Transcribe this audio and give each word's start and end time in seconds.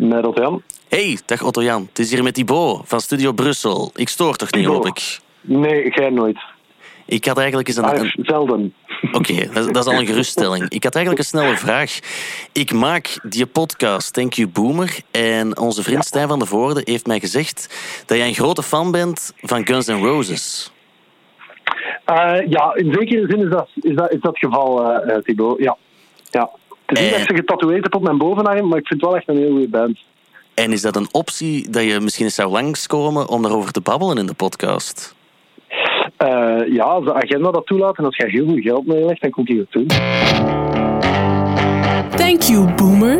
Met 0.00 0.26
Otto-Jan. 0.26 0.62
Hey, 0.88 1.18
dag 1.26 1.42
Otto-Jan. 1.42 1.86
Het 1.88 1.98
is 1.98 2.10
hier 2.10 2.22
met 2.22 2.34
Thibaut 2.34 2.80
van 2.84 3.00
Studio 3.00 3.32
Brussel. 3.32 3.90
Ik 3.94 4.08
stoor 4.08 4.36
toch 4.36 4.52
niet, 4.52 4.64
hoop 4.64 4.86
ik? 4.86 5.18
Nee, 5.40 5.90
jij 5.90 6.10
nooit. 6.10 6.38
Ik 7.06 7.24
had 7.24 7.38
eigenlijk 7.38 7.68
eens 7.68 7.76
een... 7.76 7.84
Ah, 7.84 7.98
een- 7.98 8.24
zelden. 8.24 8.74
Oké, 9.12 9.34
dat, 9.52 9.74
dat 9.74 9.86
is 9.86 9.92
al 9.92 9.98
een 10.00 10.06
geruststelling. 10.06 10.68
Ik 10.68 10.84
had 10.84 10.94
eigenlijk 10.94 11.24
een 11.24 11.30
snelle 11.30 11.56
vraag. 11.56 11.98
Ik 12.52 12.72
maak 12.72 13.18
die 13.22 13.46
podcast 13.46 14.12
Thank 14.12 14.32
You 14.32 14.48
Boomer 14.48 14.98
en 15.10 15.58
onze 15.58 15.82
vriend 15.82 16.04
Stijn 16.04 16.28
van 16.28 16.38
der 16.38 16.48
Voorde 16.48 16.80
heeft 16.84 17.06
mij 17.06 17.20
gezegd 17.20 17.78
dat 18.06 18.18
jij 18.18 18.26
een 18.26 18.34
grote 18.34 18.62
fan 18.62 18.90
bent 18.90 19.32
van 19.42 19.66
Guns 19.66 19.86
N' 19.86 20.02
Roses. 20.02 20.72
Eh, 22.04 22.38
ja, 22.48 22.74
in 22.74 22.92
zekere 22.98 23.26
zin 23.26 23.42
is 23.42 23.50
dat, 23.50 23.68
is 23.74 23.94
dat, 23.94 24.10
is 24.12 24.20
dat 24.20 24.30
het 24.30 24.38
geval, 24.38 24.92
eh, 24.92 25.16
Thibaut. 25.18 25.58
Ja. 25.58 25.76
ja. 26.30 26.50
Het 26.90 26.98
is 26.98 27.16
niet 27.16 27.26
ze 27.26 27.34
getatoeëerd 27.34 27.94
op 27.94 28.02
mijn 28.02 28.18
bovenarm, 28.18 28.68
maar 28.68 28.78
ik 28.78 28.86
vind 28.86 29.00
het 29.00 29.10
wel 29.10 29.18
echt 29.18 29.28
een 29.28 29.36
heel 29.36 29.50
goede 29.50 29.68
band. 29.68 29.98
En 30.54 30.72
is 30.72 30.82
dat 30.82 30.96
een 30.96 31.08
optie 31.12 31.70
dat 31.70 31.82
je 31.82 32.00
misschien 32.00 32.24
eens 32.24 32.34
zou 32.34 32.50
langskomen 32.50 33.28
om 33.28 33.42
daarover 33.42 33.72
te 33.72 33.80
babbelen 33.80 34.18
in 34.18 34.26
de 34.26 34.34
podcast? 34.34 35.14
Eh, 36.16 36.58
ja, 36.66 36.84
als 36.84 37.04
de 37.04 37.14
agenda 37.14 37.50
dat 37.50 37.66
toelaat 37.66 37.98
en 37.98 38.04
als 38.04 38.16
jij 38.16 38.28
heel 38.28 38.46
veel 38.46 38.60
geld 38.60 38.86
meelegt, 38.86 39.20
dan 39.20 39.30
kom 39.30 39.46
ik 39.46 39.56
het 39.58 39.72
doen. 39.72 39.86
Thank 42.16 42.42
you, 42.42 42.74
boomer. 42.74 43.18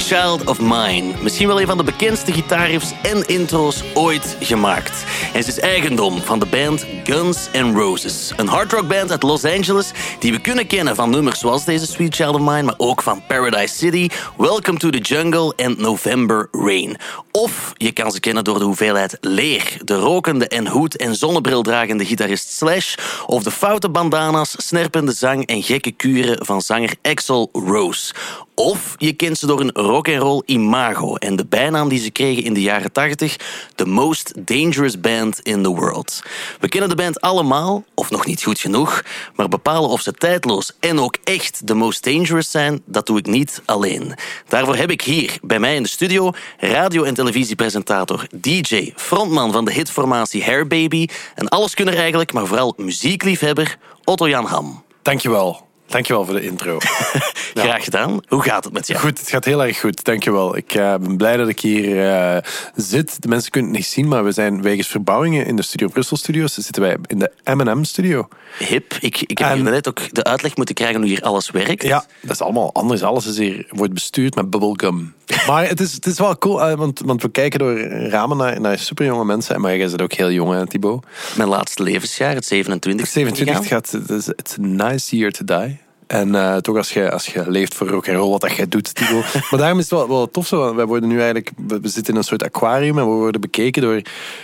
Child 0.00 0.46
of 0.46 0.60
Mine. 0.60 1.12
Misschien 1.22 1.46
wel 1.46 1.60
een 1.60 1.66
van 1.66 1.76
de 1.76 1.84
bekendste 1.84 2.32
gitaarriffs 2.32 2.92
en 3.02 3.28
intro's 3.28 3.82
ooit 3.94 4.36
gemaakt. 4.40 5.04
En 5.32 5.42
ze 5.42 5.48
is 5.48 5.58
eigendom 5.58 6.20
van 6.20 6.38
de 6.38 6.46
band 6.46 6.86
Guns 7.04 7.48
N' 7.52 7.74
Roses. 7.74 8.32
Een 8.36 8.48
hardrockband 8.48 9.10
uit 9.10 9.22
Los 9.22 9.44
Angeles 9.44 9.90
die 10.18 10.32
we 10.32 10.40
kunnen 10.40 10.66
kennen 10.66 10.94
van 10.94 11.10
nummers 11.10 11.38
zoals 11.38 11.64
deze 11.64 11.86
Sweet 11.86 12.14
Child 12.14 12.34
of 12.34 12.40
Mine, 12.40 12.62
maar 12.62 12.74
ook 12.76 13.02
van 13.02 13.22
Paradise 13.26 13.74
City, 13.74 14.08
Welcome 14.36 14.78
to 14.78 14.90
the 14.90 14.98
Jungle 14.98 15.52
en 15.56 15.74
November 15.78 16.48
Rain. 16.50 16.96
Of 17.30 17.72
je 17.76 17.92
kan 17.92 18.10
ze 18.10 18.20
kennen 18.20 18.44
door 18.44 18.58
de 18.58 18.64
hoeveelheid 18.64 19.16
leer, 19.20 19.76
de 19.84 19.94
rokende 19.94 20.48
en 20.48 20.66
hoed- 20.66 20.96
en 20.96 21.16
zonnebrildragende 21.16 22.04
gitarist 22.04 22.52
Slash, 22.52 22.94
of 23.26 23.42
de 23.42 23.50
foute 23.50 23.88
bandana's, 23.88 24.54
snerpende 24.56 25.12
zang 25.12 25.46
en 25.46 25.62
gekke 25.62 25.90
kuren 25.90 26.46
van 26.46 26.62
zanger 26.62 26.94
Axel 27.02 27.48
Rose. 27.52 28.14
Of 28.60 28.94
je 28.98 29.12
kent 29.12 29.38
ze 29.38 29.46
door 29.46 29.60
een 29.60 29.70
rock'n'roll 29.70 30.42
imago 30.46 31.14
en 31.14 31.36
de 31.36 31.46
bijnaam 31.46 31.88
die 31.88 31.98
ze 31.98 32.10
kregen 32.10 32.44
in 32.44 32.54
de 32.54 32.60
jaren 32.60 32.92
80, 32.92 33.36
The 33.74 33.86
Most 33.86 34.32
Dangerous 34.38 35.00
Band 35.00 35.40
in 35.40 35.62
the 35.62 35.68
World. 35.68 36.22
We 36.58 36.68
kennen 36.68 36.88
de 36.88 36.94
band 36.94 37.20
allemaal, 37.20 37.84
of 37.94 38.10
nog 38.10 38.26
niet 38.26 38.42
goed 38.42 38.60
genoeg, 38.60 39.02
maar 39.34 39.48
bepalen 39.48 39.90
of 39.90 40.00
ze 40.00 40.12
tijdloos 40.12 40.72
en 40.80 40.98
ook 40.98 41.16
echt 41.24 41.62
The 41.64 41.74
Most 41.74 42.04
Dangerous 42.04 42.50
zijn, 42.50 42.82
dat 42.86 43.06
doe 43.06 43.18
ik 43.18 43.26
niet 43.26 43.62
alleen. 43.64 44.14
Daarvoor 44.48 44.76
heb 44.76 44.90
ik 44.90 45.02
hier 45.02 45.38
bij 45.42 45.58
mij 45.58 45.74
in 45.74 45.82
de 45.82 45.88
studio 45.88 46.30
radio- 46.58 47.04
en 47.04 47.14
televisiepresentator, 47.14 48.26
DJ, 48.34 48.92
frontman 48.96 49.52
van 49.52 49.64
de 49.64 49.72
hitformatie 49.72 50.44
Hair 50.44 50.66
Baby 50.66 51.08
en 51.34 51.48
alleskunner 51.48 51.96
eigenlijk, 51.96 52.32
maar 52.32 52.46
vooral 52.46 52.74
muziekliefhebber, 52.76 53.76
Otto-Jan 54.04 54.44
Ham. 54.44 54.84
Dankjewel. 55.02 55.68
Dankjewel 55.90 56.24
voor 56.24 56.34
de 56.34 56.42
intro. 56.42 56.78
Graag 57.54 57.84
gedaan. 57.84 58.20
Hoe 58.28 58.42
gaat 58.42 58.64
het 58.64 58.72
met 58.72 58.86
jou? 58.86 59.00
Goed, 59.00 59.18
het 59.18 59.28
gaat 59.28 59.44
heel 59.44 59.64
erg 59.64 59.80
goed. 59.80 60.04
Dankjewel. 60.04 60.56
Ik 60.56 60.74
eh, 60.74 60.94
ben 60.94 61.16
blij 61.16 61.36
dat 61.36 61.48
ik 61.48 61.60
hier 61.60 62.08
eh, 62.08 62.36
zit. 62.74 63.22
De 63.22 63.28
mensen 63.28 63.50
kunnen 63.50 63.70
het 63.70 63.80
niet 63.80 63.88
zien, 63.88 64.08
maar 64.08 64.24
we 64.24 64.32
zijn 64.32 64.62
wegens 64.62 64.86
verbouwingen 64.88 65.46
in 65.46 65.56
de 65.56 65.62
Studio 65.62 65.88
Brussel 65.88 66.16
Studios. 66.16 66.54
Zitten 66.54 66.82
wij 66.82 66.96
in 67.06 67.18
de 67.18 67.32
M&M 67.44 67.84
Studio. 67.84 68.28
Hip. 68.58 68.94
Ik, 69.00 69.20
ik 69.20 69.38
heb 69.38 69.48
En- 69.50 69.62
net 69.62 69.88
ook 69.88 70.14
de 70.14 70.24
uitleg 70.24 70.56
moeten 70.56 70.74
krijgen 70.74 71.00
hoe 71.00 71.08
hier 71.08 71.22
alles 71.22 71.50
werkt. 71.50 71.82
Ja, 71.82 72.04
dat 72.20 72.30
is 72.30 72.40
allemaal 72.40 72.74
anders. 72.74 73.02
Alles 73.02 73.26
is 73.26 73.38
hier, 73.38 73.66
wordt 73.68 73.94
bestuurd 73.94 74.34
met 74.34 74.50
bubblegum. 74.50 75.14
Maar 75.46 75.68
het 75.68 75.80
is, 75.80 75.92
het 75.92 76.06
is 76.06 76.18
wel 76.18 76.38
cool, 76.38 76.62
eh, 76.62 76.74
want, 76.74 77.00
want 77.04 77.22
we 77.22 77.30
kijken 77.30 77.58
door 77.58 77.80
ramen 77.88 78.36
naar, 78.36 78.60
naar 78.60 78.78
superjonge 78.78 79.24
mensen. 79.24 79.60
Maar 79.60 79.76
jij 79.76 79.88
zit 79.88 80.02
ook 80.02 80.12
heel 80.12 80.30
jong, 80.30 80.52
hè, 80.52 80.66
Thibaut. 80.66 81.06
Mijn 81.36 81.48
laatste 81.48 81.82
levensjaar, 81.82 82.34
het 82.34 82.46
27. 82.46 83.08
27 83.08 83.56
gegaan. 83.56 83.68
gaat, 83.68 83.90
het 83.90 84.10
is 84.10 84.28
it's 84.28 84.58
a 84.58 84.62
nice 84.62 85.16
year 85.16 85.30
to 85.30 85.44
die. 85.44 85.78
En 86.10 86.34
eh, 86.34 86.56
toch 86.56 86.76
als 86.76 86.92
je, 86.92 87.10
als 87.10 87.26
je 87.26 87.50
leeft 87.50 87.74
voor 87.74 87.88
rock 87.88 88.08
and 88.08 88.16
roll, 88.16 88.30
wat 88.30 88.40
dat 88.40 88.52
jij 88.52 88.68
doet, 88.68 88.94
Thibaut. 88.94 89.24
maar 89.50 89.60
daarom 89.60 89.78
is 89.78 89.84
het 89.90 89.98
wel, 89.98 90.08
wel 90.08 90.30
tof 90.30 90.46
zo. 90.46 90.74
Wij 90.74 90.84
worden 90.86 91.08
nu 91.08 91.16
eigenlijk, 91.16 91.50
we 91.66 91.88
zitten 91.88 92.12
in 92.12 92.18
een 92.18 92.24
soort 92.24 92.42
aquarium 92.42 92.98
en 92.98 93.04
we 93.04 93.10
worden 93.14 93.40
bekeken 93.40 93.82
door 93.82 94.00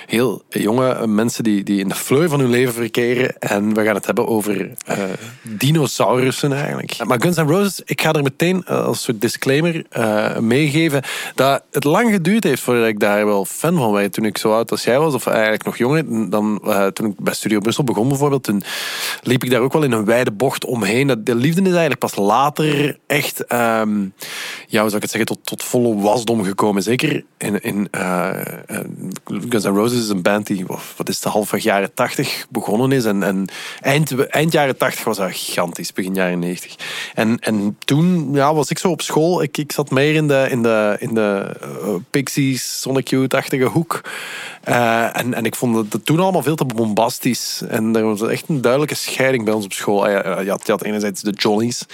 heel 0.06 0.42
jonge 0.48 1.06
mensen 1.06 1.44
die, 1.44 1.62
die 1.62 1.80
in 1.80 1.88
de 1.88 1.94
fleur 1.94 2.28
van 2.28 2.40
hun 2.40 2.50
leven 2.50 2.74
verkeren. 2.74 3.38
En 3.38 3.74
we 3.74 3.84
gaan 3.84 3.94
het 3.94 4.06
hebben 4.06 4.26
over 4.26 4.70
eh, 4.86 4.98
dinosaurussen 5.42 6.52
eigenlijk. 6.52 7.04
Maar 7.04 7.20
Guns 7.20 7.36
N' 7.36 7.40
Roses, 7.48 7.80
ik 7.84 8.00
ga 8.00 8.12
er 8.12 8.22
meteen 8.22 8.62
eh, 8.66 8.84
als 8.84 9.02
soort 9.02 9.20
disclaimer 9.20 9.84
meegeven 10.40 11.02
dat 11.34 11.62
het 11.70 11.84
lang 11.84 12.10
geduurd 12.10 12.44
heeft 12.44 12.62
voordat 12.62 12.86
ik 12.86 13.00
daar 13.00 13.26
wel 13.26 13.44
fan 13.44 13.76
van 13.76 13.92
werd. 13.92 14.12
Toen 14.12 14.24
ik 14.24 14.38
zo 14.38 14.52
oud 14.52 14.70
als 14.70 14.84
jij 14.84 14.98
was, 14.98 15.14
of 15.14 15.26
eigenlijk 15.26 15.64
nog 15.64 15.76
jonger, 15.76 16.30
dan, 16.30 16.60
toen 16.92 17.06
ik 17.06 17.18
bij 17.18 17.34
Studio 17.34 17.58
Brussel 17.60 17.84
begon 17.84 18.08
bijvoorbeeld, 18.08 18.42
toen 18.42 18.62
liep 19.22 19.44
ik 19.44 19.50
daar 19.50 19.60
ook 19.60 19.72
wel 19.72 19.82
in 19.82 19.92
een 19.92 20.04
wijde 20.04 20.30
bocht 20.30 20.64
omheen. 20.64 21.06
Dat- 21.06 21.26
De 21.26 21.34
liefde 21.34 21.55
is 21.64 21.70
eigenlijk 21.70 21.98
pas 21.98 22.14
later 22.14 22.98
echt, 23.06 23.44
ehm, 23.44 24.00
ja, 24.66 24.80
hoe 24.80 24.90
zou 24.90 24.96
ik 24.96 25.02
het 25.02 25.10
zeggen, 25.10 25.26
tot, 25.26 25.46
tot 25.46 25.62
volle 25.62 25.94
wasdom 25.94 26.44
gekomen. 26.44 26.82
Zeker 26.82 27.24
in, 27.38 27.62
in 27.62 27.88
eh, 27.90 28.28
eh, 28.66 28.84
Guns 29.24 29.64
N' 29.64 29.68
Roses 29.68 29.98
is 29.98 30.08
een 30.08 30.22
band 30.22 30.46
die, 30.46 30.66
wat 30.96 31.08
is 31.08 31.14
het, 31.14 31.32
halfweg 31.32 31.62
jaren 31.62 31.94
tachtig 31.94 32.46
begonnen 32.50 32.92
is. 32.92 33.04
En, 33.04 33.48
eind, 33.80 34.26
eind 34.26 34.52
jaren 34.52 34.76
tachtig 34.76 35.04
was 35.04 35.16
dat 35.16 35.32
gigantisch, 35.32 35.92
begin 35.92 36.14
jaren 36.14 36.38
negentig. 36.38 36.74
En, 37.14 37.38
en 37.38 37.76
toen 37.84 38.30
ja, 38.32 38.54
was 38.54 38.70
ik 38.70 38.78
zo 38.78 38.90
op 38.90 39.02
school, 39.02 39.42
ik, 39.42 39.58
ik 39.58 39.72
zat 39.72 39.90
meer 39.90 40.14
in 40.14 40.28
de, 40.28 40.46
in 40.50 40.62
de, 40.62 40.96
in 40.98 41.14
de 41.14 41.56
eh, 41.60 41.94
Pixies, 42.10 42.80
Sonic 42.80 43.08
Youth-achtige 43.08 43.64
hoek. 43.64 44.00
Eh, 44.66 45.18
en, 45.18 45.34
en 45.34 45.44
ik 45.44 45.54
vond 45.54 45.92
het 45.92 46.04
toen 46.04 46.20
allemaal 46.20 46.42
veel 46.42 46.56
te 46.56 46.64
bombastisch. 46.64 47.62
En 47.68 47.96
er 47.96 48.04
was 48.04 48.22
echt 48.22 48.48
een 48.48 48.60
duidelijke 48.60 48.94
scheiding 48.94 49.44
bij 49.44 49.54
ons 49.54 49.64
op 49.64 49.72
school. 49.72 50.06
Ah, 50.06 50.10
ja, 50.10 50.40
Je 50.40 50.50
had, 50.50 50.66
je 50.66 50.72
had 50.72 50.82
enerzijds 50.82 51.22
de 51.22 51.30
Jollies. 51.30 51.84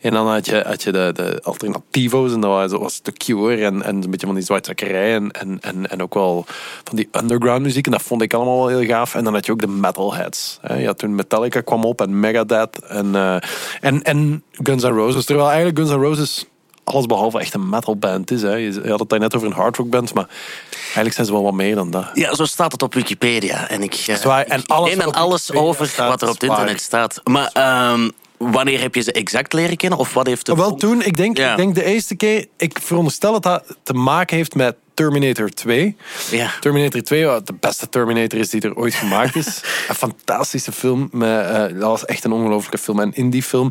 En 0.00 0.12
dan 0.12 0.26
had 0.26 0.46
je, 0.46 0.62
had 0.66 0.82
je 0.82 0.92
de, 0.92 1.10
de 1.14 1.40
alternativo's. 1.42 2.32
En 2.32 2.40
dat 2.40 2.70
was, 2.70 2.70
dat 2.70 3.00
The 3.02 3.12
Cure. 3.12 3.64
En, 3.64 3.82
en 3.82 4.02
een 4.02 4.10
beetje 4.10 4.26
van 4.26 4.34
die 4.34 4.44
zwartzakkerij. 4.44 5.14
En, 5.14 5.30
en, 5.30 5.58
en, 5.60 5.90
en 5.90 6.02
ook 6.02 6.14
wel 6.14 6.44
van 6.84 6.96
die 6.96 7.08
underground 7.12 7.62
muziek. 7.62 7.86
En 7.86 7.92
dat 7.92 8.02
vond 8.02 8.22
ik 8.22 8.34
allemaal 8.34 8.58
wel 8.66 8.78
heel 8.78 8.88
gaaf. 8.88 9.14
En 9.14 9.24
dan 9.24 9.34
had 9.34 9.46
je 9.46 9.52
ook 9.52 9.60
de 9.60 9.68
metalheads. 9.68 10.58
hè. 10.62 10.74
Je 10.74 10.86
had 10.86 10.98
toen 10.98 11.14
Metallica 11.14 11.60
kwam 11.60 11.84
op. 11.84 12.00
En 12.00 12.20
Megadeth. 12.20 12.78
En, 12.78 13.14
eh, 13.14 13.36
en, 13.80 14.02
en 14.02 14.42
Guns 14.62 14.82
N' 14.82 14.86
Roses. 14.86 15.24
Terwijl 15.24 15.48
eigenlijk 15.48 15.78
Guns 15.78 15.90
N' 15.90 16.02
Roses 16.02 16.46
alles 16.88 17.06
behalve 17.06 17.38
echt 17.38 17.54
een 17.54 17.68
metalband 17.68 18.30
is. 18.30 18.42
Hè. 18.42 18.54
Je 18.54 18.82
had 18.88 18.98
het 18.98 19.08
daar 19.08 19.18
net 19.18 19.34
over 19.34 19.46
een 19.46 19.54
hardrockband, 19.54 20.14
maar 20.14 20.28
eigenlijk 20.70 21.14
zijn 21.14 21.26
ze 21.26 21.32
wel 21.32 21.42
wat 21.42 21.52
meer 21.52 21.74
dan 21.74 21.90
dat. 21.90 22.10
Ja, 22.14 22.34
zo 22.34 22.44
staat 22.44 22.72
het 22.72 22.82
op 22.82 22.94
Wikipedia. 22.94 23.68
En 23.68 23.82
ik, 23.82 23.94
eh, 23.94 24.14
is 24.14 24.24
waar. 24.24 24.44
En 24.44 24.60
ik 24.60 24.70
alles 24.70 24.88
neem 24.88 24.98
dan 24.98 25.14
over 25.54 25.94
wat 25.96 26.22
er 26.22 26.28
op 26.28 26.34
het 26.34 26.42
internet 26.42 26.80
staat. 26.80 27.20
Maar 27.24 27.50
ehm, 27.52 28.08
wanneer 28.38 28.80
heb 28.80 28.94
je 28.94 29.00
ze 29.00 29.12
exact 29.12 29.52
leren 29.52 29.76
kennen? 29.76 29.98
Of 29.98 30.14
wat 30.14 30.26
heeft 30.26 30.46
de... 30.46 30.54
Wel 30.54 30.74
toen, 30.74 31.02
ik 31.02 31.16
denk, 31.16 31.36
Ja. 31.36 31.50
ik 31.50 31.56
denk 31.56 31.74
de 31.74 31.84
eerste 31.84 32.14
keer, 32.14 32.46
ik 32.56 32.78
veronderstel 32.82 33.32
dat 33.32 33.42
dat 33.42 33.76
te 33.82 33.92
maken 33.92 34.36
heeft 34.36 34.54
met 34.54 34.76
Terminator 34.94 35.50
2. 35.50 35.96
Ja. 36.30 36.50
Terminator 36.60 37.02
2, 37.02 37.24
wat 37.24 37.46
de 37.46 37.54
beste 37.60 37.88
Terminator 37.88 38.38
is 38.38 38.50
die 38.50 38.60
er 38.60 38.76
ooit 38.76 38.94
gemaakt 38.94 39.36
is. 39.36 39.46
een 39.88 39.94
fantastische 39.94 40.72
film. 40.72 41.08
Met, 41.12 41.46
eh, 41.46 41.60
dat 41.60 41.82
was 41.82 42.04
echt 42.04 42.24
een 42.24 42.32
ongelofelijke 42.32 42.78
film. 42.78 43.00
En 43.00 43.14
in 43.14 43.30
die 43.30 43.42
film 43.42 43.70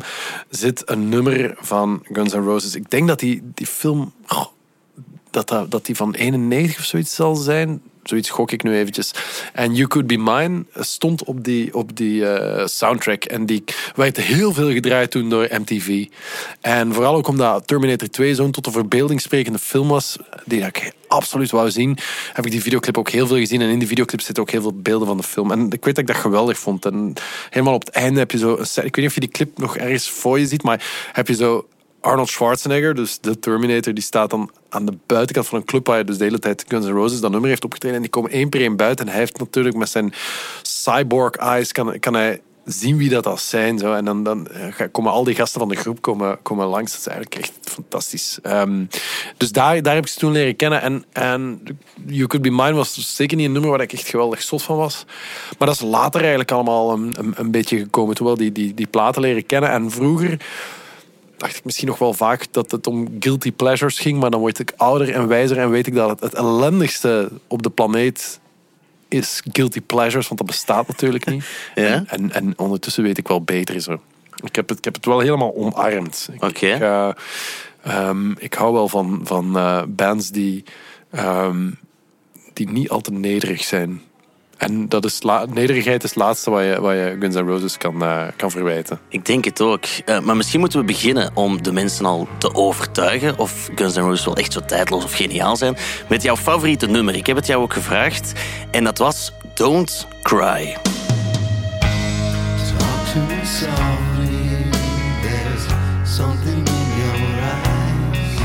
zit 0.50 0.82
een 0.90 1.08
nummer 1.08 1.54
van 1.60 2.02
Guns 2.12 2.32
N' 2.32 2.38
Roses. 2.38 2.74
Ik 2.74 2.90
denk 2.90 3.08
dat 3.08 3.18
die, 3.18 3.42
die 3.54 3.66
film... 3.66 4.12
dat, 5.30 5.48
dat, 5.48 5.70
dat 5.70 5.86
die 5.86 5.96
van 5.96 6.14
91 6.14 6.78
of 6.78 6.84
zoiets 6.84 7.14
zal 7.14 7.34
zijn. 7.34 7.82
Zoiets 8.08 8.30
gok 8.30 8.50
ik 8.50 8.62
nu 8.62 8.76
eventjes. 8.76 9.12
En 9.52 9.74
You 9.74 9.88
Could 9.88 10.06
Be 10.06 10.16
Mine 10.16 10.64
stond 10.74 11.24
op 11.24 11.44
die, 11.44 11.74
op 11.74 11.96
die 11.96 12.26
eh, 12.26 12.66
soundtrack. 12.66 13.24
En 13.24 13.46
die 13.46 13.64
werd 13.94 14.16
heel 14.16 14.52
veel 14.52 14.72
gedraaid 14.72 15.10
toen 15.10 15.30
door 15.30 15.48
MTV. 15.50 16.06
En 16.60 16.92
vooral 16.94 17.14
ook 17.14 17.28
omdat 17.28 17.66
Terminator 17.66 18.10
2 18.10 18.34
zo'n 18.34 18.50
tot 18.50 18.64
de 18.64 18.70
verbeelding 18.70 19.20
sprekende 19.20 19.58
film 19.58 19.88
was, 19.88 20.16
die 20.44 20.60
ik 20.60 20.92
absoluut 21.08 21.50
wou 21.50 21.70
zien, 21.70 21.98
heb 22.32 22.44
ik 22.44 22.50
die 22.50 22.62
videoclip 22.62 22.98
ook 22.98 23.10
heel 23.10 23.26
veel 23.26 23.36
gezien. 23.36 23.60
En 23.60 23.68
in 23.68 23.78
die 23.78 23.88
videoclip 23.88 24.20
zitten 24.20 24.42
ook 24.42 24.50
heel 24.50 24.62
veel 24.62 24.80
beelden 24.80 25.06
van 25.06 25.16
de 25.16 25.22
film. 25.22 25.52
En 25.52 25.70
ik 25.70 25.84
weet 25.84 25.94
dat 25.94 25.98
ik 25.98 26.06
dat 26.06 26.16
geweldig 26.16 26.58
vond. 26.58 26.84
En 26.84 27.12
helemaal 27.50 27.74
op 27.74 27.84
het 27.84 27.94
einde 27.94 28.18
heb 28.18 28.30
je 28.30 28.38
zo... 28.38 28.52
Ik 28.52 28.74
weet 28.74 28.96
niet 28.96 29.06
of 29.06 29.14
je 29.14 29.20
die 29.20 29.28
clip 29.28 29.58
nog 29.58 29.76
ergens 29.76 30.10
voor 30.10 30.38
je 30.38 30.46
ziet, 30.46 30.62
maar 30.62 31.10
heb 31.12 31.28
je 31.28 31.34
zo 31.34 31.66
Arnold 32.00 32.28
Schwarzenegger, 32.28 32.94
dus 32.94 33.20
de 33.20 33.38
Terminator, 33.38 33.94
die 33.94 34.02
staat 34.02 34.30
dan 34.30 34.50
aan 34.68 34.86
de 34.86 34.98
buitenkant 35.06 35.46
van 35.46 35.58
een 35.58 35.64
club 35.64 35.86
waar 35.86 35.96
hij 35.96 36.04
dus 36.04 36.18
de 36.18 36.24
hele 36.24 36.38
tijd 36.38 36.64
Guns 36.68 36.86
N' 36.86 36.90
Roses 36.90 37.20
dat 37.20 37.30
nummer 37.30 37.48
heeft 37.48 37.64
opgetreden. 37.64 37.96
En 37.96 38.02
die 38.02 38.12
komen 38.12 38.30
één 38.30 38.48
per 38.48 38.60
één 38.60 38.76
buiten. 38.76 39.06
En 39.06 39.10
hij 39.10 39.20
heeft 39.20 39.38
natuurlijk 39.38 39.76
met 39.76 39.88
zijn 39.88 40.12
cyborg 40.62 41.34
eyes, 41.34 41.72
kan, 41.72 41.98
kan 41.98 42.14
hij 42.14 42.40
zien 42.64 42.96
wie 42.96 43.08
dat 43.08 43.26
als 43.26 43.48
zijn. 43.48 43.78
Zo. 43.78 43.92
En 43.92 44.04
dan, 44.04 44.22
dan 44.22 44.46
eh, 44.46 44.86
komen 44.92 45.12
al 45.12 45.24
die 45.24 45.34
gasten 45.34 45.60
van 45.60 45.68
de 45.68 45.76
groep 45.76 46.02
komen, 46.02 46.38
komen 46.42 46.66
langs. 46.66 46.90
Dat 46.90 47.00
is 47.00 47.06
eigenlijk 47.06 47.42
echt 47.42 47.52
fantastisch. 47.62 48.38
Ehm, 48.42 48.84
dus 49.36 49.52
daar, 49.52 49.82
daar 49.82 49.94
heb 49.94 50.04
ik 50.04 50.10
ze 50.10 50.18
toen 50.18 50.32
leren 50.32 50.56
kennen. 50.56 50.82
En, 50.82 51.04
en 51.12 51.62
You 52.06 52.26
Could 52.26 52.44
Be 52.44 52.50
Mine 52.50 52.72
was 52.72 53.16
zeker 53.16 53.36
niet 53.36 53.46
een 53.46 53.52
nummer 53.52 53.70
waar 53.70 53.80
ik 53.80 53.92
echt 53.92 54.08
geweldig 54.08 54.42
zot 54.42 54.62
van 54.62 54.76
was. 54.76 55.04
Maar 55.58 55.68
dat 55.68 55.76
is 55.76 55.82
later 55.82 56.20
eigenlijk 56.20 56.52
allemaal 56.52 56.92
een, 56.92 57.14
een, 57.18 57.32
een 57.36 57.50
beetje 57.50 57.78
gekomen. 57.78 58.24
Wel 58.24 58.36
die, 58.36 58.52
die, 58.52 58.74
die 58.74 58.86
platen 58.86 59.22
leren 59.22 59.46
kennen. 59.46 59.70
En 59.70 59.90
vroeger 59.90 60.38
dacht 61.38 61.56
ik 61.56 61.64
misschien 61.64 61.86
nog 61.88 61.98
wel 61.98 62.12
vaak 62.14 62.46
dat 62.50 62.70
het 62.70 62.86
om 62.86 63.16
guilty 63.20 63.52
pleasures 63.52 63.98
ging. 63.98 64.20
Maar 64.20 64.30
dan 64.30 64.40
word 64.40 64.58
ik 64.58 64.72
ouder 64.76 65.12
en 65.14 65.26
wijzer 65.28 65.58
en 65.58 65.70
weet 65.70 65.86
ik 65.86 65.94
dat 65.94 66.08
het, 66.10 66.20
het 66.20 66.34
ellendigste 66.34 67.30
op 67.46 67.62
de 67.62 67.70
planeet 67.70 68.40
is 69.08 69.42
guilty 69.52 69.80
pleasures, 69.80 70.26
want 70.28 70.38
dat 70.38 70.46
bestaat 70.48 70.88
natuurlijk 70.88 71.24
niet. 71.26 71.44
Ja? 71.74 71.84
En, 71.84 72.06
en, 72.06 72.32
en 72.32 72.58
ondertussen 72.58 73.02
weet 73.02 73.18
ik 73.18 73.28
wel 73.28 73.42
beter 73.42 73.80
zo. 73.80 74.00
Ik 74.44 74.56
heb 74.56 74.68
het, 74.68 74.78
ik 74.78 74.84
heb 74.84 74.94
het 74.94 75.04
wel 75.04 75.20
helemaal 75.20 75.54
omarmd. 75.56 76.28
Ik- 76.32 76.44
Oké. 76.44 76.66
Ik, 76.66 76.80
eh, 76.80 77.08
ehm, 77.82 78.30
ik 78.38 78.54
hou 78.54 78.72
wel 78.72 78.88
van, 78.88 79.20
van 79.24 79.56
eh, 79.56 79.82
bands 79.88 80.30
die, 80.30 80.64
ehm, 81.10 81.70
die 82.52 82.70
niet 82.70 82.90
al 82.90 83.00
te 83.00 83.12
nederig 83.12 83.62
zijn. 83.64 84.02
En 84.58 84.88
dat 84.88 85.04
is 85.04 85.20
nederigheid 85.48 86.04
is 86.04 86.10
het 86.10 86.18
laatste 86.18 86.50
wat 86.50 86.62
je, 86.62 86.80
wat 86.80 86.92
je 86.92 87.16
Guns 87.20 87.34
N' 87.34 87.38
Roses 87.38 87.76
kan, 87.76 88.02
eh, 88.02 88.26
kan 88.36 88.50
verwijten. 88.50 88.98
Ik 89.08 89.24
denk 89.24 89.44
het 89.44 89.60
ook. 89.60 89.84
Eh, 90.04 90.20
maar 90.20 90.36
misschien 90.36 90.60
moeten 90.60 90.78
we 90.78 90.84
beginnen 90.84 91.30
om 91.34 91.62
de 91.62 91.72
mensen 91.72 92.04
al 92.04 92.28
te 92.38 92.54
overtuigen 92.54 93.38
of 93.38 93.68
Guns 93.74 93.94
N' 93.94 94.00
Roses 94.00 94.24
wel 94.24 94.36
echt 94.36 94.52
zo 94.52 94.60
tijdloos 94.60 95.04
of 95.04 95.12
geniaal 95.12 95.56
zijn 95.56 95.76
met 96.08 96.22
jouw 96.22 96.36
favoriete 96.36 96.86
nummer. 96.86 97.14
Ik 97.14 97.26
heb 97.26 97.36
het 97.36 97.46
jou 97.46 97.62
ook 97.62 97.72
gevraagd 97.72 98.32
en 98.70 98.84
dat 98.84 98.98
was 98.98 99.32
Don't 99.54 100.06
Cry. 100.22 100.76
Talk 102.78 103.12
to 103.12 103.20
me 103.20 103.40
softly. 103.44 104.26
There's 105.22 105.66
something 106.16 106.68
in 106.68 106.86
your 106.98 107.18
eyes. 107.42 108.36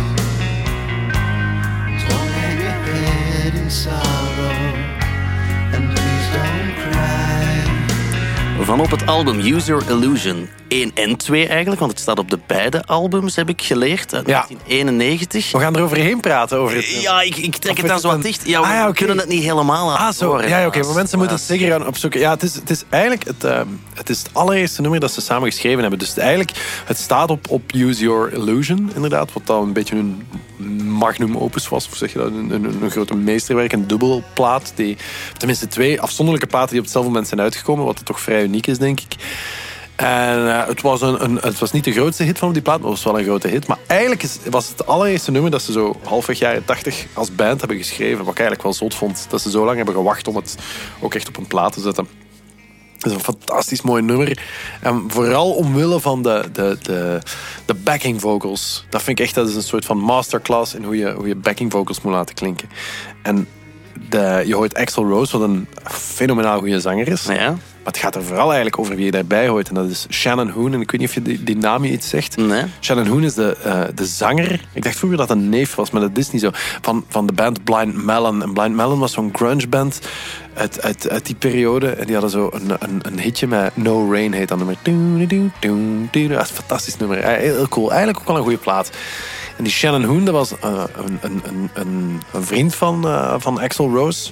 Don't 2.08 2.32
hang 2.32 2.60
your 2.60 2.96
head 2.96 3.54
in 3.54 3.70
Van 8.66 8.80
op 8.80 8.92
het 8.92 9.08
album 9.08 9.40
Use 9.40 9.66
Your 9.66 9.90
Illusion 9.90 10.50
1 10.68 10.92
en 10.94 11.18
2 11.18 11.48
eigenlijk, 11.48 11.80
want 11.80 11.92
het 11.92 12.02
staat 12.02 12.20
op 12.20 12.30
de 12.30 12.40
beide 12.48 12.86
albums, 12.86 13.36
heb 13.36 13.50
ik 13.50 13.62
geleerd, 13.62 14.14
uit 14.14 14.28
Ja. 14.28 14.46
1991. 14.48 15.52
We 15.52 15.60
gaan 15.60 15.76
er 15.76 15.82
overheen 15.82 16.20
praten. 16.20 16.58
Over 16.58 16.76
het, 16.76 17.02
Ja, 17.02 17.22
ik, 17.22 17.36
ik 17.38 17.56
trek 17.56 17.78
het 17.78 17.88
dan 17.88 18.00
zo 18.00 18.08
wat 18.08 18.22
dicht. 18.22 18.48
Ja, 18.48 18.60
we 18.62 18.66
Ah, 18.68 18.74
ja, 18.74 18.92
kunnen 18.92 19.18
het 19.18 19.28
niet 19.28 19.44
helemaal 19.44 19.92
aan 19.92 20.08
Ah, 20.08 20.14
zo. 20.14 20.42
Ja, 20.42 20.58
ja, 20.60 20.66
oké. 20.68 20.80
Maar 20.80 20.96
mensen 20.96 21.18
moeten 21.18 21.36
het 21.36 21.46
zeker 21.46 21.72
gaan 21.72 21.88
opzoeken. 21.88 22.20
Ja, 22.20 22.32
het 22.32 22.44
is, 22.44 22.56
het 22.56 22.70
is 22.70 22.84
eigenlijk 22.90 23.24
het, 23.24 23.44
ehm, 23.44 23.68
het, 23.94 24.10
is 24.10 24.20
het 24.20 24.30
allereerste 24.34 24.82
nummer 24.82 25.00
dat 25.00 25.12
ze 25.12 25.22
samen 25.22 25.50
geschreven 25.52 25.82
hebben. 25.82 26.00
Dus 26.00 26.18
eigenlijk, 26.18 26.52
het 26.86 26.98
staat 26.98 27.30
op, 27.30 27.50
op 27.50 27.62
Use 27.74 28.04
Your 28.04 28.34
Illusion, 28.34 28.92
inderdaad. 28.96 29.34
Wat 29.34 29.46
dan 29.48 29.64
een 29.64 29.74
beetje 29.74 29.96
een 29.96 30.24
magnum 30.84 31.38
opus 31.38 31.70
was. 31.70 31.88
Of 31.92 31.96
zeg 31.98 32.14
je 32.14 32.18
dat? 32.20 32.28
Een, 32.28 32.52
een, 32.52 32.82
een 32.84 32.92
grote 32.92 33.16
meesterwerk, 33.16 33.74
een 33.74 33.88
dubbelplaat. 33.88 34.72
Die, 34.76 34.98
tenminste, 35.38 35.68
twee 35.68 36.02
afzonderlijke 36.02 36.48
platen 36.48 36.70
die 36.70 36.78
op 36.78 36.84
hetzelfde 36.84 37.10
moment 37.12 37.28
zijn 37.30 37.42
uitgekomen. 37.42 37.86
Wat 37.86 38.06
toch 38.06 38.20
vrij 38.22 38.48
is, 38.62 38.78
denk 38.78 39.00
ik. 39.00 39.16
En 39.96 40.48
eh, 40.48 40.68
het, 40.68 40.82
was 40.82 41.02
een, 41.02 41.24
een, 41.24 41.36
het 41.42 41.60
was 41.60 41.72
niet 41.72 41.84
de 41.84 41.92
grootste 41.92 42.24
hit 42.24 42.40
van 42.40 42.54
die 42.54 42.62
plaat, 42.62 42.80
maar 42.80 42.90
het 42.90 43.04
was 43.04 43.12
wel 43.12 43.20
een 43.22 43.26
grote 43.26 43.48
hit. 43.48 43.68
Maar 43.68 43.78
eigenlijk 43.88 44.26
was 44.50 44.68
het 44.68 44.78
het 44.78 44.88
allereerste 44.88 45.32
nummer 45.32 45.52
dat 45.52 45.62
ze 45.62 45.72
zo 45.72 45.96
halfweg 46.04 46.40
jaren 46.40 46.66
80 46.66 47.06
als 47.14 47.36
band 47.36 47.60
hebben 47.60 47.78
geschreven. 47.78 48.18
Wat 48.18 48.34
ik 48.34 48.40
eigenlijk 48.40 48.64
wel 48.64 48.74
zot 48.74 48.96
vond. 48.96 49.26
Dat 49.30 49.42
ze 49.42 49.50
zo 49.50 49.66
lang 49.66 49.78
hebben 49.78 49.96
gewacht 49.96 50.28
om 50.28 50.36
het 50.36 50.56
ook 51.00 51.14
echt 51.14 51.28
op 51.28 51.38
een 51.38 51.48
plaat 51.48 51.74
te 51.74 51.82
zetten. 51.82 52.08
Het 52.98 53.06
is 53.12 53.18
een 53.18 53.24
fantastisch 53.24 53.82
mooi 53.82 54.02
nummer. 54.02 54.44
En 54.82 55.04
vooral 55.08 55.52
omwille 55.52 56.00
van 56.00 56.24
de, 56.24 56.50
de, 56.54 56.78
de, 56.82 57.20
de 57.66 57.74
backing 57.74 58.22
vocals. 58.22 58.86
Dat 58.90 59.04
vind 59.04 59.20
ik 59.20 59.26
echt 59.26 59.36
dat 59.36 59.50
is 59.50 59.56
een 59.56 59.64
soort 59.64 59.86
van 59.86 59.98
masterclass 59.98 60.74
in 60.74 60.84
hoe 60.84 60.98
je, 60.98 61.12
hoe 61.12 61.28
je 61.28 61.36
backing 61.36 61.72
vocals 61.72 62.02
moet 62.02 62.14
laten 62.14 62.36
klinken. 62.36 62.70
En 63.22 63.48
de, 64.10 64.44
je 64.46 64.56
hoort 64.56 64.76
Axel 64.76 65.10
Rose, 65.10 65.38
wat 65.38 65.50
een 65.50 65.68
fenomenaal 65.84 66.60
goede 66.60 66.80
zanger 66.80 67.08
is. 67.08 67.24
Ja? 67.24 67.56
Maar 67.84 67.94
het 67.94 68.02
gaat 68.02 68.16
er 68.16 68.24
vooral 68.24 68.46
eigenlijk 68.46 68.80
over 68.80 68.96
wie 68.96 69.06
je 69.06 69.12
daarbij 69.12 69.48
hoort. 69.48 69.68
En 69.70 69.76
dat 69.76 69.90
is 69.90 70.06
Shannon 70.10 70.50
Hoon. 70.50 70.74
En 70.74 70.82
ik 70.82 70.92
weet 70.92 71.00
niet 71.00 71.10
of 71.10 71.16
je 71.16 71.22
die, 71.22 71.44
die 71.44 71.58
naam 71.58 71.84
je 71.86 71.92
iets 71.92 72.10
zegt. 72.10 72.38
Nee. 72.38 72.64
Shannon 72.82 73.08
Hoon 73.08 73.24
is 73.24 73.34
de, 73.34 73.58
eh, 73.64 73.82
de 73.96 74.06
zanger. 74.06 74.62
Ik 74.74 74.84
dacht 74.84 74.98
vroeger 74.98 75.18
dat 75.18 75.30
een 75.30 75.50
neef 75.50 75.76
was, 75.76 75.92
maar 75.92 76.02
dat 76.02 76.18
is 76.18 76.32
niet 76.32 76.42
zo. 76.42 76.50
Van, 76.82 77.06
van 77.10 77.26
de 77.26 77.34
band 77.34 77.64
Blind 77.64 78.04
Melon. 78.06 78.42
En 78.42 78.54
Blind 78.54 78.76
Melon 78.76 79.00
was 79.00 79.12
zo'n 79.12 79.30
grunge 79.34 79.68
band 79.68 80.00
uit, 80.54 80.82
uit, 80.82 81.10
uit 81.10 81.26
die 81.26 81.36
periode. 81.36 81.90
En 81.90 82.06
die 82.06 82.14
hadden 82.14 82.32
zo 82.32 82.50
een, 82.54 82.70
een, 82.80 83.00
een 83.02 83.20
hitje 83.20 83.48
met 83.48 83.78
No 83.78 84.12
Rain 84.12 84.34
heet 84.34 84.48
dat 84.48 84.58
nummer. 84.58 84.78
Dat 86.34 86.44
is 86.44 86.50
een 86.50 86.56
fantastisch 86.56 86.98
nummer. 86.98 87.26
Heel 87.26 87.68
cool. 87.68 87.90
Eigenlijk 87.90 88.20
ook 88.20 88.28
wel 88.28 88.36
een 88.36 88.44
goede 88.44 88.58
plaat. 88.58 88.92
En 89.58 89.64
die 89.64 89.74
Shannon 89.74 90.04
Hoon, 90.04 90.26
dat 90.26 90.34
was 90.34 90.60
eh, 90.60 90.84
een, 90.96 91.20
een, 91.22 91.42
een, 91.74 92.22
een, 92.34 92.44
vriend 92.44 92.76
van, 92.76 93.08
eh, 93.08 93.36
van 93.38 93.60
Axel 93.60 93.90
Rose. 93.96 94.32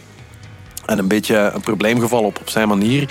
En 0.91 0.97
een 0.97 1.07
beetje 1.07 1.51
een 1.53 1.61
probleemgeval 1.61 2.23
op, 2.23 2.39
op 2.39 2.49
zijn 2.49 2.67
manier. 2.67 3.09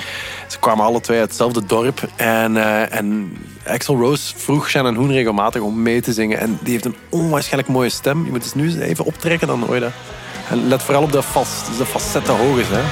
Ze 0.48 0.58
kwamen 0.58 0.84
alle 0.84 1.00
twee 1.00 1.18
uit 1.18 1.28
hetzelfde 1.28 1.66
dorp. 1.66 2.08
En, 2.16 2.56
eh, 2.56 2.94
en 2.94 3.36
Axel 3.66 3.96
Rose 3.96 4.32
vroeg 4.36 4.68
Shannon 4.68 4.94
Hoon 4.94 5.10
regelmatig 5.10 5.62
om 5.62 5.82
mee 5.82 6.00
te 6.00 6.12
zingen. 6.12 6.38
En 6.38 6.58
die 6.62 6.72
heeft 6.72 6.84
een 6.84 6.96
onwaarschijnlijk 7.08 7.72
mooie 7.72 7.88
stem. 7.88 8.24
Je 8.24 8.30
moet 8.30 8.42
eens 8.42 8.54
nu 8.54 8.64
eens 8.64 8.76
even 8.76 9.04
optrekken, 9.04 9.46
dan 9.46 9.66
dat. 9.66 9.92
En 10.50 10.68
let 10.68 10.82
vooral 10.82 11.02
op 11.02 11.12
de, 11.12 11.22
fas, 11.22 11.76
de 11.78 11.86
facetten 11.86 12.36
hoog 12.36 12.58
is. 12.58 12.68
Hè. 12.68 12.82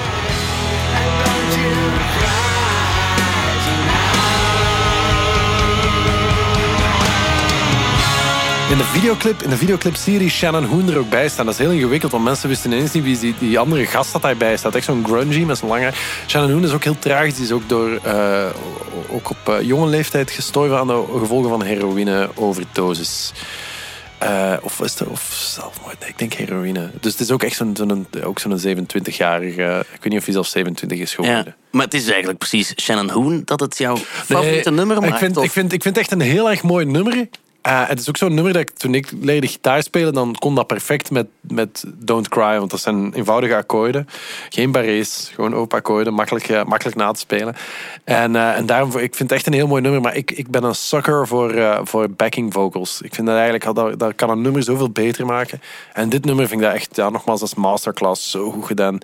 In 8.71 8.77
de 8.79 8.85
videoclip, 8.85 9.43
in 9.43 9.51
de 9.51 9.57
videoclip 9.57 9.97
zie 9.97 10.13
je 10.13 10.19
die 10.19 10.31
Shannon 10.31 10.65
Hoon 10.65 10.89
er 10.89 10.99
ook 10.99 11.11
bij 11.11 11.29
staan. 11.29 11.45
Dat 11.45 11.55
is 11.55 11.61
heel 11.61 11.71
ingewikkeld, 11.71 12.13
want 12.13 12.25
mensen 12.25 12.49
wisten 12.49 12.73
ineens 12.73 12.93
niet 12.93 13.03
wie 13.05 13.19
die, 13.19 13.35
die 13.39 13.59
andere 13.59 13.87
gast 13.87 14.13
dat 14.13 14.23
daarbij 14.23 14.57
staat. 14.57 14.75
Echt 14.75 14.85
zo'n 14.85 15.05
grungy 15.05 15.43
met 15.43 15.59
zo'n 15.59 15.69
lange... 15.69 15.93
Shannon 16.27 16.51
Hoon 16.53 16.65
is 16.65 16.73
ook 16.73 16.85
heel 16.85 16.99
tragisch. 16.99 17.35
Die 17.35 17.45
is 17.45 17.53
ook, 17.53 17.69
door, 17.69 17.99
eh, 18.03 18.47
ook 19.11 19.31
op 19.31 19.49
eh, 19.49 19.61
jonge 19.63 19.87
leeftijd 19.87 20.31
gestorven 20.31 20.79
aan 20.79 20.87
de 20.87 21.05
gevolgen 21.19 21.51
van 21.51 21.63
heroïne-overdosis. 21.63 23.33
Eh, 24.19 24.53
of 24.63 24.81
is 24.81 24.99
het 24.99 25.09
of 25.09 25.33
zelfmoord? 25.33 26.01
Nee, 26.01 26.09
ik 26.09 26.19
denk 26.19 26.33
heroïne. 26.33 26.91
Dus 27.01 27.13
het 27.13 27.21
is 27.21 27.31
ook 27.31 27.43
echt 27.43 27.57
zo'n 27.57 28.07
ook 28.25 28.39
zo'n 28.39 28.59
27-jarige... 28.59 29.85
Ik 29.95 30.03
weet 30.03 30.13
niet 30.13 30.19
of 30.19 30.25
hij 30.25 30.33
zelfs 30.35 30.51
27 30.51 30.99
is 30.99 31.15
geworden. 31.15 31.45
Ja. 31.47 31.55
Maar 31.71 31.85
het 31.85 31.95
is 31.95 32.07
eigenlijk 32.09 32.39
precies 32.39 32.73
Shannon 32.77 33.11
Hoon 33.11 33.43
dat 33.45 33.61
het 33.61 33.79
jouw 33.79 33.97
favoriete 33.97 34.69
Nee, 34.71 34.79
nummer 34.79 35.01
maakt? 35.01 35.13
Ik 35.13 35.19
vind, 35.19 35.37
of- 35.37 35.45
ik, 35.45 35.51
vind, 35.51 35.73
ik 35.73 35.83
vind 35.83 35.97
het 35.97 36.05
echt 36.05 36.13
een 36.21 36.27
heel 36.27 36.51
erg 36.51 36.63
mooi 36.63 36.85
nummer. 36.85 37.29
Eh, 37.69 37.89
het 37.89 38.01
is 38.01 38.09
ook 38.09 38.17
zo'n 38.17 38.35
nummer 38.35 38.53
dat 38.53 38.63
ik 38.63 38.71
toen 38.71 38.95
ik 38.95 39.13
leerde 39.21 39.47
gitaar 39.47 39.83
spelen, 39.83 40.13
dan 40.13 40.35
kon 40.39 40.55
dat 40.55 40.67
perfect 40.67 41.11
met, 41.11 41.27
met 41.41 41.85
Don't 41.95 42.29
Cry, 42.29 42.59
want 42.59 42.71
dat 42.71 42.81
zijn 42.81 43.13
eenvoudige 43.13 43.57
akkoorden. 43.57 44.09
Geen 44.49 44.73
barrés, 44.73 45.31
gewoon 45.35 45.55
open 45.55 45.79
akkoorden, 45.79 46.15
makkelijk, 46.15 46.49
eh, 46.49 46.65
makkelijk 46.65 46.97
na 46.97 47.13
te 47.13 47.21
spelen. 47.21 47.57
En, 48.05 48.37
eh, 48.37 48.57
en 48.57 48.67
daarom, 48.67 48.89
ik 48.89 49.15
vind 49.15 49.31
het 49.31 49.33
echt 49.33 49.47
een 49.47 49.53
heel 49.53 49.67
mooi 49.67 49.83
nummer, 49.83 50.01
maar 50.01 50.17
ik, 50.17 50.31
ik 50.31 50.51
ben 50.51 50.65
een 50.65 50.75
sucker 50.75 51.27
voor, 51.27 51.81
voor 51.83 52.11
backing 52.11 52.53
vocals. 52.53 53.01
Ik 53.03 53.15
vind 53.15 53.27
dat 53.27 53.37
eigenlijk, 53.37 53.75
dat, 53.75 53.99
dat 53.99 54.15
kan 54.15 54.31
een 54.31 54.41
nummer 54.41 54.63
zoveel 54.63 54.91
beter 54.91 55.27
maken. 55.27 55.61
En 55.93 56.09
dit 56.09 56.25
nummer 56.25 56.49
vind 56.49 56.61
ik 56.61 56.67
dat 56.67 56.77
echt, 56.77 56.97
ja, 56.97 57.11
nogmaals, 57.11 57.41
als 57.41 57.55
masterclass 57.55 58.31
zo 58.31 58.51
goed 58.51 58.67
gedaan. 58.67 58.99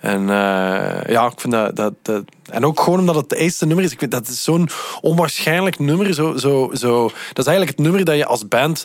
En 0.00 0.20
eh, 0.20 1.12
ja, 1.12 1.26
ik 1.26 1.40
vind 1.40 1.52
dat, 1.52 1.76
dat, 1.76 1.94
dat... 2.02 2.24
En 2.50 2.64
ook 2.64 2.80
gewoon 2.80 2.98
omdat 2.98 3.14
het 3.14 3.30
het 3.30 3.40
eerste 3.40 3.66
nummer 3.66 3.84
is. 3.84 3.92
Ik 3.92 3.98
vind 3.98 4.10
dat 4.10 4.28
is 4.28 4.42
zo'n 4.42 4.68
onwaarschijnlijk 5.00 5.78
nummer. 5.78 6.14
Zo, 6.14 6.36
zo, 6.36 6.70
zo, 6.72 7.02
dat 7.02 7.38
is 7.38 7.46
eigenlijk 7.46 7.76
het 7.76 7.86
nummer 7.86 8.04
dat 8.04 8.16
je 8.16 8.26
als 8.26 8.48
band 8.48 8.84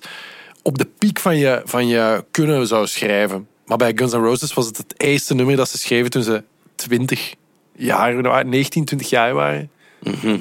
op 0.61 0.77
de 0.77 0.87
piek 0.97 1.19
van 1.19 1.37
je, 1.37 1.61
van 1.65 1.87
je 1.87 2.25
kunnen 2.31 2.67
zou 2.67 2.87
schrijven. 2.87 3.47
Maar 3.65 3.77
bij 3.77 3.91
Guns 3.95 4.13
N' 4.13 4.17
Roses 4.17 4.53
was 4.53 4.65
het 4.65 4.77
het 4.77 4.93
eerste 4.97 5.33
nummer 5.33 5.55
dat 5.55 5.69
ze 5.69 5.77
schreven 5.77 6.09
toen 6.09 6.23
ze 6.23 6.43
20 6.75 7.33
jaar, 7.75 8.45
19, 8.45 8.85
20 8.85 9.09
jaar 9.09 9.33
waren. 9.33 9.71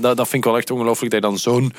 dat, 0.00 0.16
dat 0.16 0.28
vind 0.28 0.44
ik 0.44 0.44
wel 0.44 0.56
echt 0.56 0.70
ongelooflijk 0.70 1.12
dat 1.12 1.22
je 1.22 1.28
dan 1.28 1.38
zo'n 1.38 1.72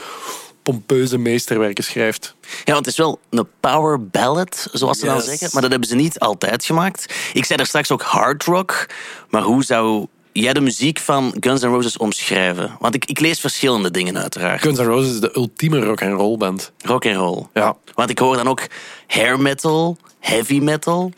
pompeuze 0.63 1.17
meesterwerken 1.17 1.83
schrijft. 1.83 2.35
Ja, 2.41 2.73
want 2.73 2.77
het 2.85 2.87
is 2.87 2.97
wel 2.97 3.19
een 3.29 3.47
power 3.59 4.07
ballad, 4.07 4.67
zoals 4.71 4.99
ze 4.99 5.05
dan 5.05 5.15
Yes. 5.15 5.25
zeggen. 5.25 5.49
Maar 5.53 5.61
dat 5.61 5.71
hebben 5.71 5.89
ze 5.89 5.95
niet 5.95 6.19
altijd 6.19 6.65
gemaakt. 6.65 7.13
Ik 7.33 7.45
zei 7.45 7.59
er 7.59 7.65
straks 7.67 7.91
ook 7.91 8.01
hard 8.01 8.43
rock. 8.43 8.85
Maar 9.29 9.41
hoe 9.41 9.63
zou 9.63 10.07
jij 10.31 10.53
de 10.53 10.61
muziek 10.61 10.99
van 10.99 11.35
Guns 11.39 11.61
N' 11.61 11.65
Roses 11.67 11.97
omschrijven? 11.97 12.75
Want 12.79 12.95
ik, 12.95 13.05
ik 13.05 13.19
lees 13.19 13.39
verschillende 13.39 13.91
dingen 13.91 14.17
uiteraard. 14.17 14.61
Guns 14.61 14.79
N' 14.79 14.83
Roses 14.83 15.13
is 15.13 15.19
de 15.19 15.31
ultieme 15.35 15.79
rock 15.79 16.01
and 16.01 16.13
roll 16.19 16.37
band. 16.37 16.71
Rock 16.77 17.05
and 17.05 17.15
roll. 17.15 17.43
Ja. 17.53 17.75
Want 17.93 18.09
ik 18.09 18.19
hoor 18.19 18.35
dan 18.35 18.47
ook 18.47 18.61
hair 19.07 19.39
metal, 19.39 19.97
heavy 20.19 20.59
metal. 20.59 21.11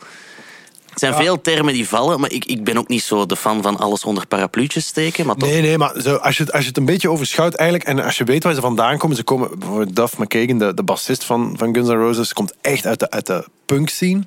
Het 0.96 1.04
zijn 1.04 1.14
veel 1.24 1.40
termen 1.40 1.72
die 1.72 1.88
vallen, 1.88 2.20
maar 2.20 2.30
ik, 2.32 2.44
ik 2.44 2.64
ben 2.64 2.78
ook 2.78 2.88
niet 2.88 3.02
zo 3.02 3.26
de 3.26 3.36
fan 3.36 3.62
van 3.62 3.76
alles 3.76 4.04
onder 4.04 4.26
parapluutjes 4.26 4.86
steken. 4.86 5.26
Maar 5.26 5.34
toch, 5.36 5.48
Nee, 5.48 5.60
nee, 5.60 5.78
maar 5.78 6.00
zo, 6.00 6.14
als, 6.14 6.36
je, 6.36 6.42
het- 6.42 6.52
als 6.52 6.62
je 6.62 6.68
het 6.68 6.76
een 6.76 6.84
beetje 6.84 7.10
overschouwt 7.10 7.54
eigenlijk... 7.54 7.88
en 7.88 8.04
als 8.04 8.18
je 8.18 8.24
weet 8.24 8.42
waar 8.42 8.54
ze 8.54 8.60
vandaan 8.60 8.98
komen... 8.98 9.16
ze 9.16 9.22
komen 9.22 9.58
bijvoorbeeld 9.58 9.96
Duff 9.96 10.18
McKagan, 10.18 10.58
de, 10.58 10.74
de 10.74 10.82
bassist 10.82 11.24
van, 11.24 11.54
van 11.58 11.74
Guns 11.74 11.88
N' 11.88 11.92
Roses... 11.92 12.32
komt 12.32 12.52
echt 12.60 12.86
uit 12.86 12.98
de, 13.00 13.10
uit 13.10 13.26
de 13.26 13.44
punk 13.66 13.88
scene. 13.88 14.22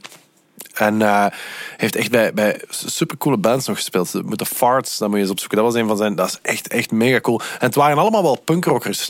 En 0.73 1.01
eh, 1.01 1.25
heeft 1.77 1.95
echt 1.95 2.11
bij, 2.11 2.33
bij 2.33 2.61
supercoole 2.69 3.37
bands 3.37 3.67
nog 3.67 3.75
gespeeld. 3.75 4.13
Met 4.25 4.39
de 4.39 4.45
Farts, 4.45 4.97
dat 4.97 5.07
moet 5.07 5.17
je 5.17 5.23
eens 5.23 5.31
opzoeken. 5.31 5.57
Dat 5.57 5.65
was 5.73 5.81
een 5.81 5.87
van 5.87 5.97
zijn... 5.97 6.15
Dat 6.15 6.27
is 6.27 6.39
echt, 6.41 6.67
echt 6.67 6.91
mega 6.91 7.19
cool. 7.19 7.39
En 7.59 7.65
het 7.65 7.75
waren 7.75 7.97
allemaal 7.97 8.23
wel 8.23 8.41
punkrockers. 8.45 9.09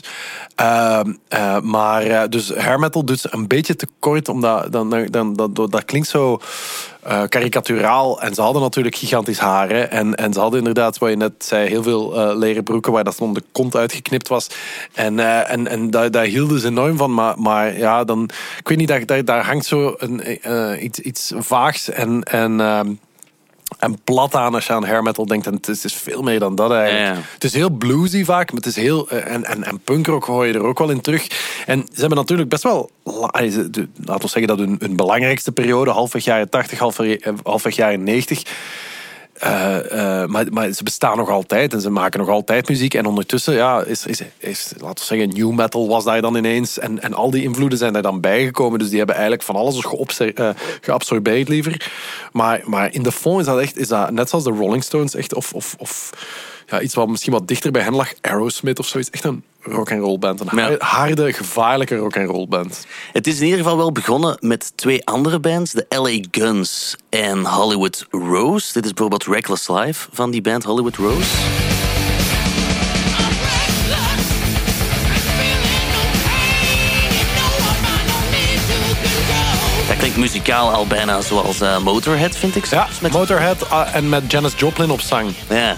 Ehm, 0.54 1.12
eh, 1.28 1.60
maar 1.60 2.02
eh, 2.02 2.22
dus 2.28 2.54
hair 2.54 2.78
metal 2.78 3.04
doet 3.04 3.20
ze 3.20 3.28
een 3.30 3.46
beetje 3.46 3.76
te 3.76 3.86
kort, 3.98 4.28
omdat 4.28 4.72
dan, 4.72 4.90
dan, 4.90 5.06
dan, 5.34 5.34
dat, 5.54 5.70
dat 5.70 5.84
klinkt 5.84 6.08
zo 6.08 6.40
eh 7.02 7.22
karikaturaal. 7.28 8.22
En 8.22 8.34
ze 8.34 8.42
hadden 8.42 8.62
natuurlijk 8.62 8.96
gigantisch 8.96 9.38
haren. 9.38 9.90
En, 9.90 10.14
en 10.14 10.32
ze 10.32 10.40
hadden 10.40 10.58
inderdaad, 10.58 10.98
wat 10.98 11.10
je 11.10 11.16
net 11.16 11.32
zei, 11.38 11.68
heel 11.68 11.82
veel 11.82 12.16
eh, 12.16 12.36
leren 12.36 12.62
broeken 12.62 12.92
waar 12.92 13.04
dat 13.04 13.16
dan 13.18 13.34
de 13.34 13.42
kont 13.52 13.76
uitgeknipt 13.76 14.28
was. 14.28 14.46
En, 14.94 15.18
eh, 15.18 15.50
en, 15.50 15.66
en 15.66 15.90
daar, 15.90 16.10
daar 16.10 16.24
hielden 16.24 16.60
ze 16.60 16.66
enorm 16.66 16.96
van. 16.96 17.14
Maar, 17.14 17.38
maar 17.38 17.78
ja, 17.78 18.04
dan, 18.04 18.28
ik 18.58 18.68
weet 18.68 18.78
niet, 18.78 18.88
daar, 18.88 19.06
daar, 19.06 19.24
daar 19.24 19.44
hangt 19.44 19.66
zo 19.66 19.94
een, 19.98 20.84
iets, 20.84 20.98
iets 20.98 21.32
vaags 21.36 21.90
en... 21.90 22.22
en 22.22 22.60
ehm, 22.60 22.92
en 23.80 23.98
plat 24.04 24.34
aan 24.34 24.54
als 24.54 24.66
je 24.66 24.72
aan 24.72 24.84
hair 24.84 25.02
metal 25.02 25.26
denkt. 25.26 25.46
En 25.46 25.54
het 25.54 25.68
is, 25.68 25.94
veel 25.94 26.22
meer 26.22 26.38
dan 26.38 26.54
dat 26.54 26.72
eigenlijk. 26.72 27.16
Ja. 27.16 27.22
Het 27.34 27.44
is 27.44 27.52
heel 27.52 27.70
bluesy 27.70 28.24
vaak, 28.24 28.46
maar 28.52 28.56
het 28.62 28.66
is 28.70 28.76
heel... 28.76 29.08
eh, 29.08 29.34
En, 29.34 29.44
en, 29.44 29.64
en 29.64 29.80
punkrock 29.80 30.24
hoor 30.24 30.46
je 30.46 30.52
er 30.52 30.62
ook 30.62 30.78
wel 30.78 30.90
in 30.90 31.00
terug. 31.00 31.26
En 31.66 31.86
ze 31.92 32.00
hebben 32.00 32.18
natuurlijk 32.18 32.48
best 32.48 32.62
wel... 32.62 32.90
de- 33.04 33.88
Laten 34.04 34.22
we 34.24 34.28
zeggen 34.28 34.46
dat 34.46 34.58
hun, 34.58 34.76
hun 34.78 34.96
belangrijkste 34.96 35.52
periode, 35.52 35.90
halfweg 35.90 36.24
jaren 36.24 36.48
80, 36.48 36.78
halfweg, 36.78 37.16
eh, 37.16 37.32
halfweg 37.42 37.76
jaren 37.76 38.02
90... 38.04 38.42
eh, 39.40 40.22
eh, 40.22 40.28
maar, 40.28 40.46
maar 40.50 40.72
ze 40.72 40.82
bestaan 40.82 41.16
nog 41.16 41.28
altijd 41.28 41.72
en 41.72 41.80
ze 41.80 41.90
maken 41.90 42.20
nog 42.20 42.28
altijd 42.28 42.68
muziek. 42.68 42.94
En 42.94 43.06
ondertussen 43.06 43.54
ja, 43.54 43.82
is, 43.82 44.06
is, 44.06 44.22
is, 44.38 44.72
laten 44.78 44.98
we 44.98 45.16
zeggen, 45.16 45.28
new 45.28 45.50
metal 45.50 45.88
was 45.88 46.04
daar 46.04 46.20
dan 46.20 46.36
ineens. 46.36 46.78
En, 46.78 47.02
en 47.02 47.14
al 47.14 47.30
die 47.30 47.42
invloeden 47.42 47.78
zijn 47.78 47.92
daar 47.92 48.02
dan 48.02 48.20
bijgekomen. 48.20 48.78
Dus 48.78 48.88
die 48.88 48.98
hebben 48.98 49.14
eigenlijk 49.14 49.46
van 49.46 49.56
alles 49.56 49.84
eh, 50.18 50.48
geabsorbeerd 50.80 51.48
liever. 51.48 51.90
Maar, 52.32 52.60
maar 52.64 52.94
in 52.94 53.02
de 53.02 53.12
fond 53.12 53.40
is 53.40 53.46
dat 53.46 53.58
echt, 53.58 53.78
is 53.78 53.88
dat 53.88 54.10
net 54.10 54.28
zoals 54.28 54.44
de 54.44 54.50
Rolling 54.50 54.84
Stones, 54.84 55.14
echt, 55.14 55.34
of, 55.34 55.52
of, 55.52 55.74
of 55.78 56.10
ja, 56.70 56.80
iets 56.80 56.94
wat 56.94 57.08
misschien 57.08 57.32
wat 57.32 57.48
dichter 57.48 57.70
bij 57.70 57.82
hen 57.82 57.94
lag, 57.94 58.12
Aerosmith 58.20 58.78
of 58.78 58.86
zoiets. 58.86 59.10
Echt 59.10 59.24
een 59.24 59.44
rock 59.62 59.90
and 59.92 60.00
roll 60.00 60.18
band. 60.18 60.40
Een 60.40 60.48
Ja. 60.58 60.62
har- 60.68 60.76
harde, 60.78 61.32
gevaarlijke 61.32 61.96
rock 61.96 62.16
and 62.16 62.28
roll 62.28 62.46
band. 62.48 62.86
Het 63.12 63.26
is 63.26 63.38
in 63.38 63.44
ieder 63.44 63.58
geval 63.60 63.76
wel 63.76 63.92
begonnen 63.92 64.36
met 64.40 64.72
twee 64.74 65.06
andere 65.06 65.40
bands, 65.40 65.72
de 65.72 65.86
LA 65.88 66.18
Guns 66.30 66.96
en 67.08 67.46
Hollywood 67.46 68.06
Rose. 68.10 68.72
Dit 68.72 68.84
is 68.84 68.92
bijvoorbeeld 68.92 69.26
Reckless 69.34 69.68
Life 69.68 70.08
van 70.12 70.30
die 70.30 70.40
band 70.42 70.64
Hollywood 70.64 70.96
Rose. 70.96 71.28
Dat 79.88 79.98
klinkt 79.98 80.16
muzikaal 80.16 80.72
al 80.72 80.86
bijna 80.86 81.20
zoals 81.20 81.60
eh, 81.60 81.78
Motorhead, 81.78 82.36
vind 82.36 82.56
ik. 82.56 82.64
Ja, 82.66 82.84
soms, 82.86 83.00
met 83.00 83.12
Motorhead 83.12 83.70
ah, 83.70 83.94
en 83.94 84.08
met 84.08 84.30
Janis 84.30 84.52
Joplin 84.56 84.90
op 84.90 85.00
zang. 85.00 85.30
Ja. 85.48 85.76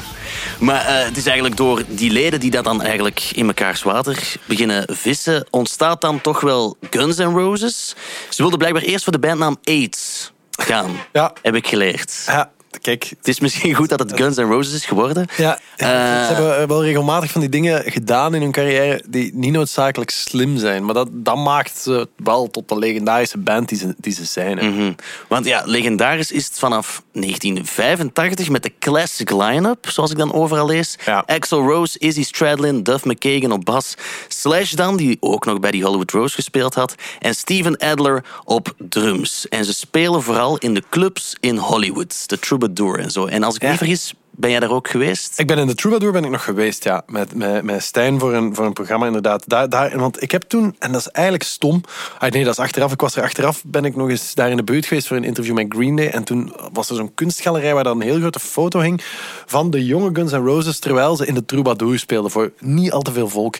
Maar 0.62 0.86
eh, 0.86 1.04
het 1.04 1.16
is 1.16 1.24
eigenlijk 1.26 1.56
door 1.56 1.82
die 1.88 2.10
leden 2.10 2.40
die 2.40 2.50
dat 2.50 2.64
dan 2.64 2.82
eigenlijk 2.82 3.30
in 3.34 3.46
mekaars 3.46 3.82
water 3.82 4.34
beginnen 4.44 4.84
vissen, 4.96 5.46
ontstaat 5.50 6.00
dan 6.00 6.20
toch 6.20 6.40
wel 6.40 6.76
Guns 6.90 7.16
N' 7.16 7.22
Roses. 7.22 7.94
Ze 8.28 8.36
wilden 8.42 8.58
blijkbaar 8.58 8.82
eerst 8.82 9.04
voor 9.04 9.12
de 9.12 9.18
bandnaam 9.18 9.56
AIDS 9.64 10.32
gaan, 10.50 10.90
Ja. 11.12 11.32
heb 11.42 11.54
ik 11.54 11.66
geleerd. 11.68 12.22
Ja, 12.26 12.50
kijk, 12.80 13.12
Het 13.18 13.28
is 13.28 13.40
misschien 13.40 13.74
goed 13.74 13.88
dat 13.88 13.98
het 13.98 14.12
Guns 14.16 14.36
N' 14.36 14.40
Roses 14.42 14.74
is 14.74 14.84
geworden. 14.84 15.26
Ja, 15.36 15.58
Eh, 15.76 15.88
ze 15.88 16.32
hebben 16.34 16.68
wel 16.68 16.84
regelmatig 16.84 17.30
van 17.30 17.40
die 17.40 17.50
dingen 17.50 17.82
gedaan 17.90 18.34
in 18.34 18.40
hun 18.42 18.52
carrière 18.52 19.02
die 19.08 19.30
niet 19.34 19.52
noodzakelijk 19.52 20.10
slim 20.10 20.56
zijn. 20.56 20.84
Maar 20.84 20.94
dat, 20.94 21.08
dat 21.12 21.36
maakt 21.36 21.78
ze 21.78 22.08
wel 22.16 22.50
tot 22.50 22.68
de 22.68 22.78
legendarische 22.78 23.38
band 23.38 23.68
die 23.68 23.78
ze, 23.78 23.94
die 23.98 24.12
ze 24.12 24.24
zijn. 24.24 24.56
Mhm. 24.74 24.92
Want 25.28 25.46
ja, 25.46 25.62
legendarisch 25.64 26.30
is 26.32 26.44
het 26.46 26.58
vanaf 26.58 27.02
1985 27.12 28.48
met 28.48 28.62
de 28.62 28.72
classic 28.78 29.30
line-up, 29.30 29.88
zoals 29.88 30.10
ik 30.10 30.16
dan 30.18 30.32
overal 30.32 30.66
lees. 30.66 30.96
Ja. 31.04 31.22
Axl 31.26 31.54
Rose, 31.54 31.98
Izzy 31.98 32.24
Stradlin, 32.24 32.82
Duff 32.82 33.04
McKagan 33.04 33.52
op 33.52 33.64
bas. 33.64 33.94
Slash 34.28 34.72
dan, 34.72 34.96
die 34.96 35.16
ook 35.20 35.44
nog 35.44 35.60
bij 35.60 35.70
die 35.70 35.82
Hollywood 35.84 36.10
Rose 36.10 36.34
gespeeld 36.34 36.74
had. 36.74 36.94
En 37.18 37.34
Steven 37.34 37.76
Adler 37.76 38.24
op 38.44 38.74
drums. 38.78 39.48
En 39.48 39.64
ze 39.64 39.74
spelen 39.74 40.22
vooral 40.22 40.58
in 40.58 40.74
de 40.74 40.82
clubs 40.90 41.36
in 41.40 41.56
Hollywood. 41.56 42.28
De 42.28 42.38
Troubadour 42.38 42.60
en 42.70 43.10
zo. 43.10 43.26
En 43.26 43.42
als 43.42 43.54
ik 43.54 43.62
Ja. 43.62 43.68
niet 43.68 43.78
vergis, 43.78 44.14
ben 44.30 44.50
jij 44.50 44.60
daar 44.60 44.70
ook 44.70 44.88
geweest? 44.88 45.38
Ik 45.38 45.46
ben 45.46 45.58
in 45.58 45.66
de 45.66 45.74
Troubadour 45.74 46.12
ben 46.12 46.24
ik 46.24 46.30
nog 46.30 46.44
geweest, 46.44 46.84
ja. 46.84 47.02
Met, 47.06 47.34
met, 47.34 47.62
met 47.62 47.82
Stijn 47.82 48.18
voor 48.18 48.34
een, 48.34 48.54
voor 48.54 48.64
een 48.64 48.72
programma, 48.72 49.06
inderdaad. 49.06 49.48
Daar, 49.48 49.68
daar, 49.68 49.98
want 49.98 50.22
ik 50.22 50.30
heb 50.30 50.42
toen, 50.42 50.76
en 50.78 50.92
dat 50.92 51.00
is 51.00 51.08
eigenlijk 51.08 51.44
stom. 51.44 51.80
Ah, 52.18 52.30
nee, 52.30 52.44
dat 52.44 52.52
is 52.52 52.64
achteraf. 52.64 52.92
Ik 52.92 53.00
was 53.00 53.16
er 53.16 53.22
achteraf, 53.22 53.62
ben 53.66 53.84
ik 53.84 53.96
nog 53.96 54.08
eens 54.08 54.34
daar 54.34 54.50
in 54.50 54.56
de 54.56 54.64
buurt 54.64 54.86
geweest 54.86 55.06
voor 55.06 55.16
een 55.16 55.24
interview 55.24 55.54
met 55.54 55.66
Green 55.68 55.96
Day. 55.96 56.08
En 56.08 56.24
toen 56.24 56.54
was 56.72 56.90
er 56.90 56.96
zo'n 56.96 57.14
kunstgalerij 57.14 57.74
waar 57.74 57.84
dan 57.84 58.00
een 58.00 58.06
heel 58.06 58.18
grote 58.18 58.40
foto 58.40 58.80
hing 58.80 59.02
van 59.46 59.70
de 59.70 59.84
jonge 59.84 60.10
Guns 60.12 60.32
N' 60.32 60.36
Roses 60.36 60.78
terwijl 60.78 61.16
ze 61.16 61.26
in 61.26 61.34
de 61.34 61.44
Troubadour 61.44 61.98
speelden 61.98 62.30
voor 62.30 62.52
niet 62.58 62.92
al 62.92 63.02
te 63.02 63.12
veel 63.12 63.28
volk. 63.28 63.56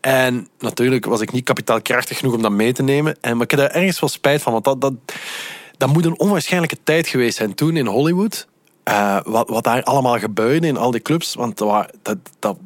En 0.00 0.48
natuurlijk 0.58 1.04
was 1.04 1.20
ik 1.20 1.32
niet 1.32 1.44
kapitaalkrachtig 1.44 2.18
genoeg 2.18 2.34
om 2.34 2.42
dat 2.42 2.50
mee 2.52 2.72
te 2.72 2.82
nemen. 2.82 3.16
En, 3.20 3.32
maar 3.36 3.44
ik 3.44 3.50
heb 3.50 3.60
daar 3.60 3.70
ergens 3.70 4.00
wel 4.00 4.10
spijt 4.10 4.42
van, 4.42 4.52
want 4.52 4.64
dat, 4.64 4.80
dat, 4.80 4.92
dat 5.82 5.92
moet 5.92 6.04
een 6.04 6.18
onwaarschijnlijke 6.18 6.78
tijd 6.84 7.06
geweest 7.06 7.36
zijn 7.36 7.54
toen 7.54 7.76
in 7.76 7.86
Hollywood. 7.86 8.46
Eh, 8.82 9.18
wat, 9.24 9.48
wat 9.48 9.64
daar 9.64 9.82
allemaal 9.82 10.18
gebeurde 10.18 10.66
in 10.66 10.76
al 10.76 10.90
die 10.90 11.00
clubs. 11.00 11.34
Want 11.34 11.58
dat, 11.58 11.90
dat, 12.38 12.56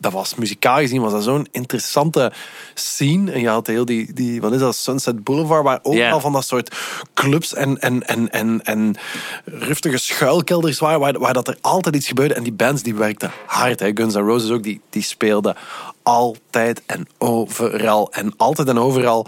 dat, 0.00 0.12
was 0.12 0.34
muzikaal 0.34 0.78
gezien 0.78 1.00
was 1.00 1.12
dat 1.12 1.22
zo'n 1.22 1.48
interessante 1.50 2.32
scene. 2.74 3.32
En 3.32 3.40
je 3.40 3.48
had 3.48 3.66
heel 3.66 3.84
die, 3.84 4.12
die 4.12 4.40
wat 4.40 4.52
is 4.52 4.60
dat, 4.60 4.76
Sunset 4.76 5.24
Boulevard, 5.24 5.64
waar 5.64 5.78
ook 5.82 6.00
al 6.00 6.20
van 6.20 6.32
dat 6.32 6.44
soort 6.44 6.74
clubs 7.14 7.54
en, 7.54 7.80
en, 7.80 8.06
en, 8.06 8.30
en, 8.30 8.64
en 8.64 8.96
rustige 9.44 9.98
schuilkelders 9.98 10.78
waren, 10.78 11.00
waar, 11.00 11.18
waar 11.18 11.34
dat 11.34 11.48
er 11.48 11.58
altijd 11.60 11.96
iets 11.96 12.08
gebeurde. 12.08 12.34
En 12.34 12.42
die 12.42 12.52
bands 12.52 12.82
die 12.82 12.94
werkten 12.94 13.30
hard. 13.46 13.80
Hè. 13.80 13.90
Guns 13.94 14.14
N' 14.14 14.18
Roses 14.18 14.50
ook, 14.50 14.62
die, 14.62 14.80
die 14.90 15.02
speelden 15.02 15.56
altijd 16.02 16.82
en 16.86 17.06
overal. 17.18 18.12
En 18.12 18.34
altijd 18.36 18.68
en 18.68 18.78
overal 18.78 19.26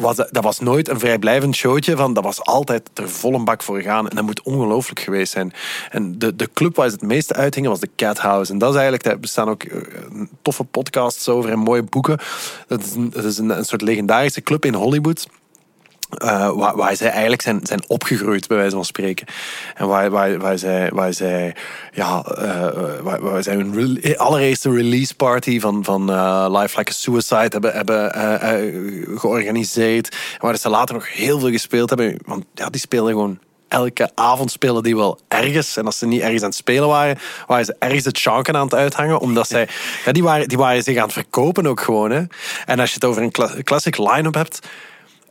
was 0.00 0.16
dat, 0.16 0.44
was 0.44 0.58
nooit 0.60 0.88
een 0.88 0.98
vrijblijvend 0.98 1.56
showtje. 1.56 1.96
Van, 1.96 2.14
dat 2.14 2.24
was 2.24 2.42
altijd 2.42 2.90
er 2.94 3.10
vol 3.10 3.34
een 3.34 3.44
bak 3.44 3.62
voor 3.62 3.80
gaan. 3.80 4.08
En 4.08 4.16
dat 4.16 4.24
moet 4.24 4.42
ongelooflijk 4.42 5.00
geweest 5.00 5.32
zijn. 5.32 5.52
En 5.90 6.18
de, 6.18 6.36
de 6.36 6.48
club 6.52 6.76
waar 6.76 6.88
ze 6.88 6.94
het 6.94 7.02
meeste 7.02 7.34
uithingen 7.34 7.70
was 7.70 7.80
de 7.80 7.90
Cat 7.96 8.18
House. 8.18 8.52
En 8.52 8.58
dat 8.58 8.68
is 8.68 8.74
eigenlijk, 8.74 9.04
daar 9.04 9.20
bestaan 9.20 9.48
ook 9.48 9.62
eh, 9.62 9.80
toffe 10.42 10.64
podcasts 10.64 11.28
over 11.28 11.50
en 11.50 11.58
mooie 11.58 11.82
boeken. 11.82 12.18
Dat 12.66 12.80
is 12.84 12.94
een, 12.94 13.10
dat 13.10 13.24
is 13.24 13.38
een, 13.38 13.50
een 13.50 13.64
soort 13.64 13.82
legendarische 13.82 14.42
club 14.42 14.64
in 14.64 14.74
Hollywood. 14.74 15.26
Eh, 16.08 16.50
waar, 16.50 16.76
waar 16.76 16.96
zij 16.96 17.10
eigenlijk 17.10 17.42
zijn, 17.42 17.60
zijn 17.62 17.82
opgegroeid, 17.86 18.48
bij 18.48 18.56
wijze 18.56 18.74
van 18.74 18.84
spreken. 18.84 19.26
En 19.74 19.88
waar, 19.88 20.10
waar, 20.10 20.38
waar 20.38 20.58
zij, 20.58 20.90
waar 20.92 21.12
zij, 21.12 21.54
ja, 21.92 22.22
eh, 22.22 23.00
waar, 23.02 23.20
waar 23.20 23.42
zij 23.42 23.54
hun 23.54 24.16
allereerste 24.16 24.70
release 24.70 25.14
party 25.14 25.60
van, 25.60 25.84
van 25.84 26.10
eh, 26.10 26.46
Life 26.60 26.78
Like 26.78 26.90
a 26.90 26.94
Suicide 26.94 27.48
hebben, 27.48 27.72
hebben 27.72 28.10
georganiseerd. 29.18 30.16
Waar 30.38 30.56
ze 30.56 30.68
later 30.68 30.94
nog 30.94 31.12
heel 31.12 31.38
veel 31.38 31.50
gespeeld 31.50 31.88
hebben. 31.88 32.16
Want 32.26 32.44
ja, 32.54 32.68
die 32.68 32.80
speelden 32.80 33.12
gewoon 33.12 33.38
elke 33.68 34.10
avond 34.14 34.50
spelen 34.50 34.82
die 34.82 34.96
wel 34.96 35.18
ergens. 35.28 35.76
En 35.76 35.86
als 35.86 35.98
ze 35.98 36.06
niet 36.06 36.20
ergens 36.20 36.42
aan 36.42 36.48
het 36.48 36.58
spelen 36.58 36.88
waren, 36.88 37.18
waren 37.46 37.64
ze 37.64 37.76
ergens 37.78 38.04
het 38.04 38.18
chanken 38.18 38.56
aan 38.56 38.64
het 38.64 38.74
uithangen. 38.74 39.18
Omdat 39.20 39.48
zij, 39.48 39.68
ja, 40.04 40.12
die, 40.12 40.22
waren, 40.22 40.48
die 40.48 40.58
waren 40.58 40.82
zich 40.82 40.96
aan 40.96 41.02
het 41.02 41.12
verkopen 41.12 41.66
ook 41.66 41.80
gewoon. 41.80 42.10
Hè. 42.10 42.22
En 42.66 42.80
als 42.80 42.88
je 42.88 42.94
het 42.94 43.04
over 43.04 43.22
een 43.22 43.30
cla- 43.30 43.54
classic 43.62 43.98
line-up 43.98 44.34
hebt. 44.34 44.66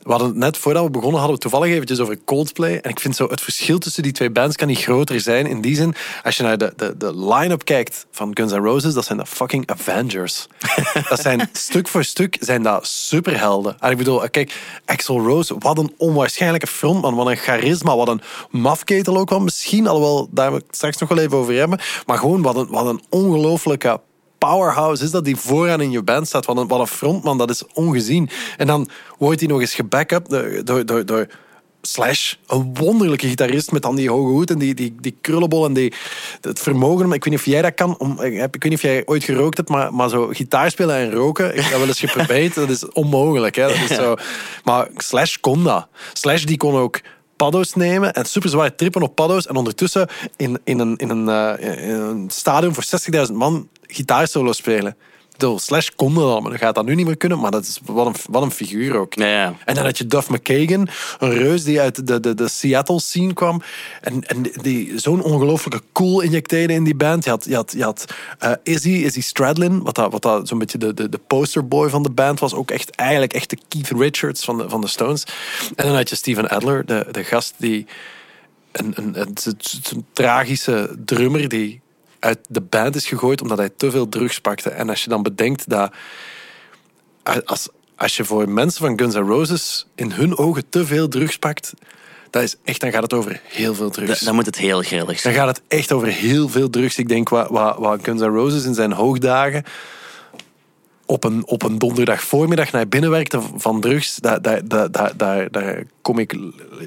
We 0.08 0.14
hadden 0.14 0.32
het 0.32 0.42
net 0.42 0.56
voordat 0.56 0.84
we 0.84 0.90
begonnen, 0.90 1.18
hadden 1.18 1.36
we 1.36 1.42
toevallig 1.42 1.72
eventjes 1.72 2.00
over 2.00 2.18
Coldplay. 2.24 2.78
En 2.78 2.90
ik 2.90 3.00
vind 3.00 3.16
zo, 3.16 3.28
het 3.28 3.40
verschil 3.40 3.78
tussen 3.78 4.02
die 4.02 4.12
twee 4.12 4.30
bands 4.30 4.56
kan 4.56 4.66
niet 4.68 4.78
groter 4.78 5.20
zijn. 5.20 5.46
In 5.46 5.60
die 5.60 5.76
zin, 5.76 5.94
als 6.22 6.36
je 6.36 6.42
naar 6.42 6.58
de, 6.58 6.72
de, 6.76 6.96
de 6.96 7.18
line-up 7.18 7.64
kijkt 7.64 8.06
van 8.10 8.36
Guns 8.36 8.52
N' 8.52 8.56
Roses, 8.56 8.94
dat 8.94 9.04
zijn 9.04 9.18
de 9.18 9.26
fucking 9.26 9.70
Avengers. 9.70 10.46
dat 11.08 11.20
zijn 11.20 11.48
stuk 11.52 11.88
voor 11.88 12.04
stuk 12.04 12.36
zijn 12.40 12.62
dat 12.62 12.86
superhelden. 12.86 13.76
En 13.80 13.90
ik 13.90 13.96
bedoel, 13.96 14.30
kijk, 14.30 14.80
Axl 14.84 15.12
Rose, 15.12 15.54
wat 15.58 15.78
een 15.78 15.94
onwaarschijnlijke 15.96 16.66
frontman. 16.66 17.14
Wat 17.14 17.26
een 17.26 17.36
charisma, 17.36 17.96
wat 17.96 18.08
een 18.08 18.22
mafketel 18.50 19.16
ook 19.16 19.30
wel. 19.30 19.40
Misschien, 19.40 19.86
alhoewel, 19.86 20.28
daar 20.30 20.50
we 20.52 20.56
het 20.56 20.76
straks 20.76 20.98
nog 20.98 21.08
wel 21.08 21.18
even 21.18 21.36
over 21.36 21.54
hebben. 21.54 21.80
Maar 22.06 22.18
gewoon, 22.18 22.42
wat 22.42 22.56
een, 22.56 22.68
wat 22.68 22.86
een 22.86 23.02
ongelofelijke 23.08 24.00
powerhouse 24.38 25.04
is 25.04 25.10
dat 25.10 25.24
die 25.24 25.36
vooraan 25.36 25.80
in 25.80 25.90
je 25.90 26.02
band 26.02 26.26
staat. 26.26 26.46
Wat 26.46 26.56
een, 26.56 26.68
wat 26.68 26.80
een 26.80 26.86
frontman, 26.86 27.38
dat 27.38 27.50
is 27.50 27.66
ongezien. 27.74 28.30
En 28.56 28.66
dan 28.66 28.88
wordt 29.18 29.40
hij 29.40 29.48
nog 29.48 29.60
eens 29.60 29.74
gebackupt 29.74 30.30
door, 30.30 30.64
door, 30.64 30.86
door, 30.86 31.06
door 31.06 31.26
Slash, 31.82 32.34
een 32.46 32.74
wonderlijke 32.74 33.28
gitarist 33.28 33.72
met 33.72 33.82
dan 33.82 33.96
die 33.96 34.10
hoge 34.10 34.30
hoed 34.30 34.50
en 34.50 34.58
die, 34.58 34.74
die, 34.74 34.94
die 35.00 35.16
krullenbol 35.20 35.64
en 35.64 35.72
die, 35.72 35.92
het 36.40 36.58
vermogen. 36.58 37.04
Ik 37.04 37.24
weet 37.24 37.24
niet 37.24 37.38
of 37.38 37.44
jij 37.44 37.62
dat 37.62 37.74
kan. 37.74 37.98
Om, 37.98 38.22
ik 38.22 38.38
weet 38.38 38.64
niet 38.64 38.74
of 38.74 38.82
jij 38.82 39.02
ooit 39.06 39.24
gerookt 39.24 39.56
hebt, 39.56 39.68
maar, 39.68 39.94
maar 39.94 40.08
zo 40.08 40.28
gitaar 40.32 40.70
spelen 40.70 40.96
en 40.96 41.12
roken, 41.12 41.48
ik 41.48 41.60
heb 41.60 41.70
dat 41.70 41.78
wel 41.78 41.88
eens 41.88 42.00
geprobeerd. 42.00 42.54
dat 42.54 42.68
is 42.68 42.88
onmogelijk. 42.88 43.56
Hè? 43.56 43.66
Dat 43.66 43.90
is 43.90 43.96
zo. 44.04 44.16
Maar 44.64 44.88
Slash 44.96 45.36
kon 45.40 45.64
dat. 45.64 45.86
Slash 46.12 46.44
die 46.44 46.56
kon 46.56 46.74
ook 46.74 47.00
paddo's 47.38 47.74
nemen 47.74 48.12
en 48.12 48.24
super 48.24 48.50
zwaar 48.50 48.74
trippen 48.74 49.02
op 49.02 49.14
paddo's 49.14 49.46
en 49.46 49.56
ondertussen 49.56 50.08
in, 50.36 50.60
in, 50.64 50.78
een, 50.78 50.96
in, 50.96 51.10
een, 51.10 51.28
eh, 51.28 51.88
in 51.88 51.94
een 51.94 52.30
stadion 52.30 52.74
voor 52.74 52.84
60.000 53.28 53.34
man 53.34 53.68
gitaarsolo 53.82 54.52
spelen. 54.52 54.96
Slash 55.38 55.88
kon 55.96 56.14
dat 56.14 56.24
al, 56.24 56.40
maar 56.40 56.50
dat 56.50 56.60
gaat 56.60 56.74
dat 56.74 56.84
nu 56.84 56.94
niet 56.94 57.06
meer 57.06 57.16
kunnen. 57.16 57.38
Maar 57.38 57.50
dat 57.50 57.62
is 57.62 57.80
wat 57.84 58.06
een, 58.06 58.14
wat 58.30 58.42
een 58.42 58.50
figuur 58.50 58.96
ook. 58.96 59.14
Ja, 59.14 59.26
ja. 59.26 59.54
En 59.64 59.74
dan 59.74 59.84
had 59.84 59.98
je 59.98 60.06
Duff 60.06 60.30
McKagan, 60.30 60.88
een 61.18 61.32
reus 61.32 61.64
die 61.64 61.80
uit 61.80 62.06
de, 62.06 62.20
de, 62.20 62.34
de 62.34 62.48
Seattle 62.48 63.00
scene 63.00 63.32
kwam. 63.32 63.62
En, 64.00 64.24
en 64.26 64.42
die, 64.42 64.98
zo'n 64.98 65.22
ongelooflijke 65.22 65.82
cool 65.92 66.20
injecteerde 66.20 66.72
in 66.72 66.84
die 66.84 66.94
band. 66.94 67.24
Je 67.24 67.30
had, 67.30 67.44
je 67.44 67.54
had, 67.54 67.72
je 67.76 67.82
had 67.82 68.04
eh, 68.38 68.52
Izzy, 68.62 68.88
Izzy 68.88 69.20
Stradlin, 69.20 69.82
wat 69.82 69.94
dat, 69.94 70.12
wat 70.12 70.22
dat 70.22 70.48
zo'n 70.48 70.58
beetje 70.58 70.78
de, 70.78 70.94
de, 70.94 71.08
de 71.08 71.20
posterboy 71.26 71.88
van 71.88 72.02
de 72.02 72.10
band 72.10 72.40
was. 72.40 72.54
Ook 72.54 72.70
echt 72.70 72.90
eigenlijk 72.90 73.32
echt 73.32 73.50
de 73.50 73.58
Keith 73.68 73.90
Richards 73.90 74.44
van 74.44 74.58
de, 74.58 74.68
van 74.68 74.80
de 74.80 74.88
Stones. 74.88 75.24
En 75.74 75.86
dan 75.86 75.96
had 75.96 76.08
je 76.08 76.16
Steven 76.16 76.48
Adler, 76.48 76.86
de, 76.86 77.06
de 77.10 77.24
gast 77.24 77.54
die... 77.56 77.86
Een, 78.72 78.92
een, 78.94 79.20
een 79.20 80.04
tragische 80.12 80.96
drummer 81.04 81.48
die 81.48 81.80
uit 82.18 82.38
de 82.48 82.60
band 82.60 82.96
is 82.96 83.06
gegooid 83.06 83.40
omdat 83.42 83.58
hij 83.58 83.70
te 83.76 83.90
veel 83.90 84.08
drugs 84.08 84.40
pakte. 84.40 84.70
En 84.70 84.88
als 84.88 85.02
je 85.02 85.08
dan 85.08 85.22
bedenkt 85.22 85.68
dat 85.68 85.92
als, 87.44 87.68
als 87.96 88.16
je 88.16 88.24
voor 88.24 88.48
mensen 88.48 88.80
van 88.86 88.98
Guns 88.98 89.14
N' 89.14 89.18
Roses 89.18 89.86
in 89.94 90.10
hun 90.10 90.36
ogen 90.38 90.68
te 90.68 90.86
veel 90.86 91.08
drugs 91.08 91.36
pakt, 91.38 91.72
dat 92.30 92.42
is 92.42 92.56
echt, 92.64 92.80
dan 92.80 92.90
gaat 92.92 93.02
het 93.02 93.12
over 93.12 93.40
heel 93.44 93.74
veel 93.74 93.90
drugs. 93.90 94.18
Da- 94.20 94.26
Dan 94.26 94.34
moet 94.34 94.46
het 94.46 94.56
heel 94.58 94.82
grillig 94.82 95.06
Dan 95.06 95.16
zijn. 95.16 95.34
gaat 95.34 95.46
het 95.56 95.62
echt 95.68 95.92
over 95.92 96.08
heel 96.08 96.48
veel 96.48 96.70
drugs. 96.70 96.98
Ik 96.98 97.08
denk 97.08 97.28
wat, 97.28 97.48
wat, 97.50 97.78
wat 97.78 98.00
Guns 98.04 98.20
N' 98.20 98.24
Roses 98.24 98.64
in 98.64 98.74
zijn 98.74 98.92
hoogdagen 98.92 99.64
op 101.08 101.24
een, 101.24 101.46
op 101.46 101.62
een 101.62 101.78
donderdag 101.78 102.22
voormiddag 102.22 102.72
naar 102.72 102.88
binnen 102.88 103.10
werkte 103.10 103.40
van 103.54 103.80
drugs, 103.80 104.16
daar, 104.16 104.42
daar, 104.42 104.68
daar, 104.68 104.90
daar, 104.90 105.16
daar, 105.16 105.50
daar 105.50 105.84
kom 106.02 106.18
ik 106.18 106.38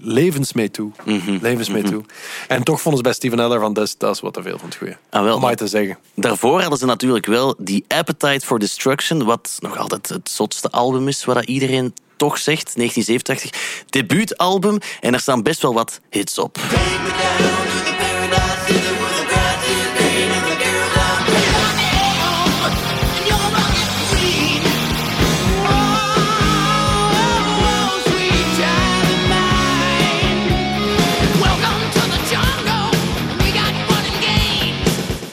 levens 0.01 0.53
mee 0.53 0.71
toe. 0.71 0.91
Mhm. 1.05 1.37
Levens 1.41 1.69
mee 1.69 1.83
toe. 1.83 2.03
En 2.47 2.63
toch 2.63 2.81
vonden 2.81 2.97
ze 2.97 3.03
bij 3.03 3.13
Steven 3.13 3.39
Adler 3.39 3.59
van, 3.59 3.73
dat 3.73 3.87
is, 3.87 3.97
dat 3.97 4.15
is 4.15 4.21
wat 4.21 4.33
te 4.33 4.41
veel 4.41 4.57
van 4.57 4.67
het 4.67 4.77
goede. 4.77 4.97
Ah, 5.09 5.23
wel. 5.23 5.35
Om 5.35 5.41
maar 5.41 5.55
te 5.55 5.67
zeggen. 5.67 5.97
Daarvoor 6.13 6.61
hadden 6.61 6.79
ze 6.79 6.85
natuurlijk 6.85 7.25
wel 7.25 7.55
die 7.57 7.85
Appetite 7.87 8.45
for 8.45 8.59
Destruction, 8.59 9.23
wat 9.23 9.57
nog 9.59 9.77
altijd 9.77 10.09
het 10.09 10.29
zotste 10.29 10.69
album 10.69 11.07
is, 11.07 11.25
wat 11.25 11.35
dat 11.35 11.45
iedereen 11.45 11.93
toch 12.15 12.37
zegt, 12.37 12.75
1987, 12.75 13.85
debuutalbum. 13.89 14.77
En 14.99 15.11
daar 15.11 15.21
staan 15.21 15.43
best 15.43 15.61
wel 15.61 15.73
wat 15.73 15.99
hits 16.09 16.37
op. 16.37 16.57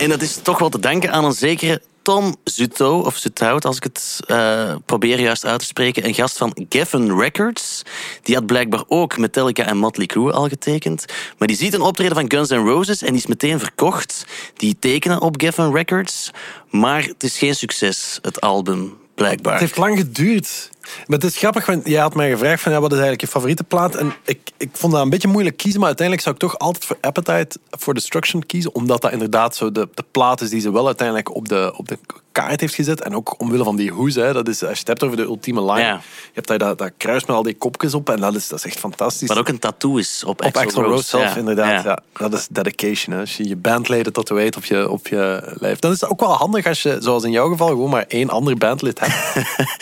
En 0.08 0.18
dat 0.18 0.28
is 0.28 0.38
toch 0.42 0.58
wel 0.58 0.68
te 0.68 0.78
danken 0.78 1.12
aan 1.12 1.24
een 1.24 1.32
zekere 1.32 1.82
Tom 2.02 2.36
Zuto, 2.44 3.00
of 3.00 3.16
Zutout 3.16 3.64
als 3.64 3.76
ik 3.76 3.82
het 3.82 4.20
eh, 4.26 4.74
probeer 4.86 5.20
juist 5.20 5.44
uit 5.44 5.58
te 5.58 5.66
spreken. 5.66 6.06
Een 6.06 6.14
gast 6.14 6.36
van 6.36 6.66
Geffen 6.68 7.18
Records. 7.18 7.82
Die 8.22 8.34
had 8.34 8.46
blijkbaar 8.46 8.82
ook 8.86 9.18
Metallica 9.18 9.64
en 9.66 9.76
Motley 9.76 10.06
Crue 10.06 10.32
al 10.32 10.48
getekend. 10.48 11.04
Maar 11.38 11.48
die 11.48 11.56
ziet 11.56 11.74
een 11.74 11.80
optreden 11.80 12.16
van 12.16 12.30
Guns 12.30 12.48
N' 12.48 12.54
Roses 12.54 13.02
en 13.02 13.08
die 13.08 13.16
is 13.16 13.26
meteen 13.26 13.58
verkocht. 13.58 14.26
Die 14.54 14.76
tekenen 14.78 15.20
op 15.20 15.40
Geffen 15.40 15.72
Records. 15.72 16.30
Maar 16.70 17.02
het 17.02 17.22
is 17.22 17.38
geen 17.38 17.54
succes, 17.54 18.18
het 18.22 18.40
album, 18.40 18.96
blijkbaar. 19.14 19.52
Het 19.52 19.60
heeft 19.60 19.76
lang 19.76 19.98
geduurd. 19.98 20.70
Maar 21.06 21.18
het 21.18 21.24
is 21.24 21.36
grappig, 21.36 21.66
want 21.66 21.88
jij 21.88 22.00
had 22.00 22.14
mij 22.14 22.30
gevraagd 22.30 22.62
van 22.62 22.72
ja, 22.72 22.80
wat 22.80 22.92
is 22.92 22.98
eigenlijk 22.98 23.20
je 23.24 23.30
favoriete 23.30 23.64
plaat? 23.64 23.94
En 23.94 24.14
ik, 24.24 24.50
ik 24.56 24.70
vond 24.72 24.92
dat 24.92 25.02
een 25.02 25.10
beetje 25.10 25.28
moeilijk 25.28 25.56
kiezen, 25.56 25.78
maar 25.78 25.88
uiteindelijk 25.88 26.26
zou 26.26 26.36
ik 26.36 26.42
toch 26.42 26.58
altijd 26.58 26.84
voor 26.84 26.98
Appetite 27.00 27.58
for 27.78 27.94
Destruction 27.94 28.46
kiezen, 28.46 28.74
omdat 28.74 29.02
dat 29.02 29.12
inderdaad 29.12 29.56
zo 29.56 29.72
de, 29.72 29.88
de 29.94 30.04
plaat 30.10 30.40
is 30.40 30.50
die 30.50 30.60
ze 30.60 30.72
wel 30.72 30.86
uiteindelijk 30.86 31.34
op 31.34 31.48
de, 31.48 31.72
op 31.76 31.88
de 31.88 31.98
kaart 32.42 32.60
heeft 32.60 32.74
gezet. 32.74 33.00
En 33.02 33.14
ook 33.16 33.34
omwille 33.40 33.64
van 33.64 33.76
die 33.76 33.90
hoes, 33.90 34.14
hè, 34.14 34.32
dat 34.32 34.48
is, 34.48 34.62
als 34.62 34.72
je 34.72 34.78
het 34.78 34.86
hebt 34.88 35.02
over 35.02 35.16
de 35.16 35.22
ultieme 35.22 35.60
line, 35.60 35.78
Ja. 35.80 35.94
je 35.94 36.30
hebt 36.34 36.48
daar 36.48 36.58
dat, 36.58 36.78
dat 36.78 36.90
kruis 36.96 37.24
met 37.26 37.36
al 37.36 37.42
die 37.42 37.54
kopjes 37.56 37.94
op 37.94 38.10
en 38.10 38.20
dat 38.20 38.34
is, 38.34 38.48
dat 38.48 38.58
is 38.58 38.64
echt 38.64 38.78
fantastisch. 38.78 39.28
Wat 39.28 39.38
ook 39.38 39.48
een 39.48 39.58
tattoo 39.58 39.96
is 39.96 40.22
op, 40.26 40.44
op 40.44 40.56
Axl 40.56 40.80
Rose 40.80 41.08
zelf, 41.08 41.22
Ja, 41.22 41.36
inderdaad. 41.36 41.84
ja. 41.84 41.98
Dat 42.12 42.32
is 42.34 42.46
dedication. 42.50 43.14
Hè. 43.14 43.20
Als 43.20 43.36
je 43.36 43.48
je 43.48 43.56
bandleden 43.56 44.12
tatoeëert 44.12 44.56
op 44.56 44.64
je, 44.64 44.90
op 44.90 45.06
je 45.08 45.52
lijf. 45.60 45.78
Dan 45.78 45.92
is 45.92 46.00
het 46.00 46.10
ook 46.10 46.20
wel 46.20 46.32
handig 46.32 46.66
als 46.66 46.82
je, 46.82 46.96
zoals 47.00 47.24
in 47.24 47.30
jouw 47.30 47.48
geval, 47.48 47.66
gewoon 47.68 47.90
maar 47.90 48.04
één 48.08 48.28
ander 48.30 48.56
bandlid 48.56 49.00
hebt. 49.00 49.46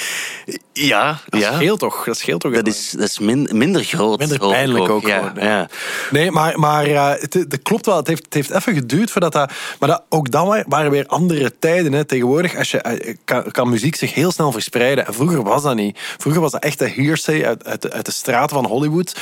Ja, 0.73 1.19
Dat 1.29 1.41
ja. 1.41 1.55
scheelt 1.55 1.79
toch? 1.79 2.05
Dat 2.05 2.19
scheelt 2.19 2.41
toch? 2.41 2.53
Dat 2.55 2.67
is, 2.67 2.91
dat 2.91 3.09
is 3.09 3.19
min- 3.19 3.49
minder 3.53 3.85
groot. 3.85 4.19
Minder 4.19 4.39
pijnlijk 4.39 4.89
ook 4.89 5.07
ja, 5.07 5.33
gewoon. 5.35 5.69
Nee, 6.11 6.31
maar, 6.31 6.59
maar 6.59 6.85
eh, 6.87 7.09
het, 7.09 7.35
het 7.35 7.63
klopt 7.63 7.87
wel. 7.87 7.97
Het 7.97 8.07
heeft, 8.07 8.25
het 8.25 8.35
heeft 8.35 8.51
even 8.51 8.75
geduurd 8.75 9.11
voordat 9.11 9.33
dat... 9.33 9.53
Maar 9.79 9.89
dat, 9.89 10.03
ook 10.09 10.31
dan 10.31 10.47
wa- 10.47 10.65
waren 10.69 10.91
weer 10.91 11.07
andere 11.07 11.59
tijden. 11.59 11.93
Hè. 11.93 12.05
Tegenwoordig 12.05 12.46
als 12.55 12.71
je, 12.71 12.79
eh, 12.81 13.15
kan, 13.25 13.51
kan 13.51 13.69
muziek 13.69 13.95
zich 13.97 14.15
heel 14.15 14.31
snel 14.31 14.53
verspreiden. 14.53 15.07
En 15.07 15.15
vroeger 15.15 15.43
was 15.43 15.63
dat 15.63 15.75
niet. 15.75 15.99
Vroeger 16.19 16.43
was 16.43 16.53
dat 16.53 16.63
echt 16.63 16.81
een 16.81 16.91
hearsay 16.93 17.45
uit, 17.47 17.65
uit, 17.67 17.83
de, 17.83 17.93
uit 17.93 18.05
de 18.05 18.13
straten 18.13 18.57
van 18.57 18.67
Hollywood. 18.67 19.17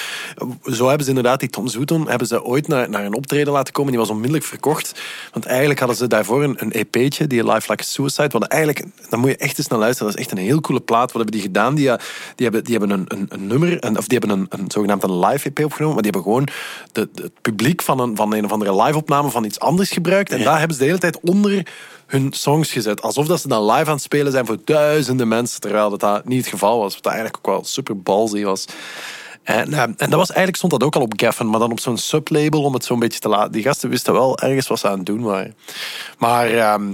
Zo 0.64 0.86
hebben 0.86 1.02
ze 1.04 1.08
inderdaad 1.08 1.40
die 1.40 1.48
Tom 1.50 1.68
Zooton 1.68 2.08
hebben 2.08 2.26
ze 2.26 2.44
ooit 2.44 2.68
naar, 2.68 2.90
naar 2.90 3.04
een 3.04 3.14
optreden 3.14 3.52
laten 3.52 3.72
komen. 3.72 3.90
Die 3.90 4.00
was 4.00 4.10
onmiddellijk 4.10 4.44
verkocht. 4.44 5.00
Want 5.32 5.44
eigenlijk 5.44 5.78
hadden 5.78 5.96
ze 5.98 6.06
daarvoor 6.06 6.42
een, 6.44 6.56
een 6.58 6.72
EP'tje, 6.72 7.26
die 7.26 7.44
Life 7.44 7.70
Like 7.70 7.82
a 7.82 7.86
Suicide. 7.86 8.28
Wat 8.28 8.42
eigenlijk, 8.44 8.84
dan 9.08 9.20
moet 9.20 9.30
je 9.30 9.36
echt 9.36 9.58
eens 9.58 9.68
naar 9.68 9.78
luisteren. 9.78 10.06
Dat 10.12 10.20
is 10.20 10.26
echt 10.26 10.38
een 10.38 10.44
heel 10.44 10.60
coole 10.60 10.80
plaat. 10.80 11.12
Wat 11.12 11.22
hebben 11.22 11.32
die 11.32 11.40
gedaan? 11.42 11.74
Die, 11.74 11.90
eh, 11.90 11.98
die 12.34 12.46
hebben, 12.46 12.64
die 12.64 12.78
hebben 12.78 12.98
een, 12.98 13.04
een, 13.08 13.26
een 13.28 13.46
nummer, 13.46 13.84
een, 13.84 13.98
of 13.98 14.06
die 14.06 14.18
hebben 14.18 14.38
een, 14.38 14.46
een 14.60 14.70
zogenaamd 14.70 15.02
een 15.02 15.18
live 15.18 15.48
EP 15.48 15.64
opgenomen. 15.64 15.94
Maar 15.94 16.02
die 16.02 16.12
hebben 16.12 16.32
gewoon 16.32 16.48
de, 16.92 17.08
de- 17.12 17.22
het 17.22 17.40
publiek 17.40 17.82
van 17.82 18.00
een, 18.00 18.16
van 18.16 18.34
een 18.34 18.44
of 18.44 18.52
andere 18.52 18.82
live-opname 18.82 19.30
van 19.30 19.44
iets 19.44 19.58
anders 19.58 19.90
gebruikt. 19.90 20.30
En 20.32 20.42
daar 20.42 20.58
hebben 20.58 20.76
ze 20.76 20.82
de 20.82 20.88
hele 20.88 20.98
tijd 21.00 21.20
onder 21.20 21.66
hun 22.06 22.32
songs 22.32 22.72
gezet. 22.72 23.02
Alsof 23.02 23.26
dat 23.26 23.40
ze 23.40 23.48
dan 23.48 23.64
live 23.64 23.86
aan 23.86 23.94
het 23.94 24.02
spelen 24.02 24.32
zijn 24.32 24.46
voor 24.46 24.58
duizenden 24.64 25.28
mensen. 25.28 25.60
Terwijl 25.60 25.90
dat, 25.90 26.00
dat 26.00 26.24
niet 26.24 26.38
het 26.38 26.48
geval 26.48 26.78
was. 26.78 26.94
Wat 26.94 27.06
eigenlijk 27.06 27.36
ook 27.36 27.46
wel 27.46 27.64
super 27.64 28.02
ballsy 28.02 28.42
was. 28.42 28.64
En, 29.42 29.72
eh, 29.72 29.82
en 29.82 29.94
dat 29.96 30.14
was, 30.14 30.28
eigenlijk 30.28 30.56
stond 30.56 30.72
dat 30.72 30.82
ook 30.82 30.94
al 30.94 31.02
op 31.02 31.12
Geffen, 31.16 31.50
maar 31.50 31.60
dan 31.60 31.70
op 31.70 31.80
zo'n 31.80 31.98
sublabel 31.98 32.62
om 32.62 32.74
het 32.74 32.84
zo'n 32.84 32.98
beetje 32.98 33.20
te 33.20 33.28
laten. 33.28 33.52
Die 33.52 33.62
gasten 33.62 33.90
wisten 33.90 34.12
wel 34.12 34.38
ergens 34.38 34.66
wat 34.66 34.78
ze 34.78 34.88
aan 34.88 34.96
het 34.96 35.06
doen 35.06 35.22
waren. 35.22 35.56
Maar 36.18 36.50
ehm, 36.50 36.92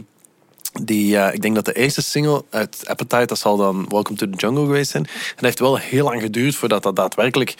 die, 0.82 1.16
eh, 1.16 1.34
ik 1.34 1.42
denk 1.42 1.54
dat 1.54 1.64
de 1.64 1.72
eerste 1.72 2.02
single 2.02 2.44
uit 2.50 2.82
Appetite, 2.84 3.26
dat 3.26 3.38
zal 3.38 3.56
dan 3.56 3.86
Welcome 3.88 4.18
to 4.18 4.30
the 4.30 4.36
Jungle 4.36 4.64
geweest 4.64 4.90
zijn. 4.90 5.04
En 5.04 5.34
dat 5.34 5.44
heeft 5.44 5.58
wel 5.58 5.78
heel 5.78 6.04
lang 6.04 6.20
geduurd 6.20 6.54
voordat 6.54 6.82
dat 6.82 6.96
daadwerkelijk 6.96 7.54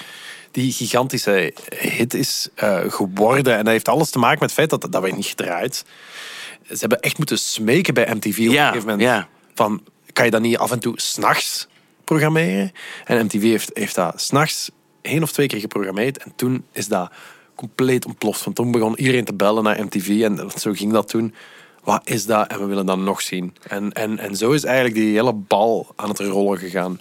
die 0.50 0.72
gigantische 0.72 1.54
hit 1.68 2.14
is 2.14 2.48
eh, 2.54 2.80
geworden. 2.88 3.56
En 3.56 3.64
dat 3.64 3.72
heeft 3.72 3.88
alles 3.88 4.10
te 4.10 4.18
maken 4.18 4.38
met 4.38 4.50
het 4.50 4.58
feit 4.58 4.70
dat 4.70 4.92
dat 4.92 5.02
werd 5.02 5.16
niet 5.16 5.26
gedraaid. 5.26 5.84
Ze 6.70 6.76
hebben 6.78 7.00
echt 7.00 7.18
moeten 7.18 7.38
smeken 7.38 7.94
bij 7.94 8.14
MTV 8.14 8.26
op 8.26 8.52
Ja, 8.52 8.66
een 8.66 8.72
gegeven 8.72 8.88
moment. 8.90 9.00
ja. 9.08 9.28
Van, 9.54 9.82
kan 10.12 10.24
je 10.24 10.30
dat 10.30 10.40
niet 10.40 10.56
af 10.58 10.70
en 10.70 10.78
toe 10.80 11.00
s'nachts 11.00 11.68
programmeren? 12.04 12.72
En 13.04 13.24
MTV 13.24 13.42
heeft, 13.42 13.70
heeft 13.72 13.94
dat 13.94 14.20
s'nachts 14.20 14.70
één 15.02 15.22
of 15.22 15.32
twee 15.32 15.46
keer 15.46 15.60
geprogrammeerd. 15.60 16.18
En 16.18 16.32
toen 16.36 16.64
is 16.72 16.88
dat 16.88 17.10
compleet 17.54 18.06
ontploft. 18.06 18.44
Want 18.44 18.56
toen 18.56 18.70
begon 18.70 18.98
iedereen 18.98 19.24
te 19.24 19.34
bellen 19.34 19.62
naar 19.62 19.84
MTV. 19.84 20.20
En 20.22 20.50
zo 20.58 20.72
ging 20.72 20.92
dat 20.92 21.08
toen. 21.08 21.34
Wat 21.84 22.08
is 22.08 22.26
dat? 22.26 22.46
En 22.50 22.58
we 22.58 22.64
willen 22.66 22.86
dat 22.86 22.98
nog 22.98 23.20
zien. 23.20 23.56
En, 23.68 23.92
en, 23.92 24.18
en 24.18 24.36
zo 24.36 24.50
is 24.52 24.64
eigenlijk 24.64 24.94
die 24.94 25.14
hele 25.14 25.32
bal 25.32 25.92
aan 25.96 26.08
het 26.08 26.18
rollen 26.18 26.58
gegaan. 26.58 27.00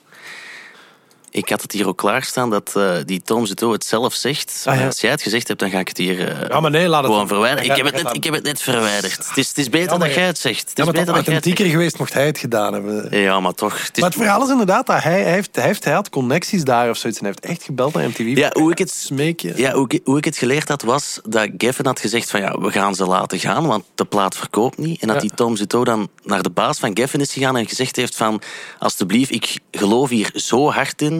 Ik 1.31 1.49
had 1.49 1.61
het 1.61 1.71
hier 1.71 1.87
ook 1.87 1.97
klaarstaan 1.97 2.49
dat 2.49 2.71
eh, 2.75 2.91
die 3.05 3.21
Tom 3.21 3.45
Zuto 3.45 3.71
het 3.71 3.85
zelf 3.85 4.13
zegt. 4.13 4.63
Ah, 4.65 4.79
ja. 4.79 4.85
Als 4.85 4.99
jij 5.01 5.11
het 5.11 5.21
gezegd 5.21 5.47
hebt, 5.47 5.59
dan 5.59 5.69
ga 5.69 5.79
ik 5.79 5.87
het 5.87 5.97
hier 5.97 6.27
eh, 6.27 6.47
Ja, 6.49 6.59
maar 6.59 6.71
nee, 6.71 6.87
laat 6.87 7.03
het 7.03 7.11
gewoon 7.11 7.27
verwijderen. 7.27 7.65
Ja, 7.65 7.71
Ik 7.71 7.77
heb, 7.77 7.85
het 7.85 7.95
ja, 7.95 8.01
net, 8.01 8.11
ja. 8.11 8.17
ik 8.17 8.23
heb 8.23 8.33
het 8.33 8.43
net 8.43 8.61
verwijderd. 8.61 9.17
Het 9.27 9.37
is, 9.37 9.47
het 9.47 9.57
is 9.57 9.69
beter 9.69 9.91
Ja, 9.91 9.97
maar 9.97 10.07
dat 10.07 10.15
jij 10.17 10.25
het 10.25 10.37
zegt. 10.37 10.59
Het 10.69 10.77
Ja, 10.77 10.83
is 10.83 10.83
maar 10.83 10.93
beter 10.93 11.15
het 11.15 11.25
authentieker 11.25 11.65
geweest 11.65 11.97
mocht 11.99 12.13
hij 12.13 12.25
het 12.25 12.37
gedaan 12.37 12.73
hebben. 12.73 13.19
Ja, 13.19 13.39
maar 13.39 13.53
toch. 13.53 13.73
Het 13.87 13.91
is, 13.97 14.01
Maar 14.01 14.09
het 14.09 14.19
verhaal 14.19 14.43
is 14.43 14.49
inderdaad 14.49 14.85
dat 14.87 15.03
hij, 15.03 15.21
hij, 15.21 15.31
heeft, 15.31 15.55
hij, 15.55 15.65
heeft, 15.65 15.83
hij 15.83 15.93
had 15.93 16.09
connecties 16.09 16.63
daar 16.63 16.89
of 16.89 16.97
zoiets. 16.97 17.19
En 17.19 17.25
hij 17.25 17.35
heeft 17.41 17.53
echt 17.53 17.63
gebeld 17.65 17.93
naar 17.93 18.07
MTV. 18.07 18.33
Ja, 18.37 18.49
hoe 18.53 18.71
ik 18.71 18.77
het- 18.77 18.91
Smeek 18.91 19.39
je. 19.39 19.53
Ja, 19.55 19.73
hoe 19.73 19.85
ik, 19.89 20.01
hoe 20.03 20.17
ik 20.17 20.25
het 20.25 20.37
geleerd 20.37 20.67
had, 20.67 20.81
was 20.81 21.19
dat 21.23 21.49
Gavin 21.57 21.85
had 21.85 21.99
gezegd 21.99 22.29
van 22.29 22.39
ja, 22.41 22.59
we 22.59 22.71
gaan 22.71 22.95
ze 22.95 23.05
laten 23.05 23.39
gaan, 23.39 23.67
want 23.67 23.83
de 23.95 24.05
plaat 24.05 24.35
verkoopt 24.35 24.77
niet. 24.77 25.01
En 25.01 25.07
dat 25.07 25.15
Ja. 25.15 25.21
die 25.21 25.31
Tom 25.35 25.55
Zuto 25.55 25.83
dan 25.83 26.09
naar 26.23 26.41
de 26.43 26.49
baas 26.49 26.79
van 26.79 26.97
Gavin 26.97 27.19
is 27.19 27.33
gegaan 27.33 27.57
en 27.57 27.67
gezegd 27.67 27.95
heeft 27.95 28.15
van 28.15 28.41
alsjeblieft, 28.79 29.31
ik 29.31 29.57
geloof 29.71 30.09
hier 30.09 30.29
zo 30.33 30.71
hard 30.71 31.01
in. 31.01 31.18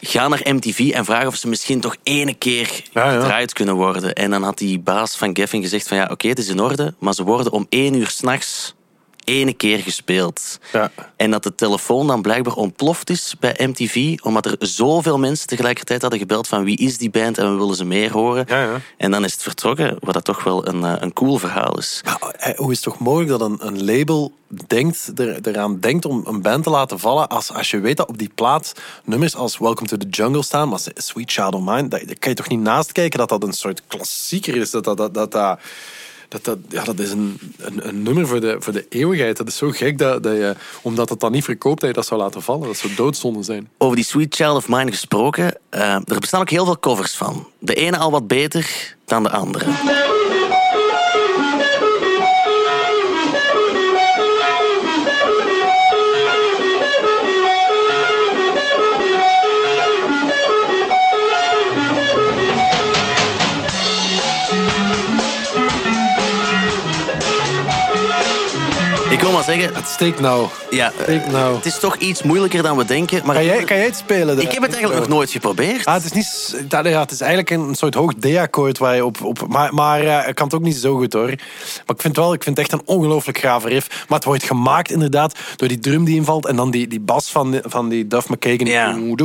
Ga 0.00 0.28
naar 0.28 0.40
MTV 0.54 0.90
en 0.94 1.04
vraag 1.04 1.26
of 1.26 1.36
ze 1.36 1.48
misschien 1.48 1.80
toch 1.80 1.96
ene 2.02 2.34
keer 2.34 2.82
Ja, 2.92 3.12
ja. 3.12 3.20
gedraaid 3.20 3.52
kunnen 3.52 3.74
worden. 3.74 4.14
En 4.14 4.30
dan 4.30 4.42
had 4.42 4.58
die 4.58 4.78
baas 4.78 5.16
van 5.16 5.36
Gavin 5.36 5.62
gezegd 5.62 5.88
van 5.88 5.96
ja, 5.96 6.08
oké, 6.10 6.28
het 6.28 6.38
is 6.38 6.48
in 6.48 6.60
orde, 6.60 6.94
maar 6.98 7.14
ze 7.14 7.24
worden 7.24 7.52
om 7.52 7.66
één 7.68 7.94
uur 7.94 8.08
s'nachts 8.10 8.74
ene 9.24 9.52
keer 9.52 9.78
gespeeld. 9.78 10.58
Ja. 10.72 10.90
En 11.16 11.30
dat 11.30 11.42
de 11.42 11.54
telefoon 11.54 12.06
dan 12.06 12.22
blijkbaar 12.22 12.54
ontploft 12.54 13.10
is 13.10 13.34
bij 13.40 13.54
MTV, 13.66 14.18
omdat 14.22 14.46
er 14.46 14.56
zoveel 14.58 15.18
mensen 15.18 15.46
tegelijkertijd 15.46 16.00
hadden 16.00 16.18
gebeld 16.18 16.48
van 16.48 16.64
wie 16.64 16.76
is 16.76 16.98
die 16.98 17.10
band 17.10 17.38
en 17.38 17.52
we 17.52 17.58
willen 17.58 17.76
ze 17.76 17.84
meer 17.84 18.12
horen. 18.12 18.44
Ja, 18.48 18.62
ja. 18.62 18.80
En 18.96 19.10
dan 19.10 19.24
is 19.24 19.32
het 19.32 19.42
vertrokken, 19.42 19.96
wat 20.00 20.14
dat 20.14 20.24
toch 20.24 20.44
wel 20.44 20.68
een, 20.68 20.84
eh, 20.84 20.94
een 20.98 21.12
cool 21.12 21.38
verhaal 21.38 21.78
is. 21.78 22.00
Maar, 22.04 22.30
eh, 22.30 22.58
hoe 22.58 22.70
is 22.70 22.76
het 22.76 22.84
toch 22.84 22.98
mogelijk 22.98 23.30
dat 23.30 23.40
een, 23.40 23.66
een 23.66 23.84
label 23.84 24.32
denkt, 24.66 25.12
er, 25.14 25.38
eraan 25.42 25.80
denkt 25.80 26.04
om 26.04 26.22
een 26.26 26.42
band 26.42 26.64
te 26.64 26.70
laten 26.70 26.98
vallen 26.98 27.28
als, 27.28 27.52
als 27.52 27.70
je 27.70 27.80
weet 27.80 27.96
dat 27.96 28.08
op 28.08 28.18
die 28.18 28.30
plaat 28.34 28.72
nummers 29.04 29.36
als 29.36 29.58
Welcome 29.58 29.88
to 29.88 29.96
the 29.96 30.08
Jungle 30.08 30.42
staan, 30.42 30.68
maar 30.68 30.80
Sweet 30.94 31.32
Child 31.32 31.54
of 31.54 31.60
Mine, 31.60 31.88
daar 31.88 32.06
daar 32.06 32.18
kan 32.18 32.30
je 32.30 32.36
toch 32.36 32.48
niet 32.48 32.60
naast 32.60 32.92
kijken 32.92 33.18
dat 33.18 33.28
dat 33.28 33.42
een 33.42 33.52
soort 33.52 33.82
klassieker 33.86 34.56
is, 34.56 34.70
dat 34.70 34.84
dat, 34.84 34.96
dat, 34.96 35.14
dat, 35.14 35.32
dat 35.32 35.58
dat, 36.34 36.44
dat, 36.44 36.58
ja, 36.68 36.84
dat 36.84 36.98
is 36.98 37.10
een, 37.10 37.38
een, 37.58 37.88
een 37.88 38.02
nummer 38.02 38.26
voor 38.26 38.40
de, 38.40 38.56
voor 38.58 38.72
de 38.72 38.86
eeuwigheid. 38.88 39.36
Dat 39.36 39.48
is 39.48 39.56
zo 39.56 39.70
gek 39.70 39.98
dat, 39.98 40.22
dat 40.22 40.32
je, 40.32 40.54
omdat 40.82 41.08
het 41.08 41.20
dan 41.20 41.32
niet 41.32 41.44
verkoopt, 41.44 41.80
dat 41.80 41.88
je 41.88 41.94
dat 41.94 42.06
zou 42.06 42.20
laten 42.20 42.42
vallen. 42.42 42.66
Dat 42.66 42.76
zou 42.76 42.94
doodzonde 42.94 43.42
zijn. 43.42 43.68
Over 43.78 43.96
die 43.96 44.04
Sweet 44.04 44.34
Child 44.34 44.56
of 44.56 44.68
Mine 44.68 44.90
gesproken, 44.90 45.56
eh, 45.68 45.94
er 45.94 46.20
bestaan 46.20 46.40
ook 46.40 46.50
heel 46.50 46.64
veel 46.64 46.78
covers 46.78 47.14
van. 47.14 47.48
De 47.58 47.74
ene 47.74 47.98
al 47.98 48.10
wat 48.10 48.26
beter 48.26 48.96
dan 49.04 49.22
de 49.22 49.30
andere. 49.30 50.22
Maar 69.34 69.44
zeggen, 69.44 69.74
Het 69.74 69.88
steekt 69.88 70.20
nou. 70.20 70.48
ja, 70.70 70.86
eh, 70.96 71.02
Steekt 71.02 71.30
nou. 71.32 71.54
het 71.56 71.66
is 71.66 71.78
toch 71.78 71.96
iets 71.96 72.22
moeilijker 72.22 72.62
dan 72.62 72.76
we 72.76 72.84
denken. 72.84 73.20
Maar 73.24 73.34
Kan 73.34 73.44
jij, 73.44 73.64
kan 73.64 73.76
jij 73.76 73.86
het 73.86 73.96
spelen? 73.96 74.40
ik 74.40 74.52
heb 74.52 74.62
het 74.62 74.72
eigenlijk 74.72 75.00
nog 75.00 75.08
nooit 75.16 75.30
geprobeerd. 75.30 75.84
Ah, 75.84 75.94
het, 75.94 76.04
is 76.04 76.12
niet, 76.12 76.64
ja, 76.68 76.82
het 77.00 77.10
is 77.10 77.20
eigenlijk 77.20 77.50
een 77.50 77.74
soort 77.74 77.94
hoog 77.94 78.12
D-akkoord 78.14 78.78
waar 78.78 78.94
je 78.94 79.04
op... 79.04 79.22
op 79.22 79.46
maar 79.48 79.74
maar 79.74 80.00
eh, 80.00 80.28
ik 80.28 80.34
kan 80.34 80.46
het 80.46 80.54
ook 80.54 80.62
niet 80.62 80.76
zo 80.76 80.96
goed 80.96 81.12
hoor. 81.12 81.26
Maar 81.86 81.96
ik 81.96 82.00
vind, 82.00 82.16
wel, 82.16 82.32
ik 82.32 82.42
vind 82.42 82.56
het 82.56 82.66
echt 82.70 82.80
een 82.80 82.86
ongelooflijk 82.94 83.38
gave 83.38 83.68
riff. 83.68 83.88
Maar 84.08 84.18
het 84.18 84.26
wordt 84.26 84.42
gemaakt 84.44 84.90
inderdaad 84.90 85.38
door 85.56 85.68
die 85.68 85.78
drum 85.78 86.04
die 86.04 86.14
invalt 86.16 86.46
en 86.46 86.56
dan 86.56 86.70
die, 86.70 86.88
die 86.88 87.00
bas 87.00 87.30
van, 87.30 87.50
die- 87.50 87.60
van 87.64 87.88
die 87.88 88.06
Duff 88.06 88.28
McKagan. 88.28 88.66
Ja. 88.66 88.92
Doe, 88.92 89.16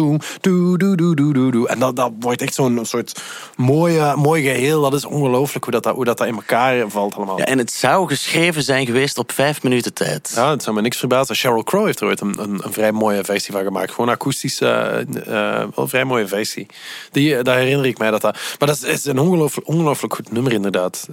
doe, 0.42 0.78
doe, 0.78 0.96
doe, 1.16 1.16
doe, 1.34 1.52
doe. 1.52 1.68
En 1.68 1.80
dat, 1.80 1.96
dat 1.96 2.12
wordt 2.20 2.42
echt 2.42 2.54
zo'n 2.54 2.80
soort 2.86 3.22
mooi, 3.56 3.98
eh, 3.98 4.16
mooi 4.16 4.44
geheel. 4.44 4.82
Dat 4.82 4.94
is 4.94 5.06
ongelooflijk 5.06 5.64
hoe 5.64 5.74
dat, 5.74 5.84
dat- 5.84 5.96
hoe 5.96 6.06
dat, 6.06 6.18
dat 6.18 6.28
in 6.28 6.36
elkaar 6.36 6.90
valt 6.90 7.16
allemaal. 7.16 7.38
Ja, 7.38 7.46
en 7.46 7.58
het 7.58 7.72
zou 7.72 8.08
geschreven 8.08 8.64
zijn 8.64 8.86
geweest 8.86 9.18
op 9.18 9.32
vijf 9.32 9.64
minuten 9.64 9.94
Ja, 10.36 10.50
het 10.50 10.64
zou 10.64 10.76
me 10.76 10.82
niks 10.82 10.98
verbazen. 10.98 11.36
Sheryl 11.36 11.64
Crow 11.64 11.86
heeft 11.86 12.00
er 12.00 12.08
ooit 12.08 12.22
een, 12.22 12.62
vrij 12.66 12.92
mooie 12.92 13.24
versie 13.24 13.54
van 13.54 13.64
gemaakt. 13.64 13.92
Gewoon 13.92 14.10
akoestisch, 14.10 14.62
eh, 14.62 15.00
eh, 15.00 15.06
wel 15.26 15.72
een 15.76 15.90
vrij 15.90 16.06
mooie 16.06 16.28
versie. 16.28 16.66
Die, 17.12 17.36
eh, 17.36 17.44
daar 17.44 17.58
herinner 17.58 17.86
ik 17.86 17.98
mij 17.98 18.12
dat 18.12 18.22
dat... 18.22 18.38
Maar 18.60 18.68
dat 18.68 18.84
is, 18.84 19.06
een 19.06 19.20
ongelooflijk, 19.20 20.14
goed 20.16 20.32
nummer 20.32 20.52
inderdaad. 20.54 21.08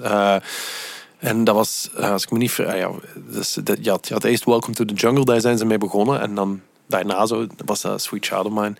En 1.18 1.44
dat 1.44 1.54
was, 1.54 1.90
als 1.96 2.22
ik 2.22 2.30
me 2.30 2.38
niet... 2.38 2.52
ver- 2.52 2.66
ah 2.66 2.78
ja, 2.78 2.90
dus, 3.14 3.56
dat, 3.62 3.78
je, 3.84 3.90
had, 3.90 4.08
je 4.08 4.14
had 4.14 4.24
eerst 4.24 4.44
Welcome 4.44 4.74
to 4.74 4.84
the 4.84 4.94
Jungle, 4.94 5.24
daar 5.24 5.40
zijn 5.40 5.58
ze 5.58 5.64
mee 5.64 5.78
begonnen. 5.78 6.20
En 6.20 6.34
dan 6.34 6.60
daarna 6.86 7.26
zo, 7.26 7.46
was 7.64 7.80
dat 7.80 8.02
Sweet 8.02 8.26
Child 8.26 8.44
of 8.44 8.52
Mine. 8.52 8.74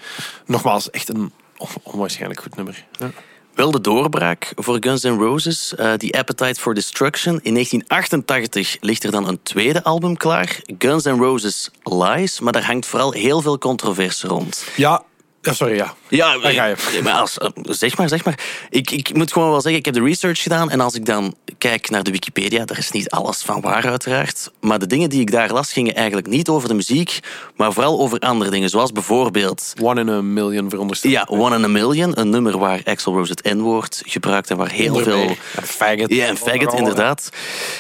Nogmaals, 0.47 0.90
echt 0.90 1.09
een 1.09 1.33
on- 1.57 1.69
onwaarschijnlijk 1.83 2.40
goed 2.40 2.57
nummer. 2.57 2.85
Ja. 2.99 3.11
Wel 3.57 3.71
de 3.71 3.81
doorbraak 3.81 4.53
voor 4.55 4.77
Guns 4.81 5.03
N' 5.03 5.19
Roses, 5.19 5.75
eh, 5.75 5.92
die 5.97 6.19
Appetite 6.19 6.61
for 6.61 6.75
Destruction. 6.75 7.40
In 7.42 7.53
1988 7.53 8.77
ligt 8.81 9.05
er 9.05 9.11
dan 9.11 9.29
een 9.29 9.42
tweede 9.42 9.85
album 9.85 10.16
klaar, 10.16 10.61
Guns 10.79 11.05
N' 11.05 11.19
Roses 11.19 11.71
Lies. 11.83 12.40
Maar 12.40 12.53
daar 12.53 12.64
hangt 12.64 12.87
vooral 12.87 13.12
heel 13.12 13.40
veel 13.40 13.59
controverse 13.59 14.29
rond. 14.29 14.64
Ja, 14.77 15.03
ja, 15.46 15.52
sorry, 15.52 15.74
ja. 15.76 15.94
Ja, 16.09 16.38
Daar 16.38 16.52
ga 16.52 16.64
je. 16.64 16.74
eh, 16.96 17.02
maar 17.02 17.12
als, 17.12 17.38
eh, 17.38 17.48
zeg 17.62 17.96
maar, 17.96 18.09
zeg 18.09 18.24
maar. 18.24 18.38
Ik, 18.70 18.90
ik 18.90 19.14
moet 19.14 19.32
gewoon 19.32 19.50
wel 19.50 19.61
zeggen, 19.61 19.78
ik 19.80 19.85
heb 19.85 19.94
de 19.94 20.02
research 20.02 20.42
gedaan. 20.42 20.70
En 20.70 20.80
als 20.80 20.94
ik 20.94 21.06
dan 21.06 21.35
kijk 21.59 21.90
naar 21.90 22.02
de 22.02 22.11
Wikipedia, 22.11 22.64
daar 22.64 22.78
is 22.78 22.90
niet 22.90 23.11
alles 23.11 23.42
van 23.42 23.61
waar 23.61 23.87
uiteraard. 23.88 24.50
Maar 24.61 24.78
de 24.78 24.87
dingen 24.87 25.11
die 25.11 25.20
ik 25.20 25.30
daar 25.30 25.52
las, 25.52 25.72
gingen 25.72 25.94
eigenlijk 25.94 26.26
niet 26.26 26.48
over 26.48 26.68
de 26.68 26.74
muziek. 26.74 27.18
Maar 27.56 27.72
vooral 27.72 27.98
over 27.98 28.18
andere 28.18 28.50
dingen, 28.50 28.68
zoals 28.68 28.92
bijvoorbeeld... 28.92 29.72
One 29.82 30.00
in 30.00 30.09
a 30.09 30.20
million 30.22 30.70
veronderstel. 30.70 31.11
Ja, 31.11 31.26
One 31.30 31.56
in 31.56 31.64
a 31.64 31.68
Million, 31.68 32.20
een 32.20 32.30
nummer 32.30 32.59
waar 32.59 32.80
Axl 32.85 33.11
Rose 33.11 33.32
het 33.32 33.54
N-woord 33.54 34.02
gebruikt 34.06 34.50
en 34.50 34.56
waar 34.56 34.70
heel 34.70 34.96
veel... 34.96 35.22
Een 35.56 35.62
faggot. 35.64 36.11
Ja, 36.12 36.26
en 36.26 36.37
faggot, 36.37 36.72
inderdaad. 36.74 37.28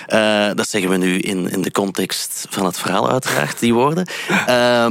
Eh, 0.06 0.50
dat 0.54 0.68
zeggen 0.68 0.90
we 0.90 0.96
nu 0.96 1.18
in, 1.18 1.50
in 1.50 1.62
de 1.62 1.70
context 1.70 2.46
van 2.50 2.64
het 2.64 2.78
verhaal, 2.78 3.10
uiteraard, 3.10 3.58
die 3.58 3.74
woorden. 3.74 4.06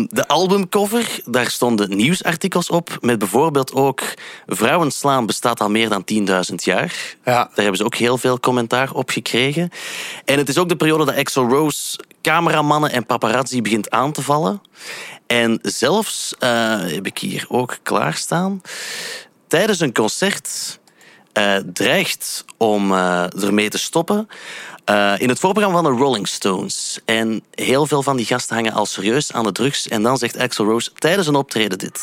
De 0.10 0.28
albumcover, 0.28 1.20
daar 1.26 1.50
stonden 1.50 1.96
nieuwsartikels 1.96 2.65
op. 2.70 2.98
Met 3.02 3.20
bijvoorbeeld 3.20 3.74
ook... 3.74 4.02
Vrouwen 4.46 4.92
slaan 4.92 5.26
bestaat 5.26 5.62
al 5.62 5.70
meer 5.70 5.90
dan 5.90 6.04
10.000 6.50 6.56
jaar. 6.56 7.16
Ja. 7.26 7.34
Daar 7.34 7.50
hebben 7.56 7.78
ze 7.78 7.84
ook 7.84 7.96
heel 7.96 8.18
veel 8.18 8.40
commentaar 8.40 8.92
op 8.92 9.10
gekregen. 9.10 9.70
En 10.26 10.38
het 10.38 10.50
is 10.50 10.58
ook 10.58 10.70
de 10.70 10.76
periode 10.76 11.06
dat 11.06 11.16
Axl 11.16 11.40
Rose 11.40 12.00
cameramannen 12.22 12.92
en 12.92 13.06
paparazzi 13.06 13.62
begint 13.62 13.90
aan 13.90 14.12
te 14.12 14.22
vallen. 14.22 14.62
En 15.28 15.60
zelfs, 15.62 16.36
eh, 16.40 16.80
heb 16.80 17.06
ik 17.06 17.18
hier 17.18 17.46
ook 17.50 17.78
klaarstaan... 17.84 18.62
Tijdens 19.48 19.80
een 19.80 19.94
concert 19.94 20.80
eh, 21.36 21.56
dreigt 21.74 22.46
om 22.58 22.92
eh, 22.92 23.44
ermee 23.44 23.70
te 23.70 23.78
stoppen. 23.78 24.30
eh, 24.86 25.14
in 25.18 25.30
het 25.30 25.40
voorprogramma 25.40 25.82
van 25.82 25.96
de 25.96 26.00
Rolling 26.04 26.28
Stones. 26.28 27.00
En 27.06 27.44
heel 27.52 27.86
veel 27.86 28.04
van 28.04 28.18
die 28.18 28.26
gasten 28.26 28.56
hangen 28.56 28.74
al 28.74 28.86
serieus 28.86 29.34
aan 29.34 29.44
de 29.44 29.52
drugs. 29.52 29.88
En 29.88 30.04
dan 30.04 30.18
zegt 30.18 30.38
Axl 30.38 30.64
Rose 30.64 30.92
tijdens 30.98 31.28
een 31.28 31.36
optreden 31.36 31.78
dit. 31.78 32.02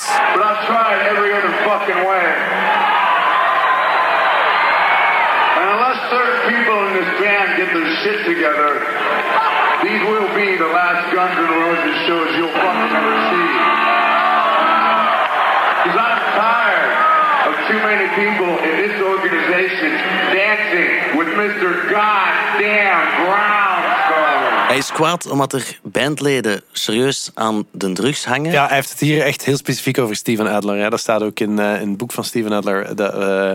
Shit 8.02 8.24
together, 8.26 8.70
these 9.84 10.02
will 10.10 10.26
be 10.34 10.56
the 10.58 10.66
last 10.66 11.14
Guns 11.14 11.36
N' 11.38 11.54
Roses 11.62 11.96
shows 12.06 12.28
you'll 12.34 12.50
fucking 12.50 12.92
ever 12.98 13.16
see. 13.30 13.48
Because 15.78 15.98
I'm 16.02 16.18
tired 16.34 16.92
of 17.46 17.54
too 17.70 17.80
many 17.86 18.06
people 18.18 18.61
dancing 20.56 21.18
with 21.18 21.34
Mr. 21.36 21.70
Goddamn 21.88 23.24
Brownstone. 23.24 24.66
Hij 24.66 24.78
is 24.78 24.92
kwaad 24.92 25.30
omdat 25.30 25.52
er 25.52 25.78
bandleden 25.82 26.62
serieus 26.72 27.30
aan 27.34 27.66
de 27.70 27.92
drugs 27.92 28.24
hangen. 28.24 28.52
Ja, 28.52 28.66
hij 28.66 28.74
heeft 28.74 28.90
het 28.90 29.00
hier 29.00 29.22
echt 29.22 29.44
heel 29.44 29.56
specifiek 29.56 29.98
over 29.98 30.16
Steven 30.16 30.46
Adler. 30.46 30.76
Ja. 30.76 30.90
Dat 30.90 31.00
staat 31.00 31.22
ook 31.22 31.40
in, 31.40 31.58
eh, 31.58 31.80
in 31.80 31.88
het 31.88 31.96
boek 31.96 32.12
van 32.12 32.24
Steven 32.24 32.52
Adler. 32.52 32.96
De, 32.96 33.04
eh, 33.04 33.50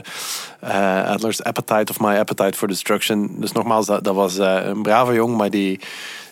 eh, 0.60 1.10
Adler's 1.10 1.44
Appetite 1.44 1.92
of 1.92 2.00
My 2.00 2.18
Appetite 2.18 2.58
for 2.58 2.68
Destruction. 2.68 3.36
Dus 3.40 3.52
nogmaals, 3.52 3.86
dat, 3.86 4.04
dat 4.04 4.16
was 4.16 4.38
eh, 4.38 4.60
een 4.64 4.82
brave 4.82 5.14
jong, 5.14 5.38
maar 5.38 5.50
die 5.50 5.80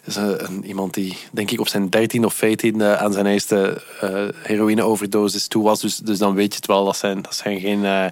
is 0.05 0.15
een, 0.15 0.65
iemand 0.65 0.93
die, 0.93 1.17
denk 1.31 1.51
ik, 1.51 1.59
op 1.59 1.67
zijn 1.67 1.89
13 1.89 2.25
of 2.25 2.33
14 2.33 2.83
aan 2.83 3.13
zijn 3.13 3.25
eerste 3.25 3.81
eh 4.01 4.23
heroïne-overdosis 4.41 5.47
toe 5.47 5.63
was. 5.63 5.81
Dus, 5.81 5.97
dus 5.97 6.17
dan 6.17 6.33
weet 6.33 6.51
je 6.51 6.55
het 6.55 6.65
wel. 6.65 6.85
Dat 6.85 6.97
zijn, 6.97 7.21
dat 7.21 7.35
zijn 7.35 7.59
geen, 7.59 7.85
eh, 7.85 8.05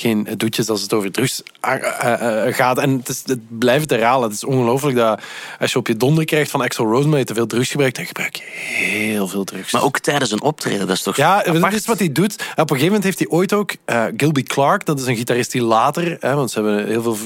geen 0.00 0.28
doetjes 0.36 0.68
als 0.68 0.82
het 0.82 0.92
over 0.92 1.12
drugs 1.12 1.42
ah, 1.60 1.74
eh, 1.74 2.46
eh, 2.46 2.54
gaat. 2.54 2.78
En 2.78 2.90
het, 2.90 3.08
is, 3.08 3.22
het 3.26 3.58
blijft 3.58 3.90
herhalen. 3.90 4.28
Het 4.28 4.36
is 4.36 4.44
ongelooflijk 4.44 4.96
dat 4.96 5.20
als 5.60 5.72
je 5.72 5.78
op 5.78 5.86
je 5.86 5.96
donder 5.96 6.24
krijgt 6.24 6.50
van 6.50 6.60
Axel 6.60 6.86
Rose, 6.86 7.08
maar 7.08 7.18
je 7.18 7.24
te 7.24 7.34
veel 7.34 7.46
drugs 7.46 7.70
gebruikt, 7.70 7.96
dan 7.96 8.06
gebruik 8.06 8.36
je 8.36 8.42
heel 8.44 9.28
veel 9.28 9.44
drugs. 9.44 9.72
Maar 9.72 9.82
ook 9.82 9.98
tijdens 9.98 10.30
een 10.30 10.42
optreden, 10.42 10.86
dat 10.86 10.96
is 10.96 11.02
toch 11.02 11.16
Ja, 11.16 11.42
dat 11.42 11.56
apart? 11.56 11.74
is 11.74 11.86
wat 11.86 11.98
hij 11.98 12.12
doet. 12.12 12.34
Op 12.34 12.40
een 12.56 12.66
gegeven 12.66 12.86
moment 12.86 13.04
heeft 13.04 13.18
hij 13.18 13.28
ooit 13.28 13.52
ook 13.52 13.74
eh, 13.84 14.04
Gilby 14.16 14.42
Clark, 14.42 14.84
dat 14.84 15.00
is 15.00 15.06
een 15.06 15.16
gitarist 15.16 15.52
die 15.52 15.62
later, 15.62 16.16
hè, 16.20 16.34
want 16.34 16.50
ze 16.50 16.60
hebben 16.60 16.86
heel 16.86 17.02
veel 17.02 17.16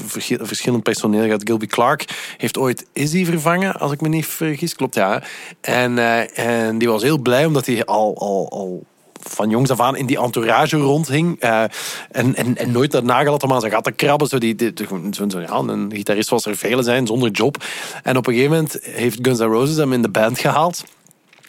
verschillend 0.41 0.83
personeel 0.83 1.23
gehad. 1.23 1.41
Gilby 1.43 1.65
Clark 1.65 2.05
heeft 2.37 2.57
ooit 2.57 2.85
Izzy 2.93 3.25
vervangen, 3.25 3.79
als 3.79 3.91
me 4.01 4.07
niet 4.07 4.25
vergis. 4.25 4.75
Klopt, 4.75 4.95
ja. 4.95 5.23
En, 5.61 5.97
eh, 5.97 6.65
en 6.67 6.77
die 6.77 6.89
was 6.89 7.01
heel 7.01 7.19
blij 7.19 7.45
omdat 7.45 7.65
hij 7.65 7.85
al, 7.85 8.17
al, 8.17 8.49
al 8.49 8.83
van 9.21 9.49
jongs 9.49 9.69
af 9.69 9.79
aan 9.79 9.95
in 9.95 10.05
die 10.05 10.19
entourage 10.19 10.77
rondhing. 10.77 11.39
eh, 11.39 11.63
en, 12.11 12.35
en, 12.35 12.57
en 12.57 12.71
nooit 12.71 12.91
daarna 12.91 13.23
gehad 13.23 13.43
om 13.43 13.53
aan 13.53 13.61
zijn 13.61 13.95
krabben. 13.95 14.27
Zo 14.27 14.37
die, 14.37 14.55
die, 14.55 14.73
zo, 15.11 15.29
zo, 15.29 15.39
ja, 15.39 15.53
een 15.53 15.91
gitarist 15.93 16.27
zoals 16.27 16.45
er 16.45 16.57
velen 16.57 16.83
zijn, 16.83 17.07
zonder 17.07 17.29
job. 17.29 17.63
En 18.03 18.17
op 18.17 18.27
een 18.27 18.33
gegeven 18.33 18.55
moment 18.55 18.79
heeft 18.81 19.19
Guns 19.21 19.39
N' 19.39 19.43
Roses 19.43 19.75
hem 19.75 19.93
in 19.93 20.01
de 20.01 20.09
band 20.09 20.39
gehaald. 20.39 20.83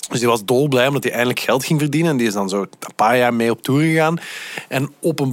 Dus 0.09 0.19
die 0.19 0.29
was 0.29 0.45
dolblij 0.45 0.87
omdat 0.87 1.03
hij 1.03 1.13
eindelijk 1.13 1.41
geld 1.41 1.65
ging 1.65 1.81
verdienen. 1.81 2.11
En 2.11 2.17
die 2.17 2.27
is 2.27 2.33
dan 2.33 2.49
zo 2.49 2.61
een 2.61 2.95
paar 2.97 3.17
jaar 3.17 3.35
mee 3.35 3.51
op 3.51 3.63
tour 3.63 3.83
gegaan. 3.83 4.19
En 4.69 4.93
op 5.01 5.21
een 5.21 5.31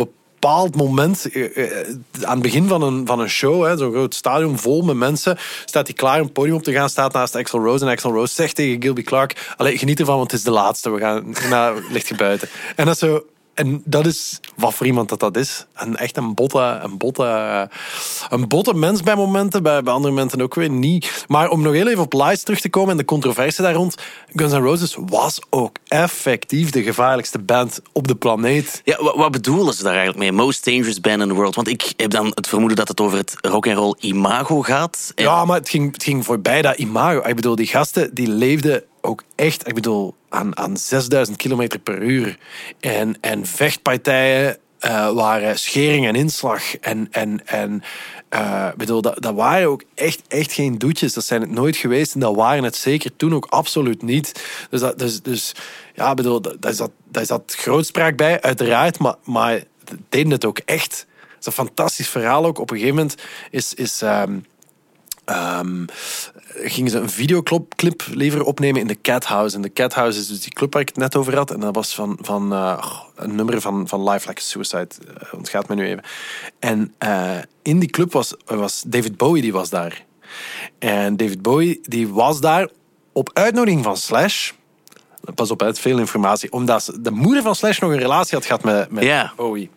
moment, 0.76 1.30
eh, 1.32 1.58
eh, 1.58 1.88
aan 2.22 2.34
het 2.34 2.42
begin 2.42 2.68
van 2.68 2.82
een, 2.82 3.06
van 3.06 3.20
een 3.20 3.30
show, 3.30 3.78
zo'n 3.78 3.92
groot 3.92 4.16
stadion 4.16 4.58
vol 4.58 4.82
met 4.82 4.96
mensen, 4.96 5.38
staat 5.66 5.88
hij 5.88 5.96
klaar 5.96 6.18
om 6.18 6.24
het 6.24 6.34
podium 6.34 6.56
op 6.56 6.64
te 6.64 6.72
gaan, 6.72 6.90
staat 6.90 7.14
naast 7.14 7.36
Axel 7.36 7.64
Rose. 7.64 7.86
En 7.86 7.92
Axel 7.92 8.12
Rose 8.12 8.34
zegt 8.34 8.56
tegen 8.56 8.82
Gilby 8.82 9.04
Clark, 9.04 9.54
Allee, 9.58 9.78
geniet 9.78 10.00
ervan, 10.00 10.18
want 10.18 10.32
het 10.32 10.40
is 10.40 10.46
de 10.46 10.52
laatste. 10.52 10.90
We 10.90 11.00
gaan, 11.00 11.36
nou, 11.50 11.82
ligt 11.94 12.08
je 12.08 12.16
buiten. 12.16 12.50
En 12.76 12.86
dat 12.86 12.94
is 12.94 13.00
zo... 13.00 13.24
En 13.54 13.82
dat 13.86 14.06
is 14.06 14.40
wat 14.56 14.74
voor 14.74 14.86
iemand 14.86 15.10
dat 15.10 15.20
dat 15.20 15.38
is. 15.38 15.66
Een, 15.74 15.96
echt 15.98 16.18
een 16.18 16.34
botte, 16.34 16.80
een, 16.84 16.98
botte, 16.98 17.70
een 18.30 18.48
botte 18.48 18.74
mens 18.74 19.02
bij 19.04 19.16
momenten, 19.16 19.64
bij, 19.64 19.84
bij 19.84 19.94
andere 19.94 20.14
momenten 20.14 20.42
ook 20.42 20.56
weer 20.56 20.70
niet. 20.70 21.26
Maar 21.28 21.50
om 21.50 21.62
nog 21.62 21.74
heel 21.74 21.88
even 21.88 22.04
op 22.04 22.14
Lies 22.14 22.44
terug 22.44 22.60
te 22.60 22.70
komen 22.70 22.92
en 22.92 22.98
de 22.98 23.06
controverse 23.06 23.62
daar 23.62 23.74
rond. 23.74 23.96
Guns 24.36 24.52
N' 24.54 24.56
Roses 24.56 24.98
was 25.06 25.40
ook 25.50 25.76
effectief 25.88 26.70
de 26.70 26.84
gevaarlijkste 26.84 27.40
band 27.40 27.82
op 27.92 28.08
de 28.08 28.16
planeet. 28.16 28.82
Ja, 28.84 29.04
wa- 29.04 29.18
wat 29.18 29.32
bedoelen 29.32 29.74
ze 29.74 29.84
daar 29.84 29.96
eigenlijk 29.96 30.20
mee? 30.22 30.32
Most 30.32 30.66
dangerous 30.66 31.02
band 31.02 31.22
in 31.22 31.28
the 31.28 31.34
world. 31.34 31.56
Want 31.56 31.68
ik 31.68 31.94
heb 31.98 32.12
dan 32.12 32.32
het 32.36 32.48
vermoeden 32.48 32.78
dat 32.78 32.88
het 32.88 33.02
over 33.02 33.18
het 33.18 33.36
rock 33.42 33.68
and 33.68 33.78
roll 33.78 33.96
imago 34.00 34.62
gaat. 34.62 35.12
En- 35.16 35.24
Ja, 35.24 35.46
maar 35.46 35.58
het 35.58 35.70
ging, 35.70 35.92
het 35.94 36.04
ging 36.04 36.26
voorbij 36.26 36.62
dat 36.62 36.78
imago. 36.78 37.28
Ik 37.28 37.36
bedoel, 37.36 37.56
die 37.56 37.68
gasten 37.68 38.14
die 38.14 38.28
leefden 38.28 38.84
ook 39.02 39.24
echt, 39.36 39.68
ik 39.68 39.74
bedoel, 39.74 40.16
aan, 40.34 40.58
aan 40.58 40.78
6000 40.78 41.38
kilometer 41.38 41.80
per 41.80 42.02
uur. 42.02 42.38
En, 42.80 43.18
en 43.22 43.46
vechtpartijen 43.46 44.58
eh, 44.80 45.12
waren 45.12 45.60
schering 45.60 46.08
en 46.08 46.16
inslag. 46.16 46.76
En, 46.76 47.08
en, 47.12 47.48
en 47.48 47.84
eh, 48.30 48.70
bedoel, 48.78 49.02
dat, 49.02 49.22
dat 49.22 49.36
waren 49.36 49.68
ook 49.68 49.84
echt, 49.96 50.22
echt 50.28 50.54
geen 50.54 50.78
doetjes. 50.78 51.14
Dat 51.14 51.26
zijn 51.26 51.42
het 51.42 51.52
nooit 51.52 51.76
geweest. 51.76 52.14
En 52.14 52.20
dat 52.20 52.36
waren 52.36 52.64
het 52.64 52.76
zeker 52.76 53.16
toen 53.16 53.34
ook 53.34 53.46
absoluut 53.50 54.02
niet. 54.02 54.44
Dus, 54.70 54.80
dat, 54.80 55.00
dus, 55.00 55.22
dus 55.22 55.56
ja, 55.96 56.14
bedoel, 56.14 56.42
daar 56.42 56.76
dat, 56.76 56.92
daar 57.10 57.28
dat 57.28 57.56
grootspraak 57.58 58.18
bij, 58.18 58.42
uiteraard. 58.42 59.00
Maar, 59.00 59.16
maar 59.24 59.64
deden 60.10 60.32
het 60.32 60.46
ook 60.46 60.58
echt. 60.58 61.08
Het 61.18 61.40
is 61.40 61.46
een 61.46 61.66
fantastisch 61.66 62.10
verhaal 62.10 62.46
ook. 62.46 62.60
Op 62.60 62.72
een 62.72 62.78
gegeven 62.78 62.98
moment 62.98 63.22
is... 63.50 63.74
is 63.74 64.02
ehm, 64.02 64.40
ehm, 65.26 65.86
gingen 66.48 66.92
ze 66.92 67.00
een 67.00 67.10
videoclip 67.10 68.04
liever 68.12 68.44
opnemen 68.44 68.82
in 68.82 68.88
de 68.88 69.02
Cat 69.02 69.26
House. 69.26 69.56
En 69.56 69.62
de 69.62 69.74
Cat 69.74 69.94
House 69.94 70.20
is 70.20 70.28
dus 70.28 70.42
die 70.42 70.54
club 70.54 70.74
waar 70.74 70.82
ik 70.82 70.88
het 70.88 70.98
net 70.98 71.16
over 71.16 71.36
had. 71.36 71.52
En 71.52 71.60
dat 71.60 71.76
was 71.76 71.96
van, 71.96 72.18
van 72.22 72.54
eh, 72.54 72.92
een 73.16 73.36
nummer 73.36 73.62
van, 73.62 73.88
van 73.88 74.10
Life 74.10 74.28
Like 74.28 74.42
a 74.42 74.44
Suicide. 74.44 74.88
Uh, 75.08 75.34
ontgaat 75.34 75.68
me 75.68 75.76
nu 75.76 75.86
even. 75.86 76.04
En 76.60 76.94
eh, 76.98 77.38
in 77.62 77.80
die 77.80 77.90
club 77.90 78.12
was, 78.12 78.36
was 78.46 78.84
David 78.88 79.18
Bowie, 79.18 79.42
die 79.42 79.54
was 79.54 79.70
daar. 79.70 80.06
En 80.80 81.18
David 81.18 81.42
Bowie, 81.42 81.80
die 81.82 82.08
was 82.08 82.42
daar 82.42 82.68
op 83.12 83.30
uitnodiging 83.34 83.84
van 83.84 83.98
Slash. 83.98 84.52
Pas 85.36 85.52
op, 85.52 85.60
het 85.60 85.80
veel 85.80 86.00
informatie. 86.00 86.52
Omdat 86.52 86.98
de 87.00 87.12
moeder 87.12 87.44
van 87.44 87.56
Slash 87.56 87.80
nog 87.80 87.92
een 87.92 88.00
relatie 88.00 88.38
had 88.38 88.46
gehad 88.46 88.64
met, 88.64 88.92
met. 88.92 89.04
Bowie. 89.36 89.70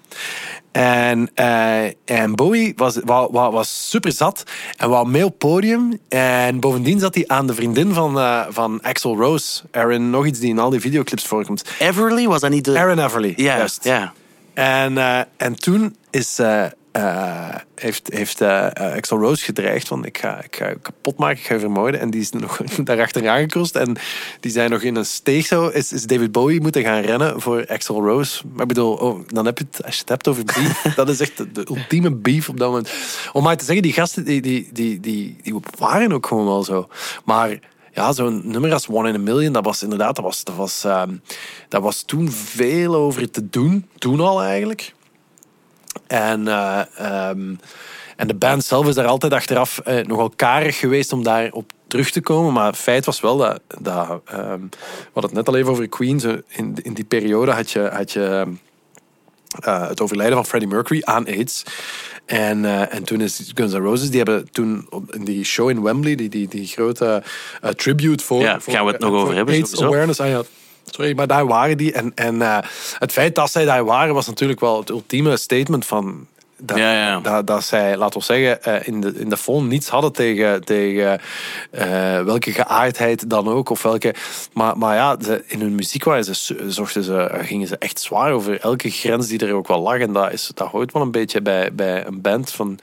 En, 0.76 1.30
eh, 1.34 1.84
en 2.04 2.34
Bowie 2.34 2.72
was, 2.76 2.98
was, 3.04 3.28
was 3.30 3.88
super 3.88 4.12
zat 4.12 4.42
en 4.76 4.88
wou 4.88 5.08
mee 5.08 5.24
op 5.24 5.38
podium. 5.38 5.98
En 6.08 6.60
bovendien 6.60 7.00
zat 7.00 7.14
hij 7.14 7.24
aan 7.26 7.46
de 7.46 7.54
vriendin 7.54 7.94
van, 7.94 8.18
eh, 8.18 8.44
van 8.48 8.82
Axel 8.82 9.16
Rose. 9.16 9.62
Erin, 9.70 10.10
nog 10.10 10.26
iets 10.26 10.38
die 10.38 10.48
in 10.48 10.58
al 10.58 10.70
die 10.70 10.80
videoclips 10.80 11.26
voorkomt. 11.26 11.64
Everly, 11.78 12.26
was 12.26 12.40
dat 12.40 12.50
niet 12.50 12.64
de... 12.64 12.78
Erin 12.78 12.98
Everly. 12.98 13.32
Ja, 13.36 13.56
juist. 13.56 13.84
ja. 13.84 14.12
En, 14.54 14.98
eh, 14.98 15.20
en 15.36 15.54
toen 15.54 15.96
is, 16.10 16.40
eh, 16.96 17.54
heeft, 17.74 18.08
heeft 18.12 18.40
eh, 18.40 18.66
eh, 18.66 18.94
Axel 18.94 19.18
Rose 19.18 19.44
gedreigd 19.44 19.88
van 19.88 20.04
ik 20.04 20.18
ga, 20.18 20.42
ik 20.42 20.56
ga 20.56 20.68
je 20.68 20.78
kapot 20.82 21.18
maken, 21.18 21.38
ik 21.38 21.46
ga 21.46 21.54
je 21.54 21.60
vermoorden. 21.60 22.00
En 22.00 22.10
die 22.10 22.20
is 22.20 22.30
nog 22.30 22.56
daar 22.84 23.00
achteraan 23.00 23.38
gekrost. 23.38 23.76
En 23.76 23.96
die 24.40 24.50
zijn 24.50 24.70
nog 24.70 24.82
in 24.82 24.96
een 24.96 25.06
steeg 25.06 25.46
zo. 25.46 25.68
Is, 25.68 25.92
is 25.92 26.06
David 26.06 26.32
Bowie 26.32 26.60
moeten 26.60 26.82
gaan 26.82 27.00
rennen 27.00 27.40
voor 27.40 27.66
Axel 27.66 28.04
Rose. 28.04 28.42
Maar 28.52 28.62
ik 28.62 28.68
bedoel, 28.68 28.92
oh, 28.92 29.20
dan 29.26 29.46
heb 29.46 29.58
je 29.58 29.64
het, 29.70 29.84
als 29.84 29.94
je 29.94 30.00
het 30.00 30.08
hebt 30.08 30.28
over 30.28 30.44
beef, 30.44 30.82
dat 30.94 31.08
is 31.08 31.20
echt 31.20 31.36
de, 31.36 31.52
de 31.52 31.66
ultieme 31.68 32.14
beef 32.14 32.48
op 32.48 32.58
dat 32.58 32.68
moment. 32.68 32.90
Om 33.32 33.42
maar 33.42 33.56
te 33.56 33.64
zeggen, 33.64 33.82
die 33.82 33.92
gasten 33.92 34.24
die, 34.24 34.40
die, 34.40 34.68
die, 34.72 35.00
die, 35.00 35.36
die 35.42 35.54
waren 35.78 36.12
ook 36.12 36.26
gewoon 36.26 36.46
wel 36.46 36.64
zo. 36.64 36.88
Maar 37.24 37.58
ja, 37.92 38.12
zo'n 38.12 38.42
nummer 38.44 38.72
als 38.72 38.88
One 38.88 39.08
in 39.08 39.14
a 39.14 39.18
Million, 39.18 39.52
dat 39.52 39.64
was 39.64 39.82
inderdaad, 39.82 40.16
dat 40.16 40.24
was, 40.24 40.44
dat 40.44 40.54
was, 40.54 40.84
ehm, 40.84 41.16
dat 41.68 41.82
was 41.82 42.02
toen 42.02 42.30
veel 42.30 42.94
over 42.94 43.30
te 43.30 43.48
doen. 43.48 43.88
Toen 43.98 44.20
al 44.20 44.42
eigenlijk. 44.42 44.94
En, 46.06 46.48
eh, 46.48 46.80
ehm, 46.96 47.54
en 48.16 48.26
de 48.26 48.34
band 48.34 48.64
zelf 48.64 48.86
is 48.86 48.94
daar 48.94 49.06
altijd 49.06 49.32
achteraf 49.32 49.78
eh, 49.78 50.06
nogal 50.06 50.32
karig 50.36 50.78
geweest 50.78 51.12
om 51.12 51.22
daarop 51.22 51.72
terug 51.86 52.10
te 52.10 52.20
komen. 52.20 52.52
Maar 52.52 52.66
het 52.66 52.76
feit 52.76 53.04
was 53.04 53.20
wel 53.20 53.36
dat... 53.36 53.60
dat 53.80 54.20
ehm, 54.24 54.60
we 54.60 55.12
hadden 55.12 55.22
het 55.22 55.32
net 55.32 55.48
al 55.48 55.56
even 55.56 55.70
over 55.70 55.88
Queen. 55.88 56.20
Zo 56.20 56.40
in, 56.48 56.76
in 56.82 56.94
die 56.94 57.04
periode 57.04 57.50
had 57.50 57.70
je, 57.70 57.80
had 57.92 58.12
je 58.12 58.46
eh, 59.60 59.88
het 59.88 60.00
overlijden 60.00 60.34
van 60.34 60.46
Freddie 60.46 60.68
Mercury 60.68 61.00
aan 61.04 61.26
AIDS. 61.26 61.64
En, 62.26 62.64
eh, 62.64 62.94
en 62.94 63.04
toen 63.04 63.20
is 63.20 63.50
Guns 63.54 63.72
N' 63.72 63.76
Roses, 63.76 64.08
die 64.08 64.16
hebben 64.16 64.50
toen 64.52 64.88
in 65.10 65.24
die 65.24 65.44
show 65.44 65.70
in 65.70 65.82
Wembley, 65.82 66.14
die, 66.14 66.28
die, 66.28 66.48
die 66.48 66.66
grote 66.66 67.22
eh, 67.60 67.70
tribute 67.70 68.24
voor, 68.24 68.40
Ja, 68.40 68.60
voor, 68.60 68.72
gaan 68.72 68.84
we 68.84 68.92
het 68.92 69.00
nog 69.00 69.12
eh, 69.14 69.20
over 69.20 69.34
hebben, 69.34 69.54
AIDS 69.54 69.70
sowieso. 69.70 69.92
awareness. 69.92 70.20
Ah, 70.20 70.28
ja. 70.28 70.42
Sorry, 70.90 71.16
maar 71.16 71.26
daar 71.26 71.46
waren 71.46 71.76
die. 71.76 71.92
En, 71.92 72.12
en 72.14 72.42
eh, 72.42 72.58
het 72.98 73.12
feit 73.12 73.34
dat 73.34 73.50
zij 73.50 73.64
daar 73.64 73.84
waren, 73.84 74.14
was 74.14 74.26
natuurlijk 74.26 74.60
wel 74.60 74.78
het 74.78 74.90
ultieme 74.90 75.36
statement 75.36 75.86
van. 75.86 76.26
Dat, 76.58 76.78
Ja, 76.78 76.92
ja. 76.92 77.20
Dat, 77.20 77.46
dat 77.46 77.64
zij, 77.64 77.96
laten 77.96 78.18
we 78.18 78.24
zeggen, 78.24 78.62
eh, 78.62 78.88
in 78.88 79.00
de, 79.00 79.12
in 79.16 79.28
de 79.28 79.36
phone 79.36 79.66
niets 79.66 79.88
hadden 79.88 80.12
tegen, 80.12 80.64
tegen 80.64 81.20
eh, 81.70 82.22
welke 82.22 82.52
geaardheid 82.52 83.30
dan 83.30 83.48
ook. 83.48 83.70
Of 83.70 83.82
welke, 83.82 84.14
maar, 84.52 84.78
maar 84.78 84.94
ja, 84.94 85.16
in 85.46 85.60
hun 85.60 85.74
muziek 85.74 86.04
waren 86.04 86.24
ze, 86.24 86.64
zochten 86.68 87.04
ze, 87.04 87.30
gingen 87.32 87.68
ze 87.68 87.78
echt 87.78 88.00
zwaar 88.00 88.32
over 88.32 88.60
elke 88.60 88.90
grens 88.90 89.26
die 89.26 89.46
er 89.46 89.54
ook 89.54 89.68
wel 89.68 89.80
lag. 89.80 89.98
En 89.98 90.12
dat, 90.12 90.32
is, 90.32 90.50
dat 90.54 90.68
hoort 90.68 90.92
wel 90.92 91.02
een 91.02 91.10
beetje 91.10 91.42
bij, 91.42 91.74
bij 91.74 92.06
een 92.06 92.20
band 92.20 92.52
van. 92.52 92.78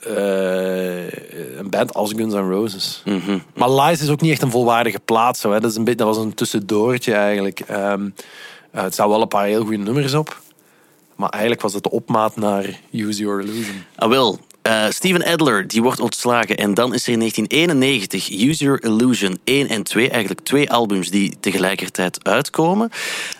Eh, 0.00 1.12
een 1.58 1.70
band 1.70 1.94
als 1.94 2.12
Guns 2.16 2.34
N' 2.34 2.50
Roses. 2.50 3.02
Maar 3.54 3.70
Lies 3.70 4.02
is 4.02 4.08
ook 4.08 4.20
niet 4.20 4.30
echt 4.30 4.42
een 4.42 4.50
volwaardige 4.50 5.00
plaat. 5.04 5.38
Zo, 5.38 5.52
hè. 5.52 5.60
Dat, 5.60 5.70
is 5.70 5.76
een 5.76 5.84
beetje, 5.84 6.04
dat 6.04 6.14
was 6.14 6.24
een 6.24 6.34
tussendoortje 6.34 7.14
eigenlijk. 7.14 7.60
Eh, 7.60 7.94
het 8.70 8.94
zou 8.94 9.10
wel 9.10 9.20
een 9.20 9.28
paar 9.28 9.46
heel 9.46 9.62
goede 9.62 9.76
nummers 9.76 10.14
op. 10.14 10.40
Maar 11.16 11.28
eigenlijk 11.28 11.62
was 11.62 11.74
het 11.74 11.82
de 11.82 11.90
opmaat 11.90 12.36
naar 12.36 12.80
Use 12.92 13.22
Your 13.22 13.40
Illusion. 13.40 13.84
Ah, 13.96 14.08
wel. 14.08 14.38
Eh, 14.62 14.84
Steven 14.88 15.24
Adler 15.24 15.68
die 15.68 15.82
wordt 15.82 16.00
ontslagen 16.00 16.56
en 16.56 16.74
dan 16.74 16.94
is 16.94 17.06
er 17.06 17.12
in 17.12 17.18
1991 17.18 18.48
Use 18.48 18.64
Your 18.64 18.84
Illusion 18.84 19.38
1 19.44 19.68
en 19.68 19.82
2, 19.82 20.08
eigenlijk 20.10 20.40
twee 20.40 20.70
albums 20.70 21.10
die 21.10 21.36
tegelijkertijd 21.40 22.24
uitkomen. 22.24 22.90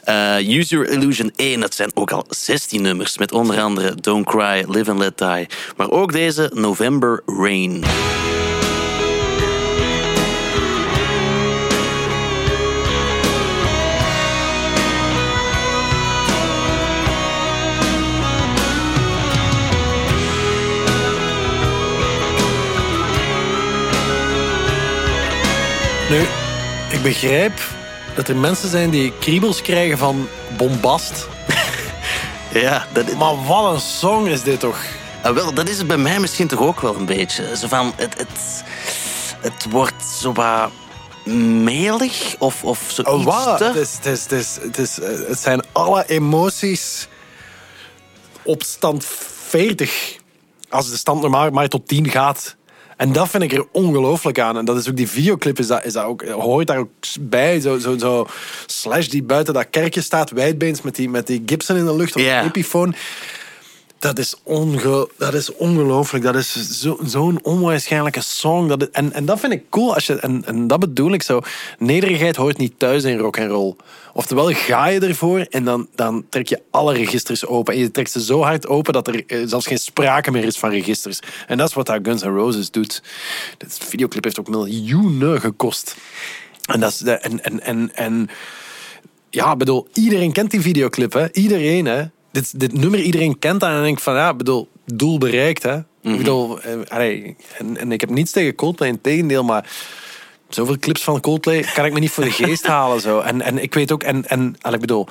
Eh, 0.05 0.37
Use 0.37 0.75
Your 0.75 0.91
Illusion 0.91 1.33
1, 1.37 1.61
dat 1.61 1.75
zijn 1.75 1.91
ook 1.95 2.11
al 2.11 2.25
16 2.29 2.83
nummers 2.83 3.19
met 3.19 3.33
onder 3.33 3.61
andere 3.61 3.95
Don't 3.95 4.27
Cry, 4.27 4.65
Live 4.69 4.91
and 4.91 4.99
Let 4.99 5.19
Die, 5.19 5.47
maar 5.77 5.91
ook 5.91 6.13
deze 6.13 6.51
November 6.55 7.23
Rain. 7.27 7.85
Nu, 26.11 26.21
ik 26.97 27.03
begrijp 27.03 27.53
dat 28.15 28.29
er 28.29 28.37
mensen 28.37 28.69
zijn 28.69 28.91
die 28.91 29.13
kriebels 29.19 29.63
krijgen 29.63 29.99
van 29.99 30.29
bombast. 30.57 31.13
Ja, 32.53 32.87
dat 32.93 33.09
is, 33.09 33.15
Maar 33.15 33.45
wat 33.47 33.73
een 33.75 33.81
song 33.81 34.27
is 34.27 34.43
dit 34.43 34.61
toch? 34.61 34.79
Ah, 35.23 35.35
wel, 35.35 35.55
dat 35.55 35.69
is 35.69 35.79
het 35.79 35.87
bij 35.87 35.97
mij 35.97 36.21
misschien 36.21 36.47
toch 36.49 36.61
ook 36.61 36.81
wel 36.81 36.97
een 36.97 37.05
beetje. 37.07 37.57
Zo 37.57 37.69
van, 37.69 37.93
het, 37.97 38.19
het, 38.19 38.65
het 39.41 39.67
wordt 39.71 40.05
zo 40.05 40.33
wat 40.33 40.71
melig 41.65 42.35
of, 42.39 42.65
of 42.65 42.85
zoiets 42.89 43.13
Oh, 43.13 43.25
wat? 43.25 43.59
te- 43.59 43.65
Het, 43.65 43.77
is, 43.77 43.95
het, 43.95 44.07
is, 44.07 44.23
het, 44.23 44.33
is, 44.33 44.59
het, 44.63 44.79
is, 44.79 45.01
eh, 45.01 45.29
het 45.29 45.39
zijn 45.39 45.63
alle 45.73 46.05
emoties 46.09 47.09
op 48.43 48.63
stand 48.63 49.07
40. 49.49 50.17
Als 50.69 50.91
de 50.91 50.97
stand 50.97 51.21
normaal 51.21 51.51
maar 51.51 51.69
tot 51.69 51.89
10 51.89 52.11
gaat. 52.11 52.57
En 53.01 53.13
dat 53.13 53.29
vind 53.29 53.43
ik 53.43 53.53
er 53.53 53.67
ongelooflijk 53.73 54.39
aan. 54.41 54.57
En 54.57 54.65
dat 54.65 54.77
is 54.77 54.89
ook 54.89 54.97
die 54.97 55.09
videoclip, 55.09 55.59
is 55.59 55.67
dat, 55.67 55.85
is 55.85 55.93
dat 55.93 56.05
ook, 56.05 56.25
hoort 56.29 56.67
daar 56.67 56.79
ook 56.79 56.91
bij. 57.21 57.61
Zo, 57.61 57.79
zo, 57.79 57.99
zo 57.99 58.27
Slash 58.67 59.07
die 59.07 59.23
buiten 59.23 59.55
dat 59.55 59.67
kerkje 59.71 60.01
staat, 60.01 60.31
wijdbeens 60.31 60.83
met 60.83 60.95
die, 60.97 61.09
met 61.09 61.27
die 61.27 61.43
Gibson 61.47 61.77
in 61.77 61.85
de 61.85 61.97
lucht 61.97 62.15
op 62.17 62.21
Ja. 62.23 62.41
de 62.41 62.47
Epiphone. 62.47 62.93
Dat 64.01 64.19
is, 64.19 64.35
onge, 64.43 65.09
dat 65.19 65.35
is 65.35 65.53
ongelooflijk. 65.55 66.25
Dat 66.25 66.35
is 66.35 66.81
zo- 66.81 66.99
zo'n 67.05 67.39
onwaarschijnlijke 67.43 68.21
song. 68.23 68.69
Dat 68.69 68.83
en, 68.83 69.13
en 69.13 69.25
dat 69.25 69.41
vind 69.41 69.53
ik 69.53 69.71
cool. 69.71 69.95
Als 69.95 70.07
je, 70.07 70.15
en, 70.15 70.45
en 70.47 70.67
dat 70.67 70.81
bedoel 70.81 71.13
ik 71.13 71.23
zo. 71.23 71.41
Nederigheid 71.79 72.37
hoort 72.37 72.59
niet 72.59 72.79
thuis 72.79 73.05
in 73.05 73.19
rock 73.19 73.39
and 73.39 73.51
roll. 73.51 73.75
Oftewel 74.13 74.53
ga 74.53 74.87
je 74.87 75.01
ervoor 75.01 75.39
en 75.41 75.65
dan, 75.65 75.89
dan 75.95 76.25
trek 76.29 76.49
je 76.49 76.63
alle 76.71 76.95
registers 76.95 77.47
open. 77.47 77.75
En 77.75 77.81
je 77.81 77.91
trekt 77.91 78.11
ze 78.11 78.25
zo 78.25 78.43
hard 78.43 78.67
open 78.67 78.93
dat 78.93 79.09
er 79.09 79.27
eh, 79.27 79.43
zelfs 79.45 79.67
geen 79.67 79.79
sprake 79.79 80.31
meer 80.31 80.45
is 80.45 80.59
van 80.59 80.71
registers. 80.71 81.19
En 81.47 81.59
dat 81.59 81.69
is 81.69 81.75
wat 81.75 81.99
Guns 82.03 82.23
N' 82.23 82.29
Roses 82.29 82.71
doet. 82.71 83.03
De 83.59 83.67
videoclip 83.69 84.25
heeft 84.25 84.41
ook 84.41 84.49
miljoenen 84.49 85.41
gekost. 85.41 85.97
En 86.73 86.81
dat 86.81 86.91
is 86.91 86.99
de, 86.99 87.13
en, 87.13 87.45
en, 87.45 87.61
en, 87.63 87.91
en 87.95 88.29
ja, 89.31 89.57
bedoel, 89.57 89.89
iedereen 89.93 90.33
kent 90.33 90.51
die 90.51 90.61
videoclip, 90.61 91.13
hè? 91.13 91.33
Iedereen, 91.33 91.87
hè? 91.87 92.05
Dit, 92.33 92.61
dit 92.61 92.73
nummer, 92.73 93.01
iedereen 93.01 93.39
kent 93.39 93.61
dat. 93.61 93.69
En 93.69 93.75
dan 93.75 93.85
denk 93.85 93.97
ik 93.97 94.03
van, 94.03 94.15
ja, 94.15 94.35
bedoel, 94.35 94.69
doel 94.85 95.19
bereikt, 95.19 95.63
hè? 95.63 95.77
Ik 96.03 96.17
bedoel, 96.17 96.61
eh, 96.61 97.33
en, 97.59 97.77
en 97.77 97.93
ik 97.93 98.01
heb 98.01 98.11
niets 98.11 98.33
tegen 98.33 98.55
Coldplay, 98.55 98.89
in 98.89 99.01
tegendeel, 99.01 99.45
maar 99.45 99.71
zoveel 100.49 100.79
clips 100.79 101.03
van 101.03 101.21
Coldplay 101.21 101.65
kan 101.75 101.85
ik 101.85 101.93
me 101.93 101.99
niet 101.99 102.11
voor 102.11 102.25
de 102.25 102.31
geest 102.31 102.67
halen, 102.77 103.01
zo. 103.01 103.21
En, 103.21 103.41
en 103.43 103.63
ik 103.63 103.75
weet 103.75 103.93
ook, 103.93 104.03
en, 104.03 104.29
en 104.29 104.57
ik 104.73 104.81
bedoel, 104.81 105.07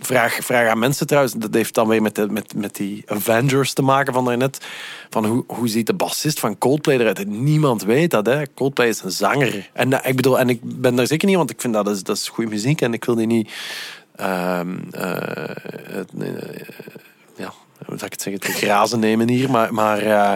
vraag, 0.00 0.38
vraag 0.40 0.68
aan 0.68 0.78
mensen 0.78 1.06
trouwens, 1.06 1.34
dat 1.34 1.54
heeft 1.54 1.74
dan 1.74 1.88
weer 1.88 2.02
met, 2.02 2.14
de, 2.14 2.28
met, 2.28 2.54
met 2.54 2.76
die 2.76 3.02
Avengers 3.06 3.72
te 3.72 3.82
maken 3.82 4.12
van 4.12 4.24
daarnet, 4.24 4.66
van 5.10 5.26
hoe, 5.26 5.44
hoe 5.46 5.68
ziet 5.68 5.86
de 5.86 5.94
bassist 5.94 6.40
van 6.40 6.58
Coldplay 6.58 6.98
eruit? 6.98 7.26
Niemand 7.26 7.82
weet 7.82 8.10
dat, 8.10 8.26
hè. 8.26 8.42
Coldplay 8.54 8.88
is 8.88 9.02
een 9.02 9.10
zanger. 9.10 9.70
En 9.72 9.92
eh, 9.92 10.10
ik 10.10 10.16
bedoel, 10.16 10.38
en 10.38 10.48
ik 10.48 10.60
ben 10.62 10.94
daar 10.94 11.06
zeker 11.06 11.28
niet, 11.28 11.36
want 11.36 11.50
ik 11.50 11.60
vind 11.60 11.74
dat 11.74 11.88
is, 11.88 12.02
dat 12.02 12.16
is 12.16 12.28
goede 12.28 12.50
muziek 12.50 12.80
en 12.80 12.92
ik 12.92 13.04
wil 13.04 13.14
die 13.14 13.26
niet... 13.26 13.50
ehm, 14.18 14.78
eh, 14.90 15.56
het, 15.90 16.10
eh, 16.18 16.68
ja, 17.36 17.52
hoe 17.84 17.98
zou 17.98 18.04
ik 18.04 18.12
het 18.12 18.22
zeggen, 18.22 18.40
te 18.40 18.52
grazen 18.52 19.00
nemen 19.00 19.28
hier. 19.28 19.50
Maar, 19.50 19.74
maar, 19.74 19.98
eh, 19.98 20.32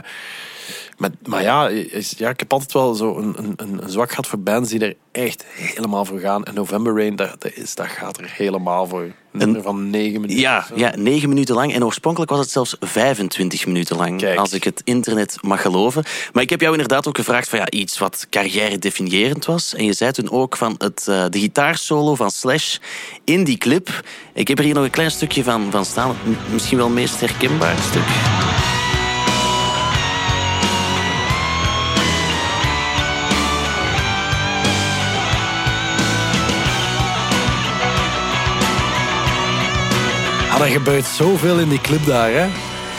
Maar, 0.98 1.10
maar 1.24 1.42
ja, 1.42 1.68
is- 1.68 2.14
ja, 2.16 2.28
ik 2.28 2.38
heb 2.38 2.52
altijd 2.52 2.72
wel 2.72 2.94
zo 2.94 3.16
een, 3.16 3.34
een, 3.38 3.52
een, 3.56 3.80
zwak 3.90 4.08
gehad 4.10 4.26
voor 4.26 4.38
bands 4.38 4.70
die 4.70 4.80
er 4.80 4.94
echt 5.12 5.44
helemaal 5.54 6.04
voor 6.04 6.18
gaan. 6.20 6.44
En 6.44 6.54
November 6.54 6.96
Rain, 6.96 7.16
dat, 7.16 7.42
dat, 7.42 7.52
is, 7.54 7.74
dat 7.74 7.86
gaat 7.86 8.18
er 8.18 8.30
helemaal 8.36 8.86
voor. 8.86 9.06
Een 9.32 9.62
van 9.62 9.90
negen 9.90 10.20
minuten. 10.20 10.42
Ja, 10.42 10.66
ja, 10.74 10.92
negen 10.96 11.28
minuten 11.28 11.54
lang. 11.54 11.74
En 11.74 11.84
oorspronkelijk 11.84 12.30
was 12.30 12.40
het 12.40 12.50
zelfs 12.50 12.76
25 12.80 13.66
minuten 13.66 13.96
lang. 13.96 14.18
Kijk. 14.20 14.38
Als 14.38 14.52
ik 14.52 14.64
het 14.64 14.80
internet 14.84 15.36
mag 15.40 15.62
geloven. 15.62 16.04
Maar 16.32 16.42
ik 16.42 16.50
heb 16.50 16.60
jou 16.60 16.72
inderdaad 16.72 17.08
ook 17.08 17.16
gevraagd 17.16 17.48
van 17.48 17.58
ja, 17.58 17.70
iets 17.70 17.98
wat 17.98 18.26
carrière 18.30 18.78
definiërend 18.78 19.44
was. 19.44 19.74
En 19.74 19.84
je 19.84 19.92
zei 19.92 20.12
toen 20.12 20.30
ook 20.30 20.56
van 20.56 20.74
het, 20.78 21.08
eh, 21.08 21.24
de 21.28 21.38
gitaarsolo 21.38 22.14
van 22.14 22.30
Slash 22.30 22.76
in 23.24 23.44
die 23.44 23.58
clip. 23.58 23.88
Ik 24.34 24.48
heb 24.48 24.58
er 24.58 24.64
hier 24.64 24.74
nog 24.74 24.84
een 24.84 24.90
klein 24.90 25.10
stukje 25.10 25.44
van, 25.44 25.70
van 25.70 25.84
staan. 25.84 26.16
Misschien 26.52 26.76
wel 26.76 26.86
het 26.86 26.94
meest 26.94 27.20
herkenbaar 27.20 27.76
stuk. 27.78 28.81
Er 40.62 40.68
gebeurt 40.68 41.06
zoveel 41.06 41.58
in 41.58 41.68
die 41.68 41.80
clip 41.80 42.06
daar, 42.06 42.30
hè. 42.30 42.46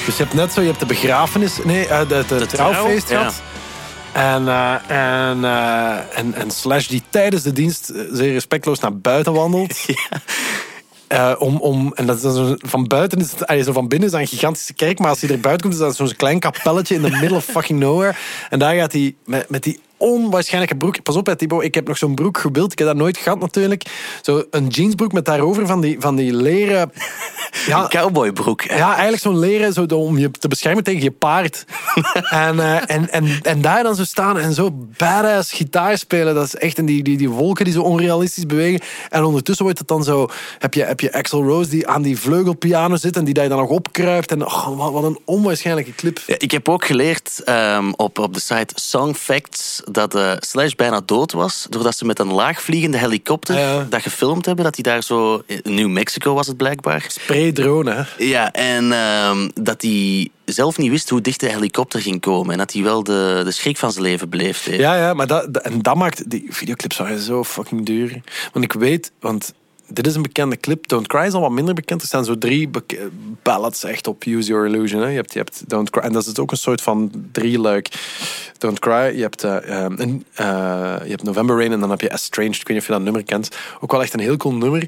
Dus 0.05 0.17
je 0.17 0.23
hebt 0.23 0.35
net 0.35 0.53
zo, 0.53 0.61
je 0.61 0.67
hebt 0.67 0.79
de 0.79 0.85
begrafenis, 0.85 1.57
nee, 1.63 1.87
eh, 1.87 1.99
de, 1.99 2.23
de, 2.27 2.35
De 2.35 2.45
trouwfeest 2.45 3.07
trouw, 3.07 3.19
gehad. 3.19 3.41
En, 4.13 4.47
eh, 4.47 5.29
en, 5.29 5.45
eh, 5.45 6.17
en, 6.17 6.33
en 6.33 6.51
Slash 6.51 6.87
die 6.87 7.03
tijdens 7.09 7.43
de 7.43 7.53
dienst 7.53 7.93
zeer 8.11 8.31
respectloos 8.31 8.79
naar 8.79 8.97
buiten 8.97 9.33
wandelt. 9.33 9.75
Eh, 11.07 11.33
om, 11.37 11.57
om, 11.57 11.91
en 11.95 12.05
dat 12.05 12.23
is 12.23 12.55
van 12.57 12.87
buiten 12.87 13.19
is 13.19 13.31
het, 13.31 13.47
allee, 13.47 13.63
zo 13.63 13.71
van 13.71 13.87
binnen 13.87 14.07
is 14.07 14.13
dat 14.13 14.21
een 14.21 14.27
gigantische 14.27 14.73
kerk, 14.73 14.99
maar 14.99 15.09
als 15.09 15.21
hij 15.21 15.29
er 15.29 15.39
buiten 15.39 15.61
komt, 15.61 15.73
is 15.73 15.79
dat 15.79 15.95
zo'n 15.95 16.15
klein 16.15 16.39
kapelletje 16.39 16.95
in 16.95 17.01
the 17.01 17.09
middle 17.09 17.35
of 17.35 17.45
fucking 17.45 17.79
nowhere. 17.79 18.13
En 18.49 18.59
daar 18.59 18.75
gaat 18.75 18.91
hij 18.91 19.15
met, 19.25 19.49
met 19.49 19.63
die 19.63 19.79
onwaarschijnlijke 20.03 20.77
broek. 20.77 21.03
Pas 21.03 21.15
op, 21.15 21.25
hè, 21.25 21.35
Thibaut, 21.35 21.63
ik 21.63 21.75
heb 21.75 21.87
nog 21.87 21.97
zo'n 21.97 22.15
broek 22.15 22.37
gebeeld. 22.37 22.71
Ik 22.71 22.77
heb 22.77 22.87
dat 22.87 22.97
nooit 22.97 23.17
gehad 23.17 23.39
natuurlijk. 23.39 23.83
Zo 24.21 24.43
een 24.49 24.67
jeansbroek 24.67 25.11
met 25.11 25.25
daarover 25.25 25.67
van 25.67 25.81
die, 25.81 25.95
van 25.99 26.15
die 26.15 26.33
leren. 26.33 26.91
Ja, 27.67 27.87
Cowboybroek. 27.87 28.63
hè. 28.63 28.77
ja, 28.77 28.91
eigenlijk 28.91 29.21
zo'n 29.21 29.39
leren 29.39 29.73
zo 29.73 29.83
om 29.83 30.17
je 30.17 30.31
te 30.31 30.47
beschermen 30.47 30.83
tegen 30.83 31.03
je 31.03 31.11
paard. 31.11 31.65
en, 32.45 32.59
eh, 32.59 32.95
en, 32.95 33.11
en, 33.11 33.39
en 33.41 33.61
daar 33.61 33.83
dan 33.83 33.95
zo 33.95 34.03
staan 34.03 34.39
en 34.39 34.53
zo 34.53 34.71
badass 34.97 35.51
gitaar 35.51 35.97
spelen. 35.97 36.35
Dat 36.35 36.45
is 36.45 36.55
echt 36.55 36.77
en 36.77 36.85
die, 36.85 37.03
die, 37.03 37.17
die 37.17 37.29
wolken 37.29 37.65
die 37.65 37.73
zo 37.73 37.81
onrealistisch 37.81 38.45
bewegen. 38.45 38.81
En 39.09 39.23
ondertussen 39.23 39.63
wordt 39.63 39.79
het 39.79 39.87
dan 39.87 40.03
zo. 40.03 40.27
Heb 40.59 40.73
je, 40.73 40.83
heb 40.83 40.99
je 40.99 41.13
Axel 41.13 41.43
Rose 41.43 41.69
die 41.69 41.87
aan 41.87 42.01
die 42.01 42.19
vleugelpiano 42.19 42.95
zit 42.95 43.17
en 43.17 43.23
die 43.23 43.33
daar 43.33 43.49
dan 43.49 43.59
nog 43.59 43.69
opkruipt. 43.69 44.31
En 44.31 44.45
oh, 44.45 44.77
wat, 44.77 44.91
wat 44.91 45.03
een 45.03 45.19
onwaarschijnlijke 45.25 45.95
clip. 45.95 46.19
Ja, 46.27 46.35
ik 46.37 46.51
heb 46.51 46.69
ook 46.69 46.85
geleerd 46.85 47.41
ehm, 47.43 47.91
op, 47.95 48.19
op 48.19 48.33
de 48.33 48.39
site 48.39 48.73
Song 48.75 49.13
Facts 49.13 49.81
dat 49.93 50.15
eh, 50.15 50.31
Slash 50.39 50.71
bijna 50.73 51.01
dood 51.05 51.31
was. 51.31 51.67
Doordat 51.69 51.97
ze 51.97 52.05
met 52.05 52.19
een 52.19 52.33
laagvliegende 52.33 52.97
helikopter 52.97 53.57
Ja. 53.57 53.85
dat 53.89 54.01
gefilmd 54.01 54.45
hebben. 54.45 54.63
Dat 54.65 54.75
hij 54.75 54.83
daar 54.83 55.03
zo... 55.03 55.41
In 55.45 55.75
New 55.75 55.89
Mexico 55.89 56.33
was 56.33 56.47
het 56.47 56.57
blijkbaar. 56.57 57.07
Pre-drone, 57.25 57.91
hè. 57.93 58.23
Ja, 58.25 58.51
en 58.51 58.91
ehm, 58.91 59.49
dat 59.53 59.81
hij 59.81 60.29
zelf 60.45 60.77
niet 60.77 60.89
wist 60.91 61.09
hoe 61.09 61.21
dicht 61.21 61.39
de 61.39 61.49
helikopter 61.49 62.01
ging 62.01 62.21
komen. 62.21 62.51
En 62.51 62.57
dat 62.57 62.73
hij 62.73 62.83
wel 62.83 63.03
de, 63.03 63.41
de 63.43 63.51
schrik 63.51 63.77
van 63.77 63.91
zijn 63.91 64.03
leven 64.03 64.39
heeft. 64.39 64.63
Ja, 64.63 64.95
ja, 64.95 65.13
maar 65.13 65.27
dat, 65.27 65.53
dat- 65.53 65.63
en 65.63 65.81
dat 65.81 65.95
maakt... 65.95 66.29
Die 66.29 66.45
videoclips 66.49 66.97
waren 66.97 67.19
zo 67.19 67.43
fucking 67.43 67.85
duur. 67.85 68.21
Want 68.53 68.65
ik 68.65 68.73
weet... 68.73 69.11
Want 69.19 69.53
dit 69.93 70.07
is 70.07 70.15
een 70.15 70.21
bekende 70.21 70.57
clip. 70.57 70.87
Don't 70.87 71.07
Cry 71.07 71.25
is 71.25 71.33
al 71.33 71.41
wat 71.41 71.51
minder 71.51 71.73
bekend. 71.73 72.01
Er 72.01 72.07
staan 72.07 72.25
zo 72.25 72.37
drie 72.37 72.69
ballads 73.41 73.83
echt 73.83 74.07
op 74.07 74.23
Use 74.25 74.47
Your 74.47 74.65
Illusion. 74.65 75.01
Hè. 75.01 75.07
Je, 75.07 75.15
hebt, 75.15 75.33
je 75.33 75.39
hebt 75.39 75.63
Don't 75.67 75.89
Cry... 75.89 76.01
En 76.01 76.13
dat 76.13 76.25
is 76.25 76.37
ook 76.37 76.51
een 76.51 76.57
soort 76.57 76.81
van 76.81 77.11
drieluik. 77.31 77.89
Don't 78.57 78.79
Cry, 78.79 79.15
je 79.15 79.21
hebt, 79.21 79.43
eh, 79.43 79.83
ehm, 79.83 80.19
eh, 80.33 80.45
je 81.03 81.09
hebt 81.09 81.23
November 81.23 81.57
Rain 81.57 81.71
en 81.71 81.79
dan 81.79 81.89
heb 81.89 82.01
je 82.01 82.09
Estranged. 82.09 82.55
Ik 82.55 82.67
weet 82.67 82.69
niet 82.69 82.79
of 82.79 82.85
je 82.85 82.93
dat 82.93 83.01
nummer 83.01 83.23
kent. 83.23 83.49
Ook 83.79 83.91
wel 83.91 84.01
echt 84.01 84.13
een 84.13 84.19
heel 84.19 84.37
cool 84.37 84.55
nummer. 84.55 84.87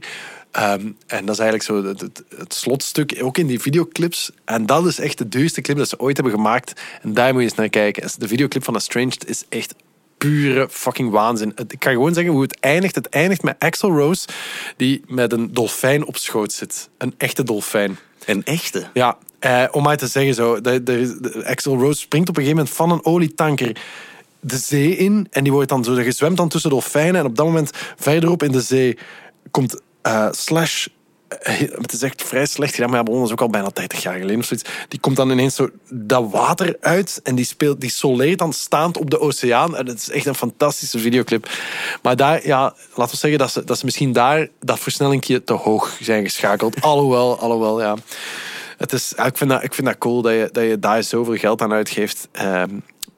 Ehm, 0.52 0.92
en 1.08 1.26
dat 1.26 1.36
is 1.36 1.42
eigenlijk 1.42 1.64
zo 1.64 1.84
het, 1.84 2.02
het, 2.02 2.24
het 2.38 2.54
slotstuk, 2.54 3.18
ook 3.22 3.38
in 3.38 3.48
die 3.48 3.60
videoclips. 3.60 4.32
En 4.46 4.66
dat 4.66 4.86
is 4.86 5.00
echt 5.00 5.18
de 5.18 5.30
duurste 5.30 5.62
clip 5.62 5.78
dat 5.78 5.90
ze 5.90 6.00
ooit 6.00 6.16
hebben 6.16 6.34
gemaakt. 6.34 6.82
En 7.02 7.14
daar 7.14 7.32
moet 7.32 7.42
je 7.42 7.48
eens 7.48 7.58
naar 7.58 7.70
kijken. 7.70 8.10
De 8.18 8.28
videoclip 8.28 8.64
van 8.64 8.76
Estranged 8.76 9.28
is 9.28 9.44
echt 9.50 9.76
pure 10.18 10.68
fucking 10.72 11.12
waanzin. 11.12 11.54
Ik 11.68 11.80
kan 11.80 11.94
gewoon 11.94 12.14
zeggen 12.14 12.34
hoe 12.34 12.42
het 12.42 12.60
eindigt. 12.60 12.96
Het 12.96 13.10
eindigt 13.10 13.44
met 13.44 13.56
Axel 13.60 13.90
Rose, 13.90 14.28
die 14.78 15.02
met 15.08 15.32
een 15.34 15.54
dolfijn 15.54 16.06
op 16.06 16.18
schoot 16.18 16.52
zit. 16.52 16.90
Een 16.98 17.14
echte 17.18 17.44
dolfijn. 17.44 17.98
Een 18.26 18.44
echte. 18.44 18.88
Ja, 18.94 19.18
eh, 19.40 19.64
om 19.72 19.84
maar 19.84 19.98
te 19.98 20.08
zeggen 20.08 20.34
zo. 20.34 20.62
De, 20.62 20.84
de, 20.84 21.18
de- 21.22 21.46
Axel 21.46 21.78
Rose 21.78 22.00
springt 22.00 22.30
op 22.30 22.38
een 22.38 22.44
gegeven 22.44 22.64
moment 22.64 22.78
van 22.78 22.92
een 22.92 23.06
olietanker 23.06 23.78
de 24.40 24.58
zee 24.58 24.98
in. 24.98 25.28
En 25.32 25.44
die 25.44 25.52
wordt 25.52 25.70
dan 25.70 25.84
zo, 25.84 26.00
je 26.02 26.12
zwemt 26.12 26.38
dan 26.38 26.50
tussen 26.50 26.70
dolfijnen. 26.70 27.16
En 27.16 27.26
op 27.26 27.36
dat 27.36 27.46
moment, 27.46 27.72
verderop 27.96 28.44
in 28.44 28.52
de 28.52 28.62
zee, 28.62 28.98
komt 29.52 29.82
eh, 30.02 30.28
Slash... 30.32 30.88
eh, 31.42 31.60
Het 31.60 31.94
is 31.94 32.02
echt 32.02 32.24
vrij 32.24 32.46
slecht 32.46 32.76
gedaan, 32.76 32.90
maar 32.90 33.04
dat 33.04 33.26
is 33.26 33.32
ook 33.32 33.42
al 33.42 33.50
bijna 33.50 33.70
30 33.74 34.02
jaar 34.02 34.18
geleden 34.18 34.40
of 34.40 34.46
zoiets. 34.46 34.70
Die 34.88 35.00
komt 35.00 35.16
dan 35.16 35.30
ineens 35.30 35.56
zo 35.56 35.70
dat 35.90 36.32
water 36.32 36.78
uit 36.80 37.20
en 37.24 37.36
die, 37.36 37.46
speelt, 37.46 37.82
die 37.82 37.90
soleert 37.90 38.40
dan 38.40 38.54
staand 38.54 38.98
op 38.98 39.10
de 39.10 39.20
oceaan. 39.20 39.76
En 39.76 39.88
het 39.88 39.98
is 40.00 40.10
echt 40.10 40.26
een 40.26 40.36
fantastische 40.36 41.00
videoclip. 41.00 41.50
Maar 42.02 42.16
daar, 42.16 42.48
ja, 42.48 42.76
laten 42.96 43.14
we 43.14 43.20
zeggen 43.20 43.40
dat 43.40 43.52
ze, 43.52 43.64
dat 43.64 43.78
ze 43.78 43.86
misschien 43.86 44.14
daar 44.14 44.48
dat 44.60 44.80
versnellingje 44.80 45.44
te 45.44 45.54
hoog 45.54 45.98
zijn 46.02 46.24
geschakeld. 46.24 46.82
alhoewel, 46.92 47.40
alhoewel, 47.40 47.82
ja. 47.82 47.96
Het 48.78 48.94
is, 48.94 49.14
ik, 49.14 49.38
vind 49.38 49.50
dat, 49.50 49.64
ik 49.64 49.74
vind 49.74 49.88
dat 49.88 49.98
cool 49.98 50.22
dat 50.22 50.34
je, 50.34 50.50
dat 50.52 50.64
je 50.64 50.80
daar 50.80 51.04
zoveel 51.04 51.36
geld 51.36 51.62
aan 51.62 51.74
uitgeeft. 51.74 52.28
Ehm, 52.32 52.70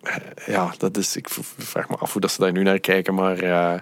eh, 0.04 0.16
ja, 0.46 0.74
dat 0.78 0.98
is, 0.98 1.16
ik 1.16 1.28
vraag 1.58 1.90
me 1.90 1.96
af 1.96 2.12
hoe 2.12 2.22
dat 2.22 2.32
ze 2.32 2.42
daar 2.42 2.52
nu 2.52 2.64
naar 2.64 2.80
kijken, 2.80 3.14
maar 3.14 3.38
eh, 3.38 3.80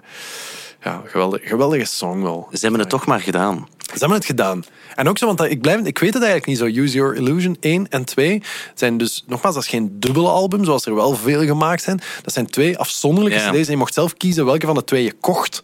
ja, 0.86 1.02
geweldig, 1.04 1.48
geweldige 1.48 1.84
song 1.84 2.22
wel. 2.22 2.48
Ze 2.52 2.58
hebben 2.60 2.80
het 2.80 2.88
toch 2.88 3.06
maar 3.06 3.20
gedaan. 3.20 3.68
Ze 3.78 3.98
hebben 3.98 4.16
het 4.16 4.26
gedaan. 4.26 4.64
En 4.94 5.08
ook 5.08 5.18
zo, 5.18 5.26
want 5.26 5.40
ik, 5.42 5.60
blijf, 5.60 5.80
ik 5.80 5.98
weet 5.98 6.14
het 6.14 6.22
eigenlijk 6.22 6.46
niet 6.46 6.74
zo. 6.74 6.80
Use 6.80 6.94
Your 6.94 7.16
Illusion 7.16 7.56
1 7.60 7.88
en 7.88 8.04
2 8.04 8.42
zijn 8.74 8.98
dus, 8.98 9.24
nogmaals, 9.26 9.54
dat 9.54 9.64
is 9.64 9.70
geen 9.70 10.00
dubbele 10.00 10.28
album, 10.28 10.64
zoals 10.64 10.86
er 10.86 10.94
wel 10.94 11.14
veel 11.14 11.44
gemaakt 11.44 11.82
zijn. 11.82 12.00
Dat 12.22 12.32
zijn 12.32 12.46
twee 12.46 12.78
afzonderlijke 12.78 13.38
cd's 13.38 13.66
en 13.66 13.70
je 13.70 13.76
mocht 13.76 13.94
zelf 13.94 14.14
kiezen 14.14 14.44
welke 14.44 14.66
van 14.66 14.74
de 14.74 14.84
twee 14.84 15.02
je 15.02 15.12
kocht. 15.12 15.62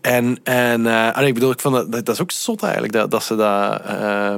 En, 0.00 0.38
en 0.42 0.86
allee, 0.86 1.28
ik 1.28 1.34
bedoel, 1.34 1.50
ik 1.50 1.60
vond 1.60 1.74
dat, 1.74 1.92
dat, 1.92 2.06
dat 2.06 2.14
is 2.14 2.20
ook 2.20 2.30
zot 2.30 2.62
eigenlijk, 2.62 2.92
dat, 2.92 3.10
dat 3.10 3.24
ze 3.24 3.36
dat... 3.36 3.80
eh, 3.80 4.34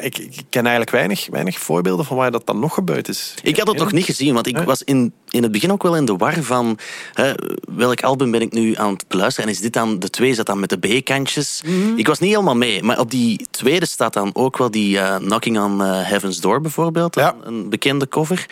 ik, 0.00 0.18
ik 0.18 0.42
ken 0.48 0.62
eigenlijk 0.62 0.90
weinig, 0.90 1.26
weinig 1.30 1.58
voorbeelden 1.58 2.04
van 2.04 2.16
waar 2.16 2.30
dat 2.30 2.46
dan 2.46 2.58
nog 2.58 2.74
gebeurd 2.74 3.08
is. 3.08 3.34
Ik 3.42 3.56
had 3.56 3.66
het 3.66 3.78
nog 3.78 3.92
niet 3.92 4.04
gezien, 4.04 4.34
want 4.34 4.46
ik 4.46 4.56
Hè? 4.56 4.64
was 4.64 4.82
in, 4.82 5.12
in 5.30 5.42
het 5.42 5.52
begin 5.52 5.72
ook 5.72 5.82
wel 5.82 5.96
in 5.96 6.04
de 6.04 6.16
war 6.16 6.42
van 6.42 6.78
hè, 7.12 7.32
welk 7.74 8.02
album 8.02 8.30
ben 8.30 8.40
ik 8.40 8.52
nu 8.52 8.74
aan 8.74 8.92
het 8.92 9.04
beluisteren. 9.08 9.48
En 9.48 9.56
is 9.56 9.60
dit 9.60 9.72
dan 9.72 9.98
de 9.98 10.10
twee, 10.10 10.30
is 10.30 10.36
dat 10.36 10.46
dan 10.46 10.60
met 10.60 10.68
de 10.68 10.76
B-kantjes? 10.76 11.62
Mhm. 11.64 11.96
Ik 11.96 12.06
was 12.06 12.18
niet 12.18 12.30
helemaal 12.30 12.56
mee, 12.56 12.82
maar 12.82 12.98
op 12.98 13.10
die 13.10 13.46
tweede 13.50 13.86
staat 13.86 14.12
dan 14.12 14.30
ook 14.32 14.58
wel 14.58 14.70
die 14.70 14.98
eh, 14.98 15.16
Knocking 15.16 15.58
on 15.60 15.82
eh, 15.82 16.08
Heaven's 16.08 16.40
Door 16.40 16.60
bijvoorbeeld. 16.60 17.14
Ja. 17.14 17.34
Een, 17.42 17.54
een 17.54 17.68
bekende 17.68 18.08
cover. 18.08 18.46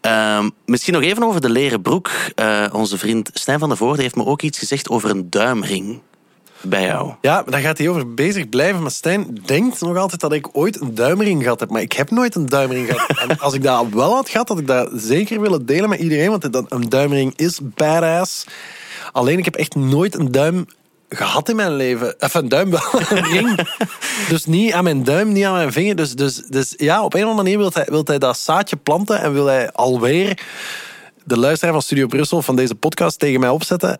Ehm, 0.00 0.48
misschien 0.64 0.94
nog 0.94 1.02
even 1.02 1.22
over 1.22 1.40
de 1.40 1.50
leren 1.50 1.82
broek. 1.82 2.10
Eh, 2.34 2.66
onze 2.72 2.98
vriend 2.98 3.30
Stijn 3.32 3.58
van 3.58 3.68
der 3.68 3.78
Voorde 3.78 4.02
heeft 4.02 4.16
me 4.16 4.24
ook 4.24 4.42
iets 4.42 4.58
gezegd 4.58 4.88
over 4.88 5.10
een 5.10 5.30
duimring 5.30 6.00
bij 6.62 6.82
jou. 6.82 7.12
Ja, 7.20 7.42
daar 7.42 7.60
gaat 7.60 7.78
hij 7.78 7.88
over 7.88 8.14
bezig 8.14 8.48
blijven. 8.48 8.82
Maar 8.82 8.90
Stijn 8.90 9.38
denkt 9.46 9.80
nog 9.80 9.96
altijd 9.96 10.20
dat 10.20 10.32
ik 10.32 10.48
ooit 10.52 10.80
een 10.80 10.94
duimering 10.94 11.42
gehad 11.42 11.60
heb. 11.60 11.70
Maar 11.70 11.82
ik 11.82 11.92
heb 11.92 12.10
nooit 12.10 12.34
een 12.34 12.46
duimering 12.46 12.86
gehad. 12.86 13.04
En 13.28 13.38
als 13.38 13.54
ik 13.54 13.62
dat 13.62 13.86
wel 13.90 14.14
had 14.14 14.28
gehad, 14.28 14.48
had 14.48 14.58
ik 14.58 14.66
dat 14.66 14.90
zeker 14.94 15.40
willen 15.40 15.66
delen 15.66 15.88
met 15.88 16.00
iedereen. 16.00 16.30
Want 16.30 16.72
een 16.72 16.88
duimring 16.88 17.32
is 17.36 17.60
badass. 17.62 18.46
Alleen 19.12 19.38
ik 19.38 19.44
heb 19.44 19.56
echt 19.56 19.74
nooit 19.74 20.14
een 20.14 20.32
duim 20.32 20.66
gehad 21.08 21.48
in 21.48 21.56
mijn 21.56 21.76
leven. 21.76 22.14
Even 22.18 22.42
een 22.42 22.48
duim 22.48 22.70
wel, 22.70 23.00
een 23.08 23.24
ring. 23.24 23.68
Dus 24.28 24.44
niet 24.44 24.72
aan 24.72 24.84
mijn 24.84 25.04
duim, 25.04 25.32
niet 25.32 25.44
aan 25.44 25.54
mijn 25.54 25.72
vinger. 25.72 25.96
Dus, 25.96 26.14
dus, 26.14 26.36
dus 26.36 26.74
ja, 26.76 27.04
op 27.04 27.14
een 27.14 27.22
of 27.22 27.28
andere 27.28 27.42
manier 27.42 27.58
wil 27.58 27.70
hij, 27.72 27.86
wil 27.88 28.04
hij 28.04 28.18
dat 28.18 28.38
zaadje 28.38 28.76
planten. 28.76 29.20
En 29.20 29.32
wil 29.32 29.46
hij 29.46 29.72
alweer 29.72 30.38
de 31.24 31.38
luisteraar 31.38 31.72
van 31.72 31.82
Studio 31.82 32.06
Brussel 32.06 32.42
van 32.42 32.56
deze 32.56 32.74
podcast 32.74 33.18
tegen 33.18 33.40
mij 33.40 33.48
opzetten. 33.48 33.98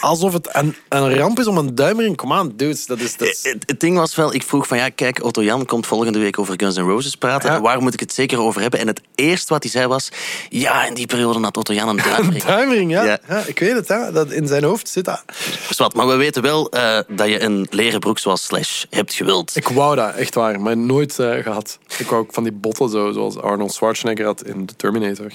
Alsof 0.00 0.32
het 0.32 0.48
een, 0.52 0.74
een 0.88 1.14
ramp 1.18 1.38
is 1.38 1.46
om 1.46 1.58
een 1.58 1.74
duimring. 1.74 2.16
Kom 2.16 2.32
aan, 2.32 2.52
dudes. 2.56 2.86
Dat 2.86 3.00
is, 3.00 3.16
dat 3.16 3.28
is- 3.28 3.42
Het, 3.42 3.62
het 3.66 3.80
ding 3.80 3.96
was 3.96 4.14
wel, 4.14 4.34
ik 4.34 4.42
vroeg 4.42 4.66
van 4.66 4.76
ja, 4.78 4.88
kijk, 4.88 5.24
Otto 5.24 5.42
Jan 5.42 5.64
komt 5.66 5.86
volgende 5.86 6.18
week 6.18 6.38
over 6.38 6.54
Guns 6.56 6.76
N' 6.76 6.80
Roses 6.80 7.14
praten. 7.16 7.52
Ja. 7.52 7.60
Waar 7.60 7.82
moet 7.82 7.94
ik 7.94 8.00
het 8.00 8.12
zeker 8.12 8.40
over 8.40 8.60
hebben? 8.60 8.80
En 8.80 8.86
het 8.86 9.00
eerste 9.14 9.52
wat 9.52 9.62
hij 9.62 9.72
zei 9.72 9.86
was, 9.86 10.08
ja, 10.48 10.84
in 10.86 10.94
die 10.94 11.06
periode 11.06 11.40
had 11.40 11.56
Otto 11.56 11.72
Jan 11.74 11.88
een 11.88 11.96
duimring. 12.10 12.42
Duimring, 12.44 12.90
ja. 12.90 13.04
Ja. 13.04 13.18
ja. 13.28 13.42
ik 13.46 13.58
weet 13.58 13.72
het, 13.74 13.88
hè. 13.88 14.12
Dat 14.12 14.30
in 14.30 14.46
zijn 14.46 14.64
hoofd 14.64 14.88
zit 14.88 15.04
dat. 15.04 15.22
Dus 15.68 15.76
wat, 15.78 15.94
maar 15.94 16.06
we 16.06 16.14
weten 16.16 16.42
wel 16.42 16.70
eh, 16.70 16.98
dat 17.08 17.28
je 17.28 17.40
een 17.42 17.66
leren 17.70 18.00
broek 18.00 18.18
zoals 18.18 18.44
Slash 18.44 18.84
hebt 18.90 19.14
gewild. 19.14 19.56
Ik 19.56 19.68
wou 19.68 19.96
dat, 19.96 20.14
echt 20.14 20.34
waar, 20.34 20.60
maar 20.60 20.76
nooit 20.76 21.18
eh, 21.18 21.42
gehad. 21.42 21.78
Ik 21.98 22.06
wou 22.06 22.22
ook 22.22 22.32
van 22.34 22.42
die 22.42 22.52
botten, 22.52 22.90
zo, 22.90 23.12
zoals 23.12 23.36
Arnold 23.36 23.72
Schwarzenegger 23.72 24.24
had 24.24 24.42
in 24.44 24.66
The 24.66 24.76
Terminator. 24.76 25.30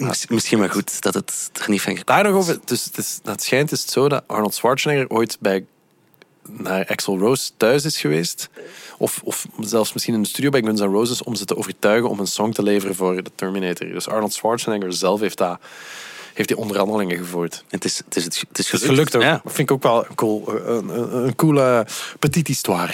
Miss- 0.00 0.26
Misschien 0.26 0.58
maar 0.58 0.70
goed 0.70 1.02
dat 1.02 1.14
het 1.14 1.50
er 1.52 1.70
niet 1.70 1.82
van 1.82 1.96
gekomen 1.96 2.22
Daar 2.22 2.32
nog 2.32 2.40
over, 2.42 2.58
dus 2.64 2.84
het, 2.84 2.98
is, 2.98 3.20
het 3.24 3.42
schijnt 3.42 3.72
is 3.72 3.80
het 3.80 3.90
zo 3.90 4.08
dat 4.08 4.22
Arnold 4.26 4.54
Schwarzenegger 4.54 5.08
ooit 5.08 5.36
bij 5.40 5.64
naar 6.52 6.86
Axl 6.86 7.16
Rose 7.18 7.50
thuis 7.56 7.84
is 7.84 7.98
geweest. 8.00 8.48
Of, 8.98 9.20
of 9.24 9.46
zelfs 9.60 9.92
misschien 9.92 10.14
in 10.14 10.22
de 10.22 10.28
studio 10.28 10.50
bij 10.50 10.62
Guns 10.62 10.80
N' 10.80 10.84
Roses 10.84 11.22
om 11.22 11.34
ze 11.34 11.44
te 11.44 11.56
overtuigen 11.56 12.10
om 12.10 12.20
een 12.20 12.26
song 12.26 12.52
te 12.52 12.62
leveren 12.62 12.94
voor 12.94 13.22
de 13.22 13.30
Terminator. 13.34 13.88
Dus 13.88 14.08
Arnold 14.08 14.32
Schwarzenegger 14.32 14.92
zelf 14.92 15.20
heeft, 15.20 15.38
dat, 15.38 15.58
heeft 16.34 16.48
die 16.48 16.56
onderhandelingen 16.58 17.16
gevoerd. 17.16 17.64
Het 17.68 17.84
is, 17.84 17.98
het 18.04 18.16
is, 18.16 18.24
het, 18.24 18.34
is 18.34 18.40
Het 18.40 18.66
gelukt. 18.66 18.82
is 18.82 18.88
gelukt 18.88 19.16
ook. 19.16 19.22
Ja. 19.22 19.40
Dat 19.44 19.52
vind 19.52 19.70
ik 19.70 19.76
ook 19.76 19.82
wel 19.82 20.04
een, 20.08 20.14
cool, 20.14 20.48
een, 20.66 20.88
een, 20.88 21.16
een 21.26 21.34
coole 21.36 21.86
petite 22.18 22.50
histoire. 22.50 22.92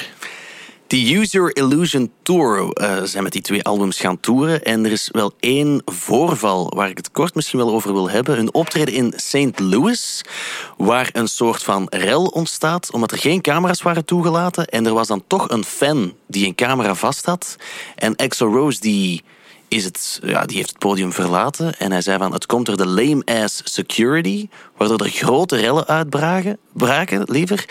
Die 0.87 1.17
Use 1.17 1.33
Your 1.33 1.57
Illusion 1.57 2.13
Tour 2.23 2.73
eh, 2.73 3.03
zijn 3.03 3.23
met 3.23 3.33
die 3.33 3.43
twee 3.43 3.65
albums 3.65 4.01
gaan 4.01 4.21
toeren. 4.21 4.65
En 4.65 4.85
er 4.85 4.93
is 4.93 5.09
wel 5.13 5.33
één 5.41 5.83
voorval 5.85 6.73
waar 6.75 6.89
ik 6.89 6.97
het 6.97 7.11
kort 7.11 7.35
misschien 7.35 7.59
wel 7.59 7.73
over 7.73 7.93
wil 7.93 8.11
hebben. 8.11 8.39
Een 8.39 8.55
optreden 8.55 8.95
in 8.95 9.13
St. 9.17 9.59
Louis, 9.59 10.25
waar 10.77 11.09
een 11.13 11.29
soort 11.29 11.63
van 11.63 11.87
rel 11.89 12.25
ontstaat, 12.25 12.93
omdat 12.93 13.13
er 13.13 13.19
geen 13.19 13.41
camera's 13.41 13.83
waren 13.83 14.05
toegelaten. 14.05 14.67
En 14.67 14.87
er 14.87 14.95
was 14.95 15.09
dan 15.09 15.25
toch 15.27 15.51
een 15.51 15.65
fan 15.65 16.15
die 16.27 16.47
een 16.47 16.55
camera 16.55 16.95
vast 16.95 17.25
had. 17.25 17.57
En 17.95 18.17
Axl 18.17 18.45
Rose 18.45 18.81
die 18.81 19.23
is 19.69 19.85
het, 19.85 20.21
ja, 20.23 20.47
die 20.47 20.57
heeft 20.57 20.69
het 20.69 20.79
podium 20.79 21.13
verlaten. 21.13 21.79
En 21.79 21.91
hij 21.91 22.01
zei 22.01 22.19
van, 22.19 22.33
het 22.33 22.47
komt 22.47 22.67
door 22.67 22.77
de 22.77 22.87
lame-ass 22.87 23.61
security, 23.65 24.49
waardoor 24.77 25.01
er 25.01 25.11
grote 25.11 25.57
rellen 25.57 25.87
uitbraken, 25.87 26.59
braken, 26.73 27.23
liever. 27.27 27.65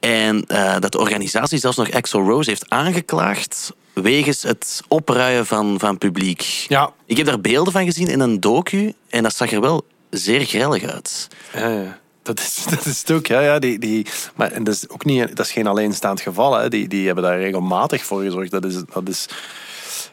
En 0.00 0.44
eh, 0.46 0.78
dat 0.78 0.92
de 0.92 0.98
organisatie 0.98 1.58
zelfs 1.58 1.76
nog 1.76 1.90
Axl 1.90 2.18
Rose 2.18 2.50
heeft 2.50 2.70
aangeklaagd 2.70 3.72
wegens 4.02 4.42
het 4.42 4.82
opruien 4.88 5.46
van, 5.46 5.78
van 5.78 5.98
publiek. 5.98 6.40
Ja. 6.68 6.92
Ik 7.06 7.16
heb 7.16 7.26
daar 7.26 7.40
beelden 7.40 7.72
van 7.72 7.84
gezien 7.84 8.08
in 8.08 8.20
een 8.20 8.40
docu 8.40 8.92
en 9.08 9.22
dat 9.22 9.34
zag 9.34 9.52
er 9.52 9.60
wel 9.60 9.84
zeer 10.10 10.44
grillig 10.44 10.84
uit. 10.84 11.28
Ja, 11.54 11.68
ja. 11.68 11.98
Dat 12.22 12.38
is, 12.38 12.64
dat 12.70 12.86
is 12.86 12.98
het 12.98 13.10
ook, 13.10 13.26
ja. 13.26 13.40
ja 13.40 13.58
die, 13.58 13.78
die, 13.78 14.06
maar 14.34 14.52
en 14.52 14.64
dat 14.64 14.74
is 14.74 14.88
ook 14.88 15.04
niet, 15.04 15.36
dat 15.36 15.46
is 15.46 15.52
geen 15.52 15.66
alleenstaand 15.66 16.20
geval. 16.20 16.54
Hè. 16.54 16.68
Die, 16.68 16.88
die 16.88 17.06
hebben 17.06 17.24
daar 17.24 17.38
regelmatig 17.38 18.04
voor 18.04 18.22
gezorgd. 18.22 18.50
Dat 18.50 18.64
is, 18.64 18.82
dat 18.92 19.08
is, 19.08 19.26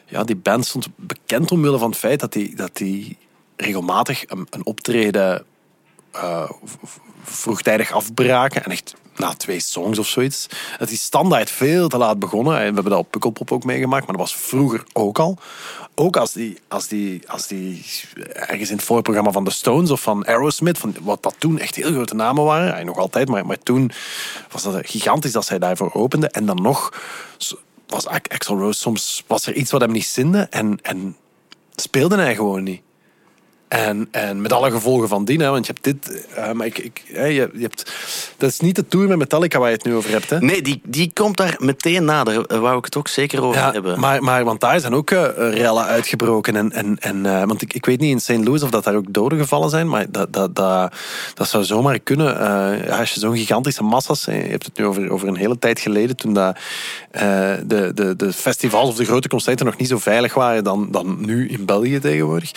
ja, 0.06 0.24
die 0.24 0.36
band 0.36 0.66
stond 0.66 0.88
bekend 0.96 1.50
omwille 1.50 1.78
van 1.78 1.90
het 1.90 1.98
feit 1.98 2.20
dat 2.20 2.32
die, 2.32 2.56
dat 2.56 2.76
die 2.76 3.16
regelmatig 3.56 4.24
een, 4.26 4.46
een 4.50 4.66
optreden 4.66 5.44
eh, 6.12 6.50
vroegtijdig 7.22 7.92
afbraken. 7.92 8.64
En 8.64 8.70
echt 8.70 8.94
na 9.16 9.34
twee 9.34 9.60
songs 9.60 9.98
of 9.98 10.06
zoiets. 10.06 10.46
Dat 10.78 10.88
die 10.88 10.98
standaard 10.98 11.50
veel 11.50 11.88
te 11.88 11.96
laat 11.96 12.18
begonnen. 12.18 12.54
En 12.54 12.68
we 12.68 12.74
hebben 12.74 12.92
dat 12.92 12.98
op 12.98 13.10
Pukkelpop 13.10 13.52
ook 13.52 13.64
meegemaakt, 13.64 14.06
maar 14.06 14.16
dat 14.16 14.26
was 14.26 14.36
vroeger 14.36 14.84
ook 14.92 15.18
al. 15.18 15.38
Ook 15.94 16.16
als 16.16 16.32
die, 16.32 16.58
als 16.68 16.88
die, 16.88 17.30
als 17.30 17.46
die 17.46 17.84
ergens 18.32 18.70
in 18.70 18.76
het 18.76 18.84
voorprogramma 18.84 19.30
van 19.30 19.44
de 19.44 19.50
Stones 19.50 19.90
of 19.90 20.00
van 20.00 20.26
Aerosmith, 20.26 20.78
van 20.78 20.94
wat 21.02 21.22
dat 21.22 21.34
toen 21.38 21.58
echt 21.58 21.74
heel 21.74 21.92
grote 21.92 22.14
namen 22.14 22.44
waren, 22.44 22.76
en 22.76 22.86
nog 22.86 22.98
altijd, 22.98 23.28
maar, 23.28 23.46
maar 23.46 23.58
toen 23.58 23.90
was 24.50 24.62
dat 24.62 24.78
gigantisch 24.82 25.32
dat 25.32 25.46
zij 25.46 25.58
daarvoor 25.58 25.92
openden. 25.92 26.30
En 26.30 26.46
dan 26.46 26.62
nog 26.62 26.92
was 27.86 28.06
Axl 28.06 28.54
Rose 28.54 28.78
soms 28.78 29.24
was 29.26 29.46
er 29.46 29.54
iets 29.54 29.70
wat 29.70 29.80
hem 29.80 29.92
niet 29.92 30.04
zinde 30.04 30.46
en, 30.50 30.78
en 30.82 31.16
speelde 31.74 32.16
hij 32.16 32.34
gewoon 32.34 32.62
niet. 32.62 32.82
En, 33.68 34.08
en 34.10 34.40
met 34.40 34.52
alle 34.52 34.70
gevolgen 34.70 35.08
van 35.08 35.24
dien, 35.24 35.40
hè, 35.40 35.50
want 35.50 35.66
je 35.66 35.72
hebt 35.72 35.84
dit. 35.84 36.26
eh, 36.34 36.52
maar 36.52 36.66
ik, 36.66 36.78
ik, 36.78 37.02
hè, 37.12 37.24
je, 37.24 37.50
je 37.52 37.62
hebt, 37.62 37.92
dat 38.36 38.50
is 38.50 38.60
niet 38.60 38.76
de 38.76 38.86
tour 38.88 39.08
met 39.08 39.18
Metallica 39.18 39.58
waar 39.58 39.68
je 39.68 39.74
het 39.76 39.84
nu 39.84 39.94
over 39.94 40.10
hebt. 40.10 40.30
Hè? 40.30 40.40
Nee, 40.40 40.62
die, 40.62 40.80
die 40.84 41.10
komt 41.14 41.36
daar 41.36 41.54
meteen 41.58 42.04
nader. 42.04 42.46
Daar 42.48 42.60
wou 42.60 42.78
ik 42.78 42.84
het 42.84 42.96
ook 42.96 43.08
zeker 43.08 43.42
over 43.42 43.60
Ja, 43.60 43.72
hebben. 43.72 44.00
maar, 44.00 44.22
maar 44.22 44.44
want 44.44 44.60
daar 44.60 44.80
zijn 44.80 44.94
ook 44.94 45.10
eh, 45.10 45.28
rellen 45.36 45.84
uitgebroken. 45.84 46.56
En, 46.56 46.72
en, 46.72 46.96
en, 47.00 47.26
eh, 47.26 47.44
want 47.44 47.62
ik, 47.62 47.72
ik 47.74 47.86
weet 47.86 48.00
niet 48.00 48.10
in 48.10 48.20
St. 48.20 48.44
Louis 48.46 48.62
of 48.62 48.70
dat 48.70 48.84
daar 48.84 48.94
ook 48.94 49.12
doden 49.12 49.38
gevallen 49.38 49.70
zijn, 49.70 49.88
maar 49.88 50.06
dat, 50.10 50.32
dat, 50.32 50.54
dat, 50.54 50.94
dat 51.34 51.48
zou 51.48 51.64
zomaar 51.64 51.98
kunnen. 51.98 52.24
Ja, 52.86 52.98
als 52.98 53.12
je 53.12 53.20
zo'n 53.20 53.36
gigantische 53.36 53.82
massa's, 53.82 54.24
je 54.24 54.30
hebt 54.32 54.64
het 54.64 54.78
nu 54.78 54.84
over, 54.84 55.10
over 55.10 55.28
een 55.28 55.36
hele 55.36 55.58
tijd 55.58 55.80
geleden, 55.80 56.16
toen 56.16 56.32
dat, 56.32 56.56
de, 57.66 57.90
de, 57.94 58.16
de 58.16 58.32
festivals 58.32 58.88
of 58.88 58.96
de 58.96 59.04
grote 59.04 59.28
concerten 59.28 59.66
nog 59.66 59.76
niet 59.76 59.88
zo 59.88 59.98
veilig 59.98 60.34
waren 60.34 60.64
dan, 60.64 60.88
dan 60.90 61.16
nu 61.26 61.48
in 61.48 61.64
België 61.64 61.98
tegenwoordig. 61.98 62.50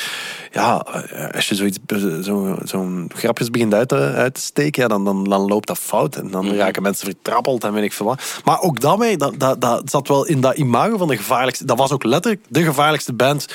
Ja, 0.52 0.86
als 1.32 1.50
je 1.50 1.56
zoiets, 1.56 1.78
zo, 2.24 2.58
zo'n 2.64 3.12
grapjes 3.16 3.50
begint 3.50 3.74
uit 3.74 3.88
te, 3.88 3.96
uit 3.96 4.34
te 4.34 4.42
steken, 4.42 4.82
ja, 4.82 4.88
dan, 4.88 5.06
dan, 5.06 5.24
dan 5.24 5.42
loopt 5.42 5.68
dat 5.68 5.78
fout. 5.78 6.16
En 6.16 6.32
dan 6.32 6.56
raken 6.56 6.82
mensen 6.82 7.06
vertrappeld 7.06 7.64
en 7.64 7.74
weet 7.74 7.84
ik 7.84 7.94
veel 7.94 8.06
wat. 8.06 8.42
Maar 8.44 8.62
ook 8.62 8.80
daarmee, 8.80 9.18
dat, 9.18 9.40
dat, 9.40 9.62
dat 9.62 9.90
zat 9.90 10.08
wel 10.08 10.26
in 10.26 10.42
dat 10.42 10.58
imago 10.58 10.98
van 10.98 11.08
de 11.08 11.18
gevaarlijkste... 11.18 11.66
Dat 11.66 11.78
was 11.78 11.92
ook 11.92 12.04
letterlijk 12.04 12.46
de 12.50 12.64
gevaarlijkste 12.64 13.14
band 13.14 13.48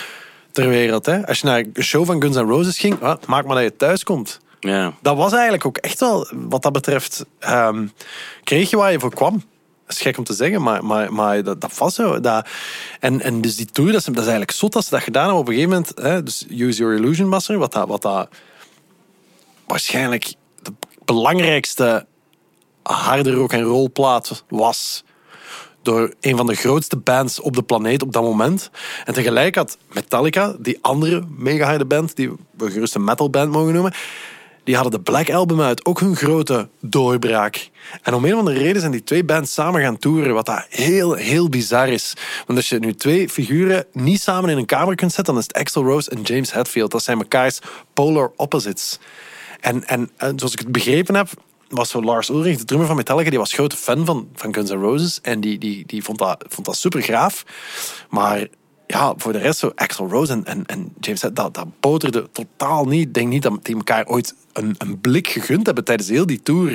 ter 0.53 0.69
wereld. 0.69 1.07
Hè? 1.07 1.27
Als 1.27 1.41
je 1.41 1.47
naar 1.47 1.65
een 1.73 1.83
show 1.83 2.07
van 2.07 2.23
Guns 2.23 2.37
N' 2.37 2.49
Roses 2.49 2.79
ging, 2.79 2.99
maak 3.27 3.47
maar 3.47 3.55
dat 3.55 3.63
je 3.63 3.77
thuis 3.77 4.05
komt. 4.05 4.41
ja. 4.61 4.93
Dat 5.03 5.17
was 5.17 5.33
eigenlijk 5.33 5.67
ook 5.67 5.77
echt 5.77 6.01
wel, 6.01 6.29
wat 6.33 6.63
dat 6.63 6.73
betreft, 6.73 7.25
ehm, 7.39 7.87
kreeg 8.45 8.71
je 8.71 8.77
waar 8.77 8.93
je 8.93 9.01
voor 9.01 9.15
kwam. 9.15 9.43
Dat 9.87 9.97
is 9.97 10.03
gek 10.03 10.19
om 10.19 10.25
te 10.25 10.35
zeggen, 10.35 10.63
maar, 10.63 10.85
maar, 10.85 11.13
maar 11.13 11.43
dat, 11.43 11.61
dat 11.61 11.79
was 11.79 11.95
zo. 11.95 12.21
Dat, 12.21 12.49
en, 13.01 13.21
en 13.21 13.41
dus 13.41 13.57
die 13.57 13.67
tour, 13.67 13.93
dat 13.93 14.01
is, 14.01 14.17
eigenlijk 14.17 14.51
zot 14.51 14.73
dat 14.73 14.85
ze 14.85 14.91
dat 14.91 15.03
gedaan 15.03 15.23
hebben 15.23 15.41
op 15.41 15.49
een 15.49 15.55
gegeven 15.55 15.75
moment. 15.75 15.99
Hè, 15.99 16.23
dus 16.23 16.47
Use 16.49 16.79
Your 16.79 16.97
Illusion 16.97 17.29
Master, 17.29 17.59
wat 17.59 17.73
dat, 17.73 17.89
wat 17.89 18.03
dat 18.03 18.29
waarschijnlijk 19.67 20.35
de 20.63 20.73
belangrijkste 21.05 22.07
harde 22.83 23.33
rock 23.33 23.53
en 23.53 23.63
roll 23.63 23.89
plaat 23.89 24.45
was 24.49 25.05
door 25.83 26.15
een 26.21 26.37
van 26.37 26.47
de 26.47 26.55
grootste 26.55 26.97
bands 26.97 27.41
op 27.41 27.55
de 27.55 27.63
planeet 27.63 28.03
op 28.03 28.13
dat 28.13 28.23
moment. 28.23 28.71
En 29.05 29.15
tegelijk 29.15 29.55
had 29.55 29.79
Metallica, 29.93 30.57
die 30.59 30.79
andere 30.81 31.25
mega 31.29 31.65
harde 31.65 31.85
band, 31.85 32.17
die 32.17 32.33
we 32.51 32.71
gerust 32.71 32.95
een 32.95 33.05
metal 33.05 33.31
band 33.31 33.53
mogen 33.53 33.73
noemen, 33.73 33.95
die 34.65 34.75
hadden 34.75 34.93
de 34.93 35.01
Black 35.01 35.31
Album 35.31 35.61
uit, 35.61 35.85
ook 35.85 36.01
hun 36.01 36.17
grote 36.17 36.69
doorbraak. 36.81 37.71
En 38.03 38.15
om 38.15 38.25
een 38.25 38.33
of 38.33 38.39
andere 38.39 38.59
reden 38.59 38.81
zijn 38.81 38.93
die 38.93 39.05
twee 39.05 39.25
bands 39.25 39.53
samen 39.53 39.81
gaan 39.81 39.99
toeren, 39.99 40.35
wat 40.35 40.47
dat 40.47 40.67
heel, 40.69 41.13
heel 41.13 41.49
bizar 41.49 41.89
is. 41.89 42.15
Want 42.47 42.59
als 42.59 42.69
je 42.69 42.79
nu 42.79 42.95
twee 42.95 43.29
figuren 43.29 43.87
niet 43.93 44.21
samen 44.21 44.51
in 44.51 44.59
een 44.59 44.67
kamer 44.67 44.95
kunt 44.95 45.13
zetten, 45.13 45.35
dan 45.35 45.43
is 45.43 45.49
het 45.49 45.57
Axl 45.57 45.81
Rose 45.81 46.11
en 46.11 46.23
James 46.23 46.53
Hetfield. 46.53 46.91
Dat 46.91 47.03
zijn 47.03 47.19
mekaars 47.19 47.59
polar 47.93 48.33
opposites. 48.37 48.99
En, 49.61 49.87
en, 49.87 50.11
en 50.17 50.39
zoals 50.39 50.53
ik 50.53 50.59
het 50.59 50.73
begrepen 50.73 51.15
heb, 51.15 51.29
was 51.69 51.91
zo 51.91 52.03
Lars 52.03 52.29
Ulrich, 52.29 52.59
de 52.59 52.65
drummer 52.65 52.87
van 52.87 52.97
Metallica, 52.97 53.31
die 53.31 53.39
was 53.39 53.53
grote 53.53 53.77
fan 53.77 54.05
van, 54.05 54.29
van 54.35 54.55
Guns 54.55 54.71
N' 54.71 54.75
Roses. 54.75 55.21
En 55.23 55.41
die, 55.41 55.59
die, 55.59 55.87
die 55.87 56.05
vond, 56.05 56.19
dat, 56.19 56.45
vond 56.49 56.67
dat 56.67 56.77
super 56.77 57.03
graaf. 57.03 57.45
Maar 58.11 58.47
ja, 58.87 59.15
voor 59.17 59.33
de 59.33 59.39
rest, 59.39 59.59
zo 59.59 59.73
Axl 59.75 60.03
Rose 60.03 60.33
en, 60.33 60.45
en, 60.45 60.67
en 60.67 60.93
James 61.01 61.21
dat, 61.21 61.35
dat 61.35 61.67
boterde 61.81 62.29
totaal 62.33 62.85
niet. 62.85 63.07
Ik 63.07 63.15
denk 63.15 63.29
niet 63.29 63.43
dat 63.43 63.65
die 63.65 63.77
elkaar 63.77 64.07
ooit 64.07 64.35
een, 64.53 64.75
een 64.79 65.01
blik 65.01 65.29
gegund 65.29 65.67
hebben 65.67 65.85
tijdens 65.85 66.09
heel 66.09 66.27
die 66.27 66.43
tour. 66.43 66.71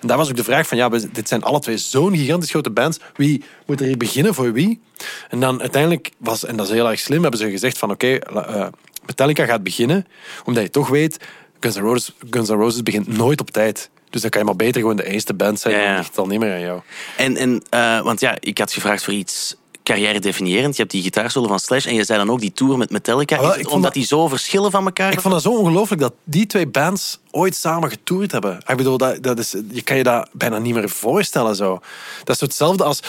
En 0.00 0.08
daar 0.08 0.16
was 0.16 0.28
ook 0.28 0.36
de 0.36 0.44
vraag 0.44 0.66
van, 0.66 0.76
ja, 0.76 0.88
dit 0.88 1.28
zijn 1.28 1.42
alle 1.42 1.60
twee 1.60 1.76
zo'n 1.76 2.16
gigantisch 2.16 2.50
grote 2.50 2.70
bands. 2.70 2.98
Wie 3.14 3.44
moet 3.66 3.80
er 3.80 3.86
hier 3.86 3.96
beginnen 3.96 4.34
voor 4.34 4.52
wie? 4.52 4.80
En 5.28 5.40
dan 5.40 5.60
uiteindelijk 5.60 6.10
was, 6.18 6.44
en 6.44 6.56
dat 6.56 6.66
is 6.66 6.72
heel 6.72 6.90
erg 6.90 7.00
slim, 7.00 7.22
hebben 7.22 7.40
ze 7.40 7.50
gezegd 7.50 7.78
van, 7.78 7.90
oké, 7.90 8.14
eh, 8.14 8.66
Metallica 9.06 9.44
gaat 9.44 9.62
beginnen, 9.62 10.06
omdat 10.44 10.62
je 10.62 10.70
toch 10.70 10.88
weet, 10.88 11.18
Guns 11.60 11.76
N' 11.76 11.80
Roses, 11.80 12.14
Guns 12.30 12.48
N' 12.48 12.52
Roses 12.52 12.82
begint 12.82 13.06
nooit 13.06 13.40
op 13.40 13.50
tijd. 13.50 13.90
Dus 14.10 14.22
dan 14.22 14.30
kan 14.30 14.40
je 14.40 14.46
maar 14.46 14.56
beter 14.56 14.80
gewoon 14.80 14.96
de 14.96 15.06
eerste 15.06 15.34
band 15.34 15.60
zijn. 15.60 15.74
Ja, 15.74 15.80
ja. 15.80 15.86
Dan 15.86 15.96
ligt 15.96 16.08
het 16.08 16.18
al 16.18 16.26
niet 16.26 16.38
meer 16.38 16.52
aan 16.52 16.60
jou. 16.60 16.80
En, 17.16 17.36
en 17.36 17.62
eh, 17.70 18.02
want 18.02 18.20
ja, 18.20 18.36
ik 18.40 18.58
had 18.58 18.72
gevraagd 18.72 19.04
voor 19.04 19.12
iets 19.12 19.56
carrière 19.84 20.18
definiërend. 20.20 20.74
Je 20.76 20.80
hebt 20.80 20.92
die 20.94 21.02
gitaarsolo 21.02 21.46
van 21.48 21.58
Slash 21.58 21.86
en 21.86 21.94
je 21.94 22.04
zei 22.04 22.18
dan 22.18 22.30
ook 22.30 22.40
die 22.40 22.52
tour 22.52 22.78
met 22.78 22.90
Metallica. 22.90 23.36
Ah, 23.36 23.56
omdat 23.64 23.82
dat- 23.82 23.92
die 23.92 24.04
zo 24.04 24.28
verschillen 24.28 24.70
van 24.70 24.84
elkaar? 24.84 25.12
Ik 25.12 25.20
vond 25.20 25.34
dat 25.34 25.42
zo 25.42 25.56
ongelooflijk 25.58 26.00
dat 26.00 26.12
die 26.24 26.46
twee 26.46 26.66
bands 26.66 27.18
ooit 27.30 27.56
samen 27.56 27.90
getoerd 27.90 28.32
hebben. 28.32 28.58
Ik 28.66 28.76
bedoel, 28.76 28.98
dat, 28.98 29.22
dat 29.22 29.38
is, 29.38 29.54
je 29.70 29.82
kan 29.82 29.96
je 29.96 30.02
dat 30.02 30.28
bijna 30.32 30.58
niet 30.58 30.74
meer 30.74 30.88
voorstellen. 30.88 31.56
Zo. 31.56 31.80
Dat 32.24 32.34
is 32.34 32.40
hetzelfde 32.40 32.84
als... 32.84 33.00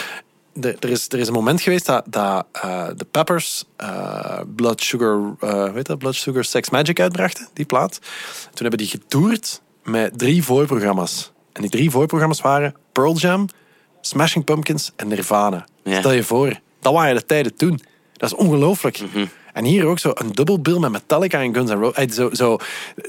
de- 0.52 0.76
Er 0.80 0.90
is, 0.90 1.06
er 1.08 1.18
is 1.18 1.26
een 1.26 1.32
moment 1.32 1.60
geweest 1.60 1.86
dat, 1.86 2.04
dat 2.06 2.46
eh, 2.52 2.86
de 2.96 3.04
Peppers 3.10 3.64
eh, 3.76 4.40
Blood 4.56 4.82
Sugar, 4.82 5.34
eh 5.40 5.72
weet 5.72 5.86
dat, 5.86 5.98
Blood 5.98 6.14
Sugar 6.14 6.44
Sex 6.44 6.70
Magic 6.70 7.00
uitbrachten, 7.00 7.48
die 7.52 7.64
plaat. 7.64 7.98
Toen 8.42 8.66
hebben 8.66 8.78
die 8.78 8.88
getoerd 8.88 9.60
met 9.84 10.18
drie 10.18 10.44
voorprogramma's. 10.44 11.32
En 11.52 11.60
die 11.62 11.70
drie 11.70 11.90
voorprogramma's 11.90 12.40
waren 12.40 12.74
Pearl 12.92 13.16
Jam, 13.16 13.46
Smashing 14.00 14.44
Pumpkins 14.44 14.92
en 14.96 15.08
Nirvana. 15.08 15.64
Ja. 15.84 15.98
Stel 15.98 16.12
je 16.12 16.22
voor, 16.22 16.60
dat 16.86 16.94
waren 16.94 17.14
de 17.14 17.26
tijden 17.26 17.56
toen. 17.56 17.80
Dat 18.12 18.32
is 18.32 18.36
ongelooflijk. 18.36 19.02
En 19.52 19.64
hier 19.64 19.86
ook 19.86 19.98
zo 19.98 20.10
een 20.14 20.32
dubbelbill 20.32 20.78
met 20.78 20.90
Metallica 20.90 21.42
en 21.42 21.54
Guns 21.54 21.70
N' 21.70 21.74
Roses. 21.74 22.14
Zo, 22.14 22.30
zo, 22.32 22.58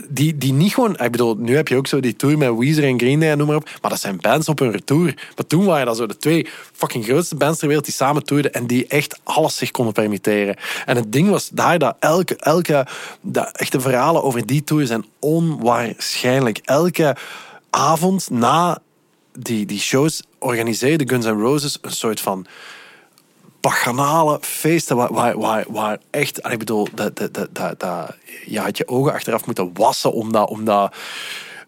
die, 0.10 0.38
die 0.38 0.54
niet 0.54 0.74
gewoon... 0.74 0.98
Ik 0.98 1.12
bedoel, 1.12 1.36
nu 1.36 1.56
heb 1.56 1.68
je 1.68 1.76
ook 1.76 1.88
zo 1.88 2.00
die 2.00 2.16
tour 2.16 2.38
met 2.38 2.56
Weezer 2.58 2.84
en 2.84 3.00
Green 3.00 3.20
Day 3.20 3.30
en 3.30 3.38
noem 3.38 3.48
maar 3.48 3.56
op. 3.56 3.70
Maar 3.82 3.92
dat 3.92 4.00
zijn 4.00 4.18
bands 4.22 4.50
op 4.50 4.60
hun 4.60 4.72
retour. 4.72 5.14
Maar 5.36 5.48
toen 5.48 5.66
waren 5.66 5.86
dat 5.86 5.98
zo 5.98 6.06
de 6.06 6.18
twee 6.18 6.48
fucking 6.74 7.06
grootste 7.06 7.36
bands 7.36 7.60
ter 7.60 7.68
wereld 7.68 7.86
die 7.86 7.94
samen 7.94 8.24
toerden 8.24 8.54
en 8.54 8.68
die 8.68 8.88
echt 8.88 9.20
alles 9.24 9.56
zich 9.56 9.72
konden 9.72 9.94
permitteren. 9.94 10.56
En 10.86 10.96
het 10.96 11.12
ding 11.12 11.30
was 11.30 11.50
daar 11.50 11.80
dat 11.80 11.96
elke... 12.00 12.36
elke 12.36 12.88
dat 13.22 13.58
echte 13.58 13.80
verhalen 13.80 14.24
over 14.24 14.46
die 14.46 14.64
tour 14.64 14.86
zijn 14.86 15.06
onwaarschijnlijk. 15.20 16.58
Elke 16.64 17.16
avond 17.70 18.30
na 18.30 18.80
die, 19.40 19.66
die 19.66 19.80
shows 19.80 20.24
organiseerde 20.40 21.08
Guns 21.08 21.26
N' 21.26 21.42
Roses 21.42 21.78
een 21.82 21.92
soort 21.92 22.20
van 22.20 22.46
bacchanale 23.68 24.38
feesten 24.42 24.96
waar, 24.96 25.14
waar, 25.14 25.38
waar, 25.38 25.66
waar 25.70 25.98
echt, 26.10 26.40
en 26.40 26.52
ik 26.52 26.60
bedoel, 26.60 26.88
dat, 26.94 27.18
dat, 27.18 27.34
dat, 27.34 27.48
dat, 27.52 27.80
dat- 27.80 28.16
je 28.46 28.60
had 28.60 28.78
je 28.78 28.88
ogen 28.88 29.14
achteraf 29.14 29.46
moeten 29.46 29.70
wassen 29.74 30.12
om 30.14 30.32
dat, 30.32 30.50
om 30.50 30.66
dat 30.66 30.96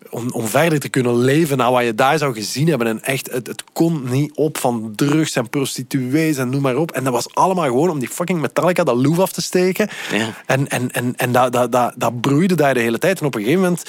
om, 0.10 0.32
om 0.32 0.48
verder 0.48 0.80
te 0.80 0.90
kunnen 0.90 1.16
leven 1.18 1.58
naar 1.58 1.72
wat 1.72 1.84
je 1.84 1.96
daar 1.96 2.18
zou 2.18 2.34
gezien 2.34 2.68
hebben. 2.68 2.88
En 2.88 3.04
echt, 3.04 3.32
het, 3.32 3.48
het 3.48 3.64
kon 3.74 4.10
niet 4.10 4.32
op 4.36 4.58
van 4.58 4.94
drugs 4.96 5.36
en 5.36 5.50
prostituees 5.50 6.38
en 6.38 6.50
noem 6.50 6.62
maar 6.62 6.76
op. 6.76 6.92
En 6.92 7.04
dat 7.04 7.14
was 7.14 7.36
allemaal 7.36 7.66
gewoon 7.66 7.90
om 7.90 8.00
die 8.00 8.10
fucking 8.10 8.42
Metallica 8.42 8.84
dat 8.84 8.96
loef 8.96 9.20
af 9.20 9.32
te 9.32 9.42
steken. 9.42 9.90
Ja. 10.12 10.34
En, 10.46 10.68
en, 10.68 10.92
en, 10.92 11.14
en 11.16 11.32
dat, 11.32 11.52
dat, 11.54 11.72
dat, 11.72 11.94
dat 11.98 12.22
broeide 12.22 12.56
daar 12.56 12.74
de 12.74 12.80
hele 12.80 12.98
tijd. 12.98 13.20
En 13.20 13.26
op 13.26 13.36
een 13.36 13.42
gegeven 13.42 13.62
moment 13.64 13.84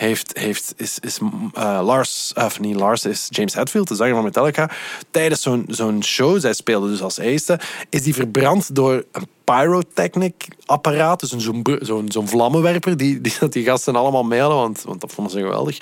heeft, 0.00 0.38
heeft, 0.38 0.74
is, 0.76 0.98
is 0.98 1.18
eh, 1.54 1.80
Lars, 1.82 2.32
of 2.36 2.60
niet 2.60 2.76
Lars, 2.76 3.04
is 3.04 3.26
James 3.28 3.54
Hetfield, 3.54 3.88
de 3.88 3.94
zanger 3.94 4.14
van 4.14 4.24
Metallica, 4.24 4.70
tijdens 5.10 5.42
zo'n 5.42 5.64
zo'n 5.68 6.04
show, 6.04 6.40
zij 6.40 6.52
speelde 6.52 6.88
dus 6.88 7.02
als 7.02 7.18
eerste, 7.18 7.60
is 7.90 8.02
die 8.02 8.14
verbrand 8.14 8.74
door 8.74 9.04
een 9.12 9.26
pyrotechnic 9.44 10.48
apparaat, 10.66 11.20
dus 11.20 11.30
zo'n 11.30 11.64
zo'n 11.80 12.04
zo'n 12.08 12.28
vlammenwerper, 12.28 12.96
die, 12.96 13.20
die, 13.20 13.34
dat 13.40 13.52
die 13.52 13.64
gasten 13.64 13.96
allemaal 13.96 14.24
mee 14.24 14.42
want, 14.42 14.82
want 14.82 15.00
dat 15.00 15.12
vonden 15.12 15.32
ze 15.32 15.40
geweldig. 15.40 15.78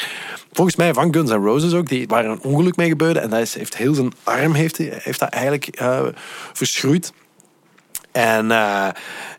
Volgens 0.53 0.77
mij 0.77 0.95
van 0.95 1.15
Guns 1.15 1.31
N' 1.31 1.35
Roses 1.45 1.73
ook, 1.75 1.89
die 1.89 2.07
waren 2.07 2.31
een 2.31 2.43
ongeluk 2.43 2.77
mee 2.77 2.89
gebeurd 2.89 3.17
en 3.17 3.33
is, 3.33 3.55
heeft 3.55 3.77
heel 3.77 3.95
zijn 3.95 4.13
arm 4.23 4.53
heeft, 4.53 4.79
hij- 4.79 4.99
heeft 5.03 5.19
dat 5.21 5.29
eigenlijk 5.29 5.67
eh, 5.67 6.01
verschroeid. 6.53 7.13
En, 8.13 8.51
eh, 8.51 8.89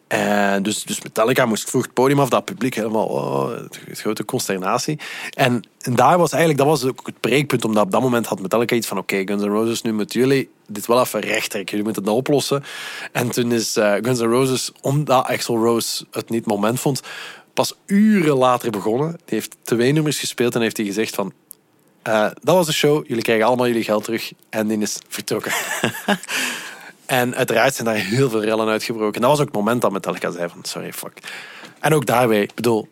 en 0.09 0.63
dus, 0.63 0.83
dus 0.83 1.01
Metallica 1.01 1.45
moest 1.45 1.69
vroeg 1.69 1.83
het 1.83 1.93
podium 1.93 2.19
af, 2.19 2.29
dat 2.29 2.45
publiek 2.45 2.75
helemaal 2.75 3.05
oh, 3.05 3.51
grote 3.91 4.25
consternatie. 4.25 4.99
En, 5.33 5.63
en 5.81 5.95
daar 5.95 6.17
was 6.17 6.31
eigenlijk, 6.31 6.61
dat 6.61 6.69
was 6.69 6.85
ook 6.85 7.05
het 7.05 7.19
breekpunt, 7.19 7.65
omdat 7.65 7.83
op 7.83 7.91
dat 7.91 8.01
moment 8.01 8.25
had 8.25 8.41
Metallica 8.41 8.75
iets 8.75 8.87
van 8.87 8.97
oké, 8.97 9.21
Guns 9.25 9.43
N' 9.43 9.47
Roses, 9.47 9.81
nu 9.81 9.93
moeten 9.93 10.19
jullie 10.19 10.49
dit 10.67 10.85
wel 10.85 10.99
even 10.99 11.19
rechttrekken, 11.19 11.69
jullie 11.69 11.83
moeten 11.83 12.03
het 12.03 12.13
oplossen. 12.13 12.63
En 13.11 13.29
toen 13.29 13.51
is 13.51 13.77
eh, 13.77 13.93
Guns 13.93 14.19
N' 14.19 14.23
Roses, 14.23 14.71
omdat 14.81 15.25
Axl 15.25 15.53
Rose 15.53 16.05
het 16.11 16.29
niet 16.29 16.45
moment 16.45 16.79
vond, 16.79 17.01
pas 17.53 17.75
uren 17.85 18.37
later 18.37 18.71
begonnen. 18.71 19.11
Die 19.11 19.19
heeft 19.25 19.57
twee 19.61 19.91
nummers 19.91 20.19
gespeeld 20.19 20.55
en 20.55 20.61
heeft 20.61 20.77
hij 20.77 20.85
gezegd 20.85 21.15
van 21.15 21.33
eh, 22.01 22.27
dat 22.41 22.55
was 22.55 22.65
de 22.65 22.73
show, 22.73 23.07
jullie 23.07 23.23
krijgen 23.23 23.45
allemaal 23.45 23.67
jullie 23.67 23.83
geld 23.83 24.03
terug. 24.03 24.31
En 24.49 24.67
die 24.67 24.77
is 24.77 24.97
vertrokken. 25.07 25.51
En 27.09 27.35
uiteraard 27.35 27.75
zijn 27.75 27.87
daar 27.87 27.95
heel 27.95 28.29
veel 28.29 28.43
rellen 28.43 28.67
uitgebroken. 28.67 29.15
En 29.15 29.21
dat 29.21 29.29
was 29.29 29.39
ook 29.39 29.45
het 29.45 29.55
moment 29.55 29.81
dat 29.81 29.91
Metallica 29.91 30.31
zei 30.31 30.49
van 30.49 30.59
sorry, 30.63 30.93
fuck. 30.93 31.13
En 31.79 31.93
ook 31.93 32.05
daarbij, 32.05 32.41
ik 32.41 32.53
bedoel, 32.53 32.87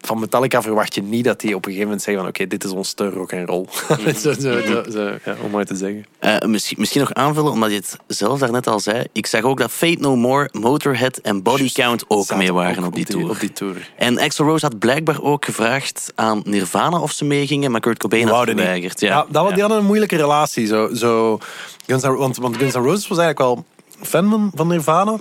van 0.00 0.18
Metallica 0.20 0.62
verwacht 0.62 0.94
je 0.94 1.02
niet 1.02 1.24
dat 1.24 1.40
die 1.40 1.50
op 1.50 1.56
een 1.56 1.62
gegeven 1.72 1.84
moment 1.86 2.02
zeggen 2.02 2.22
van 2.24 2.32
oké, 2.32 2.46
dit 2.46 2.64
is 2.64 2.70
ons 2.70 2.92
te 2.92 3.10
rock 3.10 3.32
en 3.32 3.46
roll. 3.46 3.64
zo, 4.22 4.32
zo, 4.32 4.60
zo, 4.66 4.82
zo, 4.90 5.02
ja, 5.24 5.36
om 5.42 5.50
maar 5.50 5.64
te 5.64 5.76
zeggen. 5.76 6.06
Eh, 6.18 6.38
misschien, 6.40 6.76
misschien 6.80 7.00
nog 7.00 7.12
aanvullen, 7.14 7.52
omdat 7.52 7.70
je 7.70 7.76
het 7.76 7.96
zelf 8.06 8.38
daarnet 8.38 8.66
al 8.66 8.80
zei. 8.80 9.04
Ik 9.12 9.26
zag 9.26 9.42
ook 9.42 9.58
dat 9.58 9.70
Fate 9.70 10.00
No 10.00 10.16
More, 10.16 10.48
Motorhead 10.52 11.16
en 11.16 11.42
Body 11.42 11.72
Count 11.72 12.04
ook 12.08 12.34
mee 12.34 12.52
waren 12.52 12.78
ook 12.78 12.86
op 12.88 12.94
die 12.94 13.04
tour. 13.04 13.30
Op 13.30 13.40
die 13.40 13.52
tour. 13.52 13.90
En 13.96 14.18
Axl 14.18 14.42
Rose 14.42 14.66
had 14.66 14.78
blijkbaar 14.78 15.22
ook 15.22 15.44
gevraagd 15.44 16.12
aan 16.14 16.42
Nirvana 16.44 17.00
of 17.00 17.12
ze 17.12 17.24
meegingen, 17.24 17.70
maar 17.70 17.80
Kurt 17.80 17.98
Cobain 17.98 18.22
had 18.24 18.32
Wouden 18.32 18.54
niet. 18.54 18.64
geweigerd. 18.64 19.00
Ja. 19.00 19.08
Ja, 19.08 19.26
dat, 19.30 19.42
was- 19.42 19.52
die 19.52 19.60
hadden 19.60 19.78
een 19.78 19.86
moeilijke 19.86 20.16
relatie. 20.16 20.66
Zo, 20.66 20.94
zo, 20.94 21.38
Guns 21.86 22.02
N' 22.02 22.10
want, 22.16 22.36
want 22.36 22.56
Guns 22.56 22.74
N' 22.74 22.78
Roses 22.78 23.08
was 23.08 23.18
eigenlijk 23.18 23.38
wel 23.38 23.64
fan 24.02 24.30
van- 24.30 24.52
van 24.54 24.66
Nirvana. 24.68 25.16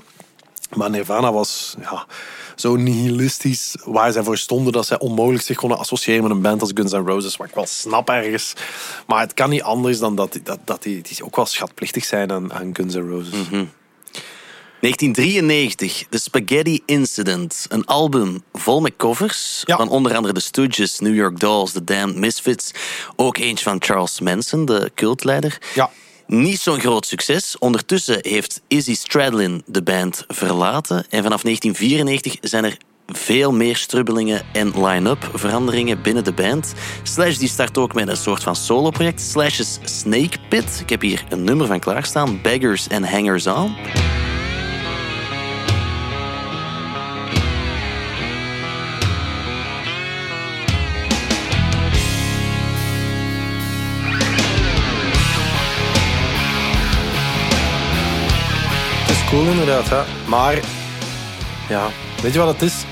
Maar 0.75 0.89
Nirvana 0.89 1.31
was 1.33 1.75
ja, 1.81 2.05
zo 2.61 2.75
nihilistisch 2.75 3.75
waar 3.85 4.11
zij 4.11 4.23
voor 4.23 4.37
stonden 4.37 4.73
dat 4.73 4.85
zij 4.85 4.99
onmogelijk 4.99 5.43
zich 5.43 5.57
konden 5.57 5.77
associëren 5.77 6.23
met 6.23 6.31
een 6.31 6.41
band 6.41 6.61
als 6.61 6.71
Guns 6.73 6.91
N' 6.91 6.95
Roses. 7.05 7.37
Wat 7.37 7.47
ik 7.47 7.55
wel 7.55 7.65
snap 7.65 8.09
ergens. 8.09 8.53
Maar 9.07 9.19
het 9.19 9.33
kan 9.33 9.49
niet 9.49 9.61
anders 9.61 9.99
dan 9.99 10.15
dat, 10.15 10.31
die- 10.31 10.41
dat, 10.43 10.59
dat 10.65 10.83
die, 10.83 11.01
die 11.01 11.23
ook 11.25 11.35
wel 11.35 11.45
schatplichtig 11.45 12.05
zijn 12.05 12.31
aan, 12.31 12.53
aan 12.53 12.69
Guns 12.75 12.93
N' 12.95 13.09
Roses. 13.09 13.33
1993, 14.79 16.05
The 16.09 16.17
Spaghetti 16.17 16.79
Incident. 16.85 17.65
Een 17.69 17.85
album 17.85 18.43
vol 18.53 18.81
met 18.81 18.93
covers 18.97 19.61
Ja. 19.65 19.75
van 19.77 19.89
onder 19.89 20.15
andere 20.15 20.33
The 20.33 20.39
Stooges, 20.41 20.99
New 20.99 21.15
York 21.15 21.39
Dolls, 21.39 21.71
The 21.71 21.83
Damned 21.83 22.15
Misfits. 22.15 22.71
Ook 23.15 23.37
eentje 23.37 23.63
van 23.63 23.77
Charles 23.79 24.19
Manson, 24.19 24.65
de 24.65 24.91
cultleider. 24.95 25.57
Ja. 25.73 25.89
Niet 26.31 26.59
zo'n 26.59 26.79
groot 26.79 27.05
succes. 27.05 27.57
Ondertussen 27.59 28.17
heeft 28.21 28.61
Izzy 28.67 28.95
Stradlin 28.95 29.63
de 29.65 29.83
band 29.83 30.23
verlaten. 30.27 31.05
En 31.09 31.23
vanaf 31.23 31.41
1994 31.41 32.37
zijn 32.41 32.63
er 32.63 32.77
veel 33.07 33.51
meer 33.51 33.77
strubbelingen 33.77 34.41
en 34.53 34.85
line-up 34.85 35.29
veranderingen 35.33 36.01
binnen 36.01 36.23
de 36.23 36.31
band. 36.31 36.73
Slash 37.03 37.37
die 37.37 37.47
start 37.47 37.77
ook 37.77 37.93
met 37.93 38.07
een 38.07 38.17
soort 38.17 38.43
van 38.43 38.55
solo-project. 38.55 39.21
Slash's 39.21 39.79
Snake 39.83 40.37
Pit. 40.49 40.79
Ik 40.81 40.89
heb 40.89 41.01
hier 41.01 41.23
een 41.29 41.43
nummer 41.43 41.67
van 41.67 41.79
klaarstaan. 41.79 42.41
Beggars 42.41 42.89
and 42.89 43.09
Hangers 43.09 43.47
On. 43.47 43.75
Cool 59.31 59.47
inderdaad. 59.47 60.05
Maar, 60.27 60.59
ja, 61.69 61.89
weet 62.21 62.33
je 62.33 62.39
wat 62.39 62.53
het 62.53 62.61
is? 62.61 62.83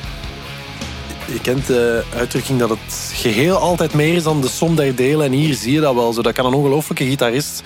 Je 1.25 1.41
kent 1.41 1.67
de 1.67 2.03
uitdrukking 2.15 2.59
dat 2.59 2.69
het 2.69 3.11
geheel 3.13 3.57
altijd 3.57 3.93
meer 3.93 4.15
is 4.15 4.23
dan 4.23 4.41
de 4.41 4.47
som 4.47 4.75
der 4.75 4.95
delen. 4.95 5.25
En 5.25 5.31
hier 5.31 5.53
zie 5.53 5.73
je 5.73 5.79
dat 5.79 5.93
wel. 5.93 6.13
Zo, 6.13 6.21
dat 6.21 6.33
kan 6.33 6.45
een 6.45 6.53
ongelofelijke 6.53 7.05
gitarist 7.05 7.63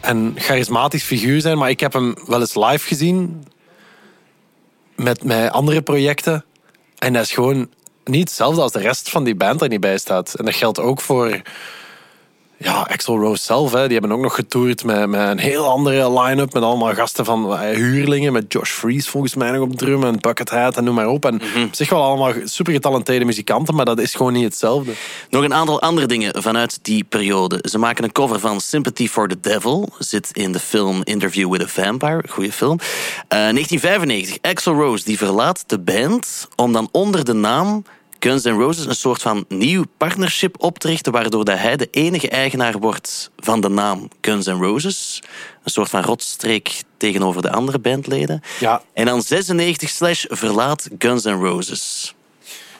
en 0.00 0.34
charismatisch 0.36 1.02
figuur 1.02 1.40
zijn. 1.40 1.58
Maar 1.58 1.70
ik 1.70 1.80
heb 1.80 1.92
hem 1.92 2.14
wel 2.26 2.40
eens 2.40 2.54
live 2.54 2.86
gezien 2.86 3.44
met, 4.96 5.24
met 5.24 5.50
andere 5.50 5.82
projecten. 5.82 6.44
En 6.98 7.12
dat 7.12 7.22
is 7.22 7.32
gewoon 7.32 7.68
niet 8.04 8.28
hetzelfde 8.28 8.60
als 8.60 8.72
de 8.72 8.80
rest 8.80 9.10
van 9.10 9.24
die 9.24 9.34
band 9.34 9.62
er 9.62 9.68
niet 9.68 9.80
bij 9.80 9.98
staat. 9.98 10.34
En 10.34 10.44
dat 10.44 10.54
geldt 10.54 10.80
ook 10.80 11.00
voor 11.00 11.42
ja, 12.58 12.86
Axl 12.90 13.12
Rose 13.12 13.42
zelf, 13.42 13.72
hè, 13.72 13.88
die 13.88 13.98
hebben 13.98 14.16
ook 14.16 14.22
nog 14.22 14.34
getoerd 14.34 14.84
met, 14.84 15.08
met 15.08 15.20
een 15.20 15.38
heel 15.38 15.68
andere 15.68 16.20
line-up. 16.20 16.52
Met 16.52 16.62
allemaal 16.62 16.94
gasten 16.94 17.24
van 17.24 17.58
eh, 17.58 17.76
huurlingen. 17.76 18.32
Met 18.32 18.52
Josh 18.52 18.70
Freeze 18.70 19.10
volgens 19.10 19.34
mij 19.34 19.50
nog 19.50 19.62
op 19.62 19.76
drum. 19.76 20.04
En 20.04 20.20
Buckethead 20.20 20.76
en 20.76 20.84
noem 20.84 20.94
maar 20.94 21.08
op. 21.08 21.24
En 21.24 21.34
op 21.34 21.74
zich 21.74 21.90
wel 21.90 22.02
allemaal 22.02 22.32
super 22.44 22.72
getalenteerde 22.72 23.24
muzikanten. 23.24 23.74
Maar 23.74 23.84
dat 23.84 23.98
is 23.98 24.14
gewoon 24.14 24.32
niet 24.32 24.44
hetzelfde. 24.44 24.92
Nog 25.30 25.44
een 25.44 25.54
aantal 25.54 25.80
andere 25.80 26.06
dingen 26.06 26.42
vanuit 26.42 26.78
die 26.82 27.04
periode. 27.04 27.58
Ze 27.62 27.78
maken 27.78 28.04
een 28.04 28.12
cover 28.12 28.40
van 28.40 28.60
Sympathy 28.60 29.08
for 29.08 29.28
the 29.28 29.40
Devil. 29.40 29.88
Zit 29.98 30.28
in 30.32 30.52
de 30.52 30.60
film 30.60 31.00
Interview 31.04 31.52
with 31.52 31.62
a 31.62 31.66
Vampire. 31.66 32.24
Goeie 32.28 32.52
film. 32.52 32.78
Eh, 33.28 33.38
1995. 33.38 34.38
Axl 34.40 34.70
Rose 34.70 35.04
die 35.04 35.18
verlaat 35.18 35.64
de 35.66 35.78
band 35.78 36.48
om 36.56 36.72
dan 36.72 36.88
onder 36.92 37.24
de 37.24 37.32
naam 37.32 37.84
Guns 38.18 38.44
N' 38.44 38.58
Roses 38.58 38.86
een 38.86 38.94
soort 38.94 39.22
van 39.22 39.44
nieuw 39.48 39.84
partnership 39.96 40.62
op 40.62 40.78
te 40.78 40.88
richten, 40.88 41.12
waardoor 41.12 41.44
dat 41.44 41.58
hij 41.58 41.76
de 41.76 41.88
enige 41.90 42.28
eigenaar 42.28 42.78
wordt 42.78 43.30
van 43.36 43.60
de 43.60 43.68
naam 43.68 44.08
Guns 44.20 44.46
N' 44.46 44.62
Roses. 44.62 45.22
Een 45.64 45.70
soort 45.70 45.88
van 45.88 46.02
rotstreek 46.02 46.82
tegenover 46.96 47.42
de 47.42 47.50
andere 47.50 47.78
bandleden. 47.78 48.40
Ja. 48.60 48.82
En 48.92 49.06
dan 49.06 49.22
96 49.22 49.90
slash 49.90 50.24
verlaat 50.28 50.88
Guns 50.98 51.24
N' 51.24 51.30
Roses. 51.30 52.14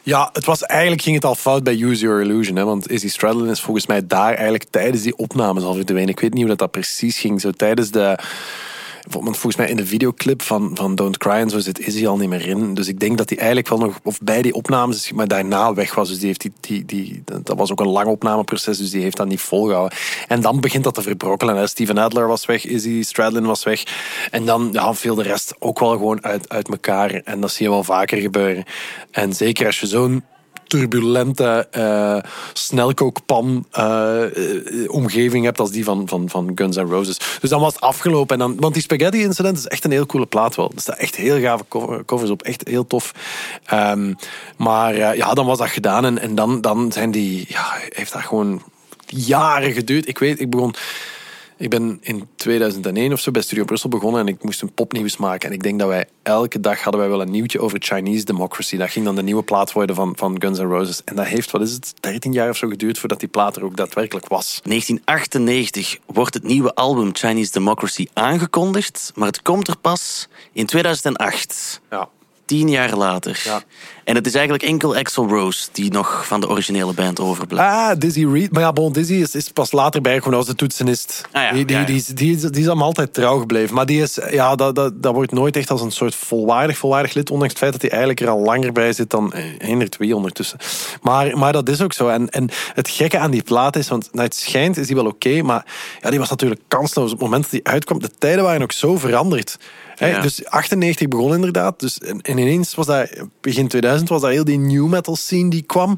Ja, 0.02 0.30
het 0.32 0.44
was, 0.44 0.62
eigenlijk 0.62 1.02
ging 1.02 1.14
het 1.14 1.24
al 1.24 1.34
fout 1.34 1.62
bij 1.62 1.80
Use 1.80 2.02
Your 2.02 2.20
Illusion. 2.20 2.56
Hè, 2.56 2.64
want 2.64 2.90
Izzy 2.90 3.08
Stradlin 3.08 3.50
is 3.50 3.60
volgens 3.60 3.86
mij 3.86 4.06
daar 4.06 4.32
eigenlijk 4.32 4.64
tijdens 4.70 5.02
die 5.02 5.16
opnames 5.16 5.62
al 5.62 5.74
verdwenen. 5.74 6.08
Ik 6.08 6.20
weet 6.20 6.32
niet 6.32 6.40
hoe 6.40 6.48
dat, 6.48 6.58
dat 6.58 6.70
precies 6.70 7.18
ging. 7.18 7.40
Zo 7.40 7.50
tijdens 7.50 7.90
de... 7.90 8.18
Want 9.10 9.24
volgens 9.24 9.56
mij 9.56 9.68
in 9.68 9.76
de 9.76 9.86
videoclip 9.86 10.42
van, 10.42 10.70
van 10.74 10.94
Don't 10.94 11.18
Cry 11.18 11.32
en 11.32 11.50
zo 11.50 11.58
zit 11.58 11.78
Izzy 11.78 12.06
al 12.06 12.16
niet 12.16 12.28
meer 12.28 12.46
in. 12.46 12.74
Dus 12.74 12.88
ik 12.88 13.00
denk 13.00 13.18
dat 13.18 13.28
hij 13.28 13.38
eigenlijk 13.38 13.68
wel 13.68 13.78
nog, 13.78 14.00
of 14.02 14.18
bij 14.20 14.42
die 14.42 14.54
opnames, 14.54 15.12
maar 15.12 15.28
daarna 15.28 15.74
weg 15.74 15.94
was. 15.94 16.08
Dus 16.08 16.18
die 16.18 16.26
heeft 16.26 16.40
die, 16.40 16.52
die, 16.60 16.84
die, 16.84 17.22
dat 17.24 17.56
was 17.56 17.70
ook 17.72 17.80
een 17.80 17.88
lang 17.88 18.06
opnameproces, 18.06 18.78
dus 18.78 18.90
die 18.90 19.02
heeft 19.02 19.16
dat 19.16 19.26
niet 19.26 19.40
volgehouden. 19.40 19.98
En 20.28 20.40
dan 20.40 20.60
begint 20.60 20.84
dat 20.84 20.94
te 20.94 21.02
verbrokkelen. 21.02 21.56
Hè. 21.56 21.66
Steven 21.66 21.98
Adler 21.98 22.26
was 22.26 22.46
weg, 22.46 22.64
Izzy 22.64 23.02
Stradlin 23.02 23.46
was 23.46 23.64
weg. 23.64 23.82
En 24.30 24.44
dan 24.44 24.68
ja, 24.72 24.94
viel 24.94 25.14
de 25.14 25.22
rest 25.22 25.54
ook 25.58 25.78
wel 25.78 25.90
gewoon 25.90 26.24
uit, 26.24 26.48
uit 26.48 26.68
elkaar. 26.68 27.10
En 27.10 27.40
dat 27.40 27.50
zie 27.50 27.66
je 27.66 27.72
wel 27.72 27.84
vaker 27.84 28.18
gebeuren. 28.18 28.64
En 29.10 29.32
zeker 29.32 29.66
als 29.66 29.80
je 29.80 29.86
zo'n 29.86 30.24
turbulente 30.66 31.68
eh, 31.70 32.18
snelkookpan 32.52 33.66
eh, 33.70 34.22
eh, 34.22 34.90
omgeving 34.90 35.44
hebt 35.44 35.60
als 35.60 35.70
die 35.70 35.84
van, 35.84 36.08
van, 36.08 36.28
van 36.28 36.52
Guns 36.54 36.76
N' 36.76 36.80
Roses. 36.80 37.18
Dus 37.40 37.50
dan 37.50 37.60
was 37.60 37.72
het 37.74 37.82
afgelopen. 37.82 38.32
En 38.32 38.38
dan, 38.38 38.60
want 38.60 38.74
die 38.74 38.82
Spaghetti 38.82 39.22
Incident 39.22 39.58
is 39.58 39.66
echt 39.66 39.84
een 39.84 39.90
heel 39.90 40.06
coole 40.06 40.26
plaat 40.26 40.54
wel. 40.54 40.72
Er 40.74 40.80
staan 40.80 40.96
echt 40.96 41.16
heel 41.16 41.40
gave 41.40 41.64
cover- 41.68 42.04
covers 42.04 42.30
op. 42.30 42.42
Echt 42.42 42.68
heel 42.68 42.86
tof. 42.86 43.12
Ehm, 43.64 44.14
maar 44.56 44.96
ja, 45.16 45.34
dan 45.34 45.46
was 45.46 45.58
dat 45.58 45.68
gedaan. 45.68 46.04
En, 46.04 46.18
en 46.18 46.34
dan, 46.34 46.60
dan 46.60 46.92
zijn 46.92 47.10
die... 47.10 47.44
Ja, 47.48 47.66
heeft 47.88 48.12
dat 48.12 48.22
gewoon 48.22 48.62
jaren 49.06 49.72
geduurd. 49.72 50.08
Ik 50.08 50.18
weet, 50.18 50.40
ik 50.40 50.50
begon... 50.50 50.74
Ik 51.58 51.70
ben 51.70 51.98
in 52.02 52.28
2001 52.34 53.12
of 53.12 53.20
zo 53.20 53.30
bij 53.30 53.42
Studio 53.42 53.64
Brussel 53.64 53.88
begonnen 53.88 54.20
en 54.20 54.28
ik 54.28 54.42
moest 54.42 54.62
een 54.62 54.72
popnieuws 54.72 55.16
maken. 55.16 55.48
En 55.48 55.54
ik 55.54 55.62
denk 55.62 55.78
dat 55.78 55.88
wij 55.88 56.08
elke 56.22 56.60
dag 56.60 56.82
hadden 56.82 57.00
wij 57.00 57.10
wel 57.10 57.20
een 57.20 57.30
nieuwtje 57.30 57.60
over 57.60 57.78
Chinese 57.82 58.24
Democracy. 58.24 58.76
Dat 58.76 58.90
ging 58.90 59.04
dan 59.04 59.14
de 59.14 59.22
nieuwe 59.22 59.42
plaat 59.42 59.72
worden 59.72 59.96
van, 59.96 60.12
van 60.16 60.40
Guns 60.42 60.58
N' 60.58 60.62
Roses. 60.62 61.04
En 61.04 61.16
dat 61.16 61.26
heeft, 61.26 61.50
wat 61.50 61.60
is 61.60 61.72
het, 61.72 61.94
13 62.00 62.32
jaar 62.32 62.48
of 62.48 62.56
zo 62.56 62.68
geduurd 62.68 62.98
voordat 62.98 63.20
die 63.20 63.28
plaat 63.28 63.56
er 63.56 63.64
ook 63.64 63.76
daadwerkelijk 63.76 64.28
was. 64.28 64.60
1998 64.64 65.98
wordt 66.06 66.34
het 66.34 66.42
nieuwe 66.42 66.74
album 66.74 67.14
Chinese 67.14 67.52
Democracy 67.52 68.06
aangekondigd, 68.12 69.12
maar 69.14 69.28
het 69.28 69.42
komt 69.42 69.68
er 69.68 69.78
pas 69.78 70.28
in 70.52 70.66
2008. 70.66 71.80
Ja. 71.90 72.08
Tien 72.46 72.68
jaar 72.68 72.96
later. 72.96 73.40
Ja. 73.44 73.62
En 74.04 74.14
het 74.14 74.26
is 74.26 74.34
eigenlijk 74.34 74.64
enkel 74.64 74.96
Axel 74.96 75.28
Rose 75.28 75.68
die 75.72 75.90
nog 75.92 76.26
van 76.26 76.40
de 76.40 76.48
originele 76.48 76.92
band 76.92 77.20
overblijft. 77.20 77.70
Ah, 77.74 77.98
Dizzy 77.98 78.26
Reed. 78.26 78.52
Maar 78.52 78.62
ja, 78.62 78.72
bon, 78.72 78.92
Dizzy 78.92 79.12
is, 79.14 79.34
is 79.34 79.48
pas 79.48 79.72
later 79.72 80.00
bijgekomen 80.00 80.38
als 80.38 80.46
de 80.46 80.54
toetsenist. 80.54 81.22
Ah 81.32 81.42
ja, 81.42 81.52
die, 81.52 81.64
die, 81.64 81.74
ja, 81.76 81.80
ja. 81.82 81.86
Die, 81.86 81.96
is- 81.96 82.06
die, 82.06 82.34
is, 82.36 82.40
die 82.42 82.60
is 82.60 82.66
allemaal 82.66 82.86
altijd 82.86 83.14
trouw 83.14 83.38
gebleven. 83.38 83.74
Maar 83.74 83.86
die 83.86 84.02
is, 84.02 84.18
ja, 84.30 84.54
dat, 84.54 84.74
dat, 84.74 85.02
dat 85.02 85.14
wordt 85.14 85.32
nooit 85.32 85.56
echt 85.56 85.70
als 85.70 85.80
een 85.80 85.90
soort 85.90 86.14
volwaardig, 86.14 86.78
volwaardig 86.78 87.14
lid. 87.14 87.30
Ondanks 87.30 87.52
het 87.52 87.62
feit 87.62 87.72
dat 87.72 87.80
hij 87.82 87.90
eigenlijk 87.90 88.20
er 88.20 88.28
al 88.28 88.40
langer 88.40 88.72
bij 88.72 88.92
zit 88.92 89.10
dan 89.10 89.32
eh, 89.32 89.44
Hendrik 89.58 89.94
wie 89.98 90.16
ondertussen. 90.16 90.58
Maar, 91.02 91.38
maar 91.38 91.52
dat 91.52 91.68
is 91.68 91.80
ook 91.82 91.92
zo. 91.92 92.08
En, 92.08 92.30
en 92.30 92.48
het 92.74 92.88
gekke 92.88 93.18
aan 93.18 93.30
die 93.30 93.42
plaat 93.42 93.76
is, 93.76 93.88
want 93.88 94.08
naar 94.12 94.24
het 94.24 94.34
schijnt 94.34 94.76
is 94.76 94.86
die 94.86 94.96
wel 94.96 95.06
oké. 95.06 95.42
maar 95.42 95.64
ja, 96.00 96.10
die 96.10 96.18
was 96.18 96.30
natuurlijk 96.30 96.60
kansloos. 96.68 97.04
Op 97.12 97.18
het 97.18 97.20
moment 97.20 97.42
dat 97.42 97.50
die 97.50 97.66
uitkwam, 97.66 98.00
de 98.00 98.10
tijden 98.18 98.44
waren 98.44 98.62
ook 98.62 98.72
zo 98.72 98.96
veranderd. 98.98 99.56
Hè, 99.96 100.06
Ja. 100.08 100.20
Dus 100.20 100.46
98 100.46 101.08
begon 101.08 101.34
inderdaad. 101.34 101.80
Dus, 101.80 101.98
en, 101.98 102.20
en 102.20 102.38
ineens 102.38 102.74
was 102.74 102.86
dat, 102.86 103.08
begin 103.40 103.68
2000 103.68 104.08
was 104.08 104.20
dat 104.20 104.30
heel 104.30 104.44
die 104.44 104.58
new 104.58 104.86
metal 104.86 105.16
scene 105.16 105.50
die 105.50 105.62
kwam. 105.62 105.96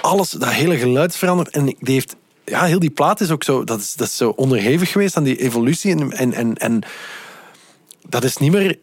Alles, 0.00 0.30
dat 0.30 0.50
hele 0.50 0.76
geluid 0.76 1.16
veranderd. 1.16 1.48
En 1.48 1.64
die 1.64 1.94
heeft, 1.94 2.16
ja, 2.44 2.64
heel 2.64 2.78
die 2.78 2.90
plaat 2.90 3.20
is 3.20 3.30
ook 3.30 3.44
zo, 3.44 3.64
dat 3.64 3.80
is, 3.80 3.94
dat 3.94 4.06
is 4.06 4.16
zo 4.16 4.28
onderhevig 4.28 4.92
geweest 4.92 5.16
aan 5.16 5.24
die 5.24 5.36
evolutie. 5.40 5.90
En, 5.90 6.12
en, 6.12 6.34
en, 6.34 6.56
en 6.56 6.82
dat 8.08 8.24
is 8.24 8.36
niet 8.36 8.52
meer. 8.52 8.78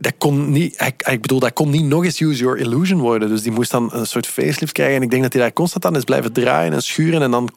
Dat 0.00 0.14
kon 0.18 0.50
niet, 0.50 0.80
ik, 0.80 1.08
ik 1.08 1.20
bedoel, 1.20 1.38
dat 1.38 1.52
kon 1.52 1.70
niet 1.70 1.84
nog 1.84 2.04
eens 2.04 2.20
Use 2.20 2.42
Your 2.42 2.58
Illusion 2.58 3.00
worden. 3.00 3.28
Dus 3.28 3.42
die 3.42 3.52
moest 3.52 3.70
dan 3.70 3.90
een 3.92 4.06
soort 4.06 4.26
facelift 4.26 4.72
krijgen. 4.72 4.96
En 4.96 5.02
ik 5.02 5.10
denk 5.10 5.22
dat 5.22 5.32
hij 5.32 5.42
daar 5.42 5.52
constant 5.52 5.84
aan 5.86 5.96
is 5.96 6.04
blijven 6.04 6.32
draaien 6.32 6.72
en 6.72 6.82
schuren. 6.82 7.22
En 7.22 7.30
dan 7.30 7.50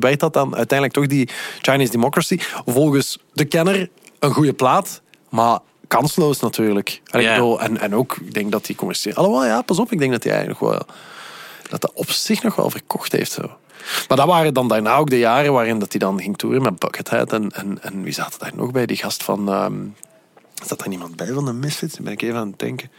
werd 0.00 0.20
dat 0.20 0.32
dan 0.32 0.56
uiteindelijk 0.56 0.98
toch 0.98 1.06
die 1.06 1.28
Chinese 1.60 1.90
Democracy. 1.92 2.38
Volgens 2.66 3.18
de 3.32 3.44
kenner 3.44 3.90
een 4.18 4.32
goede 4.32 4.52
plaat, 4.52 5.02
maar 5.30 5.58
kansloos 5.96 6.40
natuurlijk. 6.40 7.00
En, 7.10 7.20
ik 7.20 7.28
bedoel, 7.28 7.60
en, 7.60 7.80
en 7.80 7.94
ook, 7.94 8.16
ik 8.16 8.34
denk 8.34 8.52
dat 8.52 8.66
die 8.66 8.76
commercieel... 8.76 9.14
Alhoewel, 9.14 9.44
ja, 9.44 9.62
pas 9.62 9.78
op, 9.78 9.92
ik 9.92 9.98
denk 9.98 10.12
dat 10.12 10.22
hij 10.22 10.32
eigenlijk 10.32 10.60
nog 10.60 10.70
wel... 10.70 10.86
Dat 11.68 11.80
dat 11.80 11.92
op 11.94 12.10
zich 12.10 12.42
nog 12.42 12.56
wel 12.56 12.70
verkocht 12.70 13.12
heeft, 13.12 13.32
zo. 13.32 13.42
Maar 14.08 14.16
dat 14.16 14.26
waren 14.26 14.54
dan 14.54 14.68
daarna 14.68 14.96
ook 14.96 15.10
de 15.10 15.18
jaren 15.18 15.52
waarin 15.52 15.78
dat 15.78 15.90
hij 15.90 16.00
dan 16.00 16.20
ging 16.20 16.36
toeren 16.36 16.62
met 16.62 16.78
Buckethead. 16.78 17.32
En, 17.32 17.50
en, 17.50 17.82
en 17.82 18.02
wie 18.02 18.12
zat 18.12 18.32
er 18.32 18.38
daar 18.38 18.52
nog 18.54 18.70
bij? 18.70 18.86
Die 18.86 18.96
gast 18.96 19.22
van... 19.22 19.48
ehm 19.48 19.74
zat 20.66 20.80
er 20.80 20.88
niemand 20.88 21.16
bij 21.16 21.32
van 21.32 21.44
de 21.44 21.52
Misfits? 21.52 21.98
Ben 21.98 22.12
ik 22.12 22.22
even 22.22 22.36
aan 22.36 22.48
het 22.48 22.58
denken. 22.58 22.90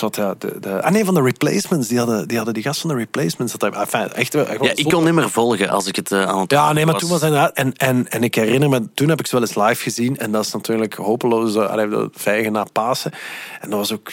Ja, 0.00 0.34
de, 0.38 0.56
de, 0.60 0.82
ah 0.82 0.90
nee, 0.92 1.04
van 1.04 1.14
de 1.14 1.22
Replacements. 1.22 1.88
Die 1.88 1.98
hadden 1.98 2.28
die, 2.28 2.36
hadden 2.36 2.54
die 2.54 2.62
gast 2.62 2.80
van 2.80 2.90
de 2.90 2.96
Replacements. 2.96 3.52
Dat, 3.52 3.74
enfin, 3.74 4.12
echt, 4.12 4.34
wel- 4.34 4.46
echt 4.46 4.64
Ja, 4.64 4.72
ik 4.74 4.84
kon 4.88 5.04
niet 5.04 5.12
meer 5.14 5.30
volgen 5.30 5.68
als 5.68 5.86
ik 5.86 5.96
het 5.96 6.12
eh, 6.12 6.22
aan 6.22 6.40
het 6.40 6.50
Ja, 6.50 6.72
nee, 6.72 6.84
maar 6.84 6.92
was. 6.92 7.02
toen 7.02 7.10
was 7.10 7.20
hij 7.20 7.28
inderdaad... 7.28 7.56
En, 7.56 7.72
en, 7.72 8.08
en 8.08 8.22
ik 8.22 8.34
herinner 8.34 8.68
me, 8.68 8.88
toen 8.94 9.08
heb 9.08 9.18
ik 9.20 9.26
ze 9.26 9.32
wel 9.38 9.44
eens 9.46 9.54
live 9.54 9.82
gezien. 9.82 10.16
En 10.18 10.30
dat 10.32 10.44
is 10.44 10.52
natuurlijk 10.52 10.94
hopeloos. 10.94 11.54
uh, 11.54 12.04
vijgen 12.12 12.52
na 12.52 12.64
Pasen. 12.72 13.12
En 13.60 13.70
dat 13.70 13.78
was 13.78 13.92
ook... 13.92 14.12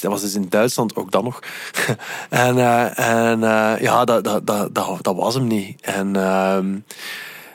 Dat 0.00 0.10
was 0.10 0.20
dus 0.20 0.34
in 0.34 0.46
Duitsland 0.48 0.96
ook 0.96 1.10
dan 1.10 1.24
nog. 1.24 1.38
en 2.28 2.58
eh, 2.58 2.98
en 3.30 3.40
ja, 3.80 4.04
dat, 4.04 4.24
dat, 4.24 4.46
dat, 4.46 4.74
dat, 4.74 4.98
dat 5.00 5.14
was 5.16 5.34
hem 5.34 5.46
niet. 5.46 5.80
En 5.80 6.16
ehm, 6.16 6.78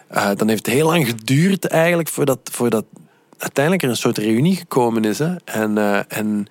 eh, 0.07 0.29
dan 0.35 0.47
heeft 0.47 0.65
het 0.65 0.75
heel 0.75 0.85
lang 0.87 1.07
geduurd 1.07 1.65
eigenlijk 1.67 2.09
voordat... 2.09 2.39
voordat 2.51 2.85
uiteindelijk 3.37 3.83
er 3.83 3.89
een 3.89 3.97
soort 3.97 4.17
reunie 4.17 4.55
gekomen 4.55 5.03
is. 5.03 5.19
Hè? 5.19 5.35
En, 5.45 5.77
eh, 5.77 5.99
en 6.07 6.47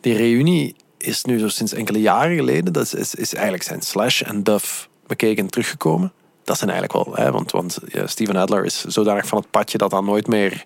die 0.00 0.16
reunie 0.16 0.74
is 0.98 1.24
nu 1.24 1.38
zo 1.38 1.48
sinds 1.48 1.72
enkele 1.72 2.00
jaren 2.00 2.36
geleden. 2.36 2.72
Dat 2.72 2.94
is, 2.94 3.14
is, 3.14 3.34
eigenlijk 3.34 3.64
zijn 3.64 3.82
Slash 3.82 4.22
en 4.22 4.42
Duff 4.42 4.88
bekeken 5.06 5.44
en 5.44 5.50
teruggekomen. 5.50 6.12
Dat 6.50 6.58
zijn 6.58 6.70
eigenlijk 6.70 7.06
wel, 7.06 7.24
hè, 7.24 7.32
want, 7.32 7.50
want 7.50 7.78
Steven 8.04 8.36
Adler 8.36 8.64
is 8.64 8.84
zodanig 8.84 9.26
van 9.26 9.38
het 9.38 9.50
padje 9.50 9.78
dat 9.78 9.90
dan 9.90 10.04
nooit 10.04 10.26
meer. 10.26 10.64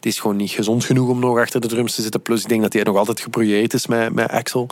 Die 0.00 0.12
is 0.12 0.18
gewoon 0.18 0.36
niet 0.36 0.50
gezond 0.50 0.84
genoeg 0.84 1.08
om 1.08 1.18
nog 1.18 1.38
achter 1.38 1.60
de 1.60 1.68
drums 1.68 1.94
te 1.94 2.02
zitten. 2.02 2.22
Plus, 2.22 2.42
ik 2.42 2.48
denk 2.48 2.62
dat 2.62 2.72
hij 2.72 2.82
nog 2.82 2.96
altijd 2.96 3.20
gebrouilleerd 3.20 3.74
is 3.74 3.86
met, 3.86 4.12
met 4.12 4.30
Axel. 4.30 4.68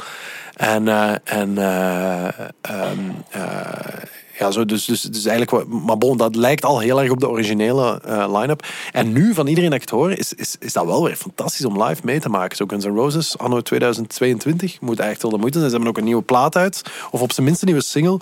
En, 0.57 0.89
eh, 0.89 1.15
en 1.25 1.59
eh, 1.59 2.29
ehm, 2.61 2.99
eh, 3.31 4.03
ja, 4.39 4.51
zo, 4.51 4.65
dus, 4.65 4.85
dus, 4.85 5.01
dus 5.01 5.25
eigenlijk, 5.25 5.69
maar 5.69 5.99
bon, 5.99 6.17
dat 6.17 6.37
lijkt 6.37 6.65
al 6.65 6.79
heel 6.79 7.01
erg 7.01 7.11
op 7.11 7.21
de 7.21 7.29
originele 7.29 8.01
eh, 8.05 8.39
line-up. 8.41 8.67
En 8.93 9.13
nu, 9.13 9.35
van 9.35 9.47
iedereen 9.47 9.71
dat 9.71 9.79
ik 9.81 9.91
het 9.91 9.99
hoor, 9.99 10.11
is, 10.11 10.33
is, 10.59 10.73
dat 10.73 10.85
wel 10.85 11.05
weer 11.05 11.17
fantastisch 11.17 11.65
om 11.65 11.83
live 11.83 12.01
mee 12.05 12.21
te 12.21 12.29
maken. 12.29 12.57
Zo 12.57 12.65
Guns 12.67 12.85
N' 12.85 12.95
Roses, 12.95 13.39
anno 13.39 13.61
2022, 13.61 14.81
moet 14.81 15.01
echt 15.01 15.23
wel 15.23 15.31
de 15.31 15.39
moeite 15.39 15.59
zijn. 15.59 15.71
Ze 15.71 15.77
hebben 15.77 15.95
ook 15.95 15.99
een 15.99 16.09
nieuwe 16.09 16.23
plaat 16.23 16.57
uit, 16.57 16.83
of 17.11 17.21
op 17.21 17.33
zijn 17.33 17.47
minst 17.47 17.63
een 17.63 17.69
nieuwe 17.69 17.83
single, 17.83 18.19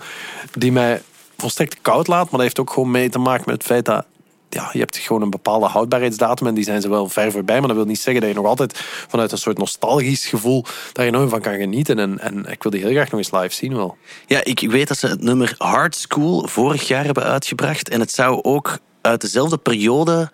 die 0.53 0.73
mij 0.73 1.03
volstrekt 1.41 1.79
koud 1.83 2.07
laat. 2.07 2.23
Maar 2.23 2.31
dat 2.33 2.41
heeft 2.41 2.61
ook 2.61 2.71
gewoon 2.73 2.91
mee 2.91 3.09
te 3.09 3.19
maken 3.19 3.43
met 3.47 3.55
het 3.55 3.65
feit 3.65 3.85
dat 3.85 4.05
ja, 4.49 4.69
je 4.73 4.79
hebt 4.79 4.97
gewoon 4.97 5.23
een 5.23 5.31
bepaalde 5.31 5.67
houdbaarheidsdatum 5.67 6.47
en 6.47 6.55
die 6.55 6.65
zijn 6.65 6.81
ze 6.81 6.89
wel 6.89 7.09
ver 7.09 7.33
voorbij. 7.33 7.59
Maar 7.59 7.69
dat 7.69 7.77
wil 7.77 7.87
niet 7.87 8.01
zeggen 8.01 8.21
dat 8.23 8.31
je 8.31 8.37
nog 8.37 8.47
altijd 8.47 8.79
vanuit 9.09 9.33
een 9.33 9.39
soort 9.39 9.59
nostalgisch 9.59 10.27
gevoel 10.27 10.65
daar 10.93 11.07
enorm 11.07 11.29
van 11.29 11.41
kan 11.41 11.55
genieten. 11.55 11.99
En, 11.99 12.19
en 12.19 12.47
ik 12.47 12.63
wil 12.63 12.73
die 12.73 12.81
heel 12.81 12.91
graag 12.91 13.11
nog 13.11 13.21
eens 13.21 13.31
live 13.31 13.55
zien 13.55 13.77
wel. 13.77 13.97
Ja, 14.27 14.45
ik 14.45 14.71
weet 14.71 14.89
dat 14.89 14.99
ze 14.99 15.07
het 15.07 15.23
nummer 15.23 15.55
Hard 15.59 15.97
School 15.97 16.47
vorig 16.49 16.89
jaar 16.89 17.05
hebben 17.05 17.23
uitgebracht. 17.25 17.89
En 17.89 18.01
het 18.01 18.13
zou 18.13 18.43
ook 18.43 18.79
uit 19.01 19.21
dezelfde 19.21 19.57
periode 19.57 20.31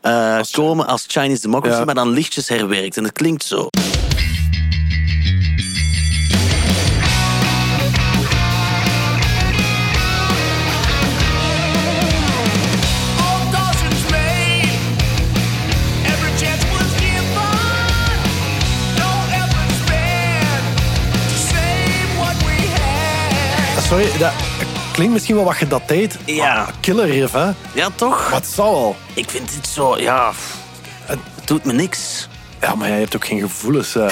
eh, 0.00 0.40
komen 0.50 0.86
als 0.86 1.04
Chinese 1.08 1.42
Democracy, 1.42 1.78
Ja. 1.78 1.84
maar 1.84 1.94
dan 1.94 2.08
lichtjes 2.08 2.48
herwerkt. 2.48 2.96
En 2.96 3.04
het 3.04 3.12
klinkt 3.12 3.44
zo. 3.44 3.68
Sorry, 23.88 24.18
dat 24.18 24.32
klinkt 24.92 25.12
misschien 25.12 25.34
wel 25.34 25.44
wat 25.44 25.54
gedateerd. 25.54 26.16
Ja. 26.24 26.54
maar 26.54 26.72
Killer 26.80 27.06
riff, 27.06 27.32
hè? 27.32 27.50
Ja, 27.72 27.88
toch? 27.94 28.30
Wat 28.30 28.46
zou 28.46 28.68
al? 28.68 28.96
Ik 29.14 29.30
vind 29.30 29.54
dit 29.54 29.66
zo, 29.66 29.98
ja... 29.98 30.32
Het 31.04 31.18
doet 31.44 31.64
me 31.64 31.72
niks. 31.72 32.28
Ja, 32.66 32.74
maar 32.74 32.88
jij 32.88 32.98
hebt 32.98 33.16
ook 33.16 33.24
geen 33.24 33.40
gevoelens. 33.40 33.94
eh. 33.96 34.08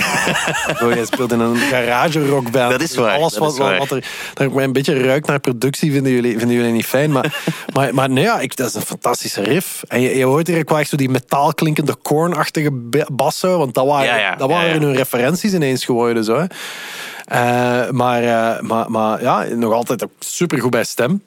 Jij 0.95 1.05
speelt 1.05 1.33
in 1.33 1.41
een 1.41 1.57
garage 1.57 2.27
rockband. 2.29 2.71
Dat 2.71 2.81
is 2.81 2.95
waar, 2.97 3.17
Alles 3.17 3.33
dat 3.33 3.41
wat, 3.43 3.53
is 3.53 3.59
waar. 3.59 3.79
wat 3.79 3.91
er, 3.91 4.05
dat 4.35 4.51
een 4.57 4.73
beetje 4.73 5.03
ruikt 5.03 5.27
naar 5.27 5.41
productie 5.41 5.93
vinden 5.93 6.13
jullie, 6.13 6.39
vinden 6.39 6.57
jullie 6.57 6.73
niet 6.73 6.87
fijn. 6.87 7.13
Maar, 7.13 7.43
maar, 7.75 7.95
maar 7.95 8.11
nee, 8.11 8.25
ja, 8.25 8.41
ik, 8.41 8.57
dat 8.57 8.69
is 8.69 8.75
een 8.75 8.81
fantastische 8.83 9.43
riff. 9.43 9.83
En 9.89 10.01
je, 10.01 10.17
je 10.17 10.25
hoort 10.25 10.47
hier 10.47 10.59
ook 10.59 10.69
wel 10.69 10.79
echt 10.79 10.89
zo 10.89 10.97
die 10.97 11.09
metaalklinkende 11.09 11.95
kornachtige 11.95 12.71
ba- 12.71 13.07
bassen. 13.13 13.59
Want 13.59 13.75
dat 13.75 13.87
waren, 13.87 14.07
Ja, 14.07 14.17
ja, 14.19 14.37
dat 14.37 14.49
waren 14.51 14.83
hun 14.83 14.95
referenties 14.97 15.53
ineens 15.53 15.85
geworden. 15.85 16.25
Zo, 16.25 16.37
hè. 16.39 16.45
Eh, 17.25 17.91
maar, 17.91 18.23
eh, 18.23 18.61
maar, 18.61 18.91
maar 18.91 19.23
ja, 19.23 19.43
nog 19.55 19.73
altijd 19.73 20.05
ook 20.05 20.11
supergoed 20.19 20.71
bij 20.71 20.85
stem. 20.85 21.23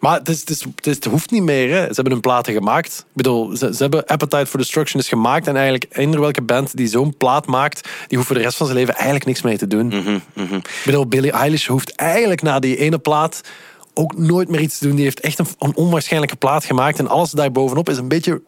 Maar 0.00 0.18
het, 0.18 0.28
is, 0.28 0.40
het, 0.40 0.50
is, 0.50 0.60
het, 0.74 0.86
is- 0.86 0.94
het 0.94 1.04
hoeft 1.04 1.30
niet 1.30 1.42
meer. 1.42 1.68
Hè. 1.70 1.80
Ze 1.86 1.92
hebben 1.94 2.12
hun 2.12 2.20
platen 2.20 2.52
gemaakt. 2.52 2.98
Ik 2.98 3.04
bedoel, 3.14 3.56
ze, 3.56 3.74
ze 3.74 3.82
hebben 3.82 4.06
Appetite 4.06 4.46
for 4.46 4.58
Destruction 4.58 5.00
is 5.00 5.08
gemaakt. 5.08 5.46
En 5.46 5.54
eigenlijk, 5.54 5.86
eender 5.90 6.20
welke 6.20 6.42
band 6.42 6.76
die 6.76 6.86
zo'n 6.86 7.16
plaat 7.16 7.46
maakt, 7.46 7.88
die 8.06 8.16
hoeft 8.16 8.26
voor 8.30 8.36
de 8.36 8.42
rest 8.42 8.56
van 8.56 8.66
zijn 8.66 8.78
leven 8.78 8.94
eigenlijk 8.94 9.24
niks 9.26 9.42
mee 9.42 9.58
te 9.58 9.66
doen. 9.66 9.92
Ik 9.92 10.82
bedoel, 10.84 11.06
Billie 11.06 11.32
Eilish 11.32 11.66
hoeft 11.66 11.94
eigenlijk 11.94 12.42
na 12.42 12.58
die 12.58 12.76
ene 12.76 12.98
plaat 12.98 13.40
ook 14.00 14.18
nooit 14.18 14.48
meer 14.48 14.60
iets 14.60 14.78
te 14.78 14.86
doen. 14.86 14.96
Die 14.96 15.04
heeft 15.04 15.20
echt 15.20 15.38
een, 15.38 15.74
onwaarschijnlijke 15.74 16.36
plaat 16.36 16.64
gemaakt. 16.64 16.98
En 16.98 17.08
alles 17.08 17.30
daarbovenop 17.30 17.88
is 17.88 17.96
een 17.96 18.08
beetje 18.08 18.42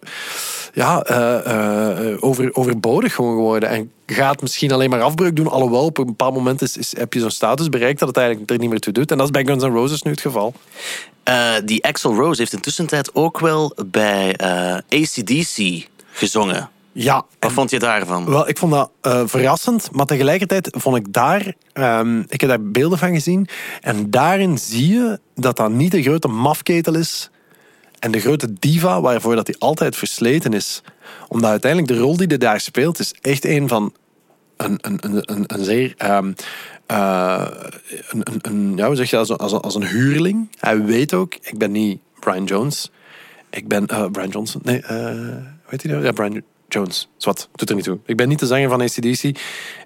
ja, 0.74 1.02
eh, 1.02 2.10
eh, 2.10 2.16
over, 2.20 2.54
overbodig 2.54 3.14
gewoon 3.14 3.34
geworden. 3.34 3.68
En 3.68 3.90
gaat 4.06 4.42
misschien 4.42 4.72
alleen 4.72 4.90
maar 4.90 5.02
afbreuk 5.02 5.36
doen. 5.36 5.48
Alhoewel, 5.48 5.84
op 5.84 5.98
een 5.98 6.06
bepaald 6.06 6.34
moment 6.34 6.62
is, 6.62 6.76
is, 6.76 6.96
heb 6.96 7.12
je 7.12 7.20
zo'n 7.20 7.30
status 7.30 7.68
bereikt 7.68 7.98
dat 7.98 8.08
het 8.08 8.16
eigenlijk 8.16 8.50
er 8.50 8.58
niet 8.58 8.70
meer 8.70 8.78
toe 8.78 8.92
doet. 8.92 9.10
En 9.10 9.16
dat 9.16 9.26
is 9.26 9.32
bij 9.32 9.44
Guns 9.44 9.64
N' 9.64 9.66
Roses 9.66 10.02
nu 10.02 10.10
het 10.10 10.20
geval. 10.20 10.54
Eh, 11.22 11.52
die 11.64 11.84
Axel 11.84 12.14
Rose 12.14 12.40
heeft 12.40 12.52
intussen 12.52 12.86
tijd 12.86 13.14
ook 13.14 13.40
wel 13.40 13.76
bij 13.86 14.36
ACDC 14.88 15.86
gezongen. 16.12 16.70
Ja, 16.94 17.24
Wat 17.38 17.52
vond 17.52 17.70
je 17.70 17.78
daarvan? 17.78 18.24
Wel, 18.24 18.48
ik 18.48 18.58
vond 18.58 18.72
dat 18.72 18.90
eh, 19.00 19.22
verrassend, 19.24 19.88
maar 19.92 20.06
tegelijkertijd 20.06 20.68
vond 20.78 20.96
ik 20.96 21.12
daar, 21.12 21.54
ehm, 21.72 22.20
ik 22.28 22.40
heb 22.40 22.50
daar 22.50 22.62
beelden 22.62 22.98
van 22.98 23.12
gezien, 23.12 23.48
en 23.80 24.10
daarin 24.10 24.58
zie 24.58 24.88
je 24.92 25.20
dat 25.34 25.56
dat 25.56 25.70
niet 25.70 25.92
de 25.92 26.02
grote 26.02 26.28
mafketel 26.28 26.94
is 26.94 27.30
en 27.98 28.10
de 28.10 28.20
grote 28.20 28.52
diva 28.58 29.00
waarvoor 29.00 29.34
dat 29.34 29.46
hij 29.46 29.56
altijd 29.58 29.96
versleten 29.96 30.52
is. 30.52 30.82
Omdat 31.28 31.50
uiteindelijk 31.50 31.92
de 31.92 31.98
rol 31.98 32.16
die 32.16 32.26
hij 32.26 32.38
daar 32.38 32.60
speelt 32.60 32.98
is 32.98 33.14
echt 33.20 33.44
een 33.44 33.68
van 33.68 33.92
een, 34.56 34.78
een, 34.80 34.98
een, 35.00 35.22
een, 35.32 35.44
een 35.46 35.64
zeer. 35.64 35.94
eh, 35.96 37.46
een, 38.10 38.20
een, 38.32 38.38
een, 38.42 38.76
ja, 38.76 38.86
hoe 38.86 38.96
zeg 38.96 39.10
je 39.10 39.16
dat? 39.16 39.28
Als 39.28 39.30
een, 39.30 39.38
als, 39.38 39.52
een, 39.52 39.60
als 39.60 39.74
een 39.74 39.86
huurling. 39.86 40.48
Hij 40.60 40.84
weet 40.84 41.14
ook, 41.14 41.34
ik 41.34 41.58
ben 41.58 41.72
niet 41.72 42.00
Brian 42.20 42.44
Jones. 42.44 42.90
Ik 43.50 43.68
ben 43.68 43.86
eh, 43.86 44.04
Brian 44.10 44.28
Johnson. 44.28 44.60
Nee, 44.64 44.80
eh 44.80 45.36
weet 45.68 45.82
je 45.82 45.88
nou? 45.88 46.04
Ja, 46.04 46.12
Brian 46.12 46.42
Jones. 46.72 47.08
Zwat, 47.16 47.48
doet 47.54 47.68
er 47.68 47.74
niet 47.74 47.84
toe. 47.84 47.98
Ik 48.06 48.16
ben 48.16 48.28
niet 48.28 48.38
de 48.38 48.46
zanger 48.46 48.68
van 48.68 48.80
ACDC. 48.80 49.22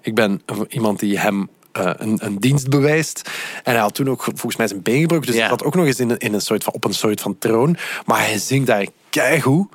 Ik 0.01 0.15
ben 0.15 0.41
iemand 0.69 0.99
die 0.99 1.19
hem 1.19 1.49
eh, 1.71 1.91
een, 1.97 2.17
een 2.25 2.39
dienst 2.39 2.69
bewijst. 2.69 3.29
En 3.63 3.71
hij 3.71 3.81
had 3.81 3.93
toen 3.95 4.09
ook 4.09 4.23
volgens 4.23 4.55
mij 4.55 4.67
zijn 4.67 4.81
been 4.81 4.99
gebroken. 5.01 5.25
Dus 5.25 5.35
hij 5.35 5.43
zat 5.49 5.63
ook 5.63 5.75
nog 5.75 5.85
eens 5.85 5.99
in, 5.99 6.09
een- 6.09 6.17
in 6.17 6.33
een 6.33 6.41
soort 6.41 6.63
van, 6.63 6.73
op 6.73 6.83
een 6.85 6.93
soort 6.93 7.21
van 7.21 7.37
troon. 7.37 7.77
Maar 8.05 8.19
hij 8.25 8.37
zingt 8.37 8.67
daar 8.67 8.85
keigoed. 9.09 9.67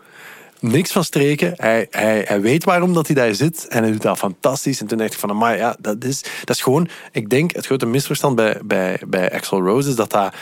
niks 0.61 0.93
van 0.93 1.05
streken. 1.05 1.53
Hij, 1.57 1.87
hij, 1.91 2.25
hij 2.29 2.41
weet 2.41 2.65
waarom 2.65 2.95
dat 2.95 3.07
hij 3.07 3.17
daar 3.17 3.35
zit 3.35 3.67
en 3.69 3.83
hij 3.83 3.93
doet 3.93 4.03
dat 4.03 4.19
fantastisch. 4.19 4.81
En 4.81 4.87
toen 4.87 4.99
dacht 4.99 5.13
ik 5.13 5.19
van, 5.19 5.37
maar 5.37 5.57
ja, 5.57 5.77
dat 5.79 6.05
is, 6.05 6.23
dat 6.45 6.57
is 6.57 6.63
gewoon... 6.63 6.89
Ik 7.13 7.29
denk, 7.31 7.55
het 7.55 7.67
grote 7.67 7.87
misverstand 7.87 8.37
bij, 8.37 8.61
bij, 8.65 9.01
bij 9.07 9.33
Axl 9.33 9.55
Rose 9.57 9.89
is 9.89 9.95
dat 9.97 10.11
dat, 10.11 10.35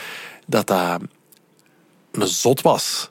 dat, 0.45 0.67
dat 0.67 1.01
een 2.11 2.27
zot 2.27 2.61
was. 2.61 3.10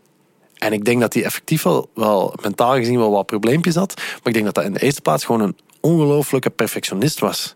En 0.60 0.72
ik 0.72 0.84
denk 0.84 1.00
dat 1.00 1.14
hij 1.14 1.24
effectief 1.24 1.62
wel, 1.62 1.90
wel 1.94 2.34
mentaal 2.42 2.74
gezien 2.74 2.98
wel 2.98 3.10
wat 3.10 3.26
probleempjes 3.26 3.74
had. 3.74 3.94
Maar 3.96 4.20
ik 4.22 4.32
denk 4.32 4.44
dat 4.44 4.54
dat 4.54 4.64
in 4.64 4.72
de 4.72 4.82
eerste 4.82 5.00
plaats 5.00 5.24
gewoon 5.24 5.40
een 5.40 5.56
ongelooflijke 5.80 6.50
perfectionist 6.50 7.18
was. 7.18 7.54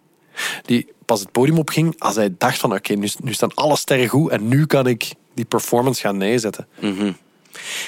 Die 0.63 0.93
pas 1.05 1.21
het 1.21 1.33
podium 1.33 1.59
opging 1.59 1.95
als 1.99 2.15
hij 2.15 2.35
dacht 2.39 2.59
van 2.59 2.75
oké, 2.75 2.95
nu, 2.95 3.09
nu 3.23 3.33
staan 3.33 3.55
alle 3.55 3.77
sterren 3.77 4.09
goed 4.09 4.31
en 4.31 4.49
nu 4.49 4.67
kan 4.67 4.87
ik 4.87 5.13
die 5.35 5.45
performance 5.45 6.01
gaan 6.01 6.17
neerzetten. 6.17 6.67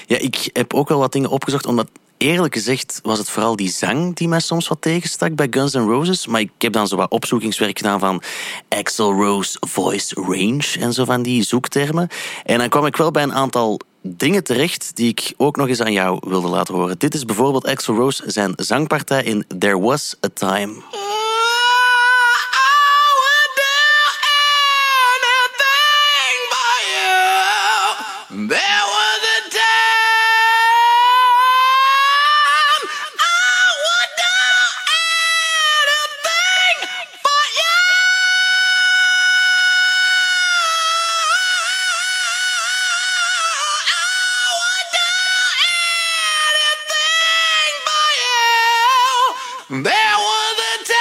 Ja, 0.07 0.19
ik 0.19 0.51
heb 0.53 0.75
ook 0.75 0.89
wel 0.89 0.99
wat 0.99 1.13
dingen 1.13 1.31
opgezocht, 1.31 1.67
omdat 1.67 1.89
eerlijk 2.17 2.55
gezegd 2.55 3.01
was 3.03 3.19
het 3.19 3.31
vooral 3.31 3.57
die 3.57 3.71
zang 3.71 4.17
die 4.17 4.29
mij 4.29 4.41
soms 4.41 4.69
wat 4.69 4.81
tegenstak 4.81 5.35
bij 5.35 5.47
Guns 5.51 5.73
N' 5.73 5.79
Roses. 5.79 6.27
Maar 6.27 6.41
ik 6.41 6.51
heb 6.59 6.73
dan 6.73 6.89
zo 6.89 6.97
wat 6.97 7.11
opzoekingswerk 7.11 7.79
gedaan 7.79 8.01
van 8.01 8.23
Axl 8.69 9.03
Rose 9.03 9.57
voice 9.61 10.15
range 10.15 10.77
en 10.81 10.93
zo 10.93 11.05
van 11.05 11.23
die 11.23 11.43
zoektermen. 11.43 12.09
En 12.45 12.59
dan 12.59 12.69
kwam 12.69 12.87
ik 12.87 12.97
wel 12.97 13.11
bij 13.11 13.23
een 13.23 13.35
aantal 13.35 13.81
dingen 14.17 14.45
terecht 14.45 14.91
die 14.95 15.09
ik 15.09 15.35
ook 15.37 15.57
nog 15.57 15.69
eens 15.69 15.81
aan 15.81 15.93
jou 15.93 16.19
wilde 16.29 16.49
laten 16.49 16.75
horen. 16.75 16.99
Dit 16.99 17.15
is 17.15 17.25
bijvoorbeeld 17.25 17.67
Axl 17.67 17.93
Rose 17.93 18.23
zijn 18.27 18.53
zangpartij 18.57 19.23
in 19.23 19.45
There 19.59 19.81
Was 19.81 20.17
a 20.25 20.29
Time. 20.35 20.75
There 49.69 49.83
was 49.83 50.59
a 50.59 50.85
time. 50.85 50.95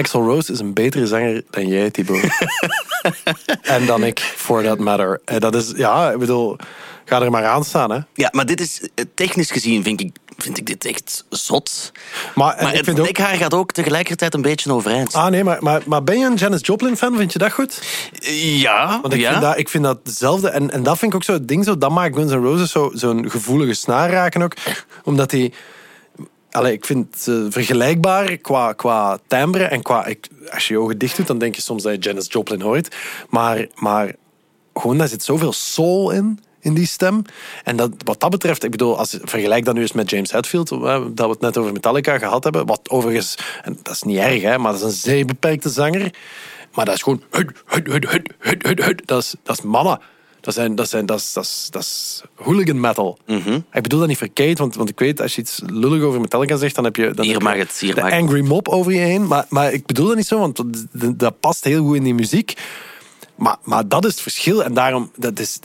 Axl 0.00 0.18
Rose 0.18 0.52
is 0.52 0.60
een 0.60 0.74
betere 0.74 1.06
zanger 1.06 1.42
dan 1.50 1.66
jij, 1.66 1.90
Thibaut. 1.90 2.20
en 3.62 3.86
dan 3.86 4.04
ik, 4.04 4.20
for 4.20 4.62
that 4.62 4.78
matter. 4.78 5.20
En 5.24 5.40
dat 5.40 5.54
is, 5.54 5.72
ja, 5.76 6.10
ik 6.10 6.18
bedoel, 6.18 6.56
ga 7.04 7.22
er 7.22 7.30
maar 7.30 7.46
aan 7.46 7.64
staan, 7.64 7.90
hè. 7.90 7.98
Ja, 8.14 8.28
maar 8.32 8.46
dit 8.46 8.60
is 8.60 8.80
eh, 8.94 9.04
technisch 9.14 9.50
gezien 9.50 9.82
vind 9.82 10.00
ik, 10.00 10.16
vind 10.42 10.58
ik 10.58 10.66
dit 10.66 10.84
echt 10.84 11.24
zot. 11.28 11.92
Maar, 12.34 12.54
en 12.56 12.62
Maar 12.62 12.70
ik 12.72 12.76
het 12.76 12.86
vind 12.86 13.00
ook... 13.00 13.06
nekhaar 13.06 13.34
gaat 13.34 13.54
ook 13.54 13.72
tegelijkertijd 13.72 14.34
een 14.34 14.42
beetje 14.42 14.72
overeind. 14.72 15.14
Ah 15.14 15.26
nee, 15.30 15.44
maar, 15.44 15.62
maar, 15.62 15.82
maar 15.86 16.04
ben 16.04 16.18
je 16.18 16.24
een 16.26 16.34
Janis 16.34 16.60
Joplin-fan? 16.66 17.16
Vind 17.16 17.32
je 17.32 17.38
dat 17.38 17.52
goed? 17.52 17.82
ja, 18.42 18.98
Want 19.00 19.14
ik, 19.14 19.20
ja. 19.20 19.30
vind, 19.30 19.42
dat, 19.42 19.58
ik 19.58 19.68
vind 19.68 19.84
dat 19.84 19.98
hetzelfde. 20.04 20.48
En, 20.48 20.70
en 20.70 20.82
dat 20.82 20.98
vind 20.98 21.10
ik 21.12 21.16
ook 21.16 21.24
zo 21.24 21.32
het 21.32 21.48
ding 21.48 21.64
zo. 21.64 21.78
Dat 21.78 21.90
maakt 21.90 22.14
Guns 22.14 22.32
N' 22.32 22.36
Roses 22.42 22.70
zo- 22.70 22.90
zo'n 22.94 23.30
gevoelige 23.30 23.74
snaar 23.74 24.10
raken 24.10 24.42
ook. 24.42 24.52
Omdat 25.04 25.30
die... 25.30 25.52
Allee, 26.50 26.72
ik 26.72 26.84
vind 26.84 27.18
ze 27.18 27.46
vergelijkbaar 27.50 28.36
qua, 28.36 28.72
qua 28.72 29.18
timbre 29.26 29.64
en 29.64 29.82
qua... 29.82 30.06
Ik, 30.06 30.28
als 30.50 30.68
je 30.68 30.74
je 30.74 30.80
ogen 30.80 30.98
dicht 30.98 31.16
doet, 31.16 31.26
dan 31.26 31.38
denk 31.38 31.54
je 31.54 31.62
soms 31.62 31.82
dat 31.82 31.92
je 31.92 31.98
Janis 31.98 32.26
Joplin 32.28 32.60
hoort. 32.60 32.94
Maar, 33.30 33.66
maar 33.74 34.14
gewoon, 34.74 34.98
daar 34.98 35.08
zit 35.08 35.22
zoveel 35.24 35.52
soul 35.52 36.10
in, 36.10 36.40
in 36.60 36.74
die 36.74 36.86
stem. 36.86 37.22
En 37.64 37.76
dat, 37.76 37.90
wat 38.04 38.20
dat 38.20 38.30
betreft, 38.30 38.64
ik 38.64 38.70
bedoel, 38.70 38.98
als, 38.98 39.18
vergelijk 39.22 39.64
dat 39.64 39.74
nu 39.74 39.80
eens 39.80 39.92
met 39.92 40.10
James 40.10 40.32
Hetfield, 40.32 40.70
eh, 40.70 41.04
dat 41.10 41.26
we 41.26 41.32
het 41.32 41.40
net 41.40 41.56
over 41.56 41.72
Metallica 41.72 42.18
gehad 42.18 42.44
hebben. 42.44 42.66
Wat 42.66 42.80
overigens, 42.90 43.38
en 43.62 43.78
dat 43.82 43.94
is 43.94 44.02
niet 44.02 44.18
erg, 44.18 44.42
hè, 44.42 44.58
maar 44.58 44.72
dat 44.72 44.80
is 44.80 44.86
een 44.86 44.92
zeer 44.92 45.24
beperkte 45.24 45.68
zanger. 45.68 46.14
Maar 46.74 46.84
dat 46.84 46.94
is 46.94 47.02
gewoon... 47.02 47.22
Dat, 49.04 49.22
is, 49.22 49.34
dat 49.42 49.58
is 49.58 49.64
mannen. 49.64 50.00
Dat, 50.40 50.54
zijn, 50.54 50.74
dat, 50.74 50.88
zijn, 50.88 51.06
dat, 51.06 51.18
is, 51.18 51.32
dat, 51.32 51.44
is, 51.44 51.68
dat 51.70 51.82
is 51.82 52.22
hooligan 52.34 52.80
metal. 52.80 53.18
Ik 53.72 53.82
bedoel 53.82 53.98
dat 53.98 54.08
niet 54.08 54.18
verkeerd, 54.18 54.58
want, 54.58 54.74
want 54.74 54.88
ik 54.88 54.98
weet, 54.98 55.20
als 55.20 55.34
je 55.34 55.40
iets 55.40 55.60
lullig 55.66 56.02
over 56.02 56.20
Metallica 56.20 56.56
zegt, 56.56 56.74
dan 56.74 56.84
heb 56.84 56.96
je... 56.96 57.10
Dan 57.10 57.24
Hier 57.24 57.34
heb 57.34 57.42
je 57.42 57.48
mag 57.48 57.58
het, 57.58 57.78
hier 57.78 57.94
de 57.94 58.00
mag 58.00 58.10
het. 58.10 58.20
angry 58.20 58.40
mob 58.40 58.68
over 58.68 58.92
je 58.92 58.98
heen. 58.98 59.26
Maar, 59.26 59.46
maar 59.48 59.72
ik 59.72 59.86
bedoel 59.86 60.06
dat 60.06 60.16
niet 60.16 60.26
zo, 60.26 60.38
want 60.38 60.56
dat, 60.92 61.18
dat 61.18 61.40
past 61.40 61.64
heel 61.64 61.84
goed 61.84 61.96
in 61.96 62.02
die 62.02 62.14
muziek. 62.14 62.54
Maar, 63.34 63.56
maar 63.62 63.88
dat 63.88 64.04
is 64.04 64.10
het 64.10 64.20
verschil. 64.20 64.64
En 64.64 64.74
daarom, 64.74 65.10
dat 65.16 65.38
is, 65.38 65.58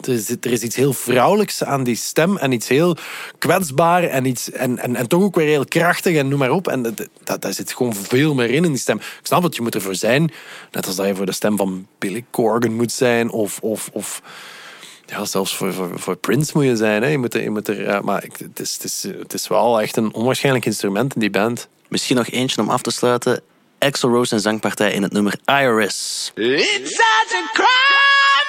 er, 0.00 0.12
is, 0.12 0.28
er 0.28 0.52
is 0.52 0.62
iets 0.62 0.76
heel 0.76 0.92
vrouwelijks 0.92 1.64
aan 1.64 1.84
die 1.84 1.96
stem. 1.96 2.36
En 2.36 2.52
iets 2.52 2.68
heel 2.68 2.96
kwetsbaar. 3.38 4.02
En, 4.02 4.24
iets, 4.24 4.50
en, 4.50 4.78
en, 4.78 4.96
en 4.96 5.08
toch 5.08 5.22
ook 5.22 5.34
weer 5.34 5.46
heel 5.46 5.64
krachtig. 5.64 6.16
En 6.16 6.28
noem 6.28 6.38
maar 6.38 6.50
op. 6.50 6.68
En 6.68 6.82
dat, 6.82 7.08
dat, 7.24 7.42
daar 7.42 7.52
zit 7.52 7.72
gewoon 7.72 7.94
veel 7.94 8.34
meer 8.34 8.50
in, 8.50 8.64
in 8.64 8.70
die 8.70 8.80
stem. 8.80 8.96
Ik 8.96 9.26
snap 9.26 9.42
dat 9.42 9.56
je 9.56 9.62
moet 9.62 9.74
ervoor 9.74 9.94
zijn. 9.94 10.32
Net 10.70 10.86
als 10.86 10.96
dat 10.96 11.06
je 11.06 11.14
voor 11.14 11.26
de 11.26 11.32
stem 11.32 11.56
van 11.56 11.86
Billy 11.98 12.24
Corgan 12.30 12.74
moet 12.74 12.92
zijn. 12.92 13.30
Of... 13.30 13.58
of, 13.60 13.90
of 13.92 14.22
ja, 15.08 15.24
zelfs 15.24 15.56
voor, 15.56 15.72
voor, 15.72 15.90
voor 16.00 16.16
Prince 16.16 16.50
moet 16.54 16.64
je 16.64 16.76
zijn. 16.76 17.02
Hè. 17.02 17.08
Je 17.08 17.18
moet 17.18 17.34
er, 17.34 17.42
je 17.42 17.50
moet 17.50 17.68
er, 17.68 17.82
ja, 17.82 18.00
maar 18.00 18.24
ik, 18.24 18.36
het, 18.36 18.60
is, 18.60 18.74
het, 18.74 18.84
is, 18.84 19.02
het 19.02 19.32
is 19.32 19.48
wel 19.48 19.80
echt 19.80 19.96
een 19.96 20.14
onwaarschijnlijk 20.14 20.66
instrument 20.66 21.14
in 21.14 21.20
die 21.20 21.30
band. 21.30 21.68
Misschien 21.88 22.16
nog 22.16 22.28
eentje 22.28 22.60
om 22.60 22.70
af 22.70 22.82
te 22.82 22.90
sluiten. 22.90 23.42
Axl 23.78 24.06
Rose 24.06 24.34
en 24.34 24.40
zangpartij 24.40 24.92
in 24.92 25.02
het 25.02 25.12
nummer 25.12 25.34
IRS. 25.44 26.32
It's 26.34 26.90
such 26.94 27.32
a 27.34 27.50
crime, 27.52 28.45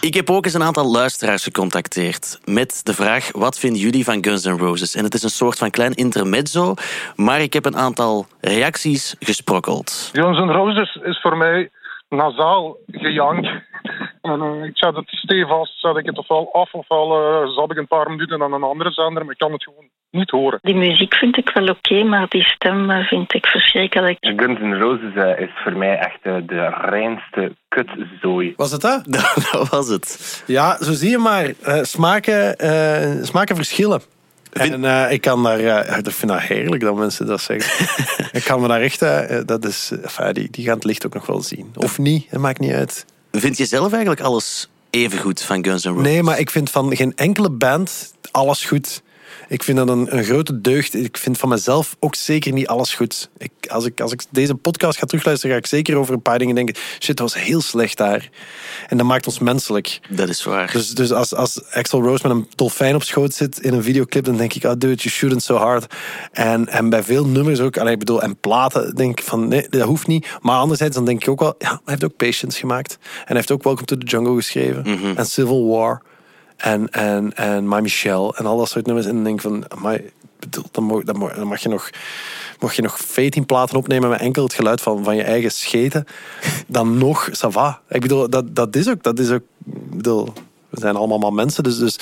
Ik 0.00 0.14
heb 0.14 0.30
ook 0.30 0.44
eens 0.44 0.54
een 0.54 0.62
aantal 0.62 0.90
luisteraars 0.90 1.44
gecontacteerd 1.44 2.40
met 2.44 2.80
de 2.86 2.94
vraag: 2.94 3.32
wat 3.32 3.58
vinden 3.58 3.80
jullie 3.80 4.04
van 4.04 4.24
Guns 4.24 4.44
N' 4.44 4.58
Roses? 4.58 4.94
En 4.94 5.04
het 5.04 5.14
is 5.14 5.22
een 5.22 5.30
soort 5.30 5.58
van 5.58 5.70
klein 5.70 5.94
intermezzo, 5.94 6.74
maar 7.16 7.40
ik 7.40 7.52
heb 7.52 7.64
een 7.64 7.76
aantal 7.76 8.26
reacties 8.40 9.16
gesprokkeld. 9.18 10.10
Guns 10.12 10.38
N' 10.38 10.50
Roses 10.50 10.94
is 11.02 11.20
voor 11.20 11.36
mij 11.36 11.70
nasaal 12.08 12.76
gejank. 12.86 13.44
En 14.22 14.40
eh, 14.40 14.64
ik 14.64 14.78
zet 14.78 14.96
het 14.96 15.08
stevast, 15.08 15.80
zet 15.80 15.96
ik 15.96 16.06
het 16.06 16.18
ofwel 16.18 16.52
af 16.52 16.74
ofwel 16.74 17.20
eh 17.20 17.48
zap 17.48 17.70
ik 17.70 17.78
een 17.78 17.86
paar 17.86 18.10
minuten 18.10 18.42
aan 18.42 18.52
een 18.52 18.62
andere 18.62 18.92
zender, 18.92 19.22
maar 19.24 19.32
ik 19.32 19.38
kan 19.38 19.52
het 19.52 19.62
gewoon 19.62 19.89
niet 20.10 20.30
horen. 20.30 20.58
Die 20.62 20.74
muziek 20.74 21.14
vind 21.14 21.36
ik 21.36 21.50
wel 21.54 21.68
oké, 21.68 22.02
maar 22.04 22.26
die 22.28 22.44
stem 22.44 22.90
eh, 22.90 23.06
vind 23.06 23.34
ik 23.34 23.46
verschrikkelijk. 23.46 24.16
Guns 24.20 24.58
N' 24.60 24.72
Roses 24.80 25.14
eh, 25.14 25.40
is 25.40 25.50
voor 25.54 25.76
mij 25.76 25.98
echt 25.98 26.18
eh, 26.22 26.34
de 26.46 26.68
reinste 26.80 27.56
kutzooi. 27.68 28.52
Was 28.56 28.72
het 28.72 28.80
dat? 28.80 29.04
dat 29.52 29.68
was 29.68 29.88
het. 29.88 30.42
Ja, 30.46 30.76
zo 30.82 30.92
zie 30.92 31.10
je 31.10 31.18
maar. 31.18 31.52
Eh, 31.62 31.82
smaken, 31.82 32.56
eh, 32.56 33.22
smaken 33.22 33.56
verschillen. 33.56 34.00
En 34.52 34.84
eh, 34.84 35.12
ik 35.12 35.20
kan 35.20 35.42
daar, 35.42 35.58
eh, 35.58 35.98
ik 35.98 36.10
vind 36.10 36.30
dat 36.30 36.40
heerlijk 36.40 36.82
dat 36.82 36.96
mensen 36.96 37.26
dat 37.26 37.40
zeggen. 37.40 37.86
ik 38.38 38.44
kan 38.44 38.60
me 38.60 38.68
daar 38.68 38.80
echt, 38.80 39.02
eh, 39.02 39.40
dat 39.46 39.64
is, 39.64 39.92
enfin, 40.02 40.32
die, 40.32 40.50
die 40.50 40.64
gaan 40.64 40.74
het 40.74 40.84
licht 40.84 41.06
ook 41.06 41.14
nog 41.14 41.26
wel 41.26 41.42
zien. 41.42 41.72
Of 41.74 41.98
niet, 41.98 42.26
het 42.30 42.40
maakt 42.40 42.58
niet 42.60 42.72
uit. 42.72 43.06
Vind 43.32 43.56
je 43.56 43.64
zelf 43.64 43.92
eigenlijk 43.92 44.20
alles 44.22 44.68
even 44.90 45.18
goed 45.18 45.42
van 45.42 45.64
Guns 45.64 45.84
N' 45.84 45.88
Roses? 45.88 46.02
Nee, 46.02 46.22
maar 46.22 46.38
ik 46.38 46.50
vind 46.50 46.70
van 46.70 46.96
geen 46.96 47.12
enkele 47.16 47.50
band 47.50 48.14
alles 48.30 48.64
goed. 48.64 49.02
Ik 49.50 49.62
vind 49.62 49.76
dat 49.76 49.88
een, 49.88 50.16
een 50.16 50.24
grote 50.24 50.60
deugd. 50.60 50.94
Ik 50.94 51.16
vind 51.16 51.38
van 51.38 51.48
mezelf 51.48 51.96
ook 52.00 52.14
zeker 52.14 52.52
niet 52.52 52.66
alles 52.66 52.94
goed. 52.94 53.30
Ik, 53.38 53.50
als, 53.68 53.84
ik, 53.84 54.00
als 54.00 54.12
ik 54.12 54.22
deze 54.30 54.54
podcast 54.54 54.98
ga 54.98 55.06
terugluisteren, 55.06 55.54
ga 55.54 55.60
ik 55.62 55.66
zeker 55.66 55.96
over 55.96 56.14
een 56.14 56.22
paar 56.22 56.38
dingen 56.38 56.54
denken. 56.54 56.74
Shit, 56.74 57.16
dat 57.16 57.32
was 57.32 57.42
heel 57.42 57.60
slecht 57.60 57.96
daar. 57.96 58.28
En 58.88 58.96
dat 58.96 59.06
maakt 59.06 59.26
ons 59.26 59.38
menselijk. 59.38 60.00
Dat 60.08 60.28
is 60.28 60.44
waar. 60.44 60.72
Dus, 60.72 60.90
dus 60.90 61.12
als, 61.12 61.34
als 61.34 61.70
Axel 61.70 62.02
Rose 62.02 62.28
met 62.28 62.36
een 62.36 62.48
dolfijn 62.54 62.94
op 62.94 63.02
schoot 63.02 63.34
zit 63.34 63.60
in 63.60 63.72
een 63.72 63.82
videoclip, 63.82 64.24
dan 64.24 64.36
denk 64.36 64.54
ik, 64.54 64.64
oh 64.64 64.70
dude, 64.70 64.94
you 64.94 65.08
shouldn't 65.08 65.42
so 65.42 65.56
hard. 65.56 65.94
En, 66.32 66.68
en 66.68 66.90
bij 66.90 67.02
veel 67.02 67.26
nummers 67.26 67.60
ook, 67.60 67.76
allee, 67.76 67.92
ik 67.92 67.98
bedoel, 67.98 68.22
en 68.22 68.36
platen, 68.36 68.94
denk 68.94 69.18
ik 69.18 69.24
van, 69.24 69.48
nee, 69.48 69.66
dat 69.68 69.82
hoeft 69.82 70.06
niet. 70.06 70.26
Maar 70.40 70.58
anderzijds, 70.58 70.94
dan 70.94 71.04
denk 71.04 71.22
ik 71.22 71.28
ook 71.28 71.40
wel, 71.40 71.54
ja, 71.58 71.68
hij 71.68 71.80
heeft 71.84 72.04
ook 72.04 72.16
Patience 72.16 72.58
gemaakt. 72.58 72.98
En 73.00 73.26
hij 73.26 73.36
heeft 73.36 73.50
ook 73.50 73.62
Welcome 73.62 73.86
to 73.86 73.96
the 73.96 74.06
Jungle 74.06 74.34
geschreven. 74.34 74.84
En 75.16 75.26
Civil 75.26 75.66
War. 75.66 76.02
En, 76.60 76.88
en, 76.90 77.34
en 77.34 77.68
My 77.68 77.80
Michelle. 77.80 78.34
En 78.36 78.46
al 78.46 78.56
dat 78.56 78.68
soort 78.68 78.86
nummers. 78.86 79.06
En 79.06 79.14
dan 79.14 79.24
denk 79.24 79.40
van, 79.40 79.64
maar 79.78 80.00
dan, 80.70 80.84
mag, 80.84 81.02
dan, 81.02 81.18
mag, 81.18 81.36
mag 81.36 81.62
je 81.62 81.68
nog... 81.68 81.90
Mocht 82.60 82.76
je 82.76 82.82
nog 82.82 82.98
14 82.98 83.46
platen 83.46 83.76
opnemen 83.76 84.08
met 84.08 84.20
enkel 84.20 84.42
het 84.42 84.54
geluid 84.54 84.80
van, 84.80 85.04
van 85.04 85.16
je 85.16 85.22
eigen 85.22 85.50
scheten, 85.50 86.04
dan 86.66 86.98
nog, 86.98 87.28
ça 87.30 87.48
va. 87.48 87.80
Ik 87.88 88.00
bedoel, 88.00 88.30
dat, 88.30 88.56
dat 88.56 88.76
is 88.76 88.88
ook, 88.88 89.02
dat 89.02 89.18
is 89.18 89.30
ook, 89.30 89.42
ik 89.64 89.96
bedoel, 89.96 90.32
we 90.68 90.80
zijn 90.80 90.96
allemaal 90.96 91.18
maar 91.18 91.32
mensen, 91.32 91.62
dus, 91.62 91.78
dus 91.78 91.98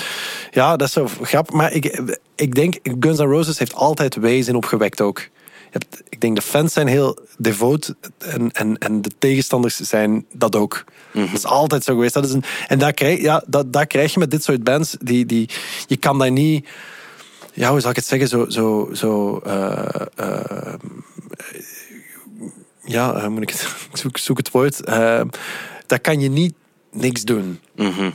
ja, 0.51 0.77
dat 0.77 0.87
is 0.87 0.93
zo 0.93 1.09
grappig. 1.23 1.55
Maar 1.55 1.73
ik, 1.73 2.17
ik 2.35 2.55
denk, 2.55 2.79
Guns 3.01 3.19
N' 3.19 3.23
Roses 3.23 3.59
heeft 3.59 3.75
altijd 3.75 4.15
wezen 4.15 4.57
opgewekt 4.57 5.01
ook. 5.01 5.29
Ik 6.09 6.20
denk 6.20 6.37
de 6.37 6.43
fans 6.43 6.72
zijn 6.72 6.87
heel 6.87 7.18
devoot 7.39 7.95
en, 8.18 8.53
en, 8.53 8.79
en 8.79 9.03
de 9.03 9.11
tegenstanders 9.18 9.76
zijn 9.76 10.26
dat 10.33 10.57
ook. 10.57 10.85
Dat 11.12 11.33
is 11.33 11.45
altijd 11.45 11.85
zo 11.85 11.95
geweest. 11.95 12.14
Dat 12.14 12.24
is 12.24 12.33
een, 12.33 12.45
en 12.66 12.79
dat 12.79 12.95
krijg, 12.95 13.20
ja, 13.20 13.45
dat, 13.47 13.72
dat 13.72 13.87
krijg 13.87 14.12
je 14.12 14.18
met 14.18 14.31
dit 14.31 14.45
soort 14.45 14.64
bands. 14.64 14.97
Die, 15.01 15.26
die, 15.26 15.49
je 15.87 15.97
kan 15.97 16.18
daar 16.18 16.31
niet 16.31 16.68
ja, 17.59 17.70
hoe 17.70 17.81
zal 17.81 17.91
ik 17.91 17.97
het 17.97 18.07
zeggen? 18.07 18.29
Zo, 18.29 18.45
zo, 18.49 18.89
zo 18.93 19.39
eh, 19.39 20.07
eh, 20.16 20.74
ja, 22.85 23.20
hoe 23.20 23.29
moet 23.29 23.43
ik 23.43 23.51
het, 23.51 23.76
zoek, 24.01 24.18
zoek 24.18 24.37
het 24.37 24.51
woord. 24.51 24.85
Eh, 24.85 25.22
dat 25.87 26.01
kan 26.01 26.20
je 26.20 26.29
niet 26.29 26.55
niks 26.91 27.22
doen. 27.22 27.61
Mhm, 27.76 28.11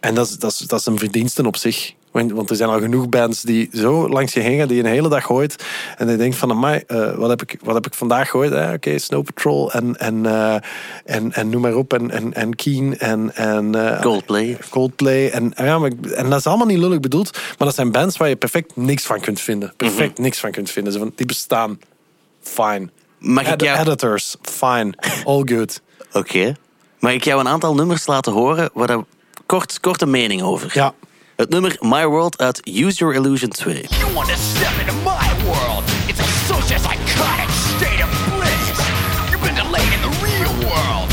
En 0.00 0.14
dat 0.14 0.28
is, 0.28 0.38
dat, 0.38 0.52
is, 0.52 0.58
dat 0.58 0.80
is 0.80 0.86
een 0.86 0.98
verdienste 0.98 1.46
op 1.46 1.56
zich. 1.56 1.94
Want, 2.16 2.32
want 2.32 2.50
er 2.50 2.56
zijn 2.56 2.68
al 2.68 2.80
genoeg 2.80 3.08
bands 3.08 3.42
die 3.42 3.68
zo 3.72 4.08
langs 4.08 4.32
je 4.32 4.40
heen 4.40 4.58
gaan, 4.58 4.68
die 4.68 4.76
je 4.76 4.82
een 4.82 4.88
hele 4.88 5.08
dag 5.08 5.24
hoort. 5.24 5.64
En 5.96 6.08
je 6.08 6.16
denkt 6.16 6.36
van, 6.36 6.50
amai, 6.50 6.82
eh 6.86 7.14
wat, 7.14 7.28
heb 7.28 7.42
ik, 7.42 7.58
wat 7.62 7.74
heb 7.74 7.86
ik 7.86 7.94
vandaag 7.94 8.30
gehoord? 8.30 8.52
Eh, 8.52 8.70
Oké, 8.72 8.98
Snow 8.98 9.24
Patrol 9.24 9.72
en, 9.72 9.96
en, 9.96 10.26
eh, 10.26 10.56
en, 11.04 11.32
en 11.32 11.48
noem 11.48 11.60
maar 11.60 11.74
op. 11.74 11.92
En, 11.92 12.10
en, 12.10 12.34
en 12.34 12.54
Keen 12.54 12.98
en... 12.98 13.34
en 13.34 13.74
eh, 13.74 14.00
Coldplay. 14.00 14.58
Coldplay. 14.70 15.28
En, 15.30 15.52
ja, 15.56 15.78
maar, 15.78 15.90
en 16.14 16.30
dat 16.30 16.38
is 16.38 16.46
allemaal 16.46 16.66
niet 16.66 16.78
lullig 16.78 17.00
bedoeld. 17.00 17.32
Maar 17.32 17.66
dat 17.66 17.74
zijn 17.74 17.90
bands 17.92 18.16
waar 18.16 18.28
je 18.28 18.36
perfect 18.36 18.76
niks 18.76 19.02
van 19.06 19.20
kunt 19.20 19.40
vinden. 19.40 19.72
Perfect 19.76 20.18
niks 20.18 20.38
van 20.38 20.50
kunt 20.50 20.70
vinden. 20.70 20.92
Zo 20.92 20.98
van, 20.98 21.12
die 21.16 21.26
bestaan. 21.26 21.78
Fine. 22.42 22.88
Mag 23.18 23.44
ik 23.46 23.52
Ed- 23.52 23.60
jou... 23.62 23.78
Editors. 23.78 24.36
Fine. 24.42 24.94
All 25.24 25.42
good. 25.44 25.80
Oké. 26.12 26.56
Mag 26.98 27.12
ik 27.12 27.24
jou 27.24 27.40
een 27.40 27.48
aantal 27.48 27.74
nummers 27.74 28.06
laten 28.06 28.32
horen 28.32 28.70
waar 28.74 28.86
dat 28.86 29.04
kort, 29.46 29.80
korte 29.80 30.06
mening 30.06 30.42
over? 30.42 30.70
Ja. 30.74 30.94
Het 31.36 31.50
nummer 31.50 31.76
My 31.80 32.06
World 32.06 32.38
uit 32.38 32.60
Use 32.64 32.96
Your 32.98 33.14
Illusion 33.14 33.50
2. 33.50 33.74
You 33.74 34.14
want 34.14 34.28
to 34.28 34.36
step 34.36 34.72
into 34.80 34.94
my 34.94 35.28
world? 35.44 35.82
It's 36.06 36.20
a 36.20 36.28
such 36.46 36.70
a 36.74 36.78
psychotic 36.78 37.50
state 37.76 38.02
of 38.04 38.10
bliss. 38.32 38.78
You've 39.30 39.42
been 39.42 39.54
delayed 39.54 39.92
in 39.96 40.00
the 40.00 40.14
real 40.24 40.54
world. 40.68 41.08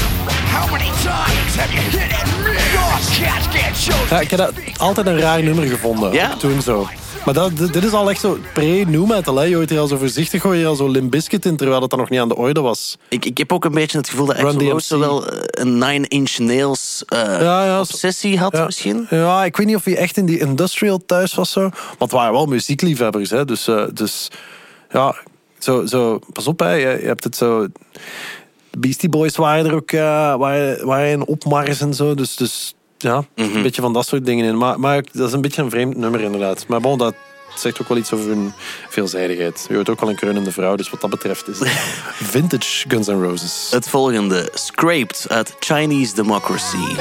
How 0.55 0.71
many 0.71 0.89
times 1.03 1.55
have 1.59 1.71
you 1.73 1.81
hit 1.97 2.11
missed? 2.43 3.19
Your 3.19 3.27
cats 3.27 3.47
can't 3.47 3.75
show 3.75 4.09
Ja, 4.09 4.19
ik 4.19 4.29
heb 4.29 4.39
dat 4.39 4.53
altijd 4.77 5.07
een 5.07 5.19
raar 5.19 5.43
nummer 5.43 5.67
gevonden. 5.67 6.11
Ja? 6.11 6.35
Toen 6.35 6.61
zo. 6.61 6.87
Maar 7.25 7.33
dat, 7.33 7.57
dit 7.57 7.83
is 7.83 7.91
al 7.91 8.09
echt 8.09 8.19
zo 8.19 8.37
pre-new 8.53 9.07
metal. 9.07 9.35
Hè. 9.35 9.43
Je 9.43 9.55
hoort 9.55 9.69
hier 9.69 9.79
al 9.79 9.87
zo 9.87 9.97
voorzichtig, 9.97 10.41
hoor 10.41 10.55
je 10.55 10.65
al 10.65 10.75
zo 10.75 10.87
Limp 10.87 11.11
Bizkit 11.11 11.45
in, 11.45 11.55
terwijl 11.57 11.79
dat 11.79 11.89
dan 11.89 11.99
nog 11.99 12.09
niet 12.09 12.19
aan 12.19 12.27
de 12.27 12.35
orde 12.35 12.61
was. 12.61 12.97
Ik, 13.09 13.25
ik 13.25 13.37
heb 13.37 13.51
ook 13.53 13.65
een 13.65 13.71
beetje 13.71 13.97
het 13.97 14.09
gevoel 14.09 14.25
dat 14.25 14.35
Axl 14.37 14.59
Rose 14.69 14.97
wel 14.97 15.27
eh, 15.27 15.37
een 15.45 15.77
Nine 15.77 16.07
Inch 16.07 16.37
Nails 16.37 17.03
eh, 17.07 17.19
Ja, 17.19 17.65
ja, 17.65 17.79
obsessie 17.79 18.39
had 18.39 18.51
Ja. 18.57 18.65
misschien. 18.65 19.07
Ja, 19.09 19.45
ik 19.45 19.57
weet 19.57 19.67
niet 19.67 19.75
of 19.75 19.83
hij 19.83 19.97
echt 19.97 20.17
in 20.17 20.25
die 20.25 20.39
industrial 20.39 21.01
thuis 21.05 21.33
was 21.33 21.51
zo. 21.51 21.61
Maar 21.61 21.95
het 21.97 22.11
waren 22.11 22.31
wel 22.33 22.45
muziekliefhebbers, 22.45 23.29
hè. 23.29 23.45
Dus, 23.45 23.67
eh, 23.67 23.83
dus 23.93 24.27
ja, 24.91 25.15
zo, 25.59 25.85
zo, 25.85 26.19
pas 26.33 26.47
op, 26.47 26.59
hè. 26.59 26.71
Je, 26.73 26.99
je 27.01 27.07
hebt 27.07 27.23
het 27.23 27.35
zo... 27.35 27.67
De 28.69 28.79
Beastie 28.79 29.09
Boys 29.09 29.35
waren 29.35 29.65
er 29.65 29.73
ook 29.73 29.91
waren, 29.91 30.85
waren 30.85 31.09
in 31.09 31.25
opmars 31.25 31.81
en 31.81 31.93
zo. 31.93 32.15
Dus, 32.15 32.35
dus 32.35 32.75
ja, 33.03 33.23
Mhm. 33.35 33.55
een 33.55 33.61
beetje 33.63 33.81
van 33.81 33.93
dat 33.93 34.05
soort 34.07 34.25
dingen 34.25 34.45
in. 34.45 34.57
Maar, 34.57 34.79
maar 34.79 35.03
dat 35.11 35.27
is 35.27 35.33
een 35.33 35.41
beetje 35.41 35.61
een 35.61 35.69
vreemd 35.69 35.97
nummer, 35.97 36.21
inderdaad. 36.21 36.67
Maar 36.67 36.81
bon, 36.81 36.97
dat 36.97 37.13
zegt 37.55 37.81
ook 37.81 37.87
wel 37.87 37.97
iets 37.97 38.13
over 38.13 38.27
hun 38.29 38.53
veelzijdigheid. 38.89 39.65
Je 39.69 39.75
hoort 39.75 39.89
ook 39.89 39.99
wel 39.99 40.09
een 40.09 40.15
kreunende 40.15 40.51
vrouw, 40.51 40.75
dus 40.75 40.89
wat 40.89 41.01
dat 41.01 41.09
betreft 41.09 41.47
is 41.47 41.57
vintage 42.33 42.89
Guns 42.89 43.07
N' 43.07 43.21
Roses. 43.23 43.67
Het 43.71 43.89
volgende, 43.89 44.49
Scraped 44.53 45.25
uit 45.29 45.55
Chinese 45.59 46.15
Democracy. 46.15 46.95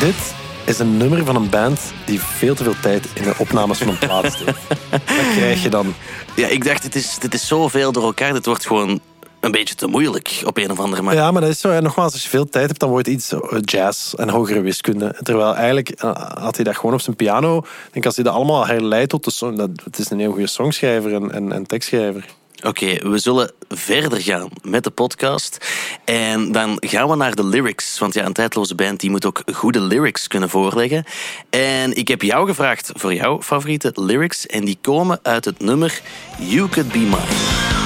Dit 0.00 0.31
is 0.64 0.78
een 0.78 0.96
nummer 0.96 1.24
van 1.24 1.36
een 1.36 1.50
band 1.50 1.80
die 2.04 2.20
veel 2.20 2.54
te 2.54 2.64
veel 2.64 2.80
tijd 2.82 3.06
in 3.14 3.22
de 3.22 3.34
opnames 3.38 3.78
van 3.78 3.88
een 3.88 3.98
plaat 3.98 4.32
steekt. 4.32 4.58
Wat 4.90 5.32
krijg 5.36 5.62
je 5.62 5.68
dan? 5.68 5.94
Ja, 6.36 6.46
ik 6.46 6.64
dacht, 6.64 6.82
dit 6.82 6.94
is, 6.94 7.18
dit 7.18 7.34
is 7.34 7.46
zoveel 7.46 7.92
door 7.92 8.04
elkaar. 8.04 8.32
Dit 8.32 8.46
wordt 8.46 8.66
gewoon 8.66 9.00
een 9.40 9.50
beetje 9.50 9.74
te 9.74 9.86
moeilijk 9.86 10.42
op 10.44 10.56
een 10.56 10.70
of 10.70 10.80
andere 10.80 11.02
manier. 11.02 11.20
Ja, 11.20 11.30
maar 11.30 11.40
dat 11.40 11.50
is 11.50 11.60
zo. 11.60 11.70
En 11.70 11.82
nogmaals, 11.82 12.12
als 12.12 12.22
je 12.22 12.28
veel 12.28 12.48
tijd 12.48 12.66
hebt, 12.66 12.80
dan 12.80 12.88
wordt 12.88 13.08
iets 13.08 13.32
eh, 13.32 13.58
jazz 13.60 14.14
en 14.14 14.28
hogere 14.28 14.60
wiskunde. 14.60 15.16
Terwijl 15.22 15.54
eigenlijk 15.54 15.88
eh, 15.88 16.10
had 16.42 16.54
hij 16.54 16.64
dat 16.64 16.76
gewoon 16.76 16.94
op 16.94 17.00
zijn 17.00 17.16
piano. 17.16 17.58
Ik 17.58 17.92
denk 17.92 18.06
als 18.06 18.14
hij 18.14 18.24
dat 18.24 18.34
allemaal 18.34 18.66
herleidt 18.66 19.10
tot 19.10 19.24
de 19.24 19.30
song. 19.30 19.56
Dat, 19.56 19.70
het 19.84 19.98
is 19.98 20.10
een 20.10 20.18
heel 20.18 20.30
goede 20.30 20.46
songschrijver 20.46 21.14
en, 21.14 21.32
en, 21.32 21.52
en 21.52 21.66
tekstschrijver. 21.66 22.24
Oké, 22.62 23.08
we 23.08 23.18
zullen 23.18 23.52
verder 23.68 24.20
gaan 24.20 24.48
met 24.62 24.84
de 24.84 24.90
podcast. 24.90 25.70
En 26.04 26.52
dan 26.52 26.76
gaan 26.80 27.08
we 27.08 27.16
naar 27.16 27.34
de 27.34 27.44
lyrics. 27.46 27.98
Want 27.98 28.14
ja, 28.14 28.24
een 28.24 28.32
tijdloze 28.32 28.74
band 28.74 29.00
die 29.00 29.10
moet 29.10 29.26
ook 29.26 29.42
goede 29.52 29.80
lyrics 29.80 30.28
kunnen 30.28 30.48
voorleggen. 30.48 31.04
En 31.50 31.96
ik 31.96 32.08
heb 32.08 32.22
jou 32.22 32.46
gevraagd 32.46 32.90
voor 32.94 33.14
jouw 33.14 33.42
favoriete 33.42 33.92
lyrics. 33.94 34.46
En 34.46 34.64
die 34.64 34.78
komen 34.80 35.18
uit 35.22 35.44
het 35.44 35.60
nummer 35.60 36.00
You 36.38 36.68
Could 36.68 36.92
Be 36.92 36.98
Mine. 36.98 37.81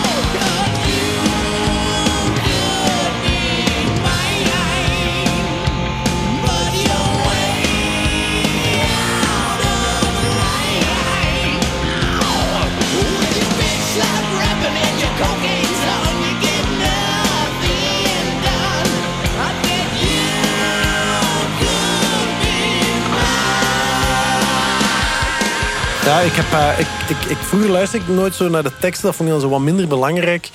Ja, 26.06 26.20
ik 26.20 26.32
heb, 26.32 26.52
eh, 26.52 26.78
ik, 26.78 26.86
ik, 27.08 27.30
ik, 27.30 27.36
vroeger 27.36 27.70
luisterde 27.70 28.04
ik 28.06 28.12
nooit 28.12 28.34
zo 28.34 28.48
naar 28.48 28.62
de 28.62 28.72
teksten. 28.80 29.06
Dat 29.06 29.16
vond 29.16 29.28
ik 29.28 29.34
dan 29.34 29.44
zo 29.44 29.48
wat 29.48 29.60
minder 29.60 29.88
belangrijk. 29.88 30.50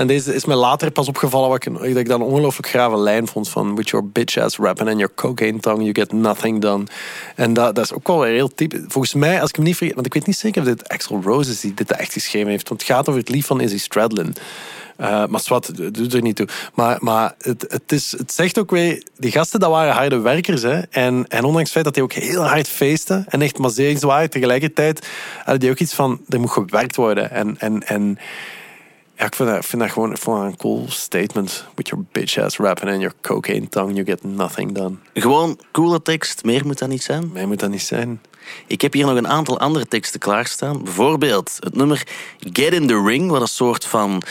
En 0.00 0.06
deze 0.06 0.34
is 0.34 0.44
mij 0.44 0.56
later 0.56 0.90
pas 0.90 1.08
opgevallen 1.08 1.48
wat 1.48 1.66
ik, 1.66 1.74
dat 1.74 1.96
ik 1.96 2.08
dat 2.08 2.20
een 2.20 2.26
ongelooflijk 2.26 2.68
grave 2.68 2.96
lijn 2.96 3.26
vond 3.26 3.48
van 3.48 3.76
With 3.76 3.90
your 3.90 4.08
bitch 4.08 4.36
ass 4.36 4.56
rapping 4.56 4.88
and 4.88 4.98
your 4.98 5.14
cocaine 5.14 5.60
tongue, 5.60 5.82
you 5.82 5.94
get 5.94 6.12
nothing 6.12 6.60
done. 6.60 6.84
En 7.34 7.52
dat, 7.52 7.74
dat 7.74 7.84
is 7.84 7.92
ook 7.92 8.06
wel 8.06 8.20
weer 8.20 8.32
heel 8.32 8.54
typisch. 8.54 8.80
Volgens 8.88 9.14
mij, 9.14 9.40
als 9.40 9.48
ik 9.48 9.56
hem 9.56 9.64
niet 9.64 9.76
vergeet, 9.76 9.94
want 9.94 10.06
ik 10.06 10.14
weet 10.14 10.26
niet 10.26 10.36
zeker 10.36 10.60
of 10.60 10.68
dit 10.68 10.88
Axel 10.88 11.20
Rose 11.22 11.50
is 11.50 11.60
die 11.60 11.74
dit 11.74 11.92
echt 11.92 12.12
geschreven 12.12 12.50
heeft. 12.50 12.68
Want 12.68 12.80
het 12.80 12.90
gaat 12.90 13.08
over 13.08 13.20
het 13.20 13.28
lief 13.28 13.46
van 13.46 13.60
Izzy 13.60 13.78
Stradlin. 13.78 14.34
Eh, 14.96 15.26
maar 15.26 15.40
zwart, 15.40 15.94
doet 15.94 16.14
er 16.14 16.22
niet 16.22 16.36
toe. 16.36 16.48
Maar, 16.74 16.96
maar 17.00 17.34
het, 17.38 17.66
het, 17.68 17.92
is, 17.92 18.14
het 18.16 18.32
zegt 18.32 18.58
ook 18.58 18.70
weer, 18.70 19.02
die 19.18 19.30
gasten 19.30 19.60
dat 19.60 19.70
waren 19.70 19.94
harde 19.94 20.18
werkers. 20.18 20.62
Hè? 20.62 20.80
En, 20.80 21.24
en 21.28 21.44
ondanks 21.44 21.60
het 21.60 21.70
feit 21.70 21.84
dat 21.84 21.94
die 21.94 22.02
ook 22.02 22.12
heel 22.12 22.46
hard 22.46 22.68
feesten 22.68 23.24
en 23.28 23.42
echt 23.42 23.58
mazeringswaardig 23.58 23.98
zwaar, 24.00 24.28
tegelijkertijd 24.28 25.08
hadden 25.36 25.60
die 25.60 25.70
ook 25.70 25.78
iets 25.78 25.94
van, 25.94 26.20
er 26.28 26.40
moet 26.40 26.50
gewerkt 26.50 26.96
worden. 26.96 27.30
En, 27.30 27.56
en, 27.58 27.86
en 27.86 28.18
ja, 29.20 29.26
ik 29.26 29.34
vind 29.34 29.48
dat, 29.48 29.66
vind 29.66 29.82
dat 29.82 29.90
gewoon 29.90 30.10
dat 30.10 30.26
een 30.26 30.56
cool 30.56 30.84
statement. 30.88 31.64
With 31.74 31.88
your 31.88 32.04
bitch 32.12 32.38
ass 32.38 32.56
rapping 32.56 32.90
and 32.90 33.00
your 33.00 33.14
cocaine 33.20 33.68
tongue, 33.68 33.94
you 33.94 34.06
get 34.06 34.24
nothing 34.24 34.72
done. 34.72 34.96
Gewoon 35.14 35.58
coole 35.72 36.02
tekst, 36.02 36.44
meer 36.44 36.66
moet 36.66 36.78
dat 36.78 36.88
niet 36.88 37.02
zijn. 37.02 37.30
Mij 37.32 37.46
moet 37.46 37.58
dat 37.58 37.70
niet 37.70 37.82
zijn. 37.82 38.20
Ik 38.66 38.80
heb 38.80 38.92
hier 38.92 39.06
nog 39.06 39.16
een 39.16 39.28
aantal 39.28 39.58
andere 39.58 39.86
teksten 39.86 40.20
klaarstaan. 40.20 40.82
Bijvoorbeeld 40.84 41.56
het 41.60 41.76
nummer 41.76 42.06
Get 42.38 42.72
in 42.72 42.86
the 42.86 43.02
Ring, 43.06 43.30
wat 43.30 43.40
een 43.40 43.48
soort 43.48 43.84
van 43.84 44.22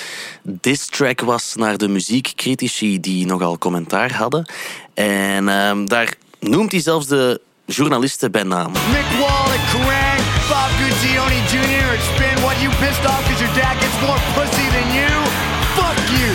diss 0.43 0.87
track 0.87 1.21
was 1.21 1.55
naar 1.55 1.77
de 1.77 1.87
muziekcritici 1.87 2.99
die 2.99 3.25
nogal 3.25 3.57
commentaar 3.57 4.13
hadden. 4.13 4.49
En 4.93 5.49
ehm, 5.49 5.85
daar 5.85 6.13
noemt 6.39 6.71
hij 6.71 6.81
zelfs 6.81 7.07
de 7.07 7.41
journalisten 7.65 8.31
bij 8.31 8.43
naam. 8.43 8.73
Wall 8.73 10.08
you 12.61 12.71
pissed 12.83 13.05
off 13.05 13.21
because 13.23 13.41
your 13.43 13.53
dad 13.61 13.75
gets 13.83 13.97
more 14.07 14.19
pussy 14.37 14.67
than 14.75 14.87
you. 14.99 15.11
Fuck 15.77 15.97
you. 16.17 16.29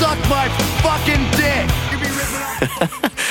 Suck 0.00 0.18
my 0.34 0.46
fucking 0.84 1.24
dick. 1.40 1.66
You 1.90 1.98
be 2.04 2.08
ripping 2.18 2.42
off. 2.42 3.04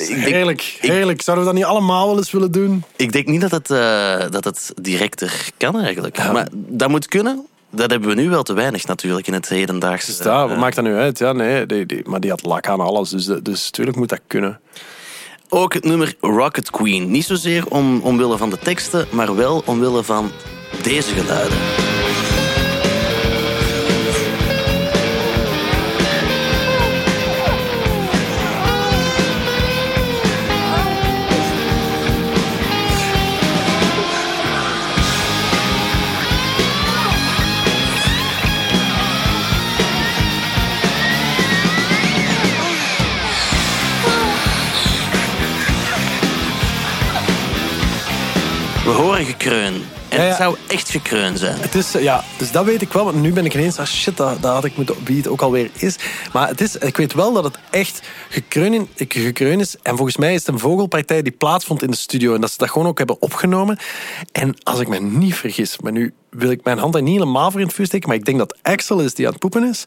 Ik 0.00 0.06
denk, 0.08 0.22
Heerlijk, 0.22 0.76
heerlijk. 0.80 1.22
Zouden 1.22 1.46
we 1.46 1.50
dat 1.52 1.60
niet 1.60 1.70
allemaal 1.70 2.06
wel 2.06 2.16
eens 2.16 2.30
willen 2.30 2.52
doen? 2.52 2.84
ik 2.96 3.12
denk 3.12 3.26
niet 3.26 3.40
dat 3.40 3.50
het, 3.50 3.70
eh, 3.70 4.30
dat 4.30 4.44
het 4.44 4.72
directer 4.80 5.50
kan 5.56 5.80
eigenlijk. 5.80 6.32
Maar 6.32 6.48
dat 6.52 6.88
moet 6.88 7.06
kunnen. 7.06 7.46
Dat 7.70 7.90
hebben 7.90 8.08
we 8.08 8.14
nu 8.14 8.30
wel 8.30 8.42
te 8.42 8.52
weinig 8.52 8.86
natuurlijk 8.86 9.26
in 9.26 9.32
het 9.32 9.48
hedendaagse. 9.48 10.06
Dus 10.06 10.16
daar, 10.16 10.46
wat 10.46 10.50
eh, 10.50 10.58
maakt 10.58 10.74
dat 10.74 10.84
nu 10.84 10.94
uit? 10.94 11.18
Ja, 11.18 11.32
nee, 11.32 11.66
die, 11.66 11.86
die, 11.86 12.02
maar 12.04 12.20
die 12.20 12.30
had 12.30 12.44
lak 12.44 12.68
aan 12.68 12.80
alles. 12.80 13.10
Dus, 13.10 13.24
dus 13.24 13.64
natuurlijk 13.64 13.96
moet 13.96 14.08
dat 14.08 14.20
kunnen. 14.26 14.60
Ook 15.48 15.74
het 15.74 15.84
nummer 15.84 16.14
Rocket 16.20 16.70
Queen. 16.70 17.10
Niet 17.10 17.24
zozeer 17.24 17.66
om, 17.66 18.00
omwille 18.00 18.36
van 18.36 18.50
de 18.50 18.58
teksten, 18.58 19.06
maar 19.10 19.36
wel 19.36 19.62
omwille 19.66 20.02
van 20.02 20.30
deze 20.82 21.14
geluiden. 21.14 21.58
We 48.84 48.96
horen 48.96 49.24
gekreun. 49.24 49.84
En 50.10 50.16
Ja, 50.16 50.22
ja. 50.22 50.28
het 50.28 50.36
zou 50.36 50.56
echt 50.68 50.90
gekreun 50.90 51.36
zijn. 51.36 51.60
Het 51.60 51.74
is, 51.74 51.92
ja, 51.92 52.24
dus 52.36 52.52
dat 52.52 52.64
weet 52.64 52.82
ik 52.82 52.92
wel. 52.92 53.04
Want 53.04 53.16
nu 53.16 53.32
ben 53.32 53.44
ik 53.44 53.54
ineens, 53.54 53.78
ah 53.78 53.86
shit, 53.86 54.16
dat, 54.16 54.42
dat 54.42 54.52
had 54.52 54.64
ik 54.64 54.76
moeten, 54.76 54.96
wie 55.04 55.16
het 55.16 55.28
ook 55.28 55.40
alweer 55.42 55.70
is. 55.76 55.96
Maar 56.32 56.48
het 56.48 56.60
is, 56.60 56.76
ik 56.76 56.96
weet 56.96 57.12
wel 57.12 57.32
dat 57.32 57.44
het 57.44 57.58
echt 57.70 58.02
gekreun, 58.28 58.88
gekreun 58.96 59.60
is. 59.60 59.76
En 59.82 59.96
volgens 59.96 60.16
mij 60.16 60.34
is 60.34 60.38
het 60.38 60.54
een 60.54 60.58
vogelpartij 60.58 61.22
die 61.22 61.32
plaatsvond 61.32 61.82
in 61.82 61.90
de 61.90 61.96
studio. 61.96 62.34
En 62.34 62.40
dat 62.40 62.50
ze 62.50 62.58
dat 62.58 62.70
gewoon 62.70 62.88
ook 62.88 62.98
hebben 62.98 63.22
opgenomen. 63.22 63.78
En 64.32 64.54
als 64.62 64.80
ik 64.80 64.88
me 64.88 65.00
niet 65.00 65.34
vergis, 65.34 65.78
maar 65.78 65.92
nu 65.92 66.14
wil 66.30 66.50
ik 66.50 66.64
mijn 66.64 66.78
hand 66.78 66.92
daar 66.92 67.02
niet 67.02 67.18
helemaal 67.18 67.50
voor 67.50 67.60
in 67.60 67.66
het 67.66 67.74
vuur 67.74 67.86
steken. 67.86 68.08
Maar 68.08 68.16
ik 68.16 68.24
denk 68.24 68.38
dat 68.38 68.58
Axel 68.62 69.00
is 69.00 69.14
die 69.14 69.26
aan 69.26 69.32
het 69.32 69.40
poepen 69.40 69.68
is. 69.68 69.84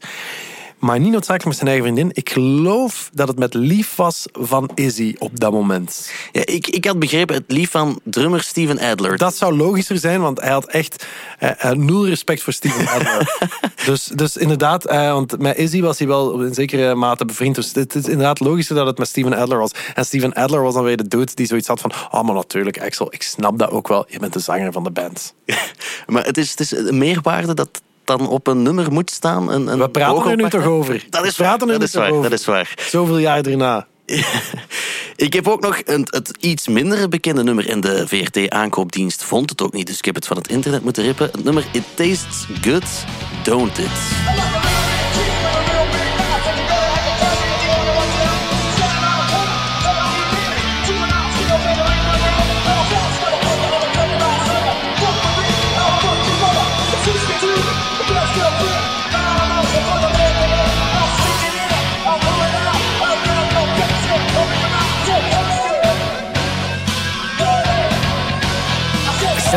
Maar 0.84 1.00
niet 1.00 1.12
noodzakelijk 1.12 1.44
met 1.44 1.56
zijn 1.56 1.68
eigen 1.68 1.84
vriendin. 1.84 2.10
Ik 2.12 2.30
geloof 2.30 3.10
dat 3.12 3.28
het 3.28 3.38
met 3.38 3.54
lief 3.54 3.96
was 3.96 4.26
van 4.32 4.70
Izzy 4.74 5.14
op 5.18 5.40
dat 5.40 5.52
moment. 5.52 6.10
Ja, 6.32 6.42
ik, 6.44 6.66
ik 6.66 6.84
had 6.84 6.98
begrepen 6.98 7.34
het 7.34 7.44
lief 7.46 7.70
van 7.70 8.00
drummer 8.02 8.42
Steven 8.42 8.78
Adler. 8.78 9.18
Dat 9.18 9.34
zou 9.34 9.56
logischer 9.56 9.98
zijn, 9.98 10.20
want 10.20 10.40
hij 10.40 10.50
had 10.50 10.66
echt 10.66 11.06
eh, 11.38 11.64
eh, 11.64 11.76
nul 11.76 12.06
respect 12.06 12.42
voor 12.42 12.52
Steven 12.52 12.88
Adler. 12.94 13.50
dus, 13.84 14.04
dus 14.04 14.36
inderdaad, 14.36 14.84
eh, 14.84 15.12
want 15.12 15.38
met 15.38 15.58
Izzy 15.58 15.80
was 15.80 15.98
hij 15.98 16.06
wel 16.06 16.40
in 16.40 16.54
zekere 16.54 16.94
mate 16.94 17.24
bevriend. 17.24 17.54
Dus 17.54 17.72
het 17.72 17.94
is 17.94 18.04
inderdaad 18.04 18.40
logischer 18.40 18.76
dat 18.76 18.86
het 18.86 18.98
met 18.98 19.08
Steven 19.08 19.34
Adler 19.34 19.58
was. 19.58 19.72
En 19.94 20.04
Steven 20.04 20.32
Adler 20.32 20.62
was 20.62 20.74
dan 20.74 20.84
weer 20.84 20.96
de 20.96 21.08
dude 21.08 21.34
die 21.34 21.46
zoiets 21.46 21.68
had 21.68 21.80
van... 21.80 21.92
Oh, 22.10 22.22
maar 22.22 22.34
natuurlijk, 22.34 22.80
Axel, 22.80 23.06
ik 23.10 23.22
snap 23.22 23.58
dat 23.58 23.70
ook 23.70 23.88
wel. 23.88 24.06
Je 24.08 24.18
bent 24.18 24.32
de 24.32 24.40
zanger 24.40 24.72
van 24.72 24.84
de 24.84 24.90
band. 24.90 25.34
Maar 26.06 26.24
het 26.24 26.38
is, 26.38 26.50
het 26.50 26.60
is 26.60 26.70
een 26.70 26.98
meerwaarde 26.98 27.54
dat 27.54 27.82
dan 28.04 28.28
op 28.28 28.46
een 28.46 28.62
nummer 28.62 28.92
moet 28.92 29.10
staan. 29.10 29.50
Een, 29.50 29.66
een 29.66 29.78
We 29.78 29.88
praten 29.90 30.30
er 30.30 30.36
nu 30.36 30.48
toch 30.48 30.64
over? 30.64 31.04
Dat 31.10 31.24
is 31.24 31.36
waar, 31.36 31.60
er 31.60 31.66
dat 31.66 31.82
is 31.82 31.94
waar, 31.94 32.10
over? 32.10 32.30
dat 32.30 32.38
is 32.38 32.44
waar. 32.44 32.74
Zoveel 32.88 33.18
jaar 33.18 33.40
erna. 33.40 33.86
Ik 35.16 35.32
heb 35.32 35.48
ook 35.48 35.60
nog 35.60 35.80
een, 35.84 36.06
het 36.10 36.36
iets 36.40 36.68
minder 36.68 37.08
bekende 37.08 37.42
nummer 37.42 37.68
in 37.68 37.80
de 37.80 38.08
VRT-aankoopdienst 38.08 39.24
vond 39.24 39.50
het 39.50 39.62
ook 39.62 39.72
niet, 39.72 39.86
dus 39.86 39.98
ik 39.98 40.04
heb 40.04 40.14
het 40.14 40.26
van 40.26 40.36
het 40.36 40.48
internet 40.48 40.82
moeten 40.82 41.02
rippen. 41.02 41.28
Het 41.32 41.44
nummer 41.44 41.64
It 41.72 41.84
Tastes 41.94 42.46
Good, 42.60 42.84
Don't 43.42 43.78
It. 43.78 44.93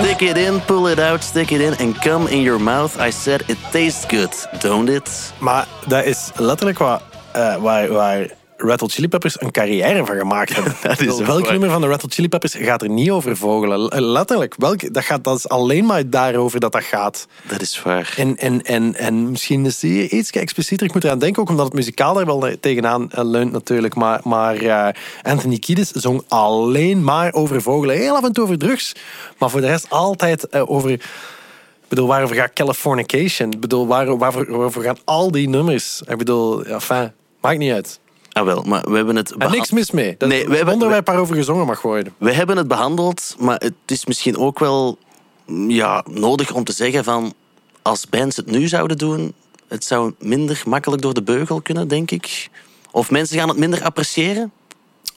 Stick 0.04 0.22
it 0.22 0.38
in, 0.38 0.60
pull 0.62 0.88
it 0.88 1.00
out, 1.00 1.24
stick 1.24 1.52
it 1.52 1.62
in 1.62 1.74
and 1.80 1.96
come 2.02 2.28
in 2.28 2.44
your 2.44 2.60
mouth. 2.60 3.00
I 3.00 3.12
said 3.12 3.42
it 3.50 3.58
tastes 3.72 4.06
good, 4.06 4.32
don't 4.62 4.90
it? 4.90 5.34
Maar 5.40 5.68
dat 5.88 6.06
is 6.06 6.32
letterlijk 6.36 6.78
wat, 6.78 7.02
eh, 7.32 7.56
waar, 7.56 7.88
waar 7.88 8.28
Red 8.58 8.80
Hot 8.80 8.92
Chili 8.92 9.08
Peppers 9.08 9.42
een 9.42 9.52
carrière 9.52 10.06
van 10.06 10.18
gemaakt 10.18 10.56
hebben. 10.56 10.76
Dat 10.82 11.00
is 11.00 11.20
Welk 11.20 11.44
waar. 11.44 11.52
nummer 11.52 11.70
van 11.70 11.82
de 11.82 11.88
Red 11.88 12.02
Hot 12.02 12.14
Chili 12.14 12.30
Peppers 12.30 12.54
gaat 12.54 12.82
er 12.82 12.90
niet 12.90 13.10
over 13.10 13.38
vogelen? 13.38 14.02
Letterlijk. 14.12 14.56
Welk, 14.58 14.94
dat, 14.94 15.04
gaat, 15.04 15.24
dat 15.24 15.38
is 15.38 15.50
alleen 15.50 15.86
maar 15.86 16.10
daarover 16.10 16.60
dat 16.60 16.72
dat 16.72 16.84
gaat. 16.84 17.28
Dat 17.48 17.62
is 17.62 17.82
waar. 17.84 18.14
En, 18.18 18.38
en, 18.38 18.62
en, 18.62 18.96
en 18.96 19.32
misschien 19.32 19.66
is 19.66 19.80
die 19.80 20.10
iets 20.10 20.32
explicieter. 20.32 20.86
Ik 20.88 20.94
moet 20.94 21.04
eraan 21.04 21.20
denken, 21.20 21.42
ook 21.42 21.50
omdat 21.50 21.66
het 21.66 21.74
muzikaal 21.74 22.14
daar 22.14 22.26
wel 22.26 22.50
tegenaan 22.60 23.12
eh, 23.12 23.24
leunt 23.24 23.52
natuurlijk. 23.52 23.96
Maar, 23.96 24.20
maar 24.24 24.56
eh, 24.56 24.88
Anthony 25.22 25.58
Kiedis 25.58 25.92
zong 25.92 26.24
alleen 26.28 27.04
maar 27.04 27.34
over 27.34 27.62
vogelen. 27.62 27.96
Heel 27.96 28.16
af 28.16 28.24
en 28.24 28.34
toe 28.34 28.44
over 28.44 28.58
drugs. 28.58 28.96
Maar 29.38 29.50
voor 29.50 29.62
de 29.62 29.68
rest 29.68 29.90
altijd 29.90 30.48
eh, 30.48 30.72
over... 30.72 30.92
Ik 30.92 31.94
bedoel, 31.94 32.08
waarover 32.08 32.36
gaat 32.36 32.54
Californication? 32.54 33.52
Ik 33.52 33.60
bedoel, 33.60 33.88
waar, 33.88 34.18
waarvoor, 34.18 34.58
waarvoor 34.58 34.84
gaan 34.84 34.98
al 35.04 35.32
die 35.32 35.50
nummers? 35.50 36.02
Ik 36.08 36.18
bedoel, 36.18 36.68
ja, 36.68 36.80
fijn. 36.80 37.14
Maakt 37.42 37.58
niet 37.58 37.72
uit. 37.72 38.00
Ah 38.38 38.46
wel, 38.46 38.64
maar 38.64 38.84
we 38.90 38.96
hebben 38.96 39.16
het... 39.16 39.32
En 39.32 39.52
niks 39.52 39.72
mis 39.72 39.92
mee. 39.92 40.16
Dat 40.18 40.30
Nee, 40.30 40.48
we 40.48 40.56
hebben- 40.56 40.74
onderwerp 40.74 41.08
waarover 41.08 41.36
gezongen 41.36 41.66
mag 41.66 41.82
worden. 41.82 42.14
We 42.18 42.32
hebben 42.32 42.58
het 42.58 42.68
behandeld, 42.68 43.36
maar 43.40 43.60
het 43.60 43.74
is 43.86 44.06
misschien 44.06 44.38
ook 44.38 44.60
wel 44.60 44.98
mm, 45.46 45.70
ja, 45.70 46.04
nodig 46.10 46.52
om 46.54 46.64
te 46.64 46.72
zeggen 46.74 47.04
van... 47.04 47.34
Als 47.82 48.10
bands 48.10 48.36
het 48.36 48.46
nu 48.52 48.68
zouden 48.68 48.98
doen, 48.98 49.34
het 49.68 49.84
zou 49.84 50.14
minder 50.20 50.62
makkelijk 50.66 51.02
door 51.02 51.14
de 51.14 51.24
beugel 51.24 51.62
kunnen, 51.62 51.88
denk 51.88 52.12
ik. 52.12 52.50
Of 52.92 53.12
mensen 53.12 53.38
gaan 53.38 53.48
het 53.50 53.58
minder 53.58 53.84
appreciëren? 53.84 54.52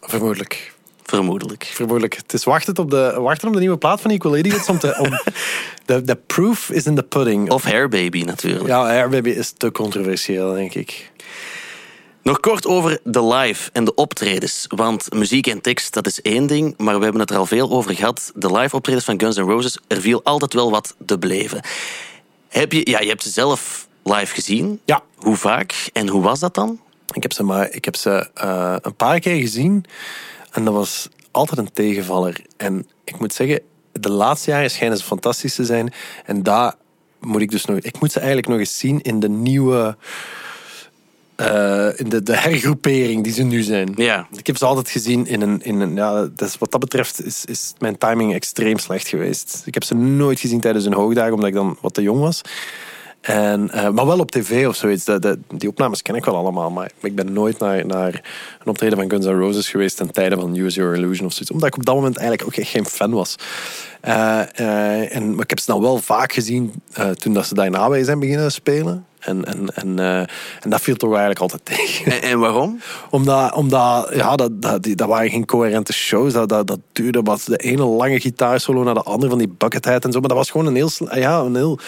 Vermoedelijk. 0.00 0.72
Vermoedelijk. 1.02 1.64
Vermoedelijk. 1.64 2.16
Het 2.16 2.32
is 2.32 2.44
wachten 2.44 2.78
op 2.78 2.90
de, 2.90 3.14
wachten 3.18 3.48
op 3.48 3.54
de 3.54 3.60
nieuwe 3.60 3.76
plaat 3.78 4.00
van 4.00 4.10
Equal 4.10 4.36
Idiots. 4.36 4.68
Om 4.68 4.78
te, 4.78 4.96
om, 4.98 5.10
de, 5.86 6.02
de 6.02 6.16
proof 6.26 6.70
is 6.70 6.84
in 6.86 6.94
the 6.94 7.02
pudding. 7.02 7.50
Of 7.50 7.64
Hair 7.64 7.88
Baby 7.88 8.22
natuurlijk. 8.22 8.66
Ja, 8.66 8.88
Airbaby 8.88 9.28
is 9.30 9.52
te 9.56 9.72
controversieel, 9.72 10.52
denk 10.52 10.74
ik. 10.74 11.10
Nog 12.22 12.40
kort 12.40 12.66
over 12.66 13.00
de 13.04 13.24
live 13.24 13.70
en 13.72 13.84
de 13.84 13.94
optredens. 13.94 14.64
Want 14.68 15.12
muziek 15.12 15.46
en 15.46 15.60
tekst, 15.60 15.94
dat 15.94 16.06
is 16.06 16.22
één 16.22 16.46
ding. 16.46 16.74
Maar 16.76 16.96
we 16.96 17.02
hebben 17.02 17.20
het 17.20 17.30
er 17.30 17.36
al 17.36 17.46
veel 17.46 17.70
over 17.70 17.94
gehad. 17.94 18.32
De 18.34 18.52
live 18.52 18.76
optredens 18.76 19.04
van 19.04 19.20
Guns 19.20 19.36
N' 19.36 19.40
Roses, 19.40 19.78
er 19.86 20.00
viel 20.00 20.22
altijd 20.24 20.52
wel 20.52 20.70
wat 20.70 20.94
te 21.06 21.18
beleven. 21.18 21.60
Heb 22.48 22.72
je, 22.72 22.90
ja, 22.90 23.00
je 23.00 23.08
hebt 23.08 23.22
ze 23.22 23.30
zelf 23.30 23.88
live 24.02 24.34
gezien. 24.34 24.80
Ja. 24.84 25.02
Hoe 25.16 25.36
vaak 25.36 25.90
en 25.92 26.08
hoe 26.08 26.22
was 26.22 26.40
dat 26.40 26.54
dan? 26.54 26.80
Ik 27.12 27.22
heb 27.22 27.32
ze, 27.32 27.42
maar, 27.42 27.70
ik 27.70 27.84
heb 27.84 27.96
ze 27.96 28.30
eh, 28.34 28.76
een 28.80 28.96
paar 28.96 29.20
keer 29.20 29.40
gezien. 29.40 29.84
En 30.50 30.64
dat 30.64 30.74
was 30.74 31.08
altijd 31.30 31.58
een 31.58 31.72
tegenvaller. 31.72 32.40
En 32.56 32.88
ik 33.04 33.18
moet 33.18 33.34
zeggen, 33.34 33.60
de 33.92 34.10
laatste 34.10 34.50
jaren 34.50 34.70
schijnen 34.70 34.98
ze 34.98 35.04
fantastisch 35.04 35.54
te 35.54 35.64
zijn. 35.64 35.92
En 36.24 36.42
daar 36.42 36.74
moet 37.20 37.40
ik 37.40 37.50
dus 37.50 37.64
nog... 37.64 37.78
Ik 37.78 38.00
moet 38.00 38.12
ze 38.12 38.18
eigenlijk 38.18 38.48
nog 38.48 38.58
eens 38.58 38.78
zien 38.78 39.00
in 39.00 39.20
de 39.20 39.28
nieuwe... 39.28 39.96
eh, 41.40 41.88
in 41.98 42.08
de, 42.08 42.22
de 42.22 42.36
hergroepering 42.36 43.24
die 43.24 43.32
ze 43.32 43.42
nu 43.42 43.62
zijn. 43.62 43.92
Ja. 43.96 44.26
Ik 44.36 44.46
heb 44.46 44.56
ze 44.56 44.64
altijd 44.64 44.88
gezien 44.90 45.26
in 45.26 45.40
een... 45.40 45.62
In 45.62 45.80
een 45.80 45.94
ja, 45.94 46.28
dus 46.34 46.58
wat 46.58 46.70
dat 46.70 46.80
betreft 46.80 47.24
is, 47.24 47.44
is 47.44 47.72
mijn 47.78 47.98
timing 47.98 48.34
extreem 48.34 48.78
slecht 48.78 49.08
geweest. 49.08 49.62
Ik 49.64 49.74
heb 49.74 49.84
ze 49.84 49.94
nooit 49.94 50.40
gezien 50.40 50.60
tijdens 50.60 50.84
hun 50.84 50.94
hoogdagen, 50.94 51.32
omdat 51.32 51.48
ik 51.48 51.54
dan 51.54 51.76
wat 51.80 51.94
te 51.94 52.02
jong 52.02 52.20
was. 52.20 52.40
En, 53.20 53.70
eh, 53.70 53.88
maar 53.90 54.06
wel 54.06 54.18
op 54.18 54.30
tv 54.30 54.66
of 54.66 54.76
zoiets. 54.76 55.04
De, 55.04 55.18
de- 55.18 55.38
die 55.54 55.68
opnames 55.68 56.02
ken 56.02 56.14
ik 56.14 56.24
wel 56.24 56.36
allemaal. 56.36 56.70
Maar 56.70 56.90
ik 57.02 57.14
ben 57.14 57.32
nooit 57.32 57.58
naar, 57.58 57.86
naar 57.86 58.14
een 58.60 58.66
optreden 58.66 58.98
van 58.98 59.10
Guns 59.10 59.26
N' 59.26 59.28
Roses 59.38 59.68
geweest 59.68 59.96
ten 59.96 60.12
tijde 60.12 60.36
van 60.36 60.56
Use 60.56 60.80
Your 60.80 60.96
Illusion 60.96 61.26
of 61.26 61.32
zoiets. 61.32 61.50
Omdat 61.50 61.68
ik 61.68 61.76
op 61.76 61.84
dat 61.84 61.94
moment 61.94 62.16
eigenlijk 62.16 62.48
ook 62.48 62.56
echt 62.56 62.70
geen 62.70 62.86
fan 62.86 63.10
was. 63.10 63.36
Eh, 64.00 65.16
en, 65.16 65.34
maar 65.34 65.44
ik 65.44 65.50
heb 65.50 65.58
ze 65.58 65.70
dan 65.72 65.80
wel 65.80 65.98
vaak 65.98 66.32
gezien 66.32 66.72
toen 67.18 67.32
dat 67.32 67.46
ze 67.46 67.54
daarna 67.54 67.90
weer 67.90 68.04
zijn 68.04 68.18
beginnen 68.18 68.52
spelen. 68.52 69.04
En, 69.20 69.44
en, 69.44 69.74
en, 69.74 69.98
eh, 69.98 70.18
en 70.60 70.70
dat 70.70 70.80
viel 70.80 70.96
toch 70.96 71.10
eigenlijk 71.10 71.40
altijd 71.40 71.64
tegen. 71.64 72.12
En, 72.12 72.22
en 72.22 72.38
waarom? 72.38 72.80
Omdat, 73.10 73.54
omdat 73.54 74.10
ja, 74.14 74.36
dat, 74.36 74.62
dat, 74.62 74.82
die, 74.82 74.94
dat 74.94 75.08
waren 75.08 75.30
geen 75.30 75.46
coherente 75.46 75.92
shows. 75.92 76.32
Dat, 76.32 76.48
dat, 76.48 76.66
dat 76.66 76.78
duurde 76.92 77.22
wat 77.22 77.42
de 77.46 77.56
ene 77.56 77.84
lange 77.84 78.20
gitaarsolo 78.20 78.82
naar 78.82 78.94
de 78.94 79.02
andere 79.02 79.30
van 79.30 79.38
die 79.38 79.54
buckethead 79.58 80.04
en 80.04 80.12
zo. 80.12 80.20
Maar 80.20 80.28
dat 80.28 80.38
was 80.38 80.50
gewoon 80.50 80.66
een 80.66 80.74
heel, 80.74 80.90
ja, 81.14 81.38
een 81.38 81.56
heel 81.56 81.78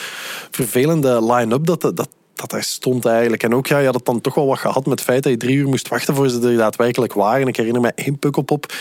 vervelende 0.51 1.33
line-up 1.33 1.67
dat, 1.67 1.81
dat, 1.81 2.09
dat 2.35 2.51
daar 2.51 2.63
stond 2.63 3.05
eigenlijk. 3.05 3.43
En 3.43 3.55
ook, 3.55 3.67
ja, 3.67 3.79
je 3.79 3.85
had 3.85 3.95
het 3.95 4.05
dan 4.05 4.21
toch 4.21 4.35
wel 4.35 4.47
wat 4.47 4.59
gehad 4.59 4.87
met 4.87 4.99
het 4.99 5.09
feit 5.09 5.23
dat 5.23 5.33
je 5.33 5.39
drie 5.39 5.57
uur 5.57 5.69
moest 5.69 5.89
wachten 5.89 6.15
voor 6.15 6.29
ze 6.29 6.49
er 6.49 6.57
daadwerkelijk 6.57 7.13
waren. 7.13 7.47
Ik 7.47 7.57
herinner 7.57 7.83
me 7.83 7.93
één 7.95 8.19
pukkelpop 8.19 8.73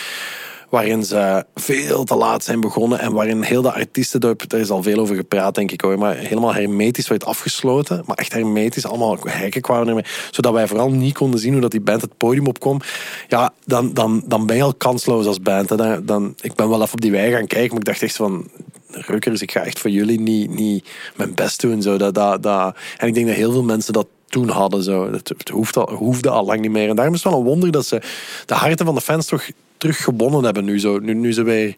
waarin 0.72 1.06
ze 1.06 1.46
veel 1.56 2.04
te 2.04 2.16
laat 2.16 2.44
zijn 2.44 2.60
begonnen 2.62 3.00
en 3.00 3.14
waarin 3.14 3.42
heel 3.42 3.62
de 3.62 3.74
artiestendorp, 3.74 4.50
daar 4.50 4.60
is 4.60 4.70
al 4.70 4.84
veel 4.84 5.00
over 5.00 5.16
gepraat 5.16 5.56
denk 5.56 5.72
ik 5.72 5.82
hoor, 5.82 5.98
maar 5.98 6.16
helemaal 6.16 6.54
hermetisch 6.54 7.08
werd 7.08 7.26
afgesloten, 7.26 8.04
maar 8.06 8.18
echt 8.18 8.34
hermetisch, 8.34 8.86
allemaal 8.86 9.18
hekken 9.24 9.62
kwamen 9.62 9.88
ermee, 9.88 10.06
zodat 10.32 10.54
wij 10.54 10.68
vooral 10.68 10.90
niet 10.90 11.14
konden 11.14 11.40
zien 11.40 11.52
hoe 11.52 11.62
dat 11.62 11.72
die 11.72 11.82
band 11.82 12.02
het 12.02 12.18
podium 12.18 12.48
opkwam. 12.48 12.80
Ja, 13.28 13.54
dan, 13.66 13.94
dan, 13.94 14.24
dan 14.26 14.46
ben 14.46 14.56
je 14.56 14.64
al 14.64 14.74
kansloos 14.74 15.26
als 15.26 15.42
band. 15.42 15.68
Dan, 15.68 16.06
dan, 16.06 16.36
ik 16.42 16.54
ben 16.54 16.70
wel 16.70 16.82
even 16.82 16.94
op 16.94 17.02
die 17.02 17.12
wei 17.12 17.32
gaan 17.32 17.48
kijken, 17.48 17.70
maar 17.70 17.80
ik 17.80 17.86
dacht 17.86 18.02
echt 18.02 18.16
van, 18.16 18.50
rukkers, 18.88 19.42
ik 19.42 19.52
ga 19.52 19.64
echt 19.64 19.80
voor 19.80 19.90
jullie 19.90 20.20
niet, 20.20 20.50
niet 20.50 20.90
mijn 21.16 21.34
best 21.34 21.62
doen. 21.62 21.82
Zo. 21.82 21.98
Dat, 21.98 22.14
dat. 22.44 22.76
En 22.98 23.08
ik 23.08 23.14
denk 23.14 23.28
dat 23.28 23.36
heel 23.36 23.52
veel 23.52 23.64
mensen 23.64 23.94
dat 23.94 24.08
toen 24.28 24.50
hadden. 24.50 24.84
Zo. 24.84 25.12
Het, 25.12 25.30
het 25.30 25.50
hoeft 25.50 25.78
al, 25.78 25.92
hoefde 25.94 26.30
al 26.30 26.46
lang 26.46 26.62
niet 26.62 26.72
meer. 26.72 26.90
En 26.90 26.96
daarom 26.96 27.14
is 27.14 27.24
het 27.24 27.32
wel 27.32 27.42
een 27.42 27.48
wonder 27.48 27.72
dat 27.72 27.86
ze 27.86 28.02
de 28.46 28.54
harten 28.54 28.86
van 28.86 28.96
de 28.96 29.02
fans 29.02 29.26
toch 29.26 29.50
terug 29.82 30.04
gewonnen 30.04 30.44
hebben 30.44 30.66
nu. 30.66 30.80
Zo. 30.80 31.00
Nu, 31.00 31.14
nu 31.14 31.34
ze 31.34 31.44
weer 31.44 31.76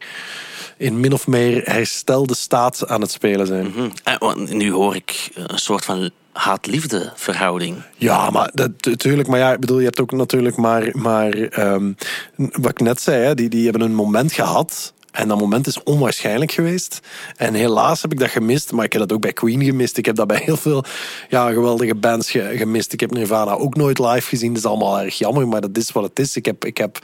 in 0.76 1.00
min 1.00 1.12
of 1.12 1.26
meer 1.26 1.62
herstelde 1.64 2.34
staat 2.34 2.88
aan 2.88 3.00
het 3.00 3.10
spelen 3.10 3.46
zijn. 3.46 3.72
Hm. 3.72 3.88
Eh, 4.04 4.14
want 4.18 4.52
nu 4.52 4.72
hoor 4.72 4.94
ik 4.94 5.30
een 5.34 5.58
soort 5.58 5.84
van 5.84 6.10
haat-liefde 6.32 7.12
verhouding. 7.14 7.76
Ja, 7.96 8.30
maar 8.30 8.50
natuurlijk. 8.80 9.28
Maar 9.28 9.38
ja, 9.38 9.52
ik 9.52 9.60
bedoel, 9.60 9.78
je 9.78 9.84
hebt 9.84 10.00
ook 10.00 10.12
natuurlijk 10.12 10.56
maar, 10.56 10.88
maar 10.92 11.32
ehm, 11.32 11.92
wat 12.36 12.70
ik 12.70 12.80
net 12.80 13.00
zei, 13.00 13.22
hè, 13.22 13.34
die, 13.34 13.48
die 13.48 13.64
hebben 13.64 13.82
een 13.82 13.94
moment 13.94 14.32
gehad. 14.32 14.92
En 15.12 15.28
dat 15.28 15.38
moment 15.38 15.66
is 15.66 15.82
onwaarschijnlijk 15.82 16.52
geweest. 16.52 17.00
En 17.36 17.54
helaas 17.54 18.02
heb 18.02 18.12
ik 18.12 18.18
dat 18.18 18.30
gemist. 18.30 18.72
Maar 18.72 18.84
ik 18.84 18.92
heb 18.92 19.00
dat 19.02 19.12
ook 19.12 19.20
bij 19.20 19.32
Queen 19.32 19.64
gemist. 19.64 19.96
Ik 19.96 20.06
heb 20.06 20.16
dat 20.16 20.26
bij 20.26 20.42
heel 20.44 20.56
veel 20.56 20.84
ja, 21.28 21.52
geweldige 21.52 21.94
bands 21.94 22.30
ge- 22.30 22.52
gemist. 22.56 22.92
Ik 22.92 23.00
heb 23.00 23.10
Nirvana 23.10 23.52
ook 23.52 23.76
nooit 23.76 23.98
live 23.98 24.28
gezien. 24.28 24.48
Dat 24.48 24.62
is 24.62 24.68
allemaal 24.68 25.00
erg 25.00 25.18
jammer, 25.18 25.48
maar 25.48 25.60
dat 25.60 25.76
is 25.76 25.92
wat 25.92 26.02
het 26.02 26.18
is. 26.18 26.36
Ik 26.36 26.44
heb, 26.44 26.64
ik 26.64 26.76
heb 26.78 26.98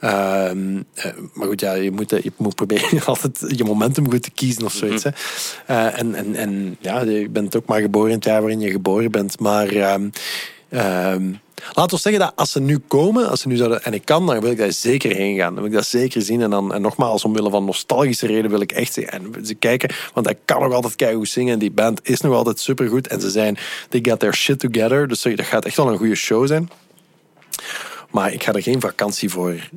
Ehm, 0.00 0.82
eh, 0.94 1.12
maar 1.32 1.46
goed, 1.46 1.60
ja, 1.60 1.72
je 1.72 1.90
moet, 1.90 2.12
eh, 2.12 2.22
je 2.22 2.32
moet 2.36 2.54
proberen 2.54 3.04
altijd 3.06 3.44
je 3.48 3.64
momentum 3.64 4.10
goed 4.10 4.22
te 4.22 4.30
kiezen 4.30 4.64
of 4.64 4.72
zoiets. 4.72 5.04
hè. 5.04 5.10
Eh, 5.66 5.98
en, 5.98 6.14
en, 6.14 6.34
en 6.34 6.76
ja, 6.80 7.00
je 7.00 7.28
bent 7.28 7.56
ook 7.56 7.66
maar 7.66 7.80
geboren 7.80 8.08
in 8.08 8.14
het 8.14 8.24
jaar 8.24 8.40
waarin 8.40 8.60
je 8.60 8.70
geboren 8.70 9.10
bent. 9.10 9.40
Maar 9.40 9.68
ehm, 9.68 10.08
ehm, 10.68 11.32
laten 11.72 11.96
we 11.96 12.02
zeggen 12.02 12.20
dat 12.22 12.32
als 12.36 12.50
ze 12.50 12.60
nu 12.60 12.78
komen, 12.78 13.28
als 13.28 13.40
ze 13.40 13.48
nu 13.48 13.56
zouden, 13.56 13.84
en 13.84 13.92
ik 13.92 14.04
kan, 14.04 14.26
dan 14.26 14.40
wil 14.40 14.50
ik 14.50 14.58
daar 14.58 14.72
zeker 14.72 15.16
heen 15.16 15.36
gaan. 15.36 15.54
Dan 15.54 15.62
wil 15.62 15.72
ik 15.72 15.78
dat 15.78 15.86
zeker 15.86 16.22
zien. 16.22 16.42
En, 16.42 16.50
dan, 16.50 16.74
en 16.74 16.82
nogmaals, 16.82 17.24
omwille 17.24 17.50
van 17.50 17.64
nostalgische 17.64 18.26
reden 18.26 18.50
wil 18.50 18.60
ik 18.60 18.72
echt 18.72 18.92
zien. 18.92 19.08
En 19.08 19.34
ze 19.44 19.54
kijken, 19.54 19.94
want 20.14 20.26
hij 20.26 20.38
kan 20.44 20.60
nog 20.62 20.72
altijd 20.72 21.14
hoe 21.14 21.26
zingen. 21.26 21.52
En 21.52 21.58
die 21.58 21.72
band 21.72 22.00
is 22.02 22.20
nog 22.20 22.34
altijd 22.34 22.60
supergoed. 22.60 23.06
En 23.08 23.20
ze 23.20 23.30
zijn, 23.30 23.58
they 23.88 24.00
got 24.02 24.18
their 24.18 24.34
shit 24.34 24.58
together. 24.58 25.08
Dus 25.08 25.22
dat 25.22 25.40
gaat 25.40 25.64
echt 25.64 25.76
wel 25.76 25.88
een 25.88 25.98
goede 25.98 26.14
show 26.14 26.46
zijn. 26.46 26.70
Maar 28.10 28.32
ik 28.32 28.42
ga 28.42 28.52
er 28.52 28.62
geen 28.62 28.80
vakantie 28.80 29.30
voor, 29.30 29.68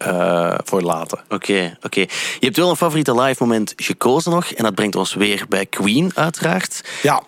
eh, 0.00 0.54
voor 0.64 0.82
laten. 0.82 1.18
Oké, 1.28 1.76
oké. 1.82 2.00
Je 2.00 2.08
hebt 2.40 2.56
wel 2.56 2.70
een 2.70 2.76
favoriete 2.76 3.20
live 3.20 3.36
moment 3.38 3.72
gekozen 3.76 4.30
nog. 4.32 4.46
En 4.46 4.64
dat 4.64 4.74
brengt 4.74 4.96
ons 4.96 5.14
weer 5.14 5.44
bij 5.48 5.66
Queen, 5.66 6.10
uiteraard. 6.14 6.80
Ja. 7.02 7.22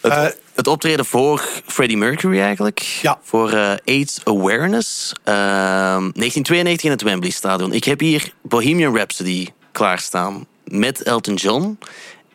Het, 0.00 0.12
Eh, 0.12 0.26
het 0.54 0.66
optreden 0.66 1.04
voor 1.04 1.48
Freddie 1.66 1.96
Mercury 1.96 2.40
eigenlijk. 2.40 2.78
Ja. 2.78 3.18
Voor 3.22 3.52
eh, 3.52 3.72
AIDS 3.84 4.20
Awareness. 4.24 5.12
Ehm 5.24 5.34
1992 5.34 6.84
in 6.84 6.90
het 6.90 7.02
Wembley 7.02 7.30
Stadion. 7.30 7.72
Ik 7.72 7.84
heb 7.84 8.00
hier 8.00 8.32
Bohemian 8.42 8.96
Rhapsody 8.96 9.48
klaarstaan. 9.72 10.46
Met 10.64 11.02
Elton 11.02 11.34
John. 11.34 11.78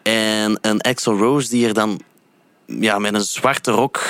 En 0.04 0.58
een 0.62 0.82
Axl 0.82 1.12
Rose 1.12 1.50
die 1.50 1.68
er 1.68 1.74
dan 1.74 2.00
ja, 2.66 3.00
met 3.00 3.14
een 3.14 3.22
zwarte 3.22 3.72
rok 3.72 4.02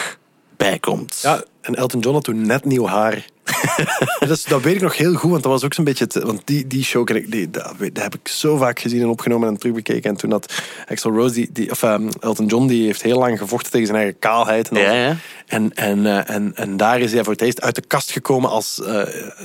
bij 0.57 0.79
komt. 0.79 1.19
Ja, 1.21 1.43
en 1.61 1.75
Elton 1.75 1.99
John 1.99 2.15
had 2.15 2.23
toen 2.23 2.45
net 2.45 2.65
nieuw 2.65 2.87
haar. 2.87 3.25
Dat, 4.19 4.29
is- 4.29 4.43
dat 4.43 4.61
weet 4.61 4.75
ik 4.75 4.81
nog 4.81 4.97
heel 4.97 5.13
goed, 5.13 5.29
want 5.31 5.43
dat 5.43 5.51
was 5.51 5.63
ook 5.63 5.73
zo'n 5.73 5.83
beetje... 5.83 6.03
Het, 6.03 6.13
want 6.23 6.41
die, 6.45 6.67
die 6.67 6.83
show, 6.83 7.05
ken 7.05 7.15
ik, 7.15 7.31
die, 7.31 7.49
dat, 7.49 7.73
heb 7.93 8.15
ik 8.15 8.27
zo 8.27 8.57
vaak 8.57 8.79
gezien 8.79 9.01
en 9.01 9.07
opgenomen 9.07 9.47
en 9.47 9.57
terugbekeken. 9.57 10.09
En 10.09 10.15
toen 10.17 10.31
had 10.31 10.53
Axl 10.87 11.09
Rose, 11.09 11.33
die, 11.33 11.49
die, 11.51 11.71
of 11.71 11.83
ehm, 11.83 12.09
Elton 12.19 12.45
John, 12.45 12.67
die 12.67 12.85
heeft 12.85 13.01
heel 13.01 13.19
lang 13.19 13.37
gevochten 13.37 13.71
tegen 13.71 13.87
zijn 13.87 13.99
eigen 13.99 14.19
kaalheid. 14.19 14.69
En, 14.69 14.77
Ja, 14.79 14.89
al. 14.89 14.95
ja. 14.95 15.15
En, 15.47 15.73
en, 15.73 16.05
eh, 16.05 16.35
en, 16.35 16.51
en 16.55 16.77
daar 16.77 16.99
is 16.99 17.13
hij 17.13 17.23
voor 17.23 17.33
het 17.33 17.41
eerst 17.41 17.61
uit 17.61 17.75
de 17.75 17.81
kast 17.87 18.11
gekomen 18.11 18.49
als 18.49 18.81
eh, 18.81 19.01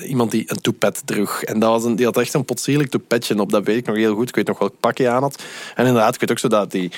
iemand 0.08 0.30
die 0.30 0.44
een 0.46 0.60
toepet 0.60 1.02
droeg. 1.04 1.42
En 1.42 1.58
dat 1.58 1.70
was 1.70 1.84
een, 1.84 1.96
die 1.96 2.04
had 2.06 2.16
echt 2.18 2.34
een 2.34 2.44
potsierlijk 2.44 2.90
toepetje 2.90 3.40
op, 3.40 3.50
dat 3.50 3.64
weet 3.64 3.76
ik 3.76 3.86
nog 3.86 3.96
heel 3.96 4.14
goed. 4.14 4.28
Ik 4.28 4.34
weet 4.34 4.46
nog 4.46 4.58
welk 4.58 4.74
pakje 4.80 5.04
hij 5.04 5.12
aan 5.12 5.22
had. 5.22 5.42
En 5.74 5.86
inderdaad, 5.86 6.14
ik 6.14 6.20
weet 6.20 6.30
ook 6.30 6.38
zo 6.38 6.48
dat 6.48 6.70
die... 6.70 6.90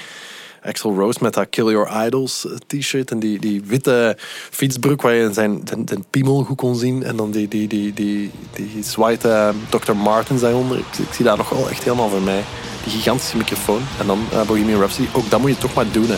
Axel 0.63 0.95
Rose 0.95 1.19
met 1.23 1.35
dat 1.35 1.47
Kill 1.51 1.71
Your 1.71 2.07
Idols 2.07 2.47
eh, 2.47 2.53
t-shirt 2.67 3.11
en 3.11 3.19
die, 3.19 3.39
die 3.39 3.63
witte 3.65 4.17
fietsbroek 4.51 5.03
waar 5.03 5.15
je 5.15 5.33
zijn, 5.33 5.63
zijn, 5.65 6.05
piemel 6.11 6.45
goed 6.45 6.57
kon 6.57 6.77
zien. 6.77 7.03
En 7.03 7.17
dan 7.17 7.31
die, 7.31 7.49
die, 7.49 7.69
die, 7.69 7.93
die, 7.93 8.31
die 8.53 8.85
zwarte 8.85 9.29
eh, 9.29 9.49
Dr. 9.69 9.97
Martens 9.97 10.41
daaronder. 10.41 10.79
Ik, 10.79 10.99
ik 10.99 11.13
zie 11.13 11.25
dat 11.25 11.37
nog 11.37 11.49
wel 11.49 11.71
echt 11.71 11.85
helemaal 11.85 12.09
voor 12.09 12.23
mij. 12.23 12.45
Die 12.85 12.93
gigantische 12.93 13.37
microfoon. 13.37 13.83
En 14.01 14.07
dan 14.07 14.19
eh, 14.33 14.43
Bohemian 14.43 14.81
Rhapsody. 14.81 15.09
Ook 15.13 15.31
dat 15.31 15.41
moet 15.41 15.51
je 15.51 15.59
toch 15.59 15.75
maar 15.75 15.91
doen. 15.93 16.09
Hè. 16.09 16.17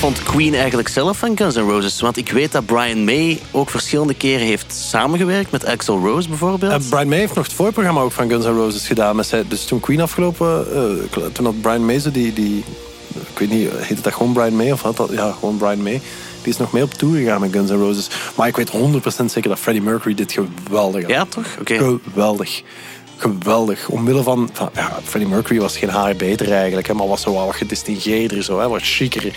Wat, 0.00 0.04
vond 0.04 0.22
Queen 0.22 0.54
eigenlijk 0.54 0.88
zelf 0.88 1.18
van 1.18 1.36
Guns 1.36 1.54
N' 1.54 1.60
Roses? 1.60 2.00
Want 2.00 2.16
ik 2.16 2.30
weet 2.30 2.52
dat 2.52 2.66
Brian 2.66 3.04
May 3.04 3.40
ook 3.50 3.70
verschillende 3.70 4.14
keren 4.14 4.46
heeft 4.46 4.72
samengewerkt 4.72 5.50
met 5.50 5.64
Axl 5.64 5.92
Rose 5.92 6.28
bijvoorbeeld. 6.28 6.72
En 6.72 6.88
Brian 6.88 7.08
May 7.08 7.18
heeft 7.18 7.34
nog 7.34 7.44
het 7.44 7.52
voorprogramma 7.52 8.00
ook 8.00 8.12
van 8.12 8.28
Guns 8.28 8.44
N' 8.44 8.48
Roses 8.48 8.86
gedaan. 8.86 9.16
Met 9.16 9.26
zij, 9.26 9.44
dus 9.48 9.64
toen 9.64 9.80
Queen 9.80 10.00
afgelopen, 10.00 10.66
eh, 10.74 11.22
toen 11.32 11.44
had 11.44 11.60
Brian 11.60 11.84
May 11.84 11.98
zo 11.98 12.10
die, 12.10 12.32
die... 12.32 12.64
Ik 13.30 13.38
weet 13.38 13.50
niet, 13.50 13.70
heette 13.76 14.02
dat 14.02 14.12
gewoon 14.12 14.32
Brian 14.32 14.56
May? 14.56 14.72
Of 14.72 14.82
had 14.82 14.96
dat... 14.96 15.10
Ja, 15.12 15.32
gewoon 15.32 15.56
Brian 15.56 15.82
May. 15.82 16.00
Die 16.42 16.52
is 16.52 16.56
nog 16.56 16.72
mee 16.72 16.82
op 16.82 16.94
tour 16.94 17.16
gegaan 17.16 17.40
met 17.40 17.52
Guns 17.52 17.70
N' 17.70 17.74
Roses. 17.74 18.08
Maar 18.34 18.48
ik 18.48 18.56
weet 18.56 18.70
100% 18.70 19.24
zeker 19.24 19.48
dat 19.48 19.58
Freddie 19.58 19.84
Mercury 19.84 20.14
dit 20.14 20.32
geweldig 20.32 21.02
had. 21.02 21.10
Ja, 21.10 21.24
toch? 21.28 21.56
Geweldig. 21.64 22.62
Geweldig. 23.16 23.88
Omwille 23.88 24.22
van, 24.22 24.50
van 24.52 24.70
ja, 24.74 24.98
Freddie 25.04 25.30
Mercury 25.30 25.60
was 25.60 25.78
geen 25.78 25.88
haar 25.88 26.16
beter 26.16 26.52
eigenlijk, 26.52 26.86
hè, 26.86 26.94
maar 26.94 27.08
was 27.08 27.22
zo 27.22 27.32
wel 27.32 27.46
wat 27.46 27.56
gedistingeerder, 27.56 28.42
zo, 28.42 28.60
hè, 28.60 28.68
wat 28.68 28.82
chiquer. 28.82 29.34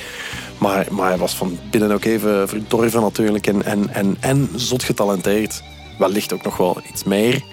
Maar, 0.60 0.88
maar 0.92 1.10
hij 1.10 1.18
was 1.18 1.36
van 1.36 1.60
binnen 1.72 1.92
ook 1.92 2.04
even 2.04 2.50
verdorven 2.50 3.02
natuurlijk 3.02 3.48
en, 3.48 3.66
en, 3.66 3.94
en, 3.94 4.18
en 4.20 4.50
zot 4.56 4.84
getalenteerd. 4.84 5.62
Wellicht 5.98 6.34
ook 6.34 6.44
nog 6.44 6.58
wel 6.58 6.82
iets 6.92 7.04
meer. 7.04 7.44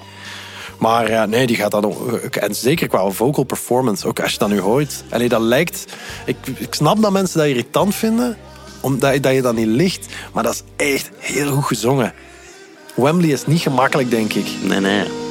Maar 0.79 1.29
nee, 1.29 1.47
die 1.47 1.57
gaat 1.57 1.71
dan 1.71 1.85
ook. 1.85 2.37
En 2.37 2.55
zeker 2.55 2.89
qua 2.89 3.11
vocal 3.11 3.45
performance, 3.45 4.07
ook 4.07 4.21
als 4.21 4.33
je 4.33 4.39
dat 4.39 4.49
nu 4.49 4.61
hoort. 4.61 5.05
Allee, 5.11 5.29
dat 5.29 5.41
lijkt. 5.41 5.85
Ik, 6.25 6.37
ik 6.59 6.75
snap 6.75 7.03
dat 7.03 7.13
mensen 7.13 7.39
dat 7.39 7.47
irritant 7.47 7.95
vinden, 7.95 8.37
omdat 8.81 9.23
dat 9.23 9.35
je 9.35 9.43
dat 9.43 9.55
niet 9.55 9.67
ligt. 9.67 10.07
Maar 10.33 10.43
dat 10.43 10.55
is 10.55 10.87
echt 10.87 11.11
heel 11.19 11.51
goed 11.51 11.65
gezongen. 11.65 12.13
Wembley 12.95 13.31
is 13.31 13.47
niet 13.47 13.61
gemakkelijk, 13.61 14.11
denk 14.11 14.33
ik. 14.33 14.47
Nee, 14.63 14.81
nee. 14.81 15.26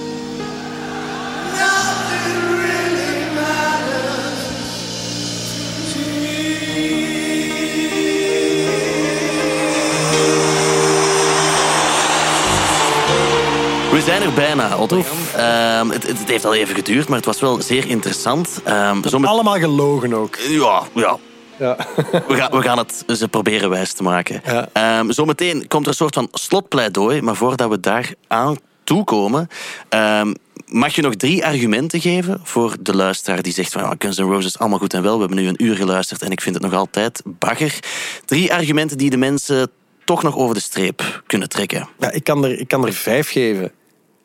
We 13.95 14.01
zijn 14.01 14.21
er 14.21 14.33
bijna, 14.33 14.77
Otto. 14.77 15.03
Ehm, 15.35 15.89
het, 15.89 16.07
het 16.07 16.27
heeft 16.29 16.45
al 16.45 16.53
even 16.53 16.75
geduurd, 16.75 17.07
maar 17.07 17.17
het 17.17 17.25
was 17.25 17.39
wel 17.39 17.61
zeer 17.61 17.87
interessant. 17.87 18.61
Ehm 18.63 19.03
zomet- 19.07 19.29
Allemaal 19.29 19.59
gelogen 19.59 20.13
ook. 20.13 20.37
Ja, 20.37 20.81
ja. 20.93 21.17
Ja. 21.59 21.77
We 22.27 22.35
gaan, 22.35 22.51
we 22.51 22.61
gaan 22.61 22.77
het 22.77 23.03
ze 23.07 23.27
proberen 23.27 23.69
wijs 23.69 23.93
te 23.93 24.03
maken. 24.03 24.41
Ja. 24.45 24.69
Ehm, 24.73 25.11
zometeen 25.11 25.67
komt 25.67 25.83
er 25.83 25.89
een 25.89 25.95
soort 25.95 26.13
van 26.13 26.27
slotpleidooi, 26.31 27.21
maar 27.21 27.35
voordat 27.35 27.69
we 27.69 27.79
daar 27.79 28.13
aan 28.27 28.57
toekomen, 28.83 29.47
mag 30.65 30.95
je 30.95 31.01
nog 31.01 31.15
drie 31.15 31.45
argumenten 31.45 32.01
geven 32.01 32.39
voor 32.43 32.75
de 32.79 32.95
luisteraar 32.95 33.41
die 33.41 33.53
zegt 33.53 33.71
van 33.71 33.81
ja, 33.81 33.95
Guns 33.99 34.17
N' 34.17 34.21
Roses 34.21 34.59
allemaal 34.59 34.79
goed 34.79 34.93
en 34.93 35.01
wel. 35.03 35.13
We 35.13 35.19
hebben 35.19 35.37
nu 35.37 35.47
een 35.47 35.63
uur 35.63 35.75
geluisterd 35.75 36.21
en 36.21 36.31
ik 36.31 36.41
vind 36.41 36.55
het 36.55 36.63
nog 36.63 36.73
altijd 36.73 37.21
bagger. 37.25 37.79
Drie 38.25 38.53
argumenten 38.53 38.97
die 38.97 39.09
de 39.09 39.17
mensen 39.17 39.71
toch 40.05 40.23
nog 40.23 40.35
over 40.35 40.55
de 40.55 40.61
streep 40.61 41.23
kunnen 41.27 41.49
trekken. 41.49 41.87
Ja, 41.99 42.11
ik, 42.11 42.23
kan 42.23 42.43
er, 42.45 42.59
ik 42.59 42.67
kan 42.67 42.85
er 42.85 42.93
vijf 42.93 43.29
geven. 43.29 43.71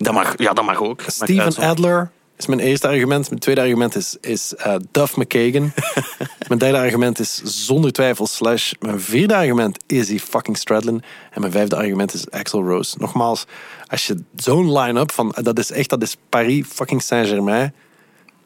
Dat 0.02 0.14
mag, 0.14 0.34
ja, 0.36 0.52
dat 0.52 0.64
mag 0.64 0.82
ook. 0.82 1.02
Steven. 1.06 1.56
Adler 1.56 2.10
is 2.36 2.46
mijn 2.46 2.60
eerste 2.60 2.88
argument. 2.88 3.28
Mijn 3.28 3.40
tweede 3.40 3.60
argument 3.60 3.94
is, 3.94 4.16
is 4.20 4.54
eh, 4.54 4.74
Duff 4.90 5.16
McKagan. 5.16 5.72
mijn 6.48 6.58
derde 6.58 6.78
argument 6.78 7.18
is 7.18 7.42
zonder 7.44 7.92
twijfel 7.92 8.26
Slash. 8.26 8.72
Mijn 8.80 9.00
vierde 9.00 9.36
argument 9.36 9.84
is 9.86 10.06
die 10.06 10.20
fucking 10.20 10.56
Stradlin. 10.56 11.02
En 11.30 11.40
mijn 11.40 11.52
vijfde 11.52 11.76
argument 11.76 12.14
is 12.14 12.30
Axel 12.30 12.62
Rose. 12.62 12.96
Nogmaals, 12.98 13.46
als 13.86 14.06
je 14.06 14.22
zo'n 14.36 14.78
line-up 14.78 15.12
van... 15.12 15.34
Dat 15.42 15.58
is 15.58 15.70
echt, 15.70 15.90
dat 15.90 16.02
is 16.02 16.16
Paris 16.28 16.66
fucking 16.68 17.02
Saint-Germain. 17.02 17.74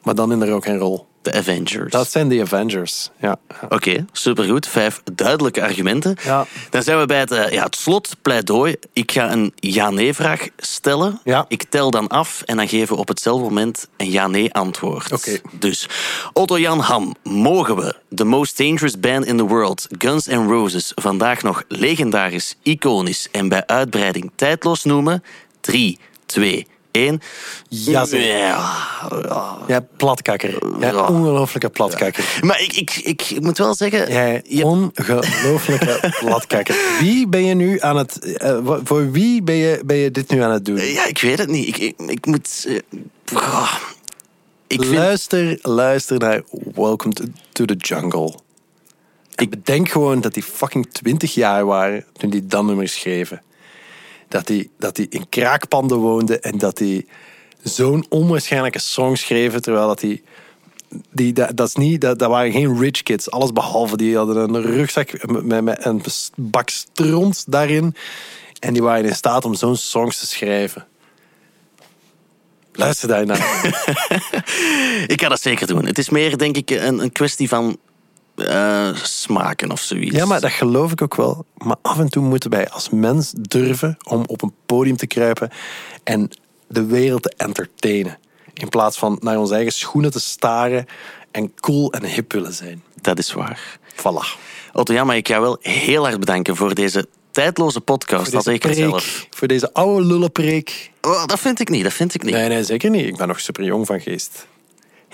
Maar 0.03 0.15
dan 0.15 0.31
in 0.31 0.39
de 0.39 0.49
rock 0.49 0.65
roll. 0.65 0.99
De 1.25 1.33
Avengers. 1.33 1.91
Dat 1.91 2.11
zijn 2.11 2.27
de 2.27 2.41
Avengers. 2.41 3.09
Ja. 3.19 3.37
Oké, 3.69 4.05
supergoed. 4.11 4.67
Vijf 4.67 5.01
duidelijke 5.13 5.61
argumenten. 5.61 6.17
Ja. 6.23 6.45
Dan 6.69 6.83
zijn 6.83 6.99
we 6.99 7.05
bij 7.05 7.19
het, 7.19 7.31
eh, 7.31 7.51
ja, 7.51 7.63
het 7.63 7.75
slotpleidooi. 7.75 8.75
Ik 8.93 9.11
ga 9.11 9.31
een 9.31 9.53
ja-nee-vraag 9.55 10.47
stellen. 10.57 11.19
Ja. 11.23 11.45
Ik 11.47 11.63
tel 11.69 11.91
dan 11.91 12.07
af 12.07 12.41
en 12.41 12.57
dan 12.57 12.67
geven 12.67 12.95
we 12.95 13.01
op 13.01 13.07
hetzelfde 13.07 13.43
moment 13.43 13.87
een 13.97 14.11
ja-nee-antwoord. 14.11 15.11
Oké. 15.11 15.37
Dus, 15.51 15.89
Otto-Jan 16.33 16.79
Ham, 16.79 17.15
mogen 17.23 17.75
we 17.75 17.95
de 18.09 18.23
most 18.23 18.57
dangerous 18.57 18.99
band 18.99 19.25
in 19.25 19.37
the 19.37 19.47
world, 19.47 19.87
Guns 19.97 20.27
N' 20.27 20.47
Roses, 20.47 20.91
vandaag 20.95 21.41
nog 21.41 21.63
legendarisch, 21.67 22.55
iconisch 22.61 23.27
en 23.31 23.49
bij 23.49 23.65
uitbreiding 23.65 24.31
tijdloos 24.35 24.83
noemen? 24.83 25.23
3, 25.61 25.99
2, 26.25 26.67
1. 26.95 27.21
Ja. 27.69 28.05
Ja, 29.67 29.85
platkakker. 29.97 30.57
Ja, 30.79 31.07
ongelofelijke 31.07 31.69
platkakker. 31.69 32.39
Maar 32.41 32.61
ik, 32.61 32.73
ik, 32.73 32.91
ik 33.03 33.41
moet 33.41 33.57
wel 33.57 33.73
zeggen... 33.75 34.11
Jij 34.11 34.63
ongelofelijke 34.63 36.11
platkakker. 36.25 36.75
Wie 36.99 37.27
ben 37.27 37.45
je 37.45 37.53
nu 37.53 37.79
aan 37.81 37.97
het... 37.97 38.35
eh, 38.37 38.57
voor 38.83 39.11
wie 39.11 39.41
ben 39.43 39.55
je, 39.55 39.81
ben 39.85 39.97
je 39.97 40.11
dit 40.11 40.29
nu 40.29 40.41
aan 40.41 40.51
het 40.51 40.65
doen? 40.65 40.77
Ja, 40.77 41.05
ik 41.05 41.19
weet 41.19 41.37
het 41.37 41.49
niet. 41.49 41.67
Ik, 41.67 41.77
ik, 41.77 41.95
ik 42.09 42.25
moet... 42.25 42.65
eh, 42.67 43.73
ik 44.67 44.81
vind... 44.81 44.95
Luister, 44.95 45.59
luister 45.61 46.19
naar 46.19 46.41
Welcome 46.75 47.13
to, 47.13 47.23
to 47.51 47.65
the 47.65 47.75
Jungle. 47.75 48.33
Ik 49.35 49.49
bedenk 49.49 49.89
gewoon 49.89 50.21
dat 50.21 50.33
die 50.33 50.43
fucking 50.43 50.87
20 50.91 51.33
jaar 51.33 51.65
waren 51.65 52.05
toen 52.17 52.29
die 52.29 52.45
dat 52.45 52.63
nummer 52.63 52.87
schreven. 52.87 53.41
Dat 54.35 54.47
die, 54.47 54.71
dat 54.79 54.95
die 54.95 55.07
in 55.09 55.29
kraakpanden 55.29 55.97
woonden 55.97 56.41
en 56.41 56.57
dat 56.57 56.77
die 56.77 57.07
zo'n 57.63 58.05
onwaarschijnlijke 58.09 58.79
song 58.79 59.15
schreven 59.15 59.61
terwijl 59.61 59.87
dat 59.87 59.99
die 59.99 60.23
die, 61.11 61.33
dat, 61.33 61.57
dat, 61.57 61.67
is 61.67 61.75
niet, 61.75 62.01
dat, 62.01 62.19
dat 62.19 62.29
waren 62.29 62.51
geen 62.51 62.79
rich 62.79 63.03
kids. 63.03 63.31
Alles 63.31 63.51
behalve. 63.51 63.97
Die 63.97 64.17
hadden 64.17 64.53
een 64.53 64.61
rugzak 64.61 65.27
met, 65.43 65.85
een 65.85 66.01
bak 66.35 66.69
stront 66.69 67.43
daarin. 67.47 67.95
En 68.59 68.73
die 68.73 68.81
waren 68.81 69.05
in 69.05 69.15
staat 69.15 69.45
om 69.45 69.53
zo'n 69.53 69.75
songs 69.75 70.19
te 70.19 70.27
schrijven. 70.27 70.85
Luister 72.73 73.07
daarnaar. 73.07 73.65
Ik 75.13 75.21
ga 75.21 75.29
dat 75.29 75.41
zeker 75.41 75.67
doen. 75.67 75.85
Het 75.85 75.97
is 75.97 76.09
meer, 76.09 76.37
denk 76.37 76.57
ik, 76.57 76.69
een, 76.69 76.99
een 76.99 77.11
kwestie 77.11 77.47
van 77.47 77.77
eh, 78.35 78.95
smaken 78.95 79.71
of 79.71 79.81
zoiets. 79.81 80.15
Ja, 80.15 80.25
maar 80.25 80.41
dat 80.41 80.51
geloof 80.51 80.91
ik 80.91 81.01
ook 81.01 81.15
wel. 81.15 81.45
Maar 81.57 81.75
af 81.81 81.99
en 81.99 82.09
toe 82.09 82.23
moeten 82.23 82.49
wij 82.49 82.69
als 82.69 82.89
mens 82.89 83.31
durven 83.35 83.97
om 84.07 84.23
op 84.27 84.41
een 84.41 84.53
podium 84.65 84.97
te 84.97 85.07
kruipen 85.07 85.49
en 86.03 86.29
de 86.67 86.85
wereld 86.85 87.23
te 87.23 87.33
entertainen. 87.37 88.17
In 88.53 88.69
plaats 88.69 88.97
van 88.97 89.17
naar 89.21 89.37
onze 89.39 89.53
eigen 89.53 89.73
schoenen 89.73 90.11
te 90.11 90.19
staren 90.19 90.85
en 91.31 91.53
cool 91.59 91.91
en 91.91 92.05
hip 92.05 92.31
willen 92.31 92.53
zijn. 92.53 92.83
Dat 93.01 93.17
is 93.19 93.33
waar. 93.33 93.77
Voilà. 93.95 94.39
Otto, 94.73 94.93
ja, 94.93 95.03
maar 95.03 95.15
ik 95.15 95.27
ga 95.27 95.41
wel 95.41 95.57
heel 95.61 96.07
erg 96.07 96.19
bedanken 96.19 96.55
voor 96.55 96.73
deze 96.75 97.07
tijdloze 97.31 97.81
podcast. 97.81 98.31
Dat 98.31 98.43
Deze 98.43 98.57
preek, 98.59 98.75
zelf. 98.75 99.27
voor 99.29 99.47
deze 99.47 99.73
oude 99.73 100.05
lullenpreek. 100.05 100.91
Oh, 101.01 101.25
dat 101.25 101.39
vind 101.39 101.59
ik 101.59 101.69
niet, 101.69 101.83
dat 101.83 101.93
vind 101.93 102.13
ik 102.13 102.23
niet. 102.23 102.33
Nee, 102.33 102.47
nee, 102.47 102.63
zeker 102.63 102.89
niet. 102.89 103.05
Ik 103.07 103.15
ben 103.17 103.27
nog 103.27 103.39
super 103.39 103.63
jong 103.63 103.85
van 103.85 103.99
geest. 104.01 104.47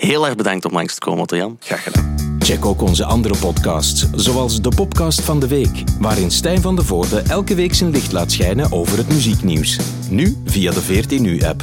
Heel 0.02 0.26
erg 0.26 0.36
bedankt 0.36 0.64
om 0.64 0.72
langs 0.72 0.94
te 0.94 1.00
komen, 1.00 1.20
Otto 1.20 1.36
Jan. 1.36 1.56
Graag 1.60 1.82
gedaan. 1.82 2.14
Check 2.38 2.64
ook 2.64 2.80
onze 2.80 3.04
andere 3.04 3.36
podcasts, 3.36 4.06
zoals 4.14 4.60
de 4.60 4.68
Popcast 4.76 5.20
van 5.20 5.40
de 5.40 5.48
Week, 5.48 5.84
waarin 6.00 6.30
Stijn 6.30 6.60
van 6.60 6.76
de 6.76 6.84
Voorde 6.84 7.20
elke 7.20 7.54
week 7.54 7.74
zijn 7.74 7.90
licht 7.90 8.12
laat 8.12 8.32
schijnen 8.32 8.72
over 8.72 8.98
het 8.98 9.08
muzieknieuws. 9.08 9.78
Nu 10.10 10.36
via 10.44 10.72
de 10.72 10.80
14 10.80 11.22
Nu-app. 11.22 11.62